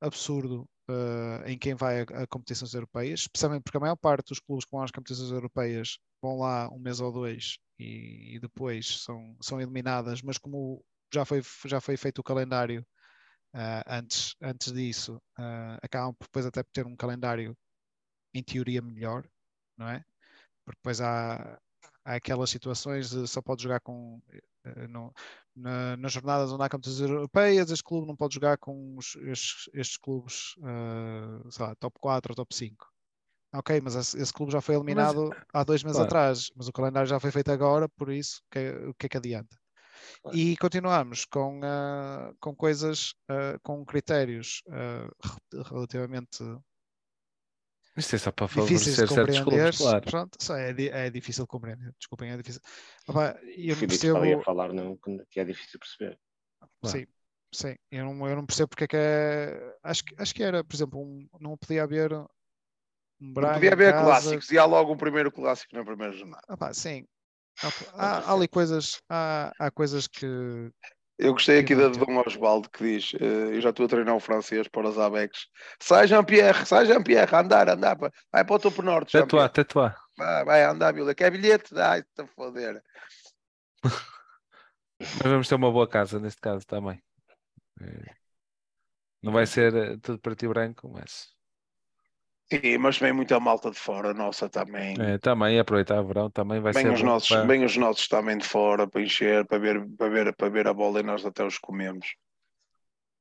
absurdo 0.01 0.67
eh, 0.89 1.51
em 1.51 1.57
quem 1.57 1.75
vai 1.75 2.01
a, 2.01 2.03
a 2.23 2.27
competições 2.27 2.73
europeias, 2.73 3.21
especialmente 3.21 3.63
porque 3.63 3.77
a 3.77 3.81
maior 3.81 3.95
parte 3.95 4.29
dos 4.29 4.39
clubes 4.39 4.65
que 4.65 4.71
vão 4.71 4.83
às 4.83 4.91
competições 4.91 5.31
europeias 5.31 5.99
vão 6.21 6.39
lá 6.39 6.69
um 6.69 6.79
mês 6.79 6.99
ou 6.99 7.11
dois 7.11 7.57
e, 7.79 8.35
e 8.35 8.39
depois 8.39 9.01
são, 9.03 9.35
são 9.41 9.61
eliminadas, 9.61 10.21
mas 10.21 10.37
como 10.37 10.83
já 11.13 11.25
foi, 11.25 11.41
já 11.65 11.81
foi 11.81 11.97
feito 11.97 12.19
o 12.19 12.23
calendário 12.23 12.85
ah, 13.53 13.83
antes, 13.99 14.35
antes 14.41 14.71
disso, 14.73 15.21
ah, 15.37 15.77
acabam 15.81 16.15
depois 16.19 16.45
até 16.45 16.63
por 16.63 16.71
ter 16.71 16.85
um 16.85 16.95
calendário 16.95 17.57
em 18.33 18.43
teoria 18.43 18.81
melhor, 18.81 19.27
não 19.77 19.89
é? 19.89 20.03
Porque 20.65 20.77
depois 20.79 21.01
há, 21.01 21.59
há 22.05 22.15
aquelas 22.15 22.49
situações 22.49 23.09
de 23.11 23.27
só 23.27 23.41
pode 23.41 23.63
jogar 23.63 23.79
com. 23.81 24.21
eh, 24.65 24.87
na- 25.55 25.97
nas 25.97 26.11
jornadas 26.13 26.51
onde 26.51 26.63
há 26.63 26.69
competições 26.69 27.09
europeias, 27.09 27.71
este 27.71 27.83
clube 27.83 28.07
não 28.07 28.15
pode 28.15 28.35
jogar 28.35 28.57
com 28.57 28.95
os- 28.97 29.15
estes, 29.17 29.69
estes 29.73 29.97
clubes, 29.97 30.53
eh, 30.63 31.49
sei 31.49 31.65
lá, 31.65 31.75
top 31.75 31.97
4 31.99 32.31
ou 32.31 32.35
top 32.35 32.55
5. 32.55 32.87
Ok, 33.53 33.81
mas 33.81 33.95
esse, 33.95 34.17
esse 34.17 34.31
clube 34.33 34.51
já 34.51 34.61
foi 34.61 34.75
eliminado 34.75 35.29
há 35.53 35.63
dois 35.63 35.83
meses 35.83 35.97
claro. 35.97 36.07
atrás, 36.07 36.51
mas 36.55 36.67
o 36.69 36.71
calendário 36.71 37.09
já 37.09 37.19
foi 37.19 37.31
feito 37.31 37.51
agora, 37.51 37.89
por 37.89 38.09
isso, 38.11 38.41
que 38.51 38.59
é- 38.59 38.87
o 38.87 38.93
que 38.93 39.07
é 39.07 39.09
que 39.09 39.17
adianta? 39.17 39.57
Claro. 40.21 40.37
E 40.37 40.55
continuamos 40.57 41.25
com, 41.25 41.59
ah, 41.63 42.33
com 42.39 42.55
coisas, 42.55 43.13
ah, 43.29 43.57
com 43.63 43.85
critérios 43.85 44.61
re- 44.69 45.63
relativamente 45.69 46.43
Isto 47.97 48.15
é 48.15 48.19
só 48.19 48.31
para 48.31 48.47
difíceis 48.47 48.95
favorecer 48.95 49.05
de 49.05 49.13
certos 49.13 49.39
compreender. 49.39 49.59
clubes, 49.59 49.77
claro. 49.77 50.05
Pronto, 50.05 50.37
só 50.39 50.55
é, 50.55 50.69
é 50.71 51.09
difícil 51.09 51.43
de 51.43 51.47
compreender. 51.47 51.93
Desculpem, 51.99 52.31
é 52.31 52.37
difícil. 52.37 52.61
Opa, 53.07 53.37
eu 53.43 53.75
não 53.75 53.87
percebo. 53.87 53.93
estava 53.93 54.25
aí 54.25 54.33
a 54.33 54.43
falar 54.43 54.73
não, 54.73 54.97
que 55.29 55.39
é 55.39 55.43
difícil 55.45 55.79
perceber. 55.79 56.19
Claro. 56.81 56.97
Sim, 56.97 57.07
sim. 57.53 57.75
Eu 57.91 58.05
não, 58.05 58.27
eu 58.27 58.35
não 58.35 58.45
percebo 58.45 58.69
porque 58.69 58.85
é 58.85 58.87
que 58.87 58.97
é. 58.97 59.75
Acho, 59.83 60.03
que- 60.05 60.15
acho 60.17 60.33
que 60.33 60.43
era, 60.43 60.63
por 60.63 60.75
exemplo, 60.75 61.01
um, 61.01 61.27
não 61.39 61.57
podia 61.57 61.83
haver 61.83 62.13
um 62.13 63.33
Braga. 63.33 63.53
Podia 63.53 63.73
haver 63.73 63.93
casa. 63.93 64.05
clássicos 64.05 64.51
e 64.51 64.57
há 64.57 64.65
logo 64.65 64.93
um 64.93 64.97
primeiro 64.97 65.31
clássico 65.31 65.75
na 65.75 65.85
primeira 65.85 66.13
jornada. 66.13 66.41
Opa, 66.49 66.73
sim. 66.73 67.05
Opa, 67.57 67.91
Há, 67.93 68.17
há 68.19 68.33
ali 68.33 68.47
coisas, 68.47 69.01
há, 69.09 69.51
há 69.59 69.69
coisas 69.71 70.07
que. 70.07 70.25
Eu 71.21 71.33
gostei 71.33 71.59
aqui 71.59 71.75
da 71.75 71.87
de. 71.87 71.99
Dom 71.99 72.17
Osvaldo 72.25 72.67
que 72.69 72.83
diz: 72.83 73.13
eh, 73.13 73.55
Eu 73.55 73.61
já 73.61 73.69
estou 73.69 73.85
a 73.85 73.89
treinar 73.89 74.15
o 74.15 74.19
francês 74.19 74.67
para 74.67 74.89
os 74.89 74.97
Abex. 74.97 75.47
Sai 75.79 76.07
Jean-Pierre, 76.07 76.65
sai 76.65 76.87
Jean-Pierre, 76.87 77.35
andar, 77.35 77.69
andar, 77.69 77.95
pá. 77.95 78.11
vai 78.31 78.43
para 78.43 78.55
o 78.55 78.59
topo 78.59 78.81
norte. 78.81 79.11
Tatuar, 79.11 79.49
tatuar. 79.49 79.95
Vai, 80.17 80.43
vai 80.45 80.63
andar, 80.63 80.91
Vila. 80.91 81.13
Quer 81.13 81.31
bilhete? 81.31 81.77
Ai, 81.77 81.99
está 81.99 82.23
a 82.23 82.27
foder. 82.27 82.81
Mas 84.99 85.31
vamos 85.31 85.47
ter 85.47 85.55
uma 85.55 85.71
boa 85.71 85.87
casa 85.87 86.19
neste 86.19 86.41
caso 86.41 86.65
também. 86.65 86.99
Eh, 87.81 88.15
Não 89.21 89.31
vai 89.31 89.45
ser 89.45 89.75
eh, 89.75 89.97
tudo 89.97 90.19
preto 90.19 90.45
e 90.45 90.47
branco, 90.47 90.89
mas 90.89 91.29
Sim, 92.51 92.77
mas 92.79 92.97
vem 92.97 93.13
muita 93.13 93.39
malta 93.39 93.71
de 93.71 93.79
fora, 93.79 94.13
nossa 94.13 94.49
também. 94.49 94.97
eh, 94.99 95.17
também 95.19 95.57
aproveitar 95.57 96.01
o 96.01 96.05
verão 96.05 96.29
também 96.29 96.59
vai 96.59 96.73
Bem 96.73 96.83
ser 96.83 96.91
os, 96.91 97.01
nossos, 97.01 97.29
para- 97.29 97.45
bem 97.45 97.63
os 97.63 97.77
nossos 97.77 98.07
também 98.09 98.37
de 98.37 98.45
fora 98.45 98.85
para 98.85 99.01
encher, 99.01 99.45
para 99.45 99.57
ver, 99.57 99.87
para 99.97 100.09
ver, 100.09 100.35
para 100.35 100.49
ver 100.49 100.67
a 100.67 100.73
bola 100.73 100.99
e 100.99 101.03
nós 101.03 101.25
até 101.25 101.45
os 101.45 101.57
comemos. 101.57 102.13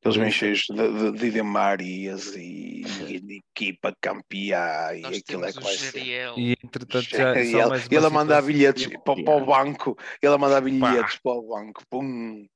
Eles 0.03 0.17
vêm 0.17 0.31
cheios 0.33 0.65
de, 0.69 1.13
de, 1.13 1.19
de 1.19 1.27
Idemarias 1.27 2.35
e, 2.35 2.83
e 2.83 3.21
de 3.21 3.43
equipa 3.55 3.95
campeã 4.01 4.95
e 4.95 5.03
Nós 5.03 5.19
aquilo 5.19 5.45
é 5.45 5.53
que 5.53 5.63
vai 5.63 5.77
ser. 5.77 6.03
E 6.39 6.57
entretanto 6.65 7.09
já 7.09 7.35
e 7.37 7.55
ele, 7.55 7.71
ele 7.91 8.07
a 8.07 8.11
mandar 8.11 8.43
bilhetes 8.43 8.87
para, 8.87 9.15
para 9.15 9.37
o 9.37 9.45
banco, 9.47 9.97
ele 10.23 10.35
a 10.35 10.39
mandar 10.39 10.61
bilhetes 10.63 11.19
para 11.19 11.33
o 11.33 11.49
banco. 11.49 11.83
Pum. 11.89 12.47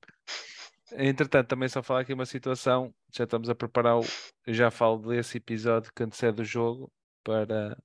Entretanto, 0.93 1.49
também 1.49 1.69
só 1.69 1.83
falar 1.83 2.01
aqui 2.01 2.13
uma 2.13 2.27
situação, 2.27 2.95
já 3.11 3.25
estamos 3.25 3.49
a 3.49 3.55
preparar, 3.55 3.99
o, 3.99 4.03
eu 4.47 4.55
já 4.55 4.71
falo 4.71 4.99
desse 4.99 5.39
episódio 5.39 5.93
que 5.95 6.03
antecede 6.03 6.43
o 6.43 6.45
jogo, 6.45 6.93
para 7.23 7.77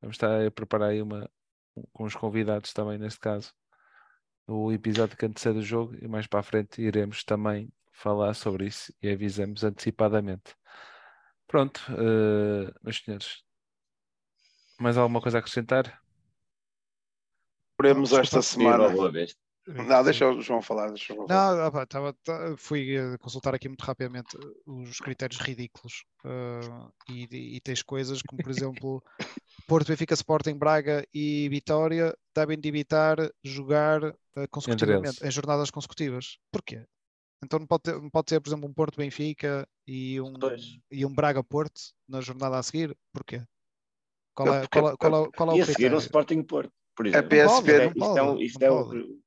vamos 0.00 0.16
estar 0.16 0.46
a 0.46 0.50
preparar 0.50 0.90
aí 0.90 1.02
uma 1.02 1.30
com 1.92 2.04
os 2.04 2.14
convidados 2.14 2.72
também 2.72 2.98
neste 2.98 3.20
caso, 3.20 3.52
o 4.46 4.72
episódio 4.72 5.16
que 5.16 5.26
antecede 5.26 5.58
o 5.58 5.62
jogo 5.62 5.94
e 6.00 6.08
mais 6.08 6.26
para 6.26 6.40
a 6.40 6.42
frente 6.42 6.80
iremos 6.80 7.24
também 7.24 7.70
falar 7.92 8.32
sobre 8.34 8.66
isso 8.66 8.94
e 9.02 9.10
avisamos 9.10 9.64
antecipadamente. 9.64 10.54
Pronto, 11.46 11.80
eh, 11.90 12.72
meus 12.82 12.98
senhores, 12.98 13.44
mais 14.78 14.96
alguma 14.96 15.20
coisa 15.20 15.38
a 15.38 15.40
acrescentar? 15.40 16.02
Esperemos 17.72 18.12
esta 18.12 18.40
semana. 18.40 18.88
Não, 19.66 20.04
deixa 20.04 20.28
o 20.28 20.40
João 20.40 20.62
falar. 20.62 20.88
Deixa 20.88 21.12
o 21.12 21.16
João 21.16 21.28
falar. 21.28 21.56
Não, 21.56 21.66
opa, 21.66 21.86
tava, 21.86 22.12
tá- 22.24 22.54
fui 22.56 22.96
eh, 22.96 23.18
consultar 23.18 23.54
aqui 23.54 23.68
muito 23.68 23.82
rapidamente 23.82 24.36
os 24.66 25.00
critérios 25.00 25.40
ridículos 25.40 26.04
ah, 26.24 26.88
e, 27.10 27.56
e 27.56 27.60
tens 27.60 27.82
coisas 27.82 28.22
como, 28.22 28.40
por 28.42 28.50
exemplo, 28.50 29.02
Porto, 29.66 29.88
Benfica, 29.88 30.14
Sporting, 30.14 30.54
Braga 30.54 31.04
e 31.12 31.48
Vitória 31.48 32.16
devem 32.34 32.58
de 32.58 32.68
evitar 32.68 33.16
jogar 33.42 34.04
eh, 34.04 34.46
consecutivamente, 34.50 35.26
em 35.26 35.30
jornadas 35.30 35.70
consecutivas. 35.70 36.38
Porquê? 36.52 36.84
Então 37.44 37.58
não 37.58 37.66
pode 37.66 37.82
ter, 37.82 38.00
não 38.00 38.08
pode 38.10 38.26
ter, 38.26 38.40
por 38.40 38.48
exemplo, 38.48 38.68
um 38.68 38.72
Porto 38.72 38.96
Benfica 38.96 39.68
e 39.86 40.20
um, 40.20 40.32
e 40.90 41.04
um 41.04 41.12
Braga 41.14 41.42
Porto 41.44 41.80
na 42.08 42.20
jornada 42.20 42.58
a 42.58 42.62
seguir? 42.62 42.96
Porquê? 43.12 43.42
Qual 44.34 44.48
é, 44.54 44.66
qual 44.68 44.90
é, 44.90 44.96
qual 44.96 45.24
é, 45.26 45.30
qual 45.32 45.50
é 45.50 45.56
E 45.56 45.60
o 45.60 45.62
a 45.62 45.66
seguir 45.66 45.74
critério? 45.74 45.96
o 45.96 46.00
Sporting 46.00 46.42
Porto, 46.42 46.72
por 46.94 47.06
exemplo. 47.06 47.28
PSV 47.28 47.72
Isto 47.72 47.80
é- 47.80 47.84
não 47.84 47.90
isto 47.90 48.02
é 48.02 48.22
pode, 48.22 48.36
o- 48.38 48.40
Isto 48.42 48.60
não 48.60 48.66
é 48.66 48.70
o 48.70 49.25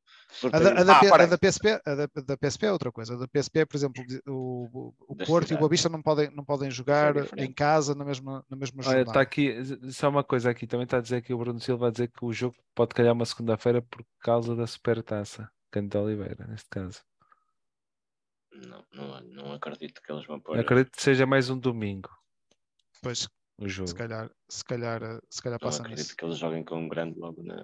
A 0.53 0.59
da, 0.59 0.69
a 0.81 0.83
da 0.83 0.97
Ah, 0.97 0.99
P- 0.99 1.09
para 1.09 1.23
a 1.23 1.25
aí. 1.25 1.29
da 1.31 1.37
PSP, 1.37 1.81
a 1.85 1.95
da, 1.95 2.07
da 2.23 2.37
PSP 2.37 2.65
é 2.67 2.71
outra 2.71 2.91
coisa. 2.91 3.15
A 3.15 3.17
da 3.17 3.27
PSP, 3.27 3.65
por 3.65 3.75
exemplo, 3.77 4.03
o, 4.27 4.93
o- 5.07 5.15
Porto 5.15 5.23
e 5.23 5.25
o 5.25 5.25
cidades. 5.25 5.57
Boa 5.57 5.69
Vista 5.69 5.89
não 5.89 6.01
podem, 6.01 6.29
não 6.35 6.45
podem 6.45 6.69
jogar 6.69 7.15
em 7.17 7.21
diferente. 7.23 7.53
casa 7.55 7.95
na 7.95 8.05
mesma, 8.05 8.45
na 8.49 8.55
mesma 8.55 8.81
Olha, 8.83 8.85
jornada. 8.85 9.09
está 9.09 9.21
aqui, 9.21 9.55
só 9.91 10.07
uma 10.09 10.23
coisa 10.23 10.51
aqui, 10.51 10.67
também 10.67 10.83
está 10.83 10.97
a 10.97 11.01
dizer 11.01 11.21
que 11.23 11.33
o 11.33 11.37
Bruno 11.37 11.59
Silva 11.59 11.85
vai 11.85 11.91
dizer 11.91 12.09
que 12.11 12.23
o 12.23 12.31
jogo 12.31 12.55
pode 12.75 12.93
calhar 12.93 13.13
uma 13.13 13.25
segunda-feira 13.25 13.81
por 13.81 14.05
causa 14.19 14.55
da 14.55 14.67
Supertaça, 14.67 15.49
Canto 15.71 15.89
de 15.89 15.97
Oliveira, 15.97 16.45
neste 16.47 16.69
caso. 16.69 17.01
Não, 18.53 18.83
não, 18.93 19.21
não 19.21 19.53
acredito 19.53 20.01
que 20.01 20.11
eles 20.11 20.25
vão 20.25 20.39
pôr. 20.39 20.57
acredito 20.59 20.91
que 20.91 21.01
seja 21.01 21.25
mais 21.25 21.49
um 21.49 21.57
domingo 21.59 22.09
Pois, 23.01 23.27
o 23.57 23.67
jogo. 23.67 23.87
se 23.89 23.95
calhar, 23.95 24.29
se 24.49 24.63
calhar, 24.63 25.01
se 25.29 25.41
calhar 25.41 25.59
Não 25.61 25.67
passa 25.69 25.81
acredito 25.81 26.05
nisso. 26.05 26.17
que 26.17 26.25
eles 26.25 26.37
joguem 26.37 26.63
com 26.63 26.75
um 26.77 26.87
grande 26.89 27.17
logo 27.19 27.41
na. 27.43 27.63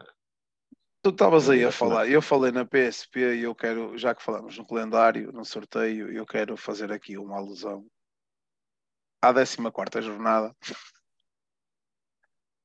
Tu 1.06 1.10
estavas 1.10 1.48
aí 1.52 1.64
a 1.64 1.72
falar, 1.72 2.10
eu 2.10 2.20
falei 2.20 2.52
na 2.52 2.66
PSP 2.66 3.36
e 3.36 3.44
eu 3.44 3.54
quero, 3.54 3.96
já 3.96 4.16
que 4.16 4.24
falamos 4.24 4.58
no 4.58 4.66
calendário, 4.66 5.32
no 5.32 5.46
sorteio, 5.46 6.12
eu 6.12 6.26
quero 6.26 6.58
fazer 6.58 6.92
aqui 6.92 7.16
uma 7.16 7.38
alusão 7.38 7.86
à 9.22 9.32
14 9.32 10.02
jornada. 10.02 10.48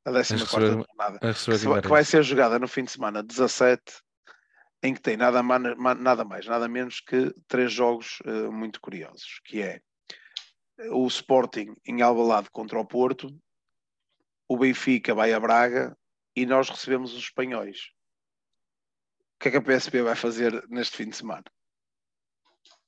A 0.07 0.11
14 0.11 0.37
receber- 0.37 0.87
jornada. 0.89 1.19
Que, 1.19 1.83
que 1.83 1.89
vai 1.89 2.03
ser 2.03 2.23
jogada 2.23 2.59
no 2.59 2.67
fim 2.67 2.83
de 2.85 2.93
semana 2.93 3.23
17, 3.23 3.83
em 4.83 4.95
que 4.95 5.03
tem 5.03 5.19
nada, 5.19 5.43
nada 5.43 6.25
mais, 6.25 6.47
nada 6.47 6.67
menos 6.67 6.99
que 6.99 7.35
três 7.47 7.71
jogos 7.71 8.21
eh, 8.25 8.49
muito 8.49 8.81
curiosos, 8.81 9.39
que 9.45 9.61
é 9.61 9.83
o 10.93 11.07
Sporting 11.09 11.77
em 11.85 12.01
Alvalade 12.01 12.49
contra 12.51 12.81
o 12.81 12.87
Porto, 12.87 13.29
o 14.49 14.57
Benfica 14.57 15.15
vai 15.15 15.31
a 15.35 15.39
Braga 15.39 15.95
e 16.35 16.47
nós 16.47 16.71
recebemos 16.71 17.13
os 17.13 17.25
espanhóis. 17.25 17.91
O 19.41 19.43
que 19.43 19.49
é 19.49 19.53
que 19.53 19.57
a 19.57 19.63
PSP 19.63 20.03
vai 20.03 20.15
fazer 20.15 20.63
neste 20.69 20.99
fim 20.99 21.09
de 21.09 21.17
semana? 21.17 21.45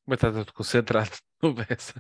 Mas 0.06 0.18
está 0.18 0.30
tudo 0.30 0.52
concentrado 0.52 1.10
no 1.42 1.54
Bessa. 1.54 1.94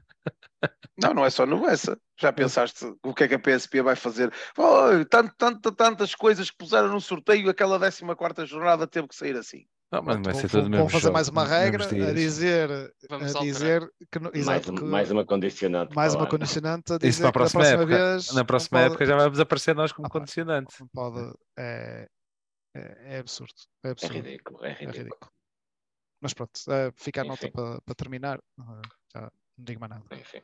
Não, 1.02 1.14
não 1.14 1.24
é 1.24 1.30
só 1.30 1.46
no 1.46 1.66
essa. 1.66 1.98
Já 2.20 2.30
pensaste 2.34 2.84
o 3.02 3.14
que 3.14 3.24
é 3.24 3.28
que 3.28 3.34
a 3.34 3.38
PSP 3.38 3.80
vai 3.80 3.96
fazer? 3.96 4.30
Oh, 4.58 5.02
tanto, 5.08 5.34
tanto, 5.38 5.72
tantas 5.72 6.14
coisas 6.14 6.50
que 6.50 6.56
puseram 6.58 6.88
no 6.88 7.00
sorteio, 7.00 7.48
aquela 7.48 7.80
14 7.80 8.44
jornada 8.46 8.86
teve 8.86 9.08
que 9.08 9.14
sair 9.16 9.34
assim. 9.36 9.64
Não, 9.90 10.02
mas 10.02 10.20
vai 10.22 10.34
ser 10.34 10.50
tudo 10.50 10.68
mesmo 10.68 10.86
fazer 10.88 11.00
jogo, 11.04 11.14
mais 11.14 11.28
uma 11.28 11.46
regra 11.46 11.84
a 11.86 12.12
dizer, 12.12 12.68
Vamos 13.08 13.34
a 13.34 13.40
dizer 13.40 13.90
que, 14.10 14.18
no- 14.18 14.30
Mais, 14.30 14.36
exato, 14.36 14.72
um- 14.72 14.74
que- 14.74 14.84
mais 14.84 15.10
uma 15.10 15.24
condicionante. 15.24 15.94
mais 15.96 16.14
uma 16.14 16.26
condicionante 16.26 16.92
a 16.92 16.96
Isso 16.96 17.02
dizer 17.06 17.22
para 17.22 17.28
a 17.28 17.32
que 17.32 17.38
da 17.38 17.40
próxima, 17.40 17.62
próxima 17.62 17.82
época. 17.82 18.12
vez 18.12 18.28
Na 18.28 18.34
não 18.34 18.44
próxima 18.46 18.78
pode- 18.78 18.86
época 18.90 19.06
já 19.06 19.16
vamos 19.16 19.40
aparecer 19.40 19.74
nós 19.74 19.92
como 19.92 20.06
Ah, 20.06 20.10
condicionante. 20.10 20.74
não 20.80 20.88
pode, 20.88 21.32
é, 21.58 22.08
é, 22.74 23.16
é 23.16 23.18
absurdo. 23.18 23.54
É 23.84 23.88
É 23.88 23.90
absurdo. 23.92 24.14
ridículo, 24.14 24.64
é 24.64 24.68
É 24.70 24.72
ridículo. 24.74 24.98
ridículo. 25.04 25.32
Mas 26.20 26.32
pronto, 26.34 26.52
eh, 26.70 26.92
fica 26.96 27.22
a 27.22 27.24
nota 27.24 27.46
Enfim. 27.46 27.52
para 27.52 27.80
para 27.82 27.94
terminar. 27.94 28.38
eh, 28.38 28.88
já 29.14 29.20
não 29.22 29.30
digo 29.64 29.80
mais 29.80 29.90
nada. 29.90 30.04
Enfim. 30.16 30.42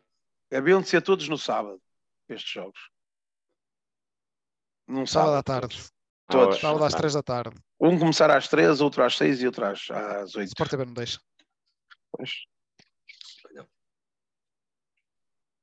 Haviam 0.53 0.81
de 0.83 0.89
ser 0.89 1.03
todos 1.03 1.29
no 1.29 1.39
sábado, 1.39 1.81
estes 2.29 2.51
jogos. 2.51 2.91
Num 4.89 5.07
Sábado 5.07 5.37
à 5.37 5.43
tarde. 5.43 5.77
Todos. 6.31 6.57
Ah, 6.57 6.61
Sábado 6.61 6.85
às 6.85 6.95
três 6.95 7.13
da 7.15 7.23
tarde. 7.23 7.57
Um 7.81 7.99
começar 7.99 8.31
às 8.31 8.49
três, 8.49 8.81
outro 8.81 9.03
às 9.05 9.17
seis 9.17 9.41
e 9.41 9.47
outro 9.47 9.65
às, 9.65 9.91
às 9.91 10.35
oito. 10.35 10.49
Sport 10.49 10.71
TV 10.71 10.85
não 10.85 10.95
deixa. 10.95 11.21
Pois. 12.11 12.31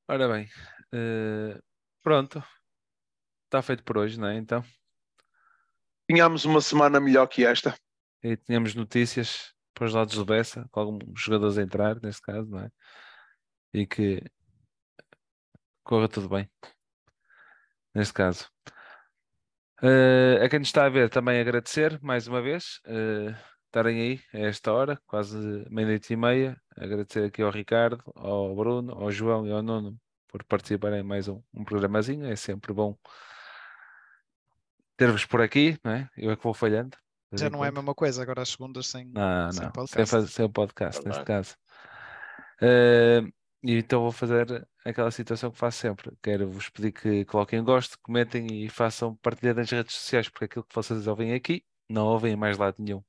Ora 0.08 0.28
bem, 0.28 0.48
eh, 0.94 1.60
pronto. 2.02 2.42
Está 3.46 3.60
feito 3.62 3.82
por 3.84 3.98
hoje, 3.98 4.18
não 4.18 4.28
é? 4.28 4.36
Então, 4.36 4.62
Tínhamos 6.08 6.44
uma 6.44 6.60
semana 6.60 7.00
melhor 7.00 7.26
que 7.26 7.44
esta. 7.44 7.74
e 8.22 8.36
tínhamos 8.36 8.74
notícias 8.74 9.52
para 9.74 9.86
os 9.86 9.92
lados 9.92 10.14
do 10.14 10.24
Bessa, 10.24 10.66
com 10.70 10.80
alguns 10.80 11.20
jogadores 11.20 11.58
a 11.58 11.62
entrar, 11.62 12.00
neste 12.00 12.22
caso, 12.22 12.48
não 12.48 12.60
é? 12.60 12.70
E 13.74 13.86
que 13.86 14.22
corra 15.84 16.08
tudo 16.08 16.28
bem, 16.28 16.48
neste 17.94 18.14
caso. 18.14 18.48
Eh, 19.82 20.40
a 20.42 20.48
quem 20.48 20.60
nos 20.60 20.68
está 20.68 20.86
a 20.86 20.88
ver 20.88 21.10
também 21.10 21.40
agradecer, 21.40 22.00
mais 22.02 22.26
uma 22.26 22.40
vez, 22.40 22.80
eh, 22.86 23.34
estarem 23.66 24.00
aí 24.00 24.20
a 24.32 24.46
esta 24.46 24.72
hora, 24.72 24.98
quase 25.06 25.36
meia-noite 25.70 26.12
e 26.12 26.16
meia. 26.16 26.60
Agradecer 26.76 27.24
aqui 27.24 27.42
ao 27.42 27.50
Ricardo, 27.50 28.02
ao 28.14 28.54
Bruno, 28.54 28.92
ao 28.94 29.10
João 29.10 29.46
e 29.46 29.50
ao 29.52 29.62
Nuno 29.62 29.98
por 30.28 30.42
participarem 30.44 31.00
em 31.00 31.02
mais 31.02 31.28
um, 31.28 31.42
um 31.52 31.64
programazinho. 31.64 32.26
É 32.26 32.36
sempre 32.36 32.72
bom 32.72 32.96
ter-vos 34.96 35.24
por 35.24 35.40
aqui, 35.40 35.78
não 35.84 35.92
é? 35.92 36.08
Eu 36.16 36.30
é 36.30 36.36
que 36.36 36.42
vou 36.42 36.54
falhando. 36.54 36.96
Já 37.32 37.50
não 37.50 37.64
é 37.64 37.68
a 37.68 37.72
mesma 37.72 37.94
coisa, 37.94 38.22
agora 38.22 38.42
as 38.42 38.50
segundas 38.50 38.86
sem. 38.86 39.04
Não, 39.06 39.52
sem 39.52 39.62
não. 39.62 39.64
Sem, 39.64 39.72
podcast. 39.72 40.10
fazer, 40.10 40.28
sem 40.28 40.44
o 40.44 40.50
podcast, 40.50 41.04
neste 41.04 41.24
Verdade. 41.24 41.26
caso. 41.26 41.56
E 43.62 43.78
então 43.78 44.02
vou 44.02 44.12
fazer 44.12 44.66
aquela 44.84 45.10
situação 45.10 45.50
que 45.50 45.58
faço 45.58 45.78
sempre. 45.78 46.16
Quero 46.22 46.48
vos 46.48 46.68
pedir 46.68 46.92
que 46.92 47.24
coloquem 47.24 47.62
gosto, 47.64 47.98
comentem 48.00 48.46
e 48.64 48.68
façam 48.68 49.16
partilha 49.16 49.54
nas 49.54 49.70
redes 49.70 49.94
sociais, 49.94 50.28
porque 50.28 50.44
aquilo 50.44 50.64
que 50.64 50.74
vocês 50.74 51.06
ouvem 51.06 51.34
aqui 51.34 51.64
não 51.88 52.06
ouvem 52.06 52.34
em 52.34 52.36
mais 52.36 52.56
lado 52.56 52.76
nenhum. 52.78 53.02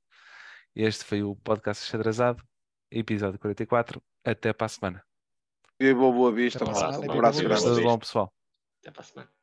Este 0.74 1.04
foi 1.04 1.22
o 1.22 1.36
podcast 1.36 1.84
Xadrezado, 1.86 2.42
episódio 2.90 3.38
44. 3.38 4.02
Até 4.24 4.52
para 4.52 4.66
a 4.66 4.68
semana. 4.68 5.04
Viva 5.80 6.02
o 6.02 6.12
Boa 6.12 6.32
Vista, 6.32 6.64
um 6.64 6.70
abraço, 6.70 7.00
um 7.00 7.04
e 7.04 7.44
grande. 7.46 7.62
Tudo 7.62 7.82
bom, 7.82 7.98
pessoal? 7.98 8.32
Até 8.80 8.90
para 8.90 9.02
a 9.02 9.04
semana. 9.04 9.37